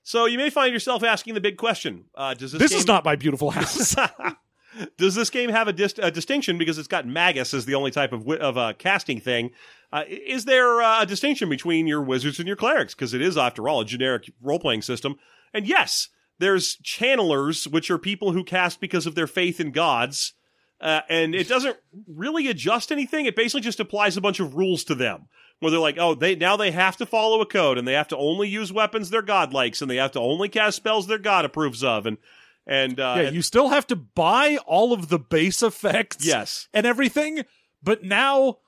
So 0.03 0.27
you 0.27 0.37
may 0.37 0.51
find 0.51 0.73
yourself 0.73 1.03
asking 1.05 1.35
the 1.35 1.41
big 1.41 1.57
question: 1.57 2.07
uh, 2.15 2.35
Does 2.35 2.53
this 2.53 2.59
This 2.61 2.71
game- 2.73 2.79
is 2.81 2.87
not 2.87 3.05
my 3.05 3.17
beautiful 3.17 3.51
house. 3.53 3.95
Does 4.99 5.15
this 5.15 5.31
game 5.31 5.51
have 5.51 5.69
a, 5.69 5.73
dist- 5.73 6.01
a 6.03 6.11
distinction 6.11 6.59
because 6.59 6.79
it's 6.79 6.89
got 6.89 7.07
magus 7.07 7.55
as 7.55 7.65
the 7.65 7.77
only 7.77 7.93
type 7.93 8.12
of 8.12 8.21
wi- 8.23 8.43
of 8.45 8.59
uh, 8.59 8.73
casting 8.77 9.21
thing? 9.21 9.51
Uh, 9.93 10.03
is 10.09 10.45
there 10.47 10.83
uh, 10.83 11.03
a 11.03 11.07
distinction 11.07 11.49
between 11.49 11.87
your 11.87 12.03
wizards 12.03 12.41
and 12.41 12.49
your 12.49 12.57
clerics? 12.57 12.93
Because 12.95 13.15
it 13.15 13.23
is, 13.23 13.39
after 13.39 13.69
all, 13.69 13.81
a 13.81 13.85
generic 13.85 14.33
role 14.43 14.59
playing 14.59 14.83
system. 14.83 15.15
And 15.55 15.69
yes, 15.69 16.09
there's 16.39 16.76
channelers, 16.78 17.66
which 17.66 17.91
are 17.91 17.99
people 17.99 18.32
who 18.32 18.45
cast 18.45 18.80
because 18.80 19.07
of 19.07 19.14
their 19.14 19.26
faith 19.26 19.61
in 19.61 19.70
gods. 19.70 20.35
Uh, 20.80 21.01
and 21.09 21.35
it 21.35 21.49
doesn't 21.49 21.76
really 22.07 22.49
adjust 22.49 22.91
anything. 22.93 23.26
It 23.26 23.37
basically 23.37 23.61
just 23.62 23.80
applies 23.80 24.16
a 24.16 24.20
bunch 24.20 24.41
of 24.41 24.55
rules 24.55 24.85
to 24.85 24.95
them. 24.95 25.28
Where 25.61 25.70
they're 25.70 25.80
like, 25.80 25.99
oh, 25.99 26.14
they 26.14 26.35
now 26.35 26.57
they 26.57 26.72
have 26.72 26.97
to 26.99 27.07
follow 27.07 27.41
a 27.41 27.47
code, 27.47 27.78
and 27.78 27.87
they 27.87 27.93
have 27.93 28.09
to 28.09 28.16
only 28.16 28.49
use 28.49 28.72
weapons 28.72 29.09
their 29.09 29.22
god 29.22 29.55
likes, 29.55 29.80
and 29.80 29.91
they 29.91 29.97
have 29.97 30.11
to 30.12 30.20
only 30.20 30.49
cast 30.49 30.76
spells 30.76 31.07
their 31.07 31.16
god 31.16 31.45
approves 31.45 31.82
of, 31.82 32.07
and 32.07 32.18
and 32.66 32.99
uh, 32.99 33.14
yeah, 33.16 33.22
and- 33.26 33.37
you 33.37 33.41
still 33.41 33.68
have 33.68 33.87
to 33.87 33.97
buy 33.97 34.59
all 34.66 34.93
of 34.93 35.09
the 35.09 35.18
base 35.18 35.62
effects 35.62 36.26
yes, 36.26 36.68
and 36.74 36.85
everything, 36.85 37.45
but 37.82 38.03
now 38.03 38.59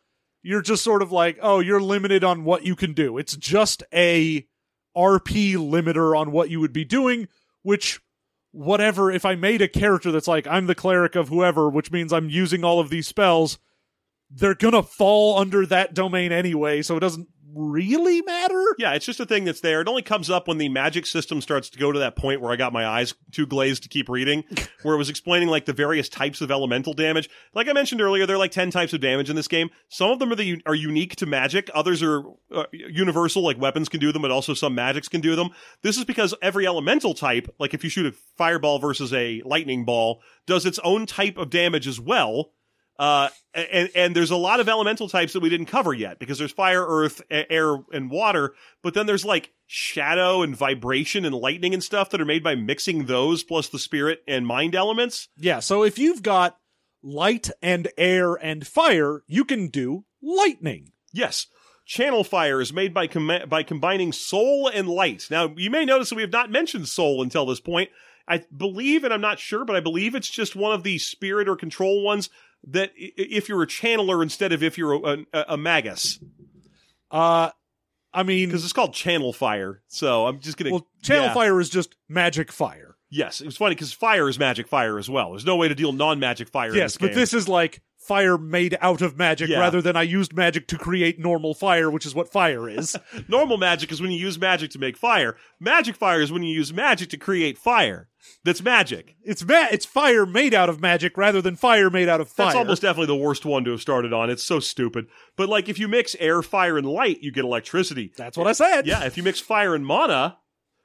you're 0.42 0.62
just 0.62 0.84
sort 0.84 1.02
of 1.02 1.10
like, 1.10 1.38
oh, 1.42 1.58
you're 1.58 1.80
limited 1.80 2.22
on 2.22 2.44
what 2.44 2.64
you 2.64 2.76
can 2.76 2.94
do. 2.94 3.18
It's 3.18 3.36
just 3.36 3.82
a 3.92 4.46
RP 4.96 5.54
limiter 5.56 6.16
on 6.16 6.30
what 6.30 6.50
you 6.50 6.60
would 6.60 6.72
be 6.72 6.84
doing, 6.84 7.26
which 7.66 8.00
whatever 8.52 9.10
if 9.10 9.24
I 9.24 9.34
made 9.34 9.60
a 9.60 9.66
character 9.66 10.12
that's 10.12 10.28
like 10.28 10.46
I'm 10.46 10.68
the 10.68 10.74
cleric 10.76 11.16
of 11.16 11.30
whoever, 11.30 11.68
which 11.68 11.90
means 11.90 12.12
I'm 12.12 12.30
using 12.30 12.62
all 12.62 12.78
of 12.78 12.90
these 12.90 13.08
spells, 13.08 13.58
they're 14.30 14.54
to 14.72 14.84
fall 14.84 15.36
under 15.36 15.66
that 15.66 15.92
domain 15.92 16.30
anyway, 16.30 16.82
so 16.82 16.96
it 16.96 17.00
doesn't 17.00 17.26
really 17.56 18.22
matter. 18.22 18.62
Yeah, 18.78 18.92
it's 18.92 19.06
just 19.06 19.20
a 19.20 19.26
thing 19.26 19.44
that's 19.44 19.60
there. 19.60 19.80
It 19.80 19.88
only 19.88 20.02
comes 20.02 20.28
up 20.28 20.46
when 20.46 20.58
the 20.58 20.68
magic 20.68 21.06
system 21.06 21.40
starts 21.40 21.70
to 21.70 21.78
go 21.78 21.90
to 21.90 21.98
that 21.98 22.16
point 22.16 22.40
where 22.40 22.52
I 22.52 22.56
got 22.56 22.72
my 22.72 22.86
eyes 22.86 23.14
too 23.32 23.46
glazed 23.46 23.82
to 23.84 23.88
keep 23.88 24.08
reading, 24.08 24.44
where 24.82 24.94
it 24.94 24.98
was 24.98 25.08
explaining 25.08 25.48
like 25.48 25.64
the 25.64 25.72
various 25.72 26.08
types 26.08 26.40
of 26.40 26.50
elemental 26.50 26.92
damage. 26.92 27.30
Like 27.54 27.68
I 27.68 27.72
mentioned 27.72 28.00
earlier, 28.00 28.26
there 28.26 28.36
are 28.36 28.38
like 28.38 28.50
10 28.50 28.70
types 28.70 28.92
of 28.92 29.00
damage 29.00 29.30
in 29.30 29.36
this 29.36 29.48
game. 29.48 29.70
Some 29.88 30.10
of 30.10 30.18
them 30.18 30.30
are 30.32 30.36
the 30.36 30.60
are 30.66 30.74
unique 30.74 31.16
to 31.16 31.26
magic, 31.26 31.70
others 31.74 32.02
are 32.02 32.22
uh, 32.52 32.64
universal 32.72 33.42
like 33.42 33.58
weapons 33.58 33.88
can 33.88 34.00
do 34.00 34.12
them, 34.12 34.22
but 34.22 34.30
also 34.30 34.54
some 34.54 34.74
magics 34.74 35.08
can 35.08 35.20
do 35.20 35.34
them. 35.34 35.50
This 35.82 35.96
is 35.96 36.04
because 36.04 36.34
every 36.42 36.66
elemental 36.66 37.14
type, 37.14 37.52
like 37.58 37.74
if 37.74 37.82
you 37.82 37.90
shoot 37.90 38.06
a 38.06 38.16
fireball 38.36 38.78
versus 38.78 39.12
a 39.12 39.42
lightning 39.44 39.84
ball, 39.84 40.20
does 40.46 40.66
its 40.66 40.78
own 40.84 41.06
type 41.06 41.36
of 41.36 41.50
damage 41.50 41.86
as 41.86 41.98
well. 41.98 42.52
Uh, 42.98 43.28
and, 43.54 43.90
and 43.94 44.16
there's 44.16 44.30
a 44.30 44.36
lot 44.36 44.60
of 44.60 44.68
elemental 44.68 45.08
types 45.08 45.32
that 45.32 45.40
we 45.40 45.48
didn't 45.48 45.66
cover 45.66 45.92
yet 45.92 46.18
because 46.18 46.38
there's 46.38 46.52
fire, 46.52 46.84
earth, 46.86 47.22
air, 47.30 47.76
and 47.92 48.10
water. 48.10 48.54
But 48.82 48.94
then 48.94 49.06
there's 49.06 49.24
like 49.24 49.52
shadow 49.66 50.42
and 50.42 50.56
vibration 50.56 51.24
and 51.24 51.34
lightning 51.34 51.74
and 51.74 51.82
stuff 51.82 52.10
that 52.10 52.20
are 52.20 52.26
made 52.26 52.42
by 52.42 52.54
mixing 52.54 53.06
those 53.06 53.42
plus 53.42 53.68
the 53.68 53.78
spirit 53.78 54.22
and 54.26 54.46
mind 54.46 54.74
elements. 54.74 55.28
Yeah, 55.36 55.60
so 55.60 55.82
if 55.82 55.98
you've 55.98 56.22
got 56.22 56.58
light 57.02 57.50
and 57.62 57.88
air 57.96 58.34
and 58.34 58.66
fire, 58.66 59.22
you 59.26 59.44
can 59.44 59.68
do 59.68 60.04
lightning. 60.22 60.92
Yes. 61.12 61.46
Channel 61.84 62.24
fire 62.24 62.60
is 62.60 62.72
made 62.72 62.92
by 62.92 63.06
com- 63.06 63.48
by 63.48 63.62
combining 63.62 64.12
soul 64.12 64.68
and 64.68 64.88
light. 64.88 65.28
Now, 65.30 65.54
you 65.56 65.70
may 65.70 65.84
notice 65.84 66.08
that 66.08 66.16
we 66.16 66.22
have 66.22 66.32
not 66.32 66.50
mentioned 66.50 66.88
soul 66.88 67.22
until 67.22 67.46
this 67.46 67.60
point. 67.60 67.90
I 68.28 68.42
believe, 68.54 69.04
and 69.04 69.14
I'm 69.14 69.20
not 69.20 69.38
sure, 69.38 69.64
but 69.64 69.76
I 69.76 69.80
believe 69.80 70.16
it's 70.16 70.28
just 70.28 70.56
one 70.56 70.72
of 70.72 70.82
the 70.82 70.98
spirit 70.98 71.48
or 71.48 71.54
control 71.54 72.02
ones 72.02 72.28
that 72.66 72.92
if 72.96 73.48
you're 73.48 73.62
a 73.62 73.66
channeler 73.66 74.22
instead 74.22 74.52
of 74.52 74.62
if 74.62 74.76
you're 74.78 74.94
a, 74.94 75.18
a, 75.32 75.44
a 75.50 75.56
magus. 75.56 76.18
Uh 77.10 77.50
I 78.16 78.22
mean, 78.22 78.48
because 78.48 78.64
it's 78.64 78.72
called 78.72 78.94
channel 78.94 79.34
fire. 79.34 79.82
So 79.88 80.26
I'm 80.26 80.40
just 80.40 80.56
gonna. 80.56 80.70
well, 80.70 80.86
channel 81.02 81.26
yeah. 81.26 81.34
fire 81.34 81.60
is 81.60 81.68
just 81.68 81.96
magic 82.08 82.50
fire. 82.50 82.96
Yes, 83.10 83.42
it 83.42 83.44
was 83.44 83.58
funny 83.58 83.74
because 83.74 83.92
fire 83.92 84.26
is 84.28 84.38
magic 84.38 84.68
fire 84.68 84.98
as 84.98 85.08
well. 85.08 85.32
There's 85.32 85.44
no 85.44 85.56
way 85.56 85.68
to 85.68 85.74
deal 85.74 85.92
non-magic 85.92 86.48
fire. 86.48 86.70
in 86.70 86.76
yes, 86.76 86.92
this 86.92 86.98
but 86.98 87.14
this 87.14 87.34
is 87.34 87.46
like 87.46 87.82
fire 88.06 88.38
made 88.38 88.76
out 88.80 89.02
of 89.02 89.16
magic 89.16 89.48
Yeah. 89.48 89.58
rather 89.58 89.82
than 89.82 89.96
I 89.96 90.02
used 90.02 90.34
magic 90.36 90.68
to 90.68 90.78
create 90.78 91.18
normal 91.18 91.54
fire, 91.54 91.90
which 91.90 92.06
is 92.06 92.14
what 92.14 92.30
fire 92.30 92.68
is. 92.68 92.96
normal 93.28 93.56
magic 93.56 93.90
is 93.92 94.00
when 94.00 94.10
you 94.10 94.18
use 94.18 94.38
magic 94.38 94.70
to 94.72 94.78
make 94.78 94.96
fire. 94.96 95.36
Magic 95.60 95.96
fire 95.96 96.20
is 96.20 96.30
when 96.32 96.42
you 96.42 96.54
use 96.54 96.72
magic 96.72 97.10
to 97.10 97.16
create 97.16 97.58
fire. 97.58 98.08
That's 98.44 98.62
magic. 98.62 99.14
it's 99.22 99.44
ma- 99.44 99.68
it's 99.70 99.86
fire 99.86 100.26
made 100.26 100.52
out 100.54 100.68
of 100.68 100.80
magic 100.80 101.16
rather 101.16 101.40
than 101.40 101.54
fire 101.56 101.90
made 101.90 102.08
out 102.08 102.20
of 102.20 102.28
fire. 102.28 102.46
That's 102.46 102.56
almost 102.56 102.82
definitely 102.82 103.14
the 103.16 103.22
worst 103.22 103.44
one 103.44 103.64
to 103.64 103.70
have 103.72 103.80
started 103.80 104.12
on. 104.12 104.30
It's 104.30 104.42
so 104.42 104.58
stupid. 104.60 105.06
But 105.36 105.48
like 105.48 105.68
if 105.68 105.78
you 105.78 105.86
mix 105.88 106.16
air, 106.18 106.42
fire, 106.42 106.76
and 106.76 106.86
light, 106.88 107.22
you 107.22 107.30
get 107.30 107.44
electricity. 107.44 108.12
That's 108.16 108.36
what 108.36 108.46
I 108.48 108.52
said. 108.52 108.86
Yeah, 108.86 109.04
if 109.04 109.16
you 109.16 109.22
mix 109.22 109.38
fire 109.38 109.74
and 109.76 109.86
mana, 109.86 110.38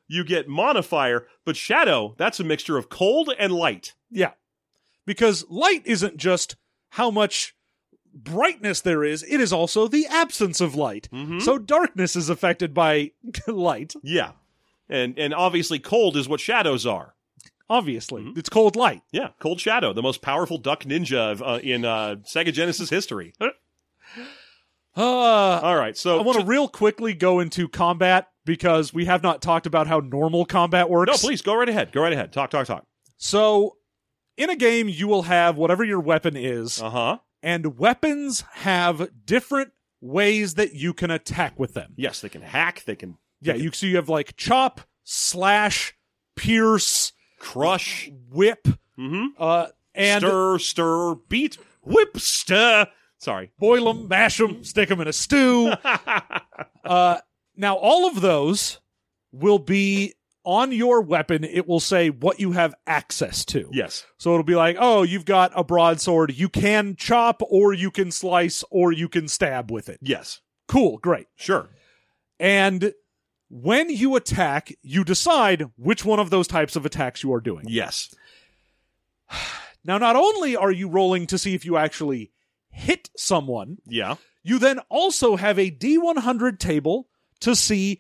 you 0.08 0.24
get 0.24 0.48
mana 0.48 0.84
fire. 0.84 1.26
But 1.46 1.56
shadow, 1.58 2.14
that's 2.18 2.40
a 2.40 2.44
mixture 2.44 2.78
of 2.78 2.90
cold 2.90 3.34
and 3.40 3.52
light. 3.54 3.94
Yeah. 4.12 4.32
Because 5.08 5.44
light 5.50 5.82
isn't 5.86 6.18
just 6.18 6.56
how 6.92 7.12
much 7.12 7.56
brightness 8.14 8.82
there 8.82 9.04
is, 9.04 9.24
it 9.24 9.40
is 9.42 9.52
also 9.54 9.88
the 9.88 10.06
absence 10.08 10.60
of 10.62 10.76
light. 10.76 11.08
Mhm. 11.14 11.42
So 11.42 11.58
darkness 11.58 12.16
is 12.16 12.30
affected 12.30 12.74
by 12.74 13.12
light, 13.48 13.94
Yeah. 14.04 14.32
And 14.90 15.18
and 15.18 15.34
obviously 15.34 15.80
cold 15.80 16.18
is 16.18 16.28
what 16.30 16.40
shadows 16.42 16.86
are. 16.86 17.16
obviously. 17.70 18.22
Mhm. 18.24 18.38
It's 18.38 18.50
cold 18.50 18.76
light. 18.76 19.02
Yeah, 19.14 19.30
Cold 19.40 19.62
Shadow, 19.62 19.94
the 19.94 20.02
most 20.02 20.22
powerful 20.22 20.58
duck 20.58 20.84
ninja 20.84 21.32
of, 21.32 21.42
uh, 21.42 21.60
in 21.64 21.86
uh, 21.86 22.16
Sega 22.26 22.52
Genesis 22.52 22.90
history. 22.90 23.34
Uh, 23.40 23.52
All 24.98 25.78
right, 25.78 25.96
so 25.98 26.20
I 26.20 26.22
want 26.22 26.38
to 26.40 26.46
real 26.46 26.68
quickly 26.68 27.14
go 27.14 27.40
into 27.40 27.70
combat 27.70 28.28
because 28.46 28.94
we 28.94 29.06
have 29.06 29.24
not 29.24 29.42
talked 29.42 29.66
about 29.66 29.88
how 29.88 30.00
normal 30.02 30.44
combat 30.46 30.90
works. 30.90 31.10
no, 31.12 31.18
please 31.18 31.42
go 31.42 31.56
right 31.56 31.70
ahead. 31.70 31.94
Go 31.94 32.02
right 32.02 32.12
ahead. 32.12 32.34
Talk, 32.34 32.50
talk, 32.50 32.68
talk. 32.68 32.86
So, 33.18 33.78
in 34.38 34.50
a 34.50 34.56
game, 34.56 34.90
you 34.90 35.08
will 35.08 35.24
have 35.24 35.58
whatever 35.58 35.84
your 35.84 36.00
weapon 36.00 36.36
is, 36.36 36.82
Uh 36.82 36.90
huh. 36.90 37.18
and 37.44 37.78
weapons 37.78 38.44
have 38.54 39.10
different 39.26 39.72
ways 40.00 40.56
that 40.56 40.74
you 40.74 40.94
can 40.94 41.12
attack 41.12 41.60
with 41.60 41.74
them. 41.74 41.94
Yes, 41.96 42.22
they 42.22 42.30
can 42.30 42.42
hack. 42.42 42.84
They 42.86 42.96
can 42.96 43.18
Yeah, 43.42 43.56
you 43.56 43.72
so 43.72 43.86
you 43.86 43.96
have 43.98 44.10
like 44.10 44.36
chop, 44.36 44.82
slash, 45.04 45.94
pierce, 46.36 47.12
crush, 47.40 48.10
whip, 48.32 48.68
mm-hmm. 48.98 49.28
uh, 49.38 49.68
and 49.94 50.22
stir, 50.24 50.58
stir, 50.60 51.16
beat, 51.30 51.58
whip, 51.84 52.18
stir. 52.18 52.88
Sorry. 53.20 53.52
boil 53.60 53.94
them, 53.94 54.08
mash 54.08 54.38
them, 54.38 54.64
stick 54.64 54.90
them 54.90 55.00
in 55.02 55.08
a 55.08 55.14
stew. 55.14 55.72
uh, 56.84 57.18
now, 57.56 57.76
all 57.76 58.08
of 58.08 58.22
those 58.22 58.80
will 59.32 59.60
be 59.60 60.16
on 60.44 60.72
your 60.72 61.02
weapon. 61.02 61.44
It 61.44 61.68
will 61.68 61.80
say 61.80 62.10
what 62.10 62.40
you 62.40 62.52
have 62.54 62.74
access 62.88 63.46
to. 63.46 63.70
yes. 63.72 64.06
So 64.18 64.32
it'll 64.32 64.44
be 64.44 64.56
like, 64.56 64.78
oh, 64.80 65.04
you've 65.04 65.26
got 65.26 65.52
a 65.56 65.64
broadsword. 65.64 66.34
You 66.36 66.50
can 66.50 66.96
chop, 66.96 67.42
or 67.50 67.74
you 67.74 67.92
can 67.92 68.12
slice, 68.12 68.64
or 68.72 68.92
you 68.92 69.08
can 69.10 69.28
stab 69.28 69.72
with 69.72 69.90
it. 69.90 70.00
Yes. 70.02 70.42
Cool, 70.68 70.98
great. 70.98 71.28
Sure. 71.36 71.70
And 72.40 72.94
when 73.50 73.90
you 73.90 74.16
attack, 74.16 74.74
you 74.82 75.04
decide 75.04 75.66
which 75.76 76.06
one 76.06 76.20
of 76.20 76.30
those 76.30 76.48
types 76.48 76.76
of 76.76 76.86
attacks 76.86 77.22
you 77.24 77.34
are 77.34 77.42
doing. 77.42 77.66
Yes. 77.68 78.14
Now, 79.84 79.98
not 79.98 80.16
only 80.16 80.56
are 80.56 80.72
you 80.72 80.88
rolling 80.88 81.26
to 81.28 81.40
see 81.40 81.56
if 81.56 81.66
you 81.66 81.76
actually 81.76 82.32
hit 82.70 83.10
someone, 83.18 83.78
Yeah. 83.88 84.16
you 84.44 84.60
then 84.60 84.78
also 84.90 85.36
have 85.38 85.58
a 85.58 85.72
D100 85.72 86.60
table 86.60 87.08
to 87.40 87.56
see 87.56 88.00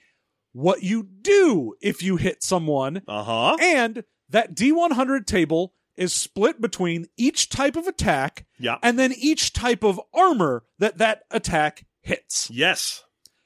what 0.53 0.83
you 0.83 1.03
do 1.21 1.75
if 1.81 2.01
you 2.03 2.17
hit 2.17 2.43
someone. 2.43 3.01
Uh 3.07 3.23
huh. 3.23 3.57
And 3.61 4.03
that 4.29 4.55
D100 4.55 5.25
table 5.25 5.73
is 5.95 6.13
split 6.13 6.61
between 6.61 7.05
each 7.17 7.49
type 7.49 7.75
of 7.75 7.85
attack 7.87 8.45
Yeah. 8.57 8.77
and 8.81 8.97
then 8.97 9.13
each 9.17 9.53
type 9.53 9.83
of 9.83 9.99
armor 10.13 10.63
that 10.79 10.97
that 10.99 11.23
attack 11.29 11.85
hits. 12.01 12.49
Yes. 12.51 13.03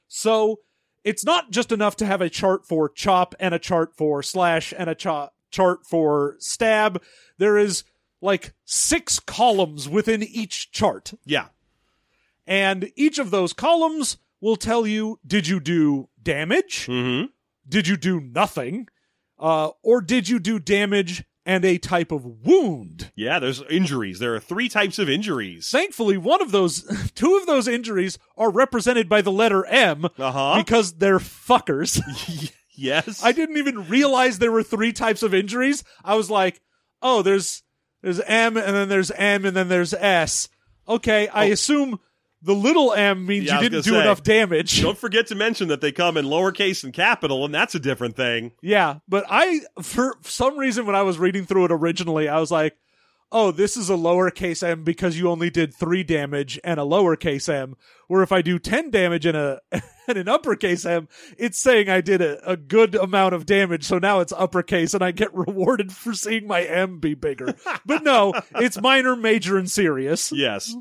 So 0.08 0.60
it's 1.04 1.24
not 1.24 1.50
just 1.50 1.72
enough 1.72 1.96
to 1.96 2.06
have 2.06 2.20
a 2.20 2.30
chart 2.30 2.66
for 2.66 2.88
chop 2.88 3.34
and 3.38 3.52
a 3.54 3.58
chart 3.58 3.96
for 3.96 4.22
slash 4.22 4.72
and 4.76 4.88
a 4.88 4.94
cha- 4.94 5.30
chart 5.50 5.80
for 5.88 6.36
stab. 6.38 7.02
There 7.38 7.58
is 7.58 7.84
like 8.22 8.54
six 8.64 9.18
columns 9.20 9.88
within 9.88 10.22
each 10.22 10.70
chart. 10.72 11.12
Yeah. 11.24 11.48
And 12.46 12.90
each 12.96 13.18
of 13.18 13.30
those 13.30 13.52
columns 13.52 14.18
will 14.40 14.56
tell 14.56 14.86
you 14.86 15.18
did 15.26 15.46
you 15.48 15.60
do 15.60 16.08
damage? 16.22 16.86
Mm-hmm. 16.86 17.26
Did 17.68 17.88
you 17.88 17.96
do 17.96 18.20
nothing? 18.20 18.86
Uh, 19.38 19.70
or 19.82 20.00
did 20.00 20.28
you 20.28 20.38
do 20.38 20.58
damage 20.58 21.24
and 21.44 21.64
a 21.64 21.78
type 21.78 22.10
of 22.10 22.24
wound? 22.24 23.12
Yeah. 23.14 23.38
There's 23.38 23.62
injuries. 23.70 24.18
There 24.18 24.34
are 24.34 24.40
three 24.40 24.68
types 24.68 24.98
of 24.98 25.08
injuries. 25.08 25.68
Thankfully, 25.68 26.16
one 26.16 26.40
of 26.42 26.52
those, 26.52 26.82
two 27.14 27.36
of 27.36 27.46
those 27.46 27.68
injuries 27.68 28.18
are 28.36 28.50
represented 28.50 29.08
by 29.08 29.20
the 29.22 29.30
letter 29.32 29.64
M 29.66 30.06
Uh 30.18 30.32
huh. 30.32 30.54
because 30.56 30.94
they're 30.94 31.18
fuckers. 31.18 32.00
yes. 32.76 33.22
I 33.22 33.32
didn't 33.32 33.58
even 33.58 33.88
realize 33.88 34.38
there 34.38 34.52
were 34.52 34.62
three 34.62 34.92
types 34.92 35.22
of 35.22 35.34
injuries. 35.34 35.84
I 36.04 36.14
was 36.14 36.30
like, 36.30 36.60
oh, 37.02 37.22
there's 37.22 37.62
there's 38.02 38.20
M 38.20 38.56
and 38.56 38.74
then 38.76 38.88
there's 38.88 39.10
M 39.10 39.44
and 39.44 39.56
then 39.56 39.68
there's 39.68 39.92
S. 39.94 40.48
Okay, 40.88 41.26
I 41.28 41.44
assume 41.46 41.98
the 42.42 42.54
little 42.54 42.92
M 42.92 43.26
means. 43.26 43.46
Yeah, 43.46 43.56
you 43.60 43.68
didn't 43.68 43.84
do 43.84 43.92
say. 43.92 44.00
enough 44.00 44.22
damage. 44.22 44.82
Don't 44.82 44.98
forget 44.98 45.26
to 45.28 45.34
mention 45.34 45.68
that 45.68 45.80
they 45.80 45.92
come 45.92 46.16
in 46.16 46.26
lowercase 46.26 46.84
and 46.84 46.92
capital, 46.92 47.44
and 47.44 47.54
that's 47.54 47.74
a 47.74 47.80
different 47.80 48.16
thing. 48.16 48.52
Yeah, 48.62 48.98
but 49.08 49.24
I 49.28 49.60
for 49.82 50.16
some 50.22 50.58
reason 50.58 50.86
when 50.86 50.96
I 50.96 51.02
was 51.02 51.18
reading 51.18 51.44
through 51.44 51.66
it 51.66 51.72
originally, 51.72 52.28
I 52.28 52.38
was 52.38 52.50
like, 52.50 52.76
oh, 53.32 53.50
this 53.50 53.76
is 53.76 53.90
a 53.90 53.94
lowercase 53.94 54.62
m 54.62 54.84
because 54.84 55.18
you 55.18 55.28
only 55.28 55.50
did 55.50 55.74
three 55.74 56.02
damage 56.04 56.58
and 56.62 56.78
a 56.78 56.84
lowercase 56.84 57.48
m. 57.52 57.76
Where 58.08 58.22
if 58.22 58.30
I 58.30 58.40
do 58.42 58.58
10 58.58 58.90
damage 58.90 59.26
and 59.26 59.36
a 59.36 59.60
and 60.08 60.16
an 60.18 60.28
uppercase 60.28 60.86
m, 60.86 61.08
it's 61.36 61.58
saying 61.58 61.88
I 61.88 62.00
did 62.00 62.20
a, 62.22 62.50
a 62.50 62.56
good 62.56 62.94
amount 62.94 63.34
of 63.34 63.46
damage. 63.46 63.84
So 63.84 63.98
now 63.98 64.20
it's 64.20 64.32
uppercase 64.32 64.94
and 64.94 65.02
I 65.02 65.10
get 65.10 65.34
rewarded 65.34 65.92
for 65.92 66.14
seeing 66.14 66.46
my 66.46 66.62
m 66.62 67.00
be 67.00 67.14
bigger. 67.14 67.54
but 67.84 68.02
no, 68.02 68.32
it's 68.56 68.80
minor, 68.80 69.16
major, 69.16 69.58
and 69.58 69.70
serious. 69.70 70.32
Yes. 70.32 70.74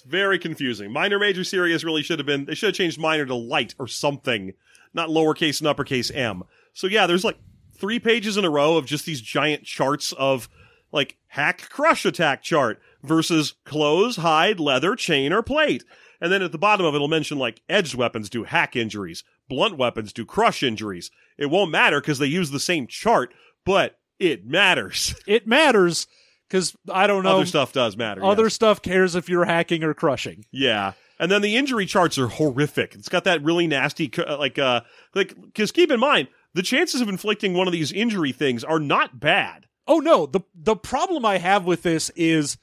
It's 0.00 0.08
very 0.08 0.38
confusing. 0.38 0.90
Minor, 0.90 1.18
major, 1.18 1.44
serious 1.44 1.84
really 1.84 2.02
should 2.02 2.18
have 2.18 2.24
been, 2.24 2.46
they 2.46 2.54
should 2.54 2.68
have 2.68 2.74
changed 2.74 2.98
minor 2.98 3.26
to 3.26 3.34
light 3.34 3.74
or 3.78 3.86
something, 3.86 4.54
not 4.94 5.10
lowercase 5.10 5.60
and 5.60 5.68
uppercase 5.68 6.10
M. 6.10 6.44
So 6.72 6.86
yeah, 6.86 7.06
there's 7.06 7.24
like 7.24 7.36
three 7.74 7.98
pages 7.98 8.38
in 8.38 8.46
a 8.46 8.50
row 8.50 8.78
of 8.78 8.86
just 8.86 9.04
these 9.04 9.20
giant 9.20 9.64
charts 9.64 10.12
of 10.12 10.48
like 10.90 11.18
hack 11.26 11.68
crush 11.68 12.06
attack 12.06 12.42
chart 12.42 12.80
versus 13.02 13.56
clothes, 13.66 14.16
hide, 14.16 14.58
leather, 14.58 14.96
chain, 14.96 15.34
or 15.34 15.42
plate. 15.42 15.84
And 16.18 16.32
then 16.32 16.40
at 16.40 16.52
the 16.52 16.56
bottom 16.56 16.86
of 16.86 16.94
it, 16.94 16.96
it'll 16.96 17.06
mention 17.06 17.38
like 17.38 17.60
edged 17.68 17.94
weapons 17.94 18.30
do 18.30 18.44
hack 18.44 18.74
injuries, 18.76 19.22
blunt 19.50 19.76
weapons 19.76 20.14
do 20.14 20.24
crush 20.24 20.62
injuries. 20.62 21.10
It 21.36 21.50
won't 21.50 21.70
matter 21.70 22.00
because 22.00 22.18
they 22.18 22.26
use 22.26 22.52
the 22.52 22.58
same 22.58 22.86
chart, 22.86 23.34
but 23.66 23.98
it 24.18 24.46
matters. 24.46 25.14
It 25.26 25.46
matters 25.46 26.06
because 26.50 26.76
I 26.90 27.06
don't 27.06 27.22
know. 27.22 27.36
Other 27.36 27.46
stuff 27.46 27.72
does 27.72 27.96
matter. 27.96 28.24
Other 28.24 28.44
yes. 28.44 28.54
stuff 28.54 28.82
cares 28.82 29.14
if 29.14 29.28
you're 29.28 29.44
hacking 29.44 29.84
or 29.84 29.94
crushing. 29.94 30.44
Yeah. 30.50 30.92
And 31.18 31.30
then 31.30 31.42
the 31.42 31.56
injury 31.56 31.86
charts 31.86 32.18
are 32.18 32.28
horrific. 32.28 32.94
It's 32.94 33.08
got 33.08 33.24
that 33.24 33.44
really 33.44 33.66
nasty, 33.66 34.10
uh, 34.18 34.38
like, 34.38 34.58
uh, 34.58 34.80
like, 35.14 35.34
cause 35.54 35.70
keep 35.70 35.90
in 35.90 36.00
mind, 36.00 36.28
the 36.54 36.62
chances 36.62 37.00
of 37.00 37.08
inflicting 37.08 37.54
one 37.54 37.68
of 37.68 37.72
these 37.72 37.92
injury 37.92 38.32
things 38.32 38.64
are 38.64 38.80
not 38.80 39.20
bad. 39.20 39.66
Oh 39.86 39.98
no, 39.98 40.26
the 40.26 40.40
the 40.54 40.76
problem 40.76 41.24
I 41.24 41.38
have 41.38 41.64
with 41.64 41.82
this 41.82 42.10
is 42.16 42.56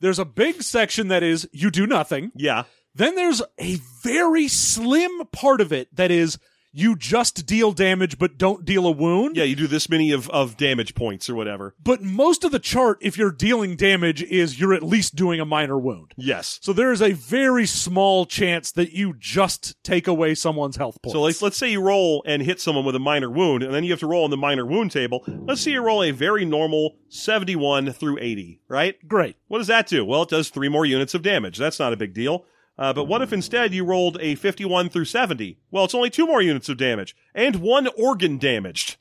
there's 0.00 0.18
a 0.18 0.24
big 0.24 0.62
section 0.62 1.08
that 1.08 1.22
is 1.22 1.48
you 1.52 1.70
do 1.70 1.86
nothing. 1.86 2.32
Yeah. 2.34 2.64
Then 2.94 3.14
there's 3.14 3.42
a 3.60 3.76
very 4.02 4.48
slim 4.48 5.26
part 5.32 5.60
of 5.60 5.72
it 5.72 5.94
that 5.94 6.10
is 6.10 6.38
you 6.72 6.96
just 6.96 7.46
deal 7.46 7.72
damage 7.72 8.18
but 8.18 8.38
don't 8.38 8.64
deal 8.64 8.86
a 8.86 8.90
wound. 8.90 9.36
Yeah, 9.36 9.44
you 9.44 9.56
do 9.56 9.66
this 9.66 9.88
many 9.88 10.12
of, 10.12 10.28
of 10.30 10.56
damage 10.56 10.94
points 10.94 11.28
or 11.28 11.34
whatever. 11.34 11.74
But 11.82 12.02
most 12.02 12.44
of 12.44 12.52
the 12.52 12.58
chart, 12.58 12.98
if 13.00 13.18
you're 13.18 13.32
dealing 13.32 13.76
damage, 13.76 14.22
is 14.22 14.60
you're 14.60 14.74
at 14.74 14.82
least 14.82 15.16
doing 15.16 15.40
a 15.40 15.44
minor 15.44 15.78
wound. 15.78 16.12
Yes. 16.16 16.58
So 16.62 16.72
there 16.72 16.92
is 16.92 17.02
a 17.02 17.12
very 17.12 17.66
small 17.66 18.26
chance 18.26 18.72
that 18.72 18.92
you 18.92 19.14
just 19.18 19.82
take 19.82 20.06
away 20.06 20.34
someone's 20.34 20.76
health 20.76 21.00
points. 21.02 21.14
So 21.14 21.22
let's, 21.22 21.42
let's 21.42 21.56
say 21.56 21.70
you 21.70 21.82
roll 21.82 22.22
and 22.26 22.42
hit 22.42 22.60
someone 22.60 22.84
with 22.84 22.94
a 22.94 23.00
minor 23.00 23.30
wound, 23.30 23.62
and 23.62 23.74
then 23.74 23.84
you 23.84 23.90
have 23.90 24.00
to 24.00 24.06
roll 24.06 24.24
on 24.24 24.30
the 24.30 24.36
minor 24.36 24.66
wound 24.66 24.92
table. 24.92 25.24
Let's 25.26 25.60
say 25.60 25.72
you 25.72 25.82
roll 25.82 26.02
a 26.02 26.10
very 26.10 26.44
normal 26.44 26.96
71 27.08 27.92
through 27.92 28.18
80, 28.20 28.60
right? 28.68 28.96
great. 29.08 29.36
What 29.48 29.58
does 29.58 29.66
that 29.66 29.88
do? 29.88 30.04
Well, 30.04 30.22
it 30.22 30.28
does 30.28 30.48
three 30.48 30.68
more 30.68 30.86
units 30.86 31.14
of 31.14 31.22
damage. 31.22 31.58
That's 31.58 31.78
not 31.78 31.92
a 31.92 31.96
big 31.96 32.14
deal. 32.14 32.44
Uh, 32.80 32.92
but 32.94 33.04
what 33.04 33.20
if 33.20 33.30
instead 33.32 33.74
you 33.74 33.84
rolled 33.84 34.16
a 34.20 34.34
51 34.34 34.88
through 34.88 35.04
70? 35.04 35.58
Well, 35.70 35.84
it's 35.84 35.94
only 35.94 36.08
two 36.10 36.26
more 36.26 36.40
units 36.40 36.68
of 36.70 36.78
damage 36.78 37.14
and 37.34 37.56
one 37.56 37.88
organ 37.96 38.38
damaged. 38.38 38.96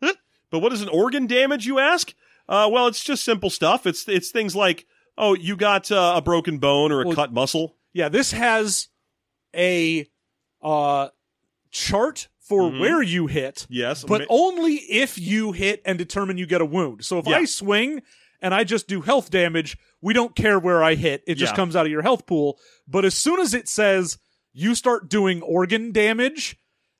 but 0.00 0.18
what 0.50 0.72
is 0.74 0.82
an 0.82 0.90
organ 0.90 1.26
damage, 1.26 1.66
you 1.66 1.78
ask? 1.78 2.14
Uh, 2.48 2.68
well, 2.70 2.86
it's 2.86 3.02
just 3.02 3.24
simple 3.24 3.50
stuff. 3.50 3.86
It's 3.86 4.06
it's 4.08 4.30
things 4.30 4.54
like, 4.54 4.86
oh, 5.16 5.34
you 5.34 5.56
got 5.56 5.90
uh, 5.90 6.14
a 6.16 6.22
broken 6.22 6.58
bone 6.58 6.92
or 6.92 7.02
a 7.02 7.06
Well, 7.06 7.14
cut 7.16 7.32
muscle. 7.32 7.76
Yeah, 7.92 8.08
this 8.10 8.32
has 8.32 8.88
a 9.56 10.06
uh 10.62 11.08
chart 11.70 12.28
for 12.40 12.62
Mhm. 12.70 12.80
where 12.80 13.02
you 13.02 13.26
hit. 13.26 13.66
Yes, 13.68 14.04
but 14.04 14.20
ma- 14.22 14.26
only 14.30 14.74
if 14.76 15.18
you 15.18 15.52
hit 15.52 15.82
and 15.84 15.98
determine 15.98 16.38
you 16.38 16.46
get 16.46 16.60
a 16.60 16.64
wound. 16.66 17.04
So 17.04 17.18
if 17.18 17.26
Yeah. 17.26 17.36
I 17.36 17.44
swing 17.44 18.02
and 18.40 18.54
I 18.54 18.64
just 18.64 18.86
do 18.88 19.00
health 19.00 19.30
damage, 19.30 19.76
we 20.00 20.14
don't 20.14 20.34
care 20.36 20.58
where 20.58 20.82
I 20.82 20.94
hit. 20.94 21.22
It 21.26 21.34
just 21.34 21.52
Yeah. 21.52 21.56
comes 21.56 21.74
out 21.76 21.86
of 21.86 21.92
your 21.92 22.02
health 22.02 22.26
pool. 22.26 22.58
But 22.86 23.04
as 23.04 23.14
soon 23.14 23.40
as 23.40 23.54
it 23.54 23.68
says 23.68 24.18
you 24.52 24.74
start 24.74 25.08
doing 25.08 25.42
organ 25.42 25.92
damage, 25.92 26.56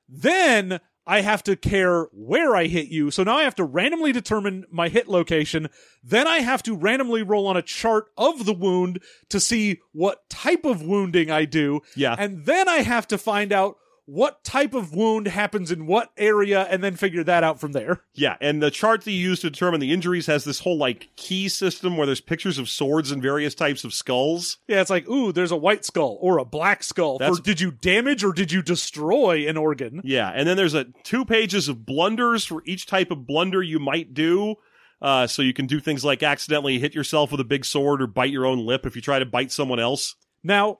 then 0.07 0.79
I 1.07 1.21
have 1.21 1.43
to 1.43 1.55
care 1.55 2.03
where 2.13 2.55
I 2.55 2.65
hit 2.67 2.89
you. 2.89 3.09
So 3.09 3.23
now 3.23 3.37
I 3.37 3.43
have 3.43 3.55
to 3.55 3.63
randomly 3.63 4.11
determine 4.11 4.65
my 4.69 4.89
hit 4.89 5.07
location. 5.07 5.69
Then 6.03 6.27
I 6.27 6.39
have 6.39 6.61
to 6.63 6.75
randomly 6.75 7.23
roll 7.23 7.47
on 7.47 7.57
a 7.57 7.63
chart 7.63 8.05
of 8.15 8.45
the 8.45 8.53
wound 8.53 8.99
to 9.29 9.39
see 9.39 9.79
what 9.91 10.29
type 10.29 10.65
of 10.65 10.83
wounding 10.83 11.31
I 11.31 11.45
do. 11.45 11.81
Yeah. 11.95 12.15
And 12.19 12.45
then 12.45 12.69
I 12.69 12.77
have 12.83 13.07
to 13.07 13.17
find 13.17 13.51
out 13.51 13.77
what 14.11 14.43
type 14.43 14.73
of 14.73 14.93
wound 14.95 15.27
happens 15.27 15.71
in 15.71 15.85
what 15.85 16.11
area 16.17 16.63
and 16.63 16.83
then 16.83 16.95
figure 16.95 17.23
that 17.23 17.43
out 17.43 17.59
from 17.59 17.73
there. 17.73 18.01
Yeah, 18.15 18.37
and 18.41 18.61
the 18.61 18.71
chart 18.71 19.03
that 19.03 19.11
you 19.11 19.19
use 19.19 19.41
to 19.41 19.49
determine 19.51 19.79
the 19.79 19.91
injuries 19.93 20.25
has 20.25 20.43
this 20.45 20.59
whole 20.59 20.77
like 20.77 21.09
key 21.15 21.47
system 21.47 21.95
where 21.95 22.05
there's 22.07 22.19
pictures 22.21 22.57
of 22.57 22.69
swords 22.69 23.11
and 23.11 23.21
various 23.21 23.53
types 23.53 23.83
of 23.83 23.93
skulls. 23.93 24.57
Yeah, 24.67 24.81
it's 24.81 24.89
like, 24.89 25.07
ooh, 25.07 25.31
there's 25.31 25.51
a 25.51 25.55
white 25.57 25.85
skull 25.85 26.17
or 26.21 26.39
a 26.39 26.45
black 26.45 26.81
skull. 26.83 27.19
That's- 27.19 27.37
For 27.37 27.43
did 27.43 27.61
you 27.61 27.71
damage 27.71 28.23
or 28.23 28.33
did 28.33 28.51
you 28.51 28.61
destroy 28.61 29.47
an 29.47 29.57
organ? 29.57 30.01
Yeah, 30.03 30.31
and 30.33 30.47
then 30.47 30.57
there's 30.57 30.73
a 30.73 30.85
two 31.03 31.23
pages 31.23 31.69
of 31.69 31.85
blunders 31.85 32.45
for 32.45 32.63
each 32.65 32.87
type 32.87 33.11
of 33.11 33.27
blunder 33.27 33.61
you 33.61 33.77
might 33.79 34.13
do. 34.13 34.55
Uh, 35.01 35.27
so 35.27 35.41
you 35.41 35.53
can 35.53 35.65
do 35.67 35.79
things 35.79 36.03
like 36.03 36.23
accidentally 36.23 36.77
hit 36.79 36.93
yourself 36.93 37.31
with 37.31 37.39
a 37.39 37.45
big 37.45 37.63
sword 37.63 38.01
or 38.01 38.07
bite 38.07 38.31
your 38.31 38.45
own 38.45 38.65
lip 38.65 38.85
if 38.85 38.95
you 38.95 39.01
try 39.01 39.17
to 39.19 39.25
bite 39.25 39.51
someone 39.51 39.79
else. 39.79 40.15
Now, 40.43 40.79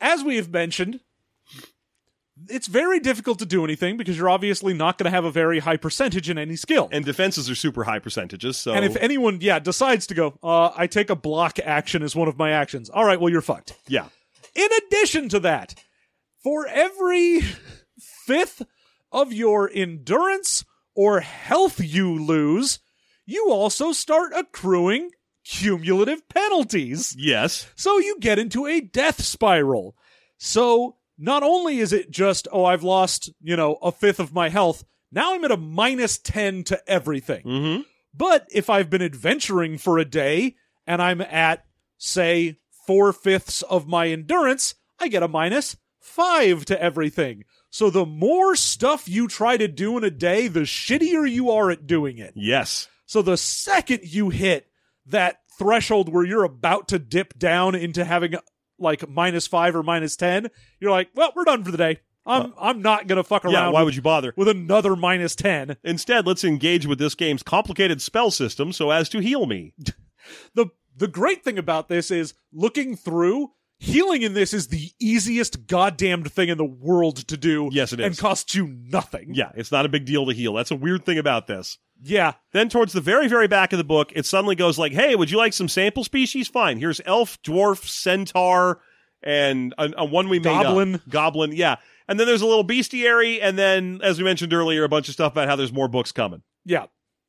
as 0.00 0.24
we 0.24 0.36
have 0.36 0.50
mentioned, 0.50 1.00
it's 2.48 2.66
very 2.66 3.00
difficult 3.00 3.38
to 3.38 3.46
do 3.46 3.64
anything 3.64 3.96
because 3.96 4.16
you're 4.18 4.28
obviously 4.28 4.74
not 4.74 4.98
going 4.98 5.04
to 5.04 5.10
have 5.10 5.24
a 5.24 5.30
very 5.30 5.58
high 5.58 5.76
percentage 5.76 6.28
in 6.28 6.36
any 6.38 6.56
skill. 6.56 6.88
And 6.92 7.04
defenses 7.04 7.48
are 7.48 7.54
super 7.54 7.84
high 7.84 7.98
percentages. 7.98 8.56
So 8.58 8.72
And 8.74 8.84
if 8.84 8.96
anyone, 8.96 9.38
yeah, 9.40 9.58
decides 9.58 10.06
to 10.08 10.14
go, 10.14 10.38
uh, 10.42 10.70
I 10.76 10.86
take 10.86 11.08
a 11.10 11.16
block 11.16 11.58
action 11.58 12.02
as 12.02 12.14
one 12.14 12.28
of 12.28 12.36
my 12.38 12.50
actions. 12.50 12.90
All 12.90 13.04
right, 13.04 13.18
well, 13.20 13.30
you're 13.30 13.40
fucked. 13.42 13.74
yeah, 13.88 14.08
In 14.54 14.68
addition 14.86 15.28
to 15.30 15.40
that, 15.40 15.74
for 16.42 16.66
every 16.66 17.40
fifth 17.98 18.62
of 19.10 19.32
your 19.32 19.70
endurance 19.72 20.64
or 20.94 21.20
health 21.20 21.80
you 21.80 22.22
lose, 22.22 22.80
you 23.24 23.50
also 23.50 23.92
start 23.92 24.32
accruing 24.36 25.10
cumulative 25.44 26.28
penalties. 26.28 27.14
yes, 27.18 27.66
So 27.76 27.98
you 27.98 28.18
get 28.20 28.38
into 28.38 28.66
a 28.66 28.80
death 28.80 29.22
spiral. 29.22 29.96
So 30.38 30.95
not 31.18 31.42
only 31.42 31.78
is 31.78 31.92
it 31.92 32.10
just, 32.10 32.48
oh, 32.52 32.64
I've 32.64 32.82
lost, 32.82 33.30
you 33.40 33.56
know, 33.56 33.74
a 33.82 33.92
fifth 33.92 34.20
of 34.20 34.34
my 34.34 34.48
health, 34.48 34.84
now 35.12 35.34
I'm 35.34 35.44
at 35.44 35.50
a 35.50 35.56
minus 35.56 36.18
10 36.18 36.64
to 36.64 36.90
everything. 36.90 37.44
mm-hmm. 37.44 37.82
But 38.14 38.46
if 38.50 38.70
I've 38.70 38.88
been 38.88 39.02
adventuring 39.02 39.76
for 39.76 39.98
a 39.98 40.04
day 40.04 40.56
and 40.86 41.02
I'm 41.02 41.20
at, 41.20 41.64
say, 41.98 42.58
four 42.86 43.12
fifths 43.12 43.60
of 43.62 43.86
my 43.86 44.08
endurance, 44.08 44.74
I 44.98 45.08
get 45.08 45.22
a 45.22 45.28
minus 45.28 45.76
five 46.00 46.64
to 46.66 46.80
everything. 46.80 47.44
So 47.68 47.90
the 47.90 48.06
more 48.06 48.56
stuff 48.56 49.08
you 49.08 49.28
try 49.28 49.56
to 49.58 49.68
do 49.68 49.98
in 49.98 50.04
a 50.04 50.10
day, 50.10 50.48
the 50.48 50.60
shittier 50.60 51.30
you 51.30 51.50
are 51.50 51.70
at 51.70 51.86
doing 51.86 52.16
it. 52.18 52.32
yes, 52.36 52.88
So 53.04 53.20
the 53.20 53.36
second 53.36 54.00
you 54.04 54.30
hit 54.30 54.66
that 55.06 55.40
threshold 55.58 56.08
where 56.08 56.24
you're 56.24 56.44
about 56.44 56.88
to 56.88 56.98
dip 56.98 57.38
down 57.38 57.74
into 57.74 58.04
having 58.04 58.34
like 58.78 59.08
minus 59.08 59.46
five 59.46 59.74
or 59.74 59.82
minus 59.82 60.16
10, 60.16 60.48
you're 60.80 60.90
like, 60.90 61.10
well, 61.14 61.32
we're 61.34 61.44
done 61.44 61.64
for 61.64 61.70
the 61.70 61.78
day. 61.78 62.00
I'm, 62.26 62.52
I'm 62.60 62.82
not 62.82 63.06
going 63.06 63.18
to 63.18 63.24
fuck 63.24 63.44
around 63.44 63.52
yeah. 63.52 63.68
Why 63.68 63.80
with, 63.80 63.86
would 63.86 63.96
you 63.96 64.02
bother? 64.02 64.34
with 64.36 64.48
another 64.48 64.96
minus 64.96 65.36
10. 65.36 65.76
Instead, 65.84 66.26
let's 66.26 66.42
engage 66.42 66.86
with 66.86 66.98
this 66.98 67.14
game's 67.14 67.42
complicated 67.42 68.02
spell 68.02 68.30
system 68.30 68.72
so 68.72 68.90
as 68.90 69.08
to 69.10 69.20
heal 69.20 69.46
me. 69.46 69.74
the 70.54 70.66
the 70.96 71.08
great 71.08 71.44
thing 71.44 71.58
about 71.58 71.88
this 71.88 72.10
is 72.10 72.34
looking 72.52 72.96
through 72.96 73.52
healing 73.78 74.22
in 74.22 74.34
this 74.34 74.54
is 74.54 74.68
the 74.68 74.90
easiest 74.98 75.66
goddamned 75.66 76.32
thing 76.32 76.48
in 76.48 76.58
the 76.58 76.64
world 76.64 77.16
to 77.28 77.36
do 77.36 77.68
Yes, 77.70 77.92
it 77.92 78.00
is, 78.00 78.06
and 78.06 78.18
costs 78.18 78.54
you 78.54 78.66
nothing 78.66 79.34
Yeah, 79.34 79.52
it's 79.54 79.70
not 79.70 79.84
a 79.84 79.88
big 79.90 80.06
deal 80.06 80.26
to 80.26 80.32
heal. 80.32 80.54
That's 80.54 80.70
a 80.70 80.76
weird 80.76 81.04
thing 81.04 81.18
about 81.18 81.46
this. 81.46 81.78
Yeah 82.02 82.34
Then 82.52 82.68
towards 82.68 82.92
the 82.92 83.00
very, 83.00 83.28
very 83.28 83.48
back 83.48 83.72
of 83.72 83.78
the 83.78 83.84
book, 83.84 84.12
it 84.14 84.26
suddenly 84.26 84.54
goes 84.56 84.78
like, 84.78 84.92
"Hey, 84.92 85.14
would 85.14 85.30
you 85.30 85.38
like 85.38 85.52
some 85.52 85.68
sample 85.68 86.04
species? 86.04 86.48
Fine. 86.48 86.78
Here's 86.78 87.00
elf, 87.06 87.40
dwarf, 87.42 87.84
centaur, 87.86 88.80
and 89.22 89.74
a, 89.78 89.90
a 89.98 90.04
one 90.04 90.28
we 90.28 90.38
made 90.38 90.48
up. 90.54 90.62
Goblin. 90.64 91.00
Goblin, 91.08 91.52
yeah. 91.52 91.76
And 92.08 92.20
then 92.20 92.26
there's 92.26 92.42
a 92.42 92.46
little 92.46 92.64
bestiary, 92.66 93.40
and 93.42 93.58
then, 93.58 94.00
as 94.02 94.18
we 94.18 94.24
mentioned 94.24 94.52
earlier, 94.52 94.84
a 94.84 94.88
bunch 94.88 95.08
of 95.08 95.14
stuff 95.14 95.32
about 95.32 95.48
how 95.48 95.56
there's 95.56 95.72
more 95.72 95.88
books 95.88 96.12
coming. 96.12 96.42
yeah 96.64 96.86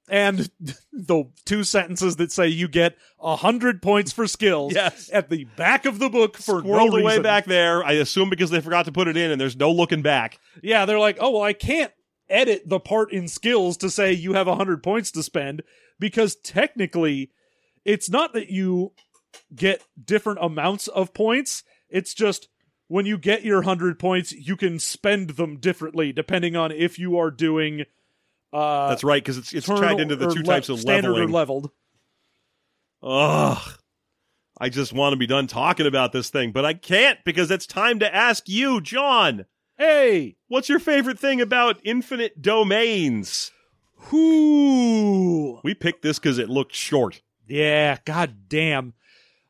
and 0.09 0.49
the 0.93 1.25
two 1.45 1.65
sentences 1.65 2.15
that 2.15 2.31
say 2.31 2.47
you 2.47 2.69
get 2.69 2.95
a 3.19 3.35
hundred 3.35 3.81
points 3.81 4.13
for 4.13 4.25
skills 4.25 4.73
Yes. 4.75 5.09
at 5.11 5.29
the 5.29 5.43
back 5.57 5.85
of 5.85 5.99
the 5.99 6.07
book 6.09 6.37
for 6.37 6.61
Squirreled 6.61 6.91
no 6.91 6.97
away 6.99 7.03
reason. 7.11 7.23
back 7.23 7.43
there. 7.45 7.83
I 7.83 7.91
assume 7.93 8.29
because 8.29 8.49
they 8.49 8.61
forgot 8.61 8.85
to 8.85 8.93
put 8.93 9.09
it 9.09 9.17
in, 9.17 9.31
and 9.31 9.41
there's 9.41 9.57
no 9.57 9.69
looking 9.69 10.01
back. 10.01 10.39
yeah 10.63 10.85
they're 10.85 10.97
like 10.99 11.17
oh 11.19 11.31
well 11.31 11.41
i 11.41 11.51
can't 11.51 11.91
edit 12.29 12.63
the 12.67 12.79
part 12.79 13.11
in 13.11 13.27
skills 13.27 13.77
to 13.77 13.89
say 13.89 14.11
you 14.11 14.33
have 14.33 14.47
a 14.47 14.55
hundred 14.55 14.83
points 14.83 15.11
to 15.11 15.23
spend 15.23 15.63
because 15.99 16.35
technically 16.35 17.31
it's 17.85 18.09
not 18.09 18.33
that 18.33 18.49
you 18.49 18.91
get 19.55 19.83
different 20.03 20.39
amounts 20.41 20.87
of 20.87 21.13
points 21.13 21.63
it's 21.89 22.13
just 22.13 22.49
when 22.87 23.05
you 23.05 23.17
get 23.17 23.43
your 23.43 23.57
100 23.59 23.97
points 23.99 24.31
you 24.31 24.55
can 24.57 24.79
spend 24.79 25.31
them 25.31 25.57
differently 25.57 26.11
depending 26.11 26.55
on 26.55 26.71
if 26.71 26.99
you 26.99 27.17
are 27.17 27.31
doing 27.31 27.83
uh 28.53 28.89
That's 28.89 29.03
right, 29.03 29.21
because 29.21 29.37
it's 29.37 29.53
it's 29.53 29.67
tied 29.67 29.99
into 29.99 30.15
the 30.15 30.29
two 30.29 30.39
le- 30.39 30.45
types 30.45 30.69
of 30.69 30.79
standard 30.79 31.11
leveling. 31.11 31.29
or 31.29 31.31
leveled 31.31 31.71
Ugh. 33.03 33.79
I 34.59 34.69
just 34.69 34.91
want 34.91 35.13
to 35.13 35.17
be 35.17 35.27
done 35.27 35.47
talking 35.47 35.85
about 35.85 36.11
this 36.11 36.29
thing, 36.29 36.51
but 36.51 36.65
I 36.65 36.73
can't 36.73 37.19
because 37.23 37.51
it's 37.51 37.67
time 37.67 37.99
to 37.99 38.13
ask 38.13 38.49
you, 38.49 38.81
John. 38.81 39.45
Hey, 39.77 40.35
What's 40.47 40.69
your 40.69 40.79
favorite 40.79 41.19
thing 41.19 41.41
about 41.41 41.79
infinite 41.83 42.41
domains? 42.41 43.51
whoo. 44.11 45.59
We 45.63 45.73
picked 45.73 46.01
this 46.01 46.19
because 46.19 46.37
it 46.37 46.49
looked 46.49 46.73
short. 46.75 47.21
Yeah, 47.47 47.97
god 48.05 48.49
damn. 48.49 48.93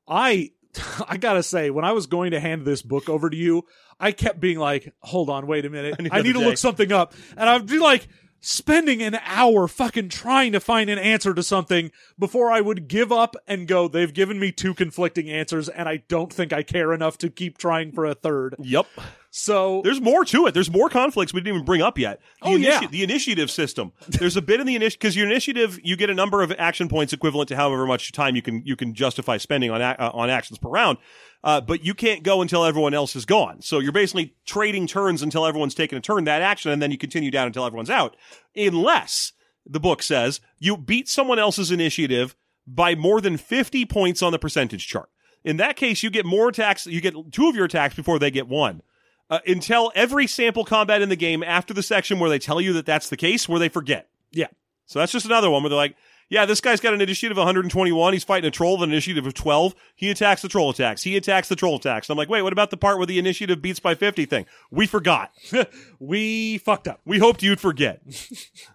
I 0.08 0.52
I 1.08 1.18
gotta 1.18 1.44
say, 1.44 1.70
when 1.70 1.86
I 1.86 1.92
was 1.92 2.08
going 2.08 2.32
to 2.32 2.40
hand 2.40 2.66
this 2.66 2.82
book 2.82 3.10
over 3.10 3.30
to 3.30 3.38
you, 3.38 3.64
I 4.00 4.12
kept 4.12 4.40
being 4.40 4.58
like, 4.60 4.94
hold 5.02 5.30
on, 5.30 5.48
wait 5.48 5.66
a 5.66 5.70
minute. 5.70 5.96
I 6.00 6.04
need 6.04 6.12
I 6.14 6.22
need 6.22 6.34
to 6.34 6.40
day." 6.40 6.46
look 6.46 6.58
something 6.58 6.92
up. 6.92 7.14
And 7.36 7.50
I'd 7.50 7.66
be 7.68 7.80
like 7.80 8.08
spending 8.40 9.02
an 9.02 9.16
hour 9.26 9.68
fucking 9.68 10.10
trying 10.10 10.52
to 10.52 10.60
find 10.60 10.90
an 10.90 10.98
answer 11.00 11.34
to 11.34 11.44
something 11.44 11.92
before 12.18 12.52
I 12.52 12.62
would 12.62 12.88
give 12.88 13.12
up 13.12 13.36
and 13.48 13.68
go, 13.68 13.88
they've 13.88 14.14
given 14.14 14.40
me 14.40 14.52
two 14.52 14.74
conflicting 14.74 15.30
answers 15.30 15.70
and 15.70 15.90
I 15.90 16.04
don't 16.08 16.32
think 16.32 16.54
I 16.54 16.64
care 16.64 16.94
enough 16.94 17.18
to 17.20 17.30
keep 17.30 17.58
trying 17.58 17.92
for 17.92 18.06
a 18.06 18.14
third. 18.14 18.56
Yep. 18.60 18.88
So 19.30 19.82
There's 19.84 20.02
more 20.02 20.26
to 20.26 20.48
it. 20.48 20.54
There's 20.54 20.72
more 20.72 20.90
conflicts 20.90 21.34
we 21.34 21.42
didn't 21.42 21.56
even 21.56 21.66
bring 21.66 21.82
up 21.82 22.00
yet. 22.00 22.20
The 22.42 22.48
Oh, 22.50 22.56
yeah. 22.56 22.88
The 22.88 23.04
initiative 23.04 23.52
system. 23.52 23.92
There's 24.08 24.36
a 24.38 24.42
bit 24.42 24.60
in 24.60 24.66
the 24.66 24.76
initiative 24.76 25.00
because 25.00 25.16
your 25.16 25.28
initiative, 25.28 25.80
you 25.84 25.96
get 25.96 26.10
a 26.10 26.14
number 26.16 26.42
of 26.42 26.52
action 26.58 26.88
points 26.88 27.14
equivalent 27.14 27.50
to 27.50 27.56
however 27.56 27.86
much 27.86 28.12
time 28.14 28.36
you 28.36 28.42
can 28.42 28.64
you 28.66 28.76
can 28.76 28.94
justify 28.96 29.38
spending 29.38 29.70
on 29.70 29.82
ac- 29.82 29.98
uh, 30.00 30.10
on 30.12 30.30
actions 30.30 30.58
per 30.58 30.70
round. 30.70 30.98
Uh, 31.44 31.62
but 31.62 31.84
you 31.84 31.94
can't 31.94 32.24
go 32.24 32.42
until 32.42 32.66
everyone 32.66 32.94
else 32.94 33.16
is 33.16 33.26
gone. 33.26 33.62
So 33.62 33.80
you're 33.80 33.92
basically 33.92 34.36
trading 34.46 34.88
turns 34.88 35.22
until 35.22 35.46
everyone's 35.46 35.76
taken 35.76 35.98
a 35.98 36.02
turn 36.02 36.24
that 36.26 36.42
action, 36.42 36.72
and 36.72 36.82
then 36.82 36.92
you 36.92 36.98
continue 36.98 37.32
down 37.32 37.48
until 37.48 37.66
everyone's 37.66 37.90
out, 37.90 38.16
unless 38.56 39.34
the 39.66 39.80
book 39.80 40.02
says 40.02 40.42
you 40.60 40.78
beat 40.78 41.08
someone 41.08 41.40
else's 41.40 41.72
initiative 41.72 42.36
by 42.66 42.96
more 42.96 43.22
than 43.22 43.38
50 43.38 43.86
points 43.86 44.22
on 44.22 44.32
the 44.32 44.40
percentage 44.40 44.88
chart. 44.88 45.10
In 45.44 45.58
that 45.58 45.78
case, 45.78 46.04
you 46.04 46.10
get 46.10 46.26
more 46.26 46.50
attacks. 46.50 46.86
You 46.88 47.00
get 47.00 47.14
two 47.32 47.48
of 47.48 47.56
your 47.56 47.66
attacks 47.66 47.96
before 47.96 48.20
they 48.20 48.32
get 48.32 48.48
one 48.48 48.82
uh, 49.30 49.40
until 49.46 49.92
every 49.96 50.28
sample 50.28 50.66
combat 50.66 51.02
in 51.02 51.10
the 51.10 51.16
game 51.16 51.44
after 51.44 51.74
the 51.74 51.84
section 51.84 52.20
where 52.20 52.30
they 52.30 52.40
tell 52.40 52.60
you 52.60 52.74
that 52.74 52.86
that's 52.86 53.10
the 53.10 53.18
case, 53.18 53.48
where 53.48 53.60
they 53.60 53.70
forget. 53.70 54.10
yeah. 54.32 54.48
So 54.86 55.00
that's 55.00 55.12
just 55.12 55.26
another 55.26 55.50
one 55.50 55.64
where 55.64 55.70
they're 55.70 55.78
like, 55.78 55.98
yeah, 56.30 56.46
this 56.46 56.60
guy's 56.60 56.82
got 56.82 56.94
an 56.94 57.00
initiative 57.00 57.38
of 57.38 57.42
121. 57.42 58.14
He's 58.14 58.24
fighting 58.24 58.48
a 58.48 58.52
troll 58.52 58.78
with 58.78 58.90
an 58.90 58.92
initiative 58.92 59.26
of 59.26 59.34
12. 59.34 59.74
He 59.96 60.10
attacks 60.10 60.42
the 60.42 60.50
troll 60.50 60.70
attacks. 60.70 61.04
He 61.04 61.16
attacks 61.16 61.48
the 61.48 61.56
troll 61.56 61.78
attacks. 61.78 62.10
And 62.10 62.16
I'm 62.16 62.18
like, 62.18 62.30
wait, 62.30 62.42
what 62.42 62.52
about 62.52 62.70
the 62.70 62.78
part 62.78 62.98
where 62.98 63.06
the 63.06 63.18
initiative 63.18 63.62
beats 63.62 63.80
by 63.80 63.96
50 63.96 64.26
thing? 64.26 64.46
We 64.72 64.88
forgot. 64.88 65.32
We 66.00 66.60
fucked 66.60 66.88
up. 66.88 67.02
We 67.06 67.18
hoped 67.18 67.42
you'd 67.42 67.60
forget. 67.60 68.02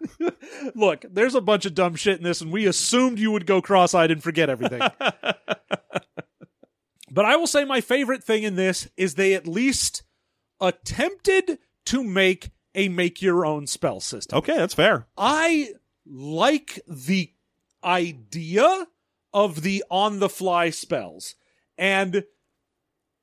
Look, 0.74 1.04
there's 1.08 1.36
a 1.36 1.40
bunch 1.40 1.66
of 1.66 1.74
dumb 1.74 1.94
shit 1.94 2.18
in 2.18 2.24
this, 2.24 2.40
and 2.40 2.50
we 2.50 2.66
assumed 2.66 3.20
you 3.20 3.30
would 3.30 3.46
go 3.46 3.62
cross 3.62 3.94
eyed 3.94 4.10
and 4.10 4.20
forget 4.22 4.50
everything. 4.50 4.80
but 7.10 7.24
I 7.24 7.36
will 7.36 7.46
say 7.46 7.64
my 7.64 7.80
favorite 7.80 8.24
thing 8.24 8.42
in 8.42 8.56
this 8.56 8.88
is 8.96 9.14
they 9.14 9.34
at 9.34 9.46
least 9.46 10.02
attempted 10.60 11.58
to 11.86 12.02
make 12.02 12.50
a 12.74 12.88
make 12.88 13.22
your 13.22 13.46
own 13.46 13.66
spell 13.66 14.00
system. 14.00 14.38
Okay, 14.38 14.56
that's 14.56 14.74
fair. 14.74 15.06
I 15.16 15.68
like 16.06 16.80
the 16.88 17.32
idea 17.84 18.86
of 19.32 19.62
the 19.62 19.84
on 19.90 20.18
the 20.18 20.28
fly 20.28 20.70
spells. 20.70 21.34
And 21.78 22.24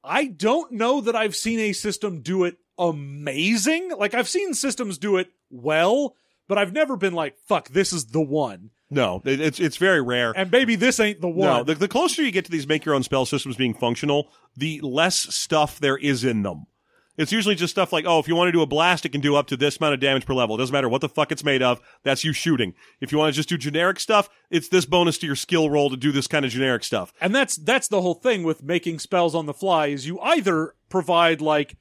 I 0.03 0.26
don't 0.26 0.72
know 0.72 1.02
that 1.02 1.15
I've 1.15 1.36
seen 1.36 1.60
a 1.60 1.73
system 1.73 2.22
do 2.22 2.44
it 2.44 2.57
amazing. 2.77 3.91
Like 3.98 4.14
I've 4.14 4.30
seen 4.30 4.53
systems 4.53 4.98
do 4.98 5.18
it 5.18 5.30
well, 5.49 6.15
but 6.48 6.57
I've 6.57 6.73
never 6.73 6.95
been 6.95 7.14
like, 7.14 7.38
fuck, 7.48 7.69
this 7.69 7.94
is 7.94 8.07
the 8.07 8.22
one. 8.22 8.72
No, 8.90 9.22
it's 9.23 9.60
it's 9.60 9.77
very 9.77 10.02
rare. 10.02 10.34
And 10.36 10.49
baby, 10.49 10.76
this 10.76 10.99
ain't 10.99 11.22
the 11.22 11.30
one. 11.30 11.48
No, 11.48 11.64
the, 11.64 11.76
the 11.76 11.88
closer 11.88 12.23
you 12.23 12.31
get 12.31 12.45
to 12.45 12.52
these 12.52 12.68
make 12.68 12.86
your 12.86 12.95
own 12.95 13.03
spell 13.03 13.26
systems 13.26 13.56
being 13.56 13.76
functional, 13.76 14.31
the 14.57 14.81
less 14.81 15.15
stuff 15.36 15.80
there 15.80 15.98
is 15.98 16.23
in 16.23 16.41
them. 16.41 16.65
It's 17.20 17.34
usually 17.34 17.56
just 17.56 17.72
stuff 17.72 17.91
like, 17.91 18.06
oh, 18.08 18.20
if 18.20 18.30
you 18.30 18.36
want 18.36 18.48
to 18.48 18.54
do 18.54 18.62
a 18.62 18.66
blast, 18.66 19.06
it 19.06 19.10
can 19.10 19.20
do 19.20 19.36
up 19.36 19.48
to 19.48 19.58
this 19.58 19.78
amount 19.78 19.94
of 19.94 20.00
damage 20.00 20.26
per 20.26 20.34
level. 20.34 20.56
It 20.56 20.60
doesn't 20.60 20.72
matter 20.74 20.88
what 20.88 21.02
the 21.02 21.10
fuck 21.10 21.34
it's 21.34 21.44
made 21.44 21.62
of. 21.62 21.82
That's 22.04 22.24
you 22.24 22.32
shooting. 22.32 22.74
If 23.02 23.12
you 23.12 23.18
want 23.18 23.34
to 23.34 23.36
just 23.36 23.50
do 23.50 23.58
generic 23.58 24.00
stuff, 24.00 24.30
it's 24.50 24.70
this 24.70 24.86
bonus 24.86 25.18
to 25.18 25.28
your 25.28 25.36
skill 25.36 25.70
roll 25.70 25.90
to 25.90 25.98
do 25.98 26.14
this 26.14 26.28
kind 26.28 26.46
of 26.46 26.52
generic 26.52 26.86
stuff. 26.86 27.12
And 27.20 27.36
that's 27.36 27.58
that's 27.58 27.90
the 27.90 28.02
whole 28.02 28.14
thing 28.14 28.44
with 28.44 28.64
making 28.64 29.00
spells 29.00 29.36
on 29.36 29.48
the 29.48 29.54
fly 29.54 29.88
is 29.88 30.08
you 30.08 30.18
either 30.22 30.76
provide 30.88 31.41
like 31.41 31.76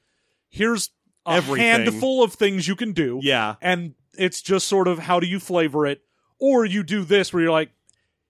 here's 0.49 0.89
a 1.25 1.31
Everything. 1.31 1.65
handful 1.65 2.21
of 2.21 2.33
things 2.33 2.67
you 2.67 2.75
can 2.75 2.91
do. 2.91 3.21
Yeah. 3.23 3.55
And 3.61 3.95
it's 4.17 4.41
just 4.41 4.67
sort 4.67 4.89
of 4.89 4.99
how 4.99 5.21
do 5.21 5.27
you 5.27 5.39
flavor 5.39 5.87
it? 5.87 6.01
Or 6.37 6.65
you 6.65 6.83
do 6.83 7.03
this 7.03 7.31
where 7.31 7.43
you're 7.43 7.51
like, 7.51 7.71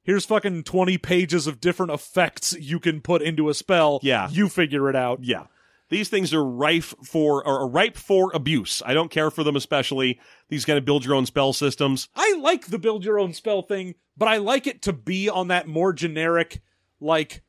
here's 0.03 0.25
fucking 0.25 0.63
20 0.63 0.97
pages 0.99 1.47
of 1.47 1.59
different 1.59 1.91
effects 1.91 2.53
you 2.53 2.79
can 2.79 3.01
put 3.01 3.21
into 3.21 3.49
a 3.49 3.53
spell. 3.53 3.99
Yeah. 4.03 4.29
You 4.29 4.49
figure 4.49 4.89
it 4.89 4.95
out. 4.95 5.23
Yeah. 5.23 5.45
These 5.89 6.09
things 6.09 6.33
are 6.33 6.45
rife 6.45 6.93
for, 7.03 7.45
or 7.45 7.61
are 7.61 7.67
ripe 7.67 7.97
for 7.97 8.31
abuse. 8.33 8.81
I 8.85 8.93
don't 8.93 9.11
care 9.11 9.31
for 9.31 9.43
them 9.43 9.55
especially. 9.55 10.19
These 10.49 10.65
kind 10.65 10.77
of 10.77 10.85
build 10.85 11.03
your 11.03 11.15
own 11.15 11.25
spell 11.25 11.51
systems. 11.53 12.07
I 12.15 12.37
like 12.39 12.67
the 12.67 12.79
build 12.79 13.03
your 13.03 13.19
own 13.19 13.33
spell 13.33 13.63
thing, 13.63 13.95
but 14.15 14.27
I 14.27 14.37
like 14.37 14.67
it 14.67 14.83
to 14.83 14.93
be 14.93 15.29
on 15.29 15.47
that 15.47 15.67
more 15.67 15.91
generic, 15.93 16.61
like 16.99 17.41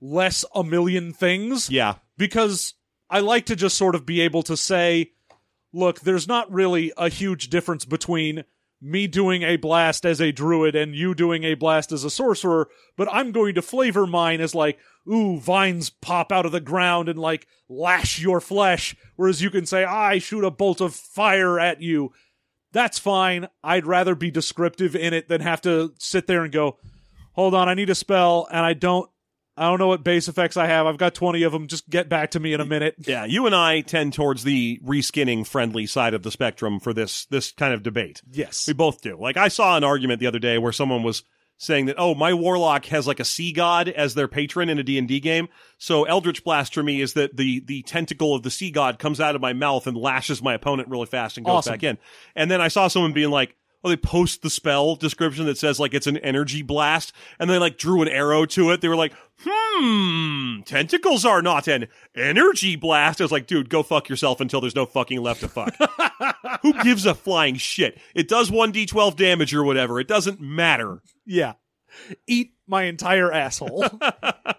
less 0.00 0.44
a 0.54 0.62
million 0.62 1.12
things. 1.12 1.70
Yeah. 1.70 1.94
because 2.18 2.74
I 3.10 3.20
like 3.20 3.46
to 3.46 3.56
just 3.56 3.78
sort 3.78 3.94
of 3.94 4.04
be 4.04 4.20
able 4.20 4.42
to 4.44 4.56
say, 4.56 5.12
look, 5.72 6.00
there's 6.00 6.28
not 6.28 6.52
really 6.52 6.92
a 6.96 7.08
huge 7.08 7.48
difference 7.48 7.84
between 7.86 8.44
me 8.80 9.06
doing 9.06 9.42
a 9.42 9.56
blast 9.56 10.04
as 10.04 10.20
a 10.20 10.32
druid 10.32 10.76
and 10.76 10.94
you 10.94 11.14
doing 11.14 11.44
a 11.44 11.54
blast 11.54 11.90
as 11.92 12.04
a 12.04 12.10
sorcerer, 12.10 12.68
but 12.96 13.08
I'm 13.10 13.32
going 13.32 13.54
to 13.54 13.62
flavor 13.62 14.06
mine 14.06 14.40
as 14.40 14.54
like, 14.54 14.78
ooh, 15.10 15.38
vines 15.38 15.90
pop 15.90 16.30
out 16.30 16.46
of 16.46 16.52
the 16.52 16.60
ground 16.60 17.08
and 17.08 17.18
like 17.18 17.46
lash 17.68 18.20
your 18.20 18.40
flesh, 18.40 18.94
whereas 19.16 19.42
you 19.42 19.50
can 19.50 19.66
say, 19.66 19.84
I 19.84 20.18
shoot 20.18 20.44
a 20.44 20.50
bolt 20.50 20.80
of 20.80 20.94
fire 20.94 21.58
at 21.58 21.82
you. 21.82 22.12
That's 22.72 22.98
fine. 22.98 23.48
I'd 23.64 23.86
rather 23.86 24.14
be 24.14 24.30
descriptive 24.30 24.94
in 24.94 25.14
it 25.14 25.28
than 25.28 25.40
have 25.40 25.60
to 25.62 25.94
sit 25.98 26.26
there 26.26 26.44
and 26.44 26.52
go, 26.52 26.78
hold 27.32 27.54
on, 27.54 27.68
I 27.68 27.74
need 27.74 27.90
a 27.90 27.94
spell 27.94 28.46
and 28.50 28.64
I 28.64 28.74
don't 28.74 29.10
I 29.58 29.68
don't 29.68 29.78
know 29.78 29.88
what 29.88 30.04
base 30.04 30.28
effects 30.28 30.56
I 30.56 30.66
have. 30.66 30.86
I've 30.86 30.98
got 30.98 31.14
20 31.14 31.42
of 31.42 31.52
them. 31.52 31.66
Just 31.66 31.88
get 31.90 32.08
back 32.08 32.30
to 32.32 32.40
me 32.40 32.52
in 32.52 32.60
a 32.60 32.64
minute. 32.64 32.94
Yeah. 32.98 33.24
You 33.24 33.46
and 33.46 33.54
I 33.54 33.80
tend 33.80 34.12
towards 34.12 34.44
the 34.44 34.80
reskinning 34.84 35.46
friendly 35.46 35.86
side 35.86 36.14
of 36.14 36.22
the 36.22 36.30
spectrum 36.30 36.80
for 36.80 36.94
this, 36.94 37.26
this 37.26 37.52
kind 37.52 37.74
of 37.74 37.82
debate. 37.82 38.22
Yes. 38.30 38.66
We 38.66 38.72
both 38.74 39.00
do. 39.02 39.16
Like 39.18 39.36
I 39.36 39.48
saw 39.48 39.76
an 39.76 39.84
argument 39.84 40.20
the 40.20 40.26
other 40.26 40.38
day 40.38 40.58
where 40.58 40.72
someone 40.72 41.02
was 41.02 41.22
saying 41.60 41.86
that, 41.86 41.96
oh, 41.98 42.14
my 42.14 42.32
warlock 42.32 42.84
has 42.86 43.06
like 43.08 43.18
a 43.18 43.24
sea 43.24 43.52
god 43.52 43.88
as 43.88 44.14
their 44.14 44.28
patron 44.28 44.68
in 44.68 44.78
a 44.78 44.82
D&D 44.84 45.18
game. 45.18 45.48
So 45.76 46.04
Eldritch 46.04 46.44
Blast 46.44 46.72
for 46.72 46.84
me 46.84 47.00
is 47.00 47.14
that 47.14 47.36
the, 47.36 47.58
the 47.60 47.82
tentacle 47.82 48.34
of 48.36 48.44
the 48.44 48.50
sea 48.50 48.70
god 48.70 49.00
comes 49.00 49.20
out 49.20 49.34
of 49.34 49.40
my 49.40 49.52
mouth 49.54 49.88
and 49.88 49.96
lashes 49.96 50.40
my 50.40 50.54
opponent 50.54 50.88
really 50.88 51.06
fast 51.06 51.36
and 51.36 51.44
goes 51.44 51.54
Awesome. 51.56 51.72
back 51.72 51.82
in. 51.82 51.98
And 52.36 52.48
then 52.48 52.60
I 52.60 52.68
saw 52.68 52.86
someone 52.86 53.12
being 53.12 53.30
like, 53.30 53.56
oh, 53.84 53.88
they 53.88 53.96
post 53.96 54.42
the 54.42 54.50
spell 54.50 54.96
description 54.96 55.46
that 55.46 55.58
says 55.58 55.78
like 55.78 55.94
it's 55.94 56.06
an 56.06 56.18
energy 56.18 56.62
blast 56.62 57.12
and 57.38 57.48
they 57.48 57.58
like 57.58 57.78
drew 57.78 58.02
an 58.02 58.08
arrow 58.08 58.46
to 58.46 58.70
it. 58.70 58.80
They 58.80 58.88
were 58.88 58.96
like, 58.96 59.12
hmm, 59.44 60.60
tentacles 60.62 61.24
are 61.24 61.42
not 61.42 61.68
an 61.68 61.88
energy 62.16 62.76
blast. 62.76 63.20
I 63.20 63.24
was 63.24 63.32
like, 63.32 63.46
dude, 63.46 63.70
go 63.70 63.82
fuck 63.82 64.08
yourself 64.08 64.40
until 64.40 64.60
there's 64.60 64.74
no 64.74 64.86
fucking 64.86 65.20
left 65.20 65.40
to 65.40 65.48
fuck. 65.48 65.74
Who 66.62 66.82
gives 66.82 67.06
a 67.06 67.14
flying 67.14 67.56
shit? 67.56 67.98
It 68.14 68.28
does 68.28 68.50
1d12 68.50 69.16
damage 69.16 69.54
or 69.54 69.64
whatever. 69.64 70.00
It 70.00 70.08
doesn't 70.08 70.40
matter. 70.40 71.02
Yeah. 71.26 71.54
Eat 72.26 72.52
my 72.66 72.84
entire 72.84 73.32
asshole. 73.32 73.84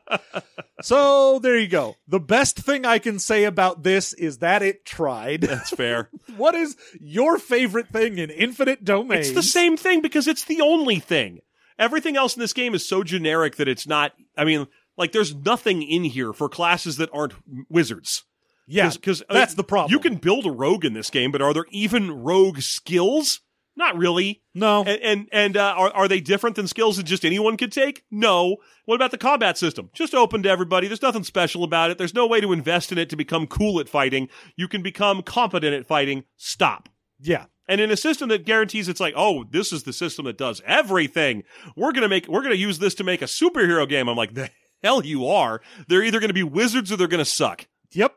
so 0.82 1.40
there 1.40 1.58
you 1.58 1.68
go. 1.68 1.96
The 2.08 2.20
best 2.20 2.58
thing 2.58 2.86
I 2.86 3.00
can 3.00 3.20
say 3.20 3.44
about 3.44 3.84
this 3.84 4.14
is 4.14 4.40
that 4.40 4.62
it 4.62 4.86
tried. 4.86 5.42
That's 5.42 5.70
fair. 5.70 6.10
what 6.38 6.56
is 6.56 6.76
your 7.00 7.38
favorite 7.38 7.90
thing 7.90 8.18
in 8.18 8.30
Infinite 8.30 8.84
Domains? 8.84 9.28
it's 9.28 9.36
the 9.36 9.44
same 9.44 9.78
thing 9.78 10.02
because 10.02 10.28
it's 10.28 10.46
the 10.46 10.62
only 10.62 11.00
thing. 11.00 11.40
Everything 11.78 12.18
else 12.18 12.36
in 12.36 12.42
this 12.42 12.54
game 12.54 12.76
is 12.76 12.88
so 12.88 13.04
generic 13.04 13.56
that 13.56 13.70
it's 13.70 13.88
not. 13.88 14.12
I 14.36 14.44
mean, 14.44 14.68
like, 14.98 15.14
there's 15.14 15.34
nothing 15.34 15.82
in 15.82 16.04
here 16.04 16.34
for 16.34 16.50
classes 16.50 16.98
that 16.98 17.10
aren't 17.14 17.34
wizards. 17.70 18.26
Yeah, 18.68 18.92
because 18.92 19.24
that's 19.30 19.54
uh, 19.54 19.58
the 19.58 19.64
problem. 19.64 19.92
You 19.92 20.00
can 20.00 20.18
build 20.18 20.46
a 20.46 20.52
rogue 20.52 20.86
in 20.86 20.94
this 20.94 21.10
game, 21.10 21.32
but 21.32 21.42
are 21.42 21.54
there 21.54 21.66
even 21.72 22.12
rogue 22.12 22.60
skills? 22.60 23.40
Not 23.80 23.98
really. 23.98 24.44
no. 24.54 24.84
And 24.84 25.02
and, 25.02 25.28
and 25.32 25.58
uh, 25.58 25.74
are 25.78 25.90
are 25.92 26.08
they 26.10 26.20
different 26.20 26.58
than 26.58 26.68
skills 26.68 26.98
that 26.98 27.04
just 27.04 27.24
anyone 27.24 27.56
could 27.56 27.72
take? 27.72 28.04
No. 28.12 28.58
What 28.86 28.96
about 28.96 29.12
the 29.12 29.18
combat 29.18 29.58
system? 29.58 29.90
Just 29.94 30.14
open 30.14 30.44
to 30.44 30.50
everybody. 30.50 30.88
There's 30.88 31.02
nothing 31.02 31.24
special 31.24 31.64
about 31.64 31.90
it. 31.90 31.98
There's 31.98 32.14
no 32.14 32.28
way 32.28 32.42
to 32.42 32.52
invest 32.52 32.92
in 32.92 32.98
it 32.98 33.10
to 33.10 33.16
become 33.16 33.48
cool 33.48 33.80
at 33.80 33.88
fighting. 33.88 34.28
You 34.58 34.68
can 34.68 34.84
become 34.84 35.24
competent 35.24 35.74
at 35.74 35.88
fighting. 35.88 36.26
Stop. 36.36 36.90
yeah. 37.20 37.46
And 37.70 37.80
in 37.80 37.92
a 37.92 37.98
system 37.98 38.30
that 38.30 38.46
guarantees 38.46 38.90
it's 38.90 39.00
like, 39.00 39.14
oh, 39.16 39.46
this 39.50 39.72
is 39.72 39.84
the 39.84 39.94
system 39.94 40.26
that 40.26 40.38
does 40.40 40.60
everything. 40.66 41.44
We're 41.78 41.92
gonna 41.94 42.10
make 42.10 42.28
we're 42.28 42.42
gonna 42.44 42.56
use 42.56 42.80
this 42.80 42.96
to 42.96 43.04
make 43.06 43.22
a 43.22 43.26
superhero 43.26 43.88
game. 43.88 44.10
I'm 44.10 44.18
like, 44.18 44.34
the 44.34 44.50
hell 44.84 45.06
you 45.06 45.28
are. 45.28 45.62
They're 45.88 46.04
either 46.04 46.20
gonna 46.20 46.34
be 46.34 46.44
wizards 46.44 46.92
or 46.92 46.98
they're 46.98 47.08
gonna 47.08 47.24
suck. 47.26 47.68
Yep. 47.94 48.14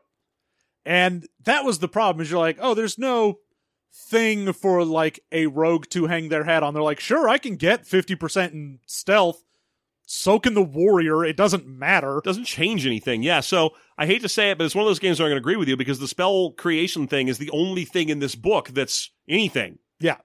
And 0.85 1.25
that 1.45 1.63
was 1.63 1.79
the 1.79 1.87
problem 1.87 2.21
is 2.21 2.29
you're 2.29 2.39
like, 2.39 2.57
oh, 2.59 2.73
there's 2.73 2.97
no 2.97 3.37
thing 3.93 4.51
for 4.53 4.83
like 4.83 5.19
a 5.31 5.47
rogue 5.47 5.87
to 5.89 6.07
hang 6.07 6.29
their 6.29 6.43
hat 6.43 6.63
on. 6.63 6.73
They're 6.73 6.83
like, 6.83 6.99
sure, 6.99 7.29
I 7.29 7.37
can 7.37 7.55
get 7.55 7.83
50% 7.85 8.51
in 8.51 8.79
stealth. 8.85 9.43
So 10.05 10.37
can 10.37 10.53
the 10.53 10.61
warrior. 10.63 11.23
It 11.23 11.37
doesn't 11.37 11.65
matter. 11.65 12.21
doesn't 12.23 12.43
change 12.43 12.85
anything. 12.85 13.23
Yeah, 13.23 13.39
so 13.39 13.71
I 13.97 14.05
hate 14.05 14.21
to 14.23 14.29
say 14.29 14.51
it, 14.51 14.57
but 14.57 14.65
it's 14.65 14.75
one 14.75 14.83
of 14.83 14.89
those 14.89 14.99
games 14.99 15.19
where 15.19 15.27
I'm 15.27 15.31
going 15.31 15.41
to 15.41 15.43
agree 15.43 15.55
with 15.55 15.69
you 15.69 15.77
because 15.77 15.99
the 15.99 16.07
spell 16.09 16.51
creation 16.51 17.07
thing 17.07 17.29
is 17.29 17.37
the 17.37 17.51
only 17.51 17.85
thing 17.85 18.09
in 18.09 18.19
this 18.19 18.35
book 18.35 18.69
that's 18.69 19.11
anything. 19.29 19.79
Yeah. 19.99 20.17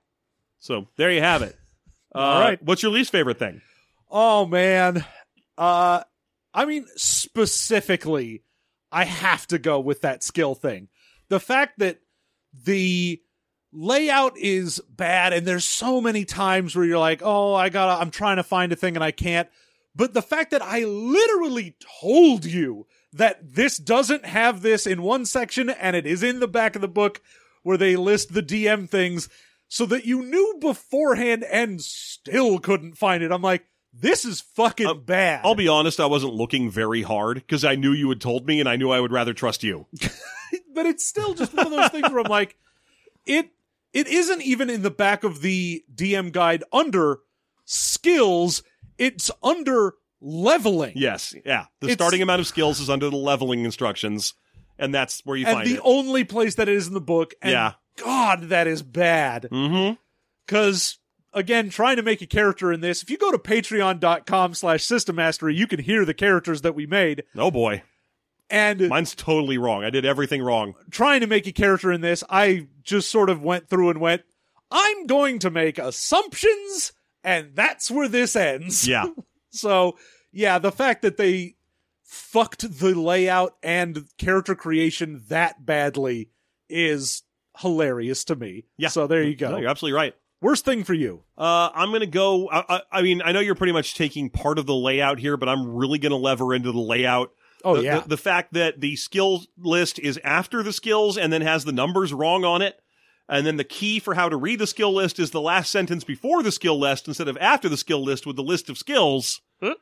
So 0.58 0.88
there 0.96 1.12
you 1.12 1.20
have 1.20 1.42
it. 1.42 1.56
Uh, 2.14 2.18
All 2.20 2.40
right. 2.40 2.62
What's 2.62 2.82
your 2.82 2.90
least 2.90 3.12
favorite 3.12 3.38
thing? 3.38 3.60
Oh 4.10 4.46
man. 4.46 5.04
Uh 5.58 6.02
I 6.54 6.64
mean 6.64 6.86
specifically 6.96 8.42
I 8.90 9.04
have 9.04 9.46
to 9.48 9.58
go 9.58 9.78
with 9.78 10.00
that 10.00 10.24
skill 10.24 10.54
thing. 10.54 10.88
The 11.28 11.38
fact 11.38 11.78
that 11.80 11.98
the 12.64 13.20
layout 13.72 14.36
is 14.38 14.80
bad 14.88 15.32
and 15.32 15.46
there's 15.46 15.64
so 15.64 16.00
many 16.00 16.24
times 16.24 16.74
where 16.74 16.84
you're 16.84 16.98
like, 16.98 17.20
"Oh, 17.24 17.54
I 17.54 17.68
got 17.68 17.94
to 17.94 18.00
I'm 18.00 18.10
trying 18.10 18.36
to 18.36 18.42
find 18.42 18.72
a 18.72 18.76
thing 18.76 18.94
and 18.96 19.04
I 19.04 19.10
can't." 19.10 19.48
But 19.94 20.14
the 20.14 20.22
fact 20.22 20.52
that 20.52 20.62
I 20.62 20.84
literally 20.84 21.76
told 22.00 22.44
you 22.44 22.86
that 23.12 23.54
this 23.54 23.78
doesn't 23.78 24.26
have 24.26 24.62
this 24.62 24.86
in 24.86 25.02
one 25.02 25.24
section 25.24 25.70
and 25.70 25.96
it 25.96 26.06
is 26.06 26.22
in 26.22 26.40
the 26.40 26.46
back 26.48 26.76
of 26.76 26.82
the 26.82 26.88
book 26.88 27.20
where 27.62 27.76
they 27.78 27.96
list 27.96 28.32
the 28.34 28.42
DM 28.42 28.88
things 28.88 29.28
so 29.66 29.84
that 29.86 30.04
you 30.06 30.22
knew 30.22 30.56
beforehand 30.60 31.44
and 31.44 31.80
still 31.82 32.58
couldn't 32.58 32.96
find 32.96 33.22
it. 33.22 33.32
I'm 33.32 33.42
like, 33.42 33.66
this 33.92 34.24
is 34.24 34.40
fucking 34.40 34.86
Uh, 34.86 34.94
bad. 34.94 35.40
I'll 35.44 35.54
be 35.54 35.68
honest, 35.68 35.98
I 35.98 36.06
wasn't 36.06 36.34
looking 36.34 36.70
very 36.70 37.02
hard 37.02 37.36
because 37.36 37.64
I 37.64 37.74
knew 37.74 37.92
you 37.92 38.08
had 38.10 38.20
told 38.20 38.46
me 38.46 38.60
and 38.60 38.68
I 38.68 38.76
knew 38.76 38.90
I 38.90 39.00
would 39.00 39.12
rather 39.12 39.34
trust 39.34 39.64
you. 39.64 39.86
but 40.74 40.86
it's 40.86 41.04
still 41.04 41.34
just 41.34 41.52
one 41.54 41.66
of 41.66 41.72
those 41.72 41.88
things 41.90 42.08
where 42.10 42.20
I'm 42.20 42.30
like, 42.30 42.56
it 43.26 43.50
it 43.92 44.06
isn't 44.06 44.42
even 44.42 44.68
in 44.70 44.82
the 44.82 44.90
back 44.90 45.24
of 45.24 45.40
the 45.40 45.84
DM 45.94 46.32
guide 46.32 46.64
under 46.72 47.18
skills. 47.64 48.62
It's 48.98 49.30
under 49.42 49.94
leveling. 50.20 50.92
Yes, 50.96 51.34
yeah. 51.44 51.66
The 51.80 51.86
It's- 51.88 51.94
starting 51.96 52.22
amount 52.22 52.40
of 52.40 52.46
skills 52.46 52.80
is 52.80 52.90
under 52.90 53.08
the 53.10 53.16
leveling 53.16 53.64
instructions, 53.64 54.34
and 54.78 54.92
that's 54.94 55.20
where 55.24 55.36
you 55.36 55.44
find 55.44 55.56
it. 55.56 55.60
and 55.60 55.68
find 55.68 55.76
the 55.78 55.82
it. 55.82 55.86
only 55.88 56.24
place 56.24 56.54
that 56.56 56.68
it 56.68 56.74
is 56.74 56.88
in 56.88 56.94
the 56.94 57.00
book. 57.00 57.34
And 57.40 57.52
Yeah. 57.52 57.72
God, 57.96 58.44
that 58.50 58.66
is 58.66 58.82
bad. 58.82 59.48
mm-hmm. 59.52 59.94
Because 60.46 60.98
again, 61.34 61.68
trying 61.70 61.96
to 61.96 62.02
make 62.02 62.22
a 62.22 62.26
character 62.26 62.72
in 62.72 62.80
this, 62.80 63.02
if 63.02 63.10
you 63.10 63.18
go 63.18 63.30
to 63.30 63.38
patreon.com 63.38 64.54
slash 64.54 64.82
system 64.84 65.16
mastery, 65.16 65.54
you 65.54 65.66
can 65.66 65.80
hear 65.80 66.04
the 66.04 66.14
characters 66.14 66.62
that 66.62 66.74
we 66.74 66.86
made. 66.86 67.22
Oh 67.36 67.50
boy, 67.50 67.82
And 68.50 68.88
mine's 68.88 69.14
totally 69.14 69.58
wrong. 69.58 69.84
I 69.84 69.90
did 69.90 70.04
everything 70.06 70.42
wrong. 70.42 70.74
trying 70.90 71.20
to 71.20 71.26
make 71.26 71.46
a 71.46 71.52
character 71.52 71.92
in 71.92 72.00
this, 72.00 72.24
I 72.30 72.68
just 72.82 73.10
sort 73.10 73.28
of 73.30 73.42
went 73.42 73.68
through 73.68 73.90
and 73.90 74.00
went, 74.00 74.22
I'm 74.70 75.06
going 75.06 75.38
to 75.40 75.50
make 75.50 75.78
assumptions, 75.78 76.92
and 77.24 77.50
that's 77.54 77.90
where 77.90 78.08
this 78.08 78.36
ends. 78.36 78.86
Yeah. 78.86 79.06
So, 79.50 79.96
yeah, 80.30 80.58
the 80.58 80.70
fact 80.70 81.00
that 81.02 81.16
they 81.16 81.56
fucked 82.04 82.78
the 82.80 82.94
layout 82.94 83.56
and 83.62 84.04
character 84.18 84.54
creation 84.54 85.22
that 85.28 85.64
badly 85.64 86.28
is 86.68 87.22
hilarious 87.58 88.24
to 88.24 88.36
me. 88.36 88.66
Yeah. 88.76 88.88
So 88.88 89.06
there 89.06 89.22
you 89.22 89.36
No, 89.40 89.52
go. 89.52 89.56
you're 89.56 89.70
absolutely 89.70 89.96
right. 89.96 90.14
Worst 90.42 90.66
thing 90.66 90.84
for 90.84 90.92
you. 90.92 91.24
Uh, 91.36 91.70
I'm 91.74 91.88
going 91.88 92.00
to 92.00 92.06
go. 92.06 92.48
I, 92.50 92.64
I, 92.68 92.80
I 92.92 93.02
mean, 93.02 93.22
I 93.24 93.32
know 93.32 93.40
you're 93.40 93.54
pretty 93.54 93.72
much 93.72 93.94
taking 93.94 94.28
part 94.28 94.58
of 94.58 94.66
the 94.66 94.74
layout 94.74 95.18
here, 95.18 95.36
but 95.38 95.48
I'm 95.48 95.74
really 95.74 95.98
going 95.98 96.10
to 96.10 96.16
lever 96.16 96.54
into 96.54 96.70
the 96.70 96.78
layout. 96.78 97.32
Oh, 97.64 97.76
the, 97.76 97.82
yeah. 97.82 98.00
The, 98.00 98.08
the 98.08 98.16
fact 98.16 98.52
that 98.54 98.80
the 98.80 98.96
skill 98.96 99.42
list 99.58 99.98
is 99.98 100.18
after 100.24 100.62
the 100.62 100.72
skills 100.72 101.18
and 101.18 101.32
then 101.32 101.42
has 101.42 101.64
the 101.64 101.72
numbers 101.72 102.12
wrong 102.12 102.44
on 102.44 102.62
it. 102.62 102.80
And 103.28 103.46
then 103.46 103.56
the 103.58 103.64
key 103.64 103.98
for 103.98 104.14
how 104.14 104.28
to 104.28 104.36
read 104.36 104.58
the 104.58 104.66
skill 104.66 104.94
list 104.94 105.18
is 105.18 105.32
the 105.32 105.40
last 105.40 105.70
sentence 105.70 106.02
before 106.02 106.42
the 106.42 106.52
skill 106.52 106.78
list 106.78 107.08
instead 107.08 107.28
of 107.28 107.36
after 107.38 107.68
the 107.68 107.76
skill 107.76 108.02
list 108.02 108.26
with 108.26 108.36
the 108.36 108.42
list 108.42 108.70
of 108.70 108.78
skills. 108.78 109.42
Huh? 109.62 109.74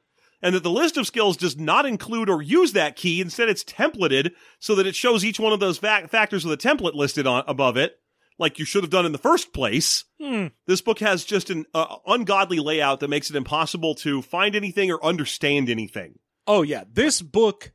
And 0.43 0.55
that 0.55 0.63
the 0.63 0.71
list 0.71 0.97
of 0.97 1.07
skills 1.07 1.37
does 1.37 1.57
not 1.57 1.87
include 1.87 2.29
or 2.29 2.43
use 2.43 2.73
that 2.73 2.97
key. 2.97 3.21
Instead, 3.21 3.49
it's 3.49 3.65
templated 3.65 4.33
so 4.59 4.75
that 4.75 4.87
it 4.87 4.97
shows 4.97 5.25
each 5.25 5.41
one 5.41 5.53
of 5.53 5.61
those 5.61 5.79
fa- 5.79 6.09
factors 6.09 6.45
with 6.45 6.65
a 6.65 6.69
template 6.69 6.95
listed 6.95 7.27
on 7.27 7.45
above 7.47 7.77
it, 7.77 8.01
like 8.39 8.59
you 8.59 8.65
should 8.65 8.83
have 8.83 8.91
done 8.91 9.07
in 9.07 9.13
the 9.13 9.19
first 9.19 9.53
place. 9.55 10.05
Hmm. 10.21 10.49
This 10.67 10.81
book 10.81 10.99
has 10.99 11.25
just 11.25 11.49
an 11.49 11.67
uh, 11.73 11.97
ungodly 12.07 12.59
layout 12.59 13.01
that 13.01 13.09
makes 13.09 13.31
it 13.31 13.37
impossible 13.37 13.95
to 13.97 14.23
find 14.23 14.55
anything 14.55 14.91
or 14.91 15.03
understand 15.05 15.71
anything. 15.71 16.19
Oh, 16.47 16.63
yeah. 16.63 16.85
This 16.93 17.21
book 17.23 17.73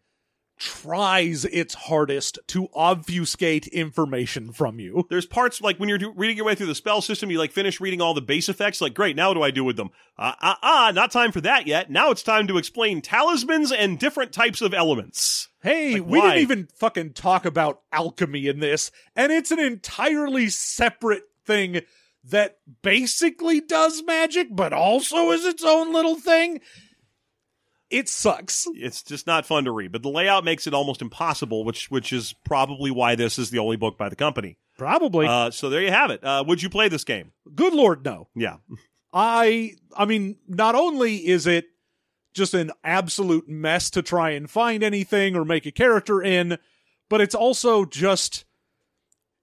tries 0.57 1.43
its 1.45 1.73
hardest 1.73 2.37
to 2.45 2.67
obfuscate 2.75 3.65
information 3.67 4.51
from 4.53 4.79
you. 4.79 5.07
There's 5.09 5.25
parts 5.25 5.59
like 5.59 5.79
when 5.79 5.89
you're 5.89 5.97
do- 5.97 6.13
reading 6.15 6.37
your 6.37 6.45
way 6.45 6.53
through 6.53 6.67
the 6.67 6.75
spell 6.75 7.01
system, 7.01 7.31
you 7.31 7.39
like 7.39 7.51
finish 7.51 7.81
reading 7.81 7.99
all 7.99 8.13
the 8.13 8.21
base 8.21 8.47
effects. 8.47 8.79
Like, 8.79 8.93
great, 8.93 9.15
now 9.15 9.29
what 9.29 9.33
do 9.33 9.41
I 9.41 9.49
do 9.49 9.63
with 9.63 9.75
them? 9.75 9.89
Ah, 10.19 10.37
ah, 10.39 10.59
ah, 10.61 10.91
not 10.93 11.09
time 11.11 11.31
for 11.31 11.41
that 11.41 11.65
yet. 11.65 11.89
Now 11.89 12.11
it's 12.11 12.21
time 12.21 12.45
to 12.47 12.59
explain 12.59 13.01
talismans 13.01 13.71
and 13.71 13.97
different 13.97 14.33
types 14.33 14.61
of 14.61 14.71
elements. 14.73 15.47
Hey, 15.63 15.93
Like, 15.93 16.05
we 16.05 16.19
why? 16.19 16.25
didn't 16.35 16.41
even 16.43 16.67
fucking 16.75 17.13
talk 17.13 17.45
about 17.45 17.81
alchemy 17.91 18.45
in 18.47 18.59
this, 18.59 18.91
and 19.15 19.31
it's 19.31 19.49
an 19.49 19.59
entirely 19.59 20.49
separate 20.49 21.23
thing 21.43 21.81
that 22.25 22.57
basically 22.83 23.61
does 23.61 24.03
magic, 24.03 24.49
but 24.51 24.73
also 24.73 25.31
is 25.31 25.43
its 25.43 25.63
own 25.63 25.91
little 25.91 26.15
thing. 26.19 26.61
It 27.91 28.07
sucks. 28.07 28.67
It's 28.73 29.03
just 29.03 29.27
not 29.27 29.45
fun 29.45 29.65
to 29.65 29.71
read, 29.71 29.91
but 29.91 30.01
the 30.01 30.09
layout 30.09 30.45
makes 30.45 30.65
it 30.65 30.73
almost 30.73 31.01
impossible, 31.01 31.65
which 31.65 31.91
which 31.91 32.13
is 32.13 32.33
probably 32.45 32.89
why 32.89 33.15
this 33.15 33.37
is 33.37 33.49
the 33.49 33.59
only 33.59 33.75
book 33.75 33.97
by 33.97 34.09
the 34.09 34.15
company. 34.15 34.57
Probably. 34.77 35.27
Uh, 35.27 35.51
so 35.51 35.69
there 35.69 35.81
you 35.81 35.91
have 35.91 36.09
it. 36.09 36.23
Uh, 36.23 36.43
would 36.47 36.63
you 36.63 36.69
play 36.69 36.87
this 36.87 37.03
game? 37.03 37.33
Good 37.53 37.73
lord, 37.73 38.03
no. 38.05 38.29
Yeah, 38.33 38.57
I 39.13 39.73
I 39.95 40.05
mean, 40.05 40.37
not 40.47 40.75
only 40.75 41.17
is 41.27 41.45
it 41.47 41.65
just 42.33 42.53
an 42.53 42.71
absolute 42.83 43.49
mess 43.49 43.89
to 43.91 44.01
try 44.01 44.31
and 44.31 44.49
find 44.49 44.83
anything 44.83 45.35
or 45.35 45.43
make 45.43 45.65
a 45.65 45.71
character 45.71 46.21
in, 46.21 46.57
but 47.09 47.19
it's 47.19 47.35
also 47.35 47.83
just 47.83 48.45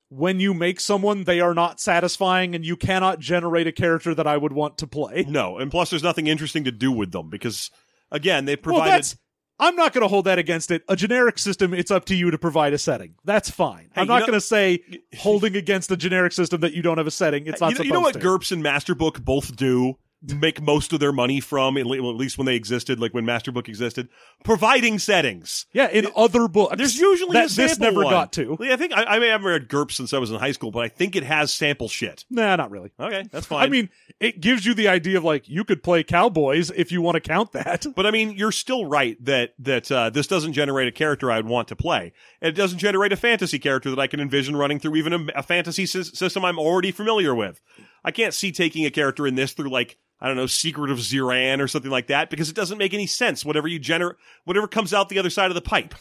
when 0.08 0.40
you 0.40 0.54
make 0.54 0.80
someone 0.80 1.24
they 1.24 1.38
are 1.38 1.52
not 1.52 1.80
satisfying 1.80 2.54
and 2.54 2.64
you 2.64 2.76
cannot 2.76 3.18
generate 3.20 3.66
a 3.66 3.72
character 3.72 4.14
that 4.14 4.26
I 4.26 4.38
would 4.38 4.54
want 4.54 4.78
to 4.78 4.86
play. 4.86 5.26
no, 5.28 5.58
and 5.58 5.70
plus 5.70 5.90
there's 5.90 6.02
nothing 6.02 6.26
interesting 6.28 6.64
to 6.64 6.72
do 6.72 6.90
with 6.90 7.12
them 7.12 7.28
because 7.28 7.70
again 8.10 8.44
they 8.44 8.54
Well, 8.54 8.62
provided. 8.62 8.92
that's 8.92 9.16
I'm 9.60 9.74
not 9.74 9.92
going 9.92 10.02
to 10.02 10.08
hold 10.08 10.26
that 10.26 10.38
against 10.38 10.70
it. 10.70 10.84
A 10.88 10.94
generic 10.94 11.36
system, 11.36 11.74
it's 11.74 11.90
up 11.90 12.04
to 12.06 12.14
you 12.14 12.30
to 12.30 12.38
provide 12.38 12.72
a 12.74 12.78
setting. 12.78 13.14
That's 13.24 13.50
fine. 13.50 13.90
Hey, 13.92 14.02
I'm 14.02 14.06
not 14.06 14.20
going 14.20 14.34
to 14.34 14.40
say 14.40 14.78
holding 15.18 15.56
against 15.56 15.90
a 15.90 15.96
generic 15.96 16.32
system 16.32 16.60
that 16.60 16.74
you 16.74 16.82
don't 16.82 16.98
have 16.98 17.08
a 17.08 17.10
setting. 17.10 17.48
It's 17.48 17.60
not 17.60 17.72
you 17.72 17.78
know, 17.78 17.84
you 17.84 17.92
know 17.92 18.00
what 18.00 18.12
to. 18.14 18.20
GURPS 18.20 18.52
and 18.52 18.62
Masterbook 18.62 19.24
both 19.24 19.56
do? 19.56 19.94
Make 20.20 20.60
most 20.60 20.92
of 20.92 20.98
their 20.98 21.12
money 21.12 21.38
from, 21.38 21.76
at 21.76 21.86
least 21.86 22.38
when 22.38 22.46
they 22.46 22.56
existed, 22.56 22.98
like 22.98 23.14
when 23.14 23.24
Masterbook 23.24 23.68
existed, 23.68 24.08
providing 24.44 24.98
settings. 24.98 25.66
yeah, 25.72 25.88
in 25.88 26.08
other 26.16 26.48
books. 26.48 26.74
There's 26.76 26.98
usually 26.98 27.34
that 27.34 27.46
a 27.46 27.48
sample 27.48 27.68
this 27.68 27.78
never 27.78 28.02
one. 28.02 28.12
got 28.12 28.32
to. 28.32 28.58
I 28.60 28.76
think 28.76 28.92
I, 28.96 29.04
I 29.04 29.18
may 29.20 29.28
have 29.28 29.44
read 29.44 29.68
GURPS 29.68 29.92
since 29.92 30.12
I 30.12 30.18
was 30.18 30.32
in 30.32 30.38
high 30.40 30.50
school, 30.50 30.72
but 30.72 30.80
I 30.80 30.88
think 30.88 31.14
it 31.14 31.22
has 31.22 31.52
sample 31.52 31.88
shit. 31.88 32.24
Nah, 32.30 32.56
not 32.56 32.72
really. 32.72 32.90
Okay, 32.98 33.24
that's 33.30 33.46
fine. 33.46 33.64
I 33.64 33.68
mean, 33.68 33.90
it 34.18 34.40
gives 34.40 34.66
you 34.66 34.74
the 34.74 34.88
idea 34.88 35.18
of 35.18 35.24
like 35.24 35.48
you 35.48 35.62
could 35.62 35.84
play 35.84 36.02
cowboys 36.02 36.72
if 36.74 36.90
you 36.90 37.00
want 37.00 37.14
to 37.14 37.20
count 37.20 37.52
that. 37.52 37.86
But 37.94 38.04
I 38.06 38.10
mean, 38.10 38.32
you're 38.32 38.50
still 38.52 38.86
right 38.86 39.16
that 39.24 39.54
that 39.60 39.90
uh, 39.92 40.10
this 40.10 40.26
doesn't 40.26 40.52
generate 40.52 40.88
a 40.88 40.92
character 40.92 41.30
I'd 41.30 41.46
want 41.46 41.68
to 41.68 41.76
play. 41.76 42.12
And 42.42 42.48
it 42.48 42.56
doesn't 42.56 42.78
generate 42.78 43.12
a 43.12 43.16
fantasy 43.16 43.58
character 43.60 43.90
that 43.90 44.00
I 44.00 44.08
can 44.08 44.18
envision 44.18 44.56
running 44.56 44.80
through 44.80 44.96
even 44.96 45.12
a, 45.12 45.26
a 45.36 45.42
fantasy 45.44 45.84
sys- 45.84 46.16
system 46.16 46.44
I'm 46.44 46.58
already 46.58 46.90
familiar 46.90 47.34
with. 47.34 47.60
I 48.04 48.10
can't 48.10 48.34
see 48.34 48.50
taking 48.52 48.84
a 48.84 48.90
character 48.90 49.26
in 49.26 49.34
this 49.36 49.52
through 49.52 49.70
like 49.70 49.98
I 50.20 50.26
don't 50.26 50.36
know, 50.36 50.46
Secret 50.46 50.90
of 50.90 50.98
Zir'An 50.98 51.60
or 51.60 51.68
something 51.68 51.90
like 51.90 52.08
that 52.08 52.28
because 52.28 52.48
it 52.48 52.56
doesn't 52.56 52.78
make 52.78 52.92
any 52.92 53.06
sense. 53.06 53.44
Whatever 53.44 53.68
you 53.68 53.78
generate, 53.78 54.16
whatever 54.44 54.66
comes 54.66 54.92
out 54.92 55.08
the 55.08 55.18
other 55.18 55.30
side 55.30 55.50
of 55.50 55.54
the 55.54 55.60
pipe. 55.60 55.94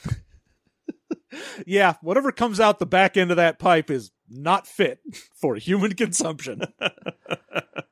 yeah, 1.65 1.95
whatever 2.01 2.31
comes 2.31 2.59
out 2.59 2.79
the 2.79 2.85
back 2.85 3.15
end 3.17 3.31
of 3.31 3.37
that 3.37 3.59
pipe 3.59 3.91
is 3.91 4.11
not 4.29 4.67
fit 4.67 4.99
for 5.35 5.55
human 5.55 5.93
consumption. 5.93 6.61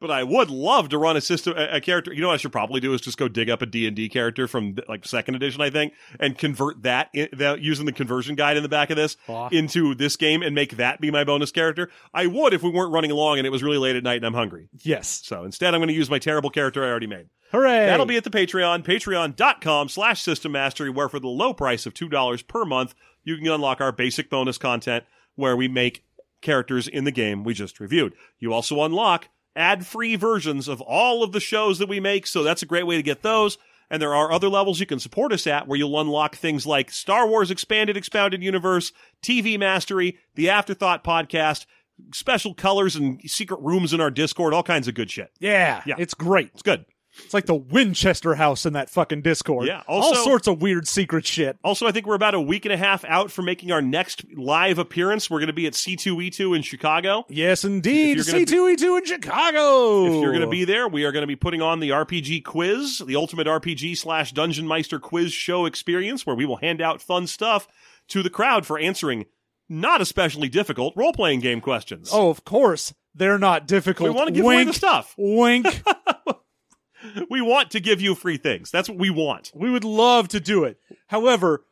But 0.00 0.10
I 0.10 0.22
would 0.22 0.50
love 0.50 0.88
to 0.90 0.98
run 0.98 1.16
a 1.16 1.20
system, 1.20 1.54
a, 1.56 1.76
a 1.76 1.80
character. 1.80 2.12
You 2.12 2.20
know 2.20 2.28
what 2.28 2.34
I 2.34 2.38
should 2.38 2.52
probably 2.52 2.80
do 2.80 2.94
is 2.94 3.00
just 3.00 3.18
go 3.18 3.28
dig 3.28 3.50
up 3.50 3.62
a 3.62 3.66
D 3.66 3.86
and 3.86 3.94
D 3.96 4.08
character 4.08 4.48
from 4.48 4.76
like 4.88 5.06
second 5.06 5.34
edition, 5.34 5.60
I 5.60 5.70
think, 5.70 5.92
and 6.18 6.36
convert 6.36 6.82
that, 6.82 7.10
in, 7.12 7.28
that 7.32 7.60
using 7.60 7.86
the 7.86 7.92
conversion 7.92 8.34
guide 8.34 8.56
in 8.56 8.62
the 8.62 8.68
back 8.68 8.90
of 8.90 8.96
this 8.96 9.16
into 9.50 9.94
this 9.94 10.16
game 10.16 10.42
and 10.42 10.54
make 10.54 10.76
that 10.76 11.00
be 11.00 11.10
my 11.10 11.24
bonus 11.24 11.50
character. 11.50 11.90
I 12.12 12.26
would 12.26 12.54
if 12.54 12.62
we 12.62 12.70
weren't 12.70 12.92
running 12.92 13.10
along 13.10 13.38
and 13.38 13.46
it 13.46 13.50
was 13.50 13.62
really 13.62 13.78
late 13.78 13.96
at 13.96 14.02
night 14.02 14.16
and 14.16 14.26
I'm 14.26 14.34
hungry. 14.34 14.68
yes. 14.82 15.22
So 15.24 15.44
instead, 15.44 15.74
I'm 15.74 15.80
going 15.80 15.88
to 15.88 15.94
use 15.94 16.10
my 16.10 16.18
terrible 16.18 16.50
character 16.50 16.84
I 16.84 16.88
already 16.88 17.06
made. 17.06 17.28
Hooray. 17.52 17.86
That'll 17.86 18.04
be 18.06 18.16
at 18.16 18.24
the 18.24 18.30
Patreon, 18.30 18.84
patreon.com 18.84 19.88
slash 19.88 20.22
system 20.22 20.52
mastery, 20.52 20.90
where 20.90 21.08
for 21.08 21.18
the 21.18 21.28
low 21.28 21.54
price 21.54 21.86
of 21.86 21.94
$2 21.94 22.46
per 22.46 22.64
month, 22.64 22.94
you 23.24 23.36
can 23.36 23.46
unlock 23.48 23.80
our 23.80 23.92
basic 23.92 24.28
bonus 24.30 24.58
content 24.58 25.04
where 25.34 25.56
we 25.56 25.68
make 25.68 26.04
characters 26.40 26.86
in 26.86 27.04
the 27.04 27.10
game 27.10 27.44
we 27.44 27.54
just 27.54 27.80
reviewed. 27.80 28.12
You 28.38 28.52
also 28.52 28.82
unlock 28.82 29.28
ad-free 29.58 30.16
versions 30.16 30.68
of 30.68 30.80
all 30.80 31.22
of 31.22 31.32
the 31.32 31.40
shows 31.40 31.78
that 31.78 31.88
we 31.88 32.00
make, 32.00 32.26
so 32.26 32.42
that's 32.42 32.62
a 32.62 32.66
great 32.66 32.86
way 32.86 32.96
to 32.96 33.02
get 33.02 33.22
those. 33.22 33.58
And 33.90 34.00
there 34.02 34.14
are 34.14 34.30
other 34.30 34.48
levels 34.50 34.80
you 34.80 34.86
can 34.86 34.98
support 35.00 35.32
us 35.32 35.46
at 35.46 35.66
where 35.66 35.78
you'll 35.78 35.98
unlock 36.00 36.36
things 36.36 36.66
like 36.66 36.90
Star 36.90 37.26
Wars 37.26 37.50
Expanded 37.50 37.96
Expounded 37.96 38.42
Universe, 38.42 38.92
TV 39.22 39.58
Mastery, 39.58 40.18
the 40.34 40.50
Afterthought 40.50 41.02
podcast, 41.02 41.64
special 42.12 42.52
colors 42.54 42.96
and 42.96 43.20
secret 43.24 43.60
rooms 43.60 43.92
in 43.94 44.00
our 44.00 44.10
Discord, 44.10 44.52
all 44.54 44.62
kinds 44.62 44.88
of 44.88 44.94
good 44.94 45.10
shit. 45.10 45.30
yeah, 45.40 45.82
Yeah. 45.86 45.94
it's 45.98 46.14
great. 46.14 46.50
It's 46.52 46.62
good. 46.62 46.84
It's 47.24 47.34
like 47.34 47.46
the 47.46 47.54
Winchester 47.54 48.34
House 48.34 48.66
in 48.66 48.72
that 48.74 48.90
fucking 48.90 49.22
Discord. 49.22 49.66
Yeah, 49.66 49.82
all 49.86 50.14
sorts 50.14 50.46
of 50.46 50.62
weird 50.62 50.88
secret 50.88 51.26
shit. 51.26 51.58
Also, 51.62 51.86
I 51.86 51.92
think 51.92 52.06
we're 52.06 52.14
about 52.14 52.34
a 52.34 52.40
week 52.40 52.64
and 52.64 52.72
a 52.72 52.76
half 52.76 53.04
out 53.04 53.30
from 53.30 53.44
making 53.44 53.72
our 53.72 53.82
next 53.82 54.24
live 54.34 54.78
appearance. 54.78 55.28
We're 55.28 55.38
going 55.38 55.48
to 55.48 55.52
be 55.52 55.66
at 55.66 55.74
C2E2 55.74 56.56
in 56.56 56.62
Chicago. 56.62 57.26
Yes, 57.28 57.64
indeed. 57.64 58.18
If 58.18 58.26
you're 58.26 58.34
gonna 58.34 58.46
C 58.46 58.54
two 58.54 58.68
E 58.68 58.76
two 58.76 58.96
in 58.96 59.04
Chicago. 59.04 60.06
If 60.06 60.22
you're 60.22 60.32
going 60.32 60.40
to 60.40 60.48
be 60.48 60.64
there, 60.64 60.88
we 60.88 61.04
are 61.04 61.12
going 61.12 61.22
to 61.22 61.26
be 61.26 61.36
putting 61.36 61.62
on 61.62 61.80
the 61.80 61.90
RPG 61.90 62.44
quiz, 62.44 63.02
the 63.06 63.16
ultimate 63.16 63.46
RPG 63.46 63.96
slash 63.98 64.32
Dungeon 64.32 64.66
Meister 64.66 64.98
quiz 64.98 65.32
show 65.32 65.66
experience, 65.66 66.26
where 66.26 66.36
we 66.36 66.46
will 66.46 66.56
hand 66.56 66.80
out 66.80 67.02
fun 67.02 67.26
stuff 67.26 67.68
to 68.08 68.22
the 68.22 68.30
crowd 68.30 68.66
for 68.66 68.78
answering 68.78 69.26
not 69.68 70.00
especially 70.00 70.48
difficult 70.48 70.94
role 70.96 71.12
playing 71.12 71.40
game 71.40 71.60
questions. 71.60 72.10
oh, 72.12 72.30
of 72.30 72.44
course, 72.44 72.94
they're 73.14 73.38
not 73.38 73.66
difficult. 73.66 74.08
we 74.08 74.14
want 74.14 74.28
to 74.28 74.34
give 74.34 74.44
Wink, 74.44 74.62
away 74.62 74.64
the 74.64 74.72
stuff. 74.72 75.14
Wink. 75.18 75.66
We 77.30 77.40
want 77.40 77.70
to 77.72 77.80
give 77.80 78.00
you 78.00 78.14
free 78.14 78.36
things. 78.38 78.70
That's 78.70 78.88
what 78.88 78.98
we 78.98 79.10
want. 79.10 79.52
we 79.54 79.70
would 79.70 79.84
love 79.84 80.28
to 80.28 80.40
do 80.40 80.64
it. 80.64 80.78
However, 81.08 81.64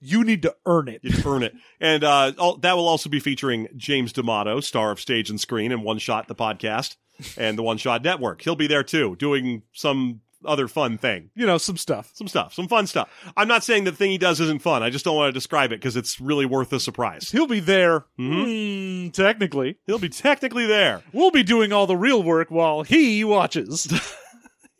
you 0.00 0.22
need 0.24 0.42
to 0.42 0.54
earn 0.66 0.88
it. 0.88 1.00
You 1.02 1.14
earn 1.24 1.42
it. 1.42 1.54
And 1.80 2.04
uh, 2.04 2.32
that 2.60 2.76
will 2.76 2.86
also 2.88 3.08
be 3.08 3.18
featuring 3.20 3.68
James 3.76 4.12
D'Amato, 4.12 4.60
star 4.60 4.90
of 4.90 5.00
Stage 5.00 5.30
and 5.30 5.40
Screen 5.40 5.72
and 5.72 5.82
One 5.82 5.98
Shot 5.98 6.28
the 6.28 6.34
podcast 6.34 6.96
and 7.38 7.56
the 7.58 7.62
One 7.62 7.78
Shot 7.78 8.02
Network. 8.04 8.42
He'll 8.42 8.56
be 8.56 8.66
there 8.66 8.82
too, 8.82 9.16
doing 9.16 9.62
some 9.72 10.20
other 10.44 10.68
fun 10.68 10.98
thing. 10.98 11.30
You 11.34 11.46
know, 11.46 11.56
some 11.58 11.76
stuff. 11.78 12.10
Some 12.14 12.28
stuff, 12.28 12.52
some 12.54 12.68
fun 12.68 12.86
stuff. 12.86 13.08
I'm 13.36 13.48
not 13.48 13.64
saying 13.64 13.84
the 13.84 13.90
thing 13.92 14.10
he 14.10 14.18
does 14.18 14.38
isn't 14.38 14.60
fun. 14.62 14.82
I 14.82 14.90
just 14.90 15.04
don't 15.04 15.16
want 15.16 15.30
to 15.30 15.32
describe 15.32 15.72
it 15.72 15.80
because 15.80 15.96
it's 15.96 16.20
really 16.20 16.44
worth 16.46 16.68
the 16.70 16.78
surprise. 16.78 17.30
He'll 17.30 17.46
be 17.48 17.58
there. 17.60 18.00
Mm-hmm. 18.18 19.06
Hmm, 19.06 19.10
technically, 19.10 19.78
He'll 19.86 19.98
be 19.98 20.10
technically 20.10 20.66
there. 20.66 21.02
we'll 21.12 21.30
be 21.32 21.42
doing 21.42 21.72
all 21.72 21.86
the 21.86 21.96
real 21.96 22.22
work 22.22 22.50
while 22.50 22.82
he 22.82 23.24
watches. 23.24 23.88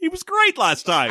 He 0.07 0.09
was 0.09 0.23
great 0.23 0.57
last 0.57 0.87
time. 0.87 1.11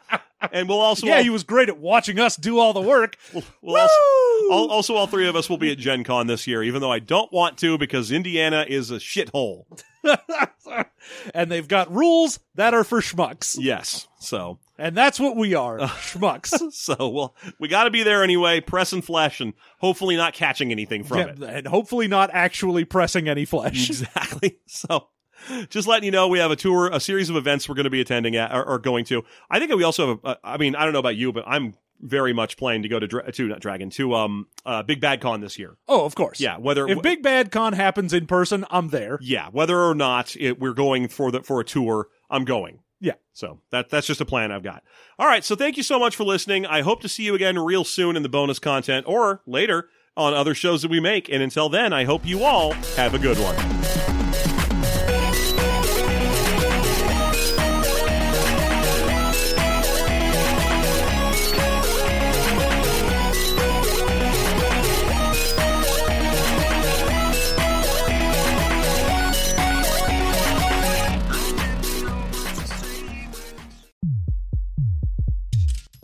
and 0.52 0.66
we'll 0.66 0.80
also 0.80 1.06
yeah, 1.06 1.18
all, 1.18 1.22
he 1.22 1.28
was 1.28 1.44
great 1.44 1.68
at 1.68 1.76
watching 1.76 2.18
us 2.18 2.36
do 2.36 2.58
all 2.58 2.72
the 2.72 2.80
work. 2.80 3.18
we'll 3.34 3.76
also, 3.76 3.92
Woo! 4.40 4.50
al- 4.50 4.70
also 4.70 4.94
all 4.94 5.06
three 5.06 5.28
of 5.28 5.36
us 5.36 5.50
will 5.50 5.58
be 5.58 5.70
at 5.70 5.76
Gen 5.76 6.04
Con 6.04 6.26
this 6.26 6.46
year, 6.46 6.62
even 6.62 6.80
though 6.80 6.90
I 6.90 7.00
don't 7.00 7.30
want 7.34 7.58
to 7.58 7.76
because 7.76 8.10
Indiana 8.10 8.64
is 8.66 8.90
a 8.90 8.94
shithole. 8.96 9.66
and 11.34 11.50
they've 11.52 11.68
got 11.68 11.92
rules 11.94 12.40
that 12.54 12.72
are 12.72 12.82
for 12.84 13.00
schmucks. 13.02 13.56
Yes. 13.60 14.08
So 14.20 14.58
And 14.78 14.96
that's 14.96 15.20
what 15.20 15.36
we 15.36 15.54
are, 15.54 15.78
schmucks. 15.80 16.72
so 16.72 17.08
well 17.10 17.34
we 17.58 17.68
got 17.68 17.84
to 17.84 17.90
be 17.90 18.02
there 18.04 18.24
anyway, 18.24 18.60
pressing 18.60 19.02
flesh 19.02 19.40
and 19.42 19.52
hopefully 19.80 20.16
not 20.16 20.32
catching 20.32 20.72
anything 20.72 21.04
from 21.04 21.18
Yeah, 21.18 21.26
it. 21.26 21.42
and 21.42 21.66
hopefully 21.66 22.08
not 22.08 22.30
actually 22.32 22.86
pressing 22.86 23.28
any 23.28 23.44
flesh. 23.44 23.90
Exactly. 23.90 24.58
So 24.66 25.08
just 25.68 25.86
letting 25.88 26.04
you 26.04 26.10
know, 26.10 26.28
we 26.28 26.38
have 26.38 26.50
a 26.50 26.56
tour, 26.56 26.88
a 26.92 27.00
series 27.00 27.30
of 27.30 27.36
events 27.36 27.68
we're 27.68 27.74
going 27.74 27.84
to 27.84 27.90
be 27.90 28.00
attending 28.00 28.36
at 28.36 28.52
or, 28.54 28.64
or 28.64 28.78
going 28.78 29.04
to. 29.06 29.24
I 29.50 29.58
think 29.58 29.74
we 29.74 29.84
also 29.84 30.08
have. 30.08 30.18
A, 30.24 30.38
I 30.44 30.56
mean, 30.56 30.74
I 30.76 30.84
don't 30.84 30.92
know 30.92 30.98
about 31.00 31.16
you, 31.16 31.32
but 31.32 31.44
I'm 31.46 31.74
very 32.00 32.32
much 32.32 32.56
planning 32.56 32.82
to 32.82 32.88
go 32.88 32.98
to 32.98 33.06
Dra- 33.06 33.30
to 33.32 33.46
not 33.48 33.60
Dragon 33.60 33.88
to 33.90 34.14
um 34.14 34.46
uh, 34.66 34.82
Big 34.82 35.00
Bad 35.00 35.20
Con 35.20 35.40
this 35.40 35.58
year. 35.58 35.76
Oh, 35.88 36.04
of 36.04 36.14
course. 36.14 36.40
Yeah, 36.40 36.58
whether 36.58 36.86
If 36.86 37.00
Big 37.02 37.22
Bad 37.22 37.50
Con 37.50 37.72
happens 37.72 38.12
in 38.12 38.26
person, 38.26 38.64
I'm 38.70 38.88
there. 38.88 39.18
yeah, 39.22 39.48
whether 39.50 39.78
or 39.80 39.94
not 39.94 40.36
it, 40.36 40.58
we're 40.60 40.74
going 40.74 41.08
for 41.08 41.30
the 41.30 41.42
for 41.42 41.60
a 41.60 41.64
tour, 41.64 42.08
I'm 42.28 42.44
going. 42.44 42.80
Yeah. 43.00 43.14
So 43.32 43.60
that 43.70 43.90
that's 43.90 44.06
just 44.06 44.20
a 44.20 44.24
plan 44.24 44.50
I've 44.52 44.62
got. 44.62 44.82
All 45.18 45.26
right. 45.26 45.44
So 45.44 45.54
thank 45.56 45.76
you 45.76 45.82
so 45.82 45.98
much 45.98 46.16
for 46.16 46.24
listening. 46.24 46.64
I 46.66 46.82
hope 46.82 47.00
to 47.02 47.08
see 47.08 47.22
you 47.24 47.34
again 47.34 47.58
real 47.58 47.84
soon 47.84 48.16
in 48.16 48.22
the 48.22 48.28
bonus 48.28 48.58
content 48.58 49.06
or 49.08 49.42
later 49.46 49.88
on 50.16 50.32
other 50.32 50.54
shows 50.54 50.82
that 50.82 50.90
we 50.90 51.00
make. 51.00 51.28
And 51.28 51.42
until 51.42 51.68
then, 51.68 51.92
I 51.92 52.04
hope 52.04 52.24
you 52.24 52.44
all 52.44 52.72
have 52.96 53.14
a 53.14 53.18
good 53.18 53.36
one. 53.38 54.13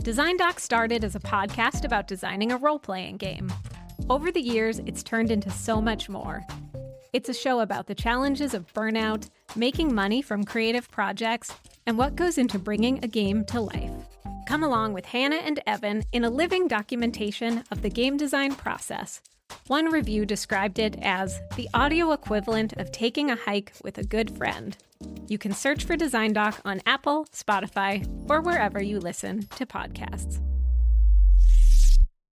Design 0.02 0.38
Doc 0.38 0.60
started 0.60 1.04
as 1.04 1.14
a 1.14 1.20
podcast 1.20 1.84
about 1.84 2.08
designing 2.08 2.52
a 2.52 2.56
role 2.56 2.78
playing 2.78 3.18
game. 3.18 3.52
Over 4.08 4.32
the 4.32 4.40
years, 4.40 4.78
it's 4.86 5.02
turned 5.02 5.30
into 5.30 5.50
so 5.50 5.78
much 5.78 6.08
more. 6.08 6.42
It's 7.12 7.28
a 7.28 7.34
show 7.34 7.60
about 7.60 7.86
the 7.86 7.94
challenges 7.94 8.54
of 8.54 8.72
burnout, 8.72 9.28
making 9.56 9.94
money 9.94 10.22
from 10.22 10.44
creative 10.44 10.90
projects, 10.90 11.54
and 11.86 11.98
what 11.98 12.16
goes 12.16 12.38
into 12.38 12.58
bringing 12.58 13.04
a 13.04 13.08
game 13.08 13.44
to 13.46 13.60
life. 13.60 13.92
Come 14.48 14.62
along 14.62 14.94
with 14.94 15.04
Hannah 15.04 15.36
and 15.36 15.60
Evan 15.66 16.02
in 16.12 16.24
a 16.24 16.30
living 16.30 16.66
documentation 16.66 17.62
of 17.70 17.82
the 17.82 17.90
game 17.90 18.16
design 18.16 18.54
process. 18.54 19.20
One 19.66 19.92
review 19.92 20.24
described 20.24 20.78
it 20.78 20.96
as 21.02 21.38
the 21.56 21.68
audio 21.74 22.12
equivalent 22.12 22.72
of 22.78 22.90
taking 22.90 23.30
a 23.30 23.36
hike 23.36 23.74
with 23.84 23.98
a 23.98 24.04
good 24.04 24.34
friend. 24.34 24.78
You 25.30 25.38
can 25.38 25.52
search 25.52 25.84
for 25.84 25.96
Design 25.96 26.32
Doc 26.32 26.60
on 26.64 26.80
Apple, 26.86 27.26
Spotify, 27.26 28.04
or 28.28 28.40
wherever 28.40 28.82
you 28.82 28.98
listen 28.98 29.46
to 29.56 29.64
podcasts. 29.64 30.40